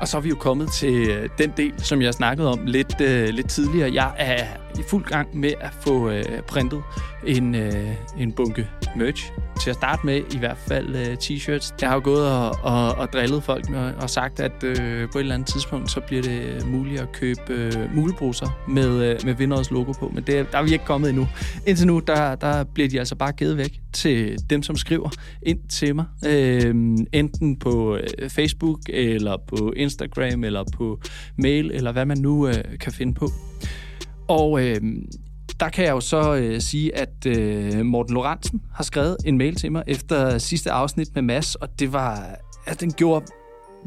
Og 0.00 0.08
så 0.08 0.16
er 0.16 0.20
vi 0.20 0.28
jo 0.28 0.34
kommet 0.34 0.72
til 0.72 1.10
øh, 1.10 1.28
den 1.38 1.52
del, 1.56 1.72
som 1.78 2.02
jeg 2.02 2.14
snakkede 2.14 2.48
om 2.48 2.60
lidt, 2.66 3.00
øh, 3.00 3.28
lidt 3.28 3.48
tidligere. 3.48 3.94
Jeg 3.94 4.12
er 4.18 4.44
i 4.78 4.82
fuld 4.88 5.04
gang 5.04 5.36
med 5.36 5.52
at 5.60 5.70
få 5.80 6.10
øh, 6.10 6.24
printet 6.46 6.82
en, 7.26 7.54
øh, 7.54 7.88
en 8.18 8.32
bunke 8.32 8.68
merch. 8.96 9.32
Til 9.62 9.70
at 9.70 9.76
starte 9.76 10.06
med 10.06 10.22
i 10.34 10.38
hvert 10.38 10.56
fald 10.68 10.96
øh, 10.96 11.16
t-shirts. 11.22 11.74
Jeg 11.80 11.88
har 11.88 11.94
jo 11.96 12.00
gået 12.04 12.32
og, 12.32 12.56
og, 12.62 12.94
og 12.94 13.12
drillet 13.12 13.42
folk 13.42 13.68
med, 13.68 13.94
og 13.94 14.10
sagt, 14.10 14.40
at 14.40 14.64
øh, 14.64 15.08
på 15.12 15.18
et 15.18 15.22
eller 15.22 15.34
andet 15.34 15.48
tidspunkt, 15.48 15.90
så 15.90 16.00
bliver 16.00 16.22
det 16.22 16.40
øh, 16.40 16.66
muligt 16.68 17.00
at 17.00 17.12
købe 17.12 17.40
øh, 17.48 17.94
mulebruser 17.94 18.64
med, 18.68 19.04
øh, 19.04 19.18
med 19.24 19.34
Vinderets 19.34 19.70
logo 19.70 19.92
på. 19.92 20.10
Men 20.14 20.24
det, 20.26 20.52
der 20.52 20.58
er 20.58 20.62
vi 20.62 20.72
ikke 20.72 20.84
kommet 20.84 21.08
endnu. 21.08 21.28
Indtil 21.66 21.86
nu, 21.86 21.98
der, 22.06 22.34
der 22.34 22.64
bliver 22.64 22.88
de 22.88 22.98
altså 22.98 23.14
bare 23.14 23.32
givet 23.32 23.56
væk 23.56 23.80
til 23.92 24.38
dem, 24.50 24.62
som 24.62 24.76
skriver 24.76 25.10
ind 25.42 25.58
til 25.68 25.94
mig. 25.94 26.04
Øh, 26.26 26.74
enten 27.12 27.56
på 27.58 27.96
øh, 27.96 28.30
Facebook, 28.30 28.80
eller 28.88 29.36
på 29.48 29.72
Instagram, 29.76 29.87
Instagram 29.88 30.44
eller 30.44 30.64
på 30.76 31.00
mail, 31.38 31.70
eller 31.70 31.92
hvad 31.92 32.06
man 32.06 32.18
nu 32.18 32.48
øh, 32.48 32.78
kan 32.80 32.92
finde 32.92 33.14
på. 33.14 33.28
Og 34.28 34.66
øh, 34.66 34.80
der 35.60 35.68
kan 35.68 35.84
jeg 35.84 35.90
jo 35.90 36.00
så 36.00 36.34
øh, 36.34 36.60
sige, 36.60 36.96
at 36.96 37.26
øh, 37.26 37.86
Morten 37.86 38.14
Lorentzen 38.14 38.62
har 38.74 38.84
skrevet 38.84 39.16
en 39.24 39.38
mail 39.38 39.54
til 39.54 39.72
mig 39.72 39.82
efter 39.86 40.38
sidste 40.38 40.70
afsnit 40.70 41.08
med 41.14 41.22
Mass, 41.22 41.54
og 41.54 41.80
det 41.80 41.92
var, 41.92 42.36
altså, 42.66 42.84
den 42.84 42.92
gjorde 42.92 43.26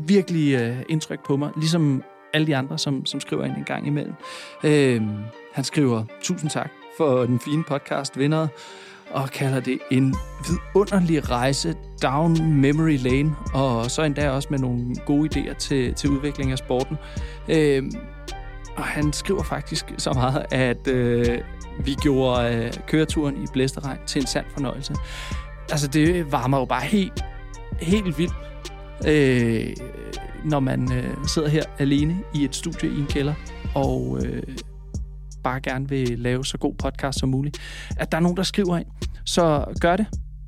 virkelig 0.07 0.53
øh, 0.53 0.77
indtryk 0.89 1.19
på 1.27 1.37
mig. 1.37 1.49
Ligesom 1.57 2.03
alle 2.33 2.47
de 2.47 2.55
andre, 2.55 2.77
som, 2.77 3.05
som 3.05 3.19
skriver 3.19 3.45
ind 3.45 3.57
en 3.57 3.63
gang 3.63 3.87
imellem. 3.87 4.13
Øh, 4.63 5.01
han 5.53 5.63
skriver, 5.63 6.03
tusind 6.23 6.49
tak 6.49 6.69
for 6.97 7.25
den 7.25 7.39
fine 7.39 7.63
podcast, 7.63 8.17
venner, 8.17 8.47
og 9.13 9.29
kalder 9.29 9.59
det 9.59 9.79
en 9.91 10.15
vidunderlig 10.47 11.29
rejse 11.29 11.75
down 12.01 12.53
memory 12.53 12.97
lane, 12.97 13.35
og 13.53 13.91
så 13.91 14.03
endda 14.03 14.29
også 14.29 14.47
med 14.51 14.59
nogle 14.59 14.95
gode 15.05 15.29
idéer 15.39 15.53
til, 15.53 15.93
til 15.93 16.09
udvikling 16.09 16.51
af 16.51 16.57
sporten. 16.57 16.97
Øh, 17.49 17.83
og 18.75 18.83
han 18.83 19.13
skriver 19.13 19.43
faktisk 19.43 19.85
så 19.97 20.13
meget, 20.13 20.45
at 20.51 20.87
øh, 20.87 21.39
vi 21.85 21.95
gjorde 22.01 22.55
øh, 22.55 22.73
køreturen 22.87 23.43
i 23.43 23.45
blæsteregn 23.53 23.99
til 24.07 24.21
en 24.21 24.27
sand 24.27 24.45
fornøjelse. 24.53 24.95
Altså, 25.71 25.87
det 25.87 26.31
varmer 26.31 26.59
jo 26.59 26.65
bare 26.65 26.83
helt, 26.83 27.23
helt 27.81 28.17
vildt, 28.17 28.33
øh, 29.07 29.75
når 30.45 30.59
man 30.59 30.93
øh, 30.93 31.27
sidder 31.27 31.49
her 31.49 31.63
alene 31.79 32.19
i 32.35 32.43
et 32.43 32.55
studie 32.55 32.89
i 32.89 32.99
en 32.99 33.07
kælder, 33.07 33.33
og 33.75 34.19
øh, 34.23 34.43
bare 35.43 35.59
gerne 35.59 35.89
vil 35.89 36.19
lave 36.19 36.45
så 36.45 36.57
god 36.57 36.73
podcast 36.73 37.19
som 37.19 37.29
muligt. 37.29 37.57
At 37.97 38.11
der 38.11 38.17
er 38.17 38.21
nogen, 38.21 38.37
der 38.37 38.43
skriver 38.43 38.77
ind, 38.77 38.87
så 39.25 39.65
gør 39.81 39.95
det. 39.95 40.05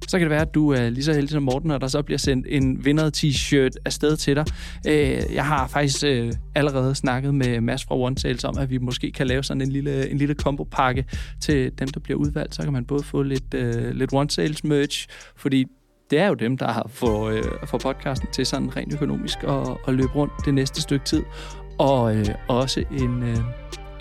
Så 0.07 0.17
kan 0.17 0.25
det 0.25 0.29
være, 0.29 0.41
at 0.41 0.53
du 0.53 0.69
er 0.69 0.89
lige 0.89 1.03
så 1.03 1.13
heldig 1.13 1.29
som 1.29 1.43
Morten, 1.43 1.71
og 1.71 1.81
der 1.81 1.87
så 1.87 2.01
bliver 2.01 2.17
sendt 2.17 2.47
en 2.49 2.85
vinder-t-shirt 2.85 3.71
afsted 3.85 4.17
til 4.17 4.35
dig. 4.35 4.45
Øh, 4.87 5.33
jeg 5.33 5.45
har 5.45 5.67
faktisk 5.67 6.03
øh, 6.03 6.33
allerede 6.55 6.95
snakket 6.95 7.35
med 7.35 7.61
Mads 7.61 7.83
fra 7.83 7.97
One 7.97 8.17
Sales 8.17 8.43
om, 8.43 8.57
at 8.57 8.69
vi 8.69 8.77
måske 8.77 9.11
kan 9.11 9.27
lave 9.27 9.43
sådan 9.43 9.61
en 9.61 9.71
lille, 9.71 10.09
en 10.09 10.17
lille 10.17 10.35
kombopakke 10.35 11.05
til 11.41 11.71
dem, 11.79 11.87
der 11.87 11.99
bliver 11.99 12.19
udvalgt. 12.19 12.55
Så 12.55 12.63
kan 12.63 12.73
man 12.73 12.85
både 12.85 13.03
få 13.03 13.21
lidt, 13.21 13.53
øh, 13.53 13.91
lidt 13.91 14.13
One 14.13 14.29
Sales 14.29 14.63
merch, 14.63 15.07
fordi 15.35 15.65
det 16.09 16.19
er 16.19 16.27
jo 16.27 16.33
dem, 16.33 16.57
der 16.57 16.67
har 16.67 16.87
fået, 16.89 17.37
øh, 17.37 17.43
for 17.65 17.77
podcasten 17.77 18.27
til 18.31 18.45
sådan 18.45 18.75
rent 18.75 18.93
økonomisk 18.93 19.43
at, 19.43 19.77
at 19.87 19.93
løbe 19.93 20.15
rundt 20.15 20.33
det 20.45 20.53
næste 20.53 20.81
stykke 20.81 21.05
tid. 21.05 21.23
Og 21.79 22.15
øh, 22.15 22.25
også 22.47 22.83
en, 22.91 23.23
øh, 23.23 23.37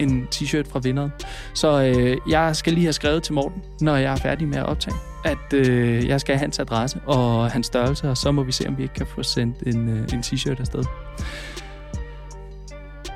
en 0.02 0.28
t-shirt 0.34 0.70
fra 0.70 0.78
vinderen. 0.78 1.10
Så 1.54 1.82
øh, 1.82 2.16
jeg 2.28 2.56
skal 2.56 2.72
lige 2.72 2.84
have 2.84 2.92
skrevet 2.92 3.22
til 3.22 3.34
Morten, 3.34 3.62
når 3.80 3.96
jeg 3.96 4.12
er 4.12 4.16
færdig 4.16 4.48
med 4.48 4.58
at 4.58 4.66
optage, 4.66 4.96
at 5.24 5.52
øh, 5.52 6.08
jeg 6.08 6.20
skal 6.20 6.34
have 6.34 6.40
hans 6.40 6.58
adresse 6.58 7.00
og 7.06 7.50
hans 7.50 7.66
størrelse, 7.66 8.10
og 8.10 8.16
så 8.16 8.32
må 8.32 8.42
vi 8.42 8.52
se, 8.52 8.68
om 8.68 8.78
vi 8.78 8.82
ikke 8.82 8.94
kan 8.94 9.06
få 9.06 9.22
sendt 9.22 9.56
en, 9.66 9.88
øh, 9.88 10.08
en 10.12 10.20
t-shirt 10.20 10.60
afsted. 10.60 10.84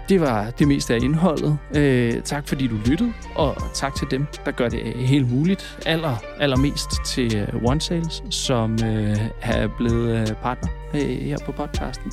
Det 0.09 0.21
var 0.21 0.51
det 0.51 0.69
meste 0.69 0.95
af 0.95 0.99
indholdet. 1.03 1.59
Øh, 1.77 2.23
tak 2.23 2.49
fordi 2.49 2.67
du 2.67 2.77
lyttede, 2.87 3.13
og 3.35 3.57
tak 3.75 3.95
til 3.95 4.07
dem, 4.11 4.27
der 4.45 4.51
gør 4.51 4.69
det 4.69 4.81
helt 4.97 5.31
muligt. 5.31 5.79
Aller, 5.87 6.17
allermest 6.41 6.91
til 7.07 7.37
øh, 7.37 7.65
One 7.65 7.81
Sales, 7.81 8.23
som 8.31 8.73
øh, 8.85 9.17
er 9.43 9.69
blevet 9.77 10.21
øh, 10.21 10.27
partner 10.27 10.71
øh, 10.95 11.01
her 11.01 11.39
på 11.47 11.53
podcasten. 11.53 12.13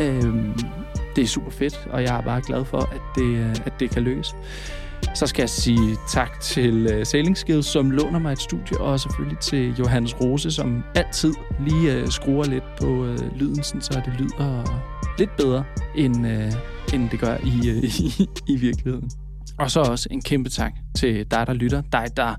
Øh, 0.00 0.34
det 1.16 1.24
er 1.24 1.28
super 1.28 1.50
fedt, 1.50 1.88
og 1.90 2.02
jeg 2.02 2.18
er 2.18 2.22
bare 2.22 2.42
glad 2.46 2.64
for, 2.64 2.78
at 2.78 3.00
det, 3.14 3.24
øh, 3.24 3.56
at 3.66 3.72
det 3.80 3.90
kan 3.90 4.02
lykkes. 4.02 4.34
Så 5.14 5.26
skal 5.26 5.42
jeg 5.42 5.50
sige 5.50 5.96
tak 6.08 6.40
til 6.40 6.86
øh, 6.86 6.98
uh, 6.98 7.06
Sailing 7.06 7.36
Skills, 7.36 7.66
som 7.66 7.90
låner 7.90 8.18
mig 8.18 8.32
et 8.32 8.40
studie, 8.40 8.80
og 8.80 9.00
selvfølgelig 9.00 9.38
til 9.38 9.74
Johannes 9.78 10.20
Rose, 10.20 10.50
som 10.50 10.82
altid 10.94 11.34
lige 11.66 12.02
uh, 12.02 12.08
skruer 12.08 12.44
lidt 12.44 12.64
på 12.80 12.86
uh, 12.86 13.36
lyden, 13.36 13.62
så 13.62 14.02
det 14.04 14.14
lyder 14.18 14.82
lidt 15.18 15.36
bedre, 15.36 15.64
end, 15.94 16.26
uh, 16.26 16.94
end 16.94 17.10
det 17.10 17.20
gør 17.20 17.36
i, 17.36 17.70
uh, 17.70 17.84
i, 18.06 18.28
i 18.48 18.56
virkeligheden. 18.56 19.10
Og 19.62 19.70
så 19.70 19.80
også 19.80 20.08
en 20.10 20.22
kæmpe 20.22 20.50
tak 20.50 20.72
til 20.94 21.26
dig, 21.30 21.46
der 21.46 21.52
lytter. 21.52 21.82
Dig, 21.92 22.06
der 22.16 22.34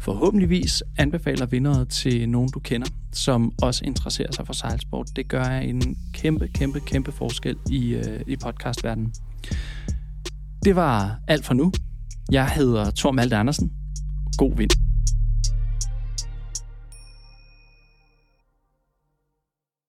forhåbentligvis 0.00 0.82
anbefaler 0.98 1.46
vindere 1.46 1.84
til 1.84 2.28
nogen, 2.28 2.50
du 2.54 2.60
kender, 2.60 2.86
som 3.12 3.52
også 3.62 3.84
interesserer 3.84 4.32
sig 4.32 4.46
for 4.46 4.52
sejlsport. 4.52 5.06
Det 5.16 5.28
gør 5.28 5.44
en 5.44 5.96
kæmpe, 6.12 6.48
kæmpe, 6.48 6.80
kæmpe 6.80 7.12
forskel 7.12 7.56
i, 7.70 7.94
øh, 7.94 8.20
i 8.26 8.36
podcastverdenen. 8.36 9.12
Det 10.64 10.76
var 10.76 11.18
alt 11.28 11.44
for 11.44 11.54
nu. 11.54 11.72
Jeg 12.30 12.48
hedder 12.48 12.90
Tor 12.90 13.10
Malte 13.10 13.36
Andersen. 13.36 13.72
God 14.38 14.56
vind. 14.56 14.89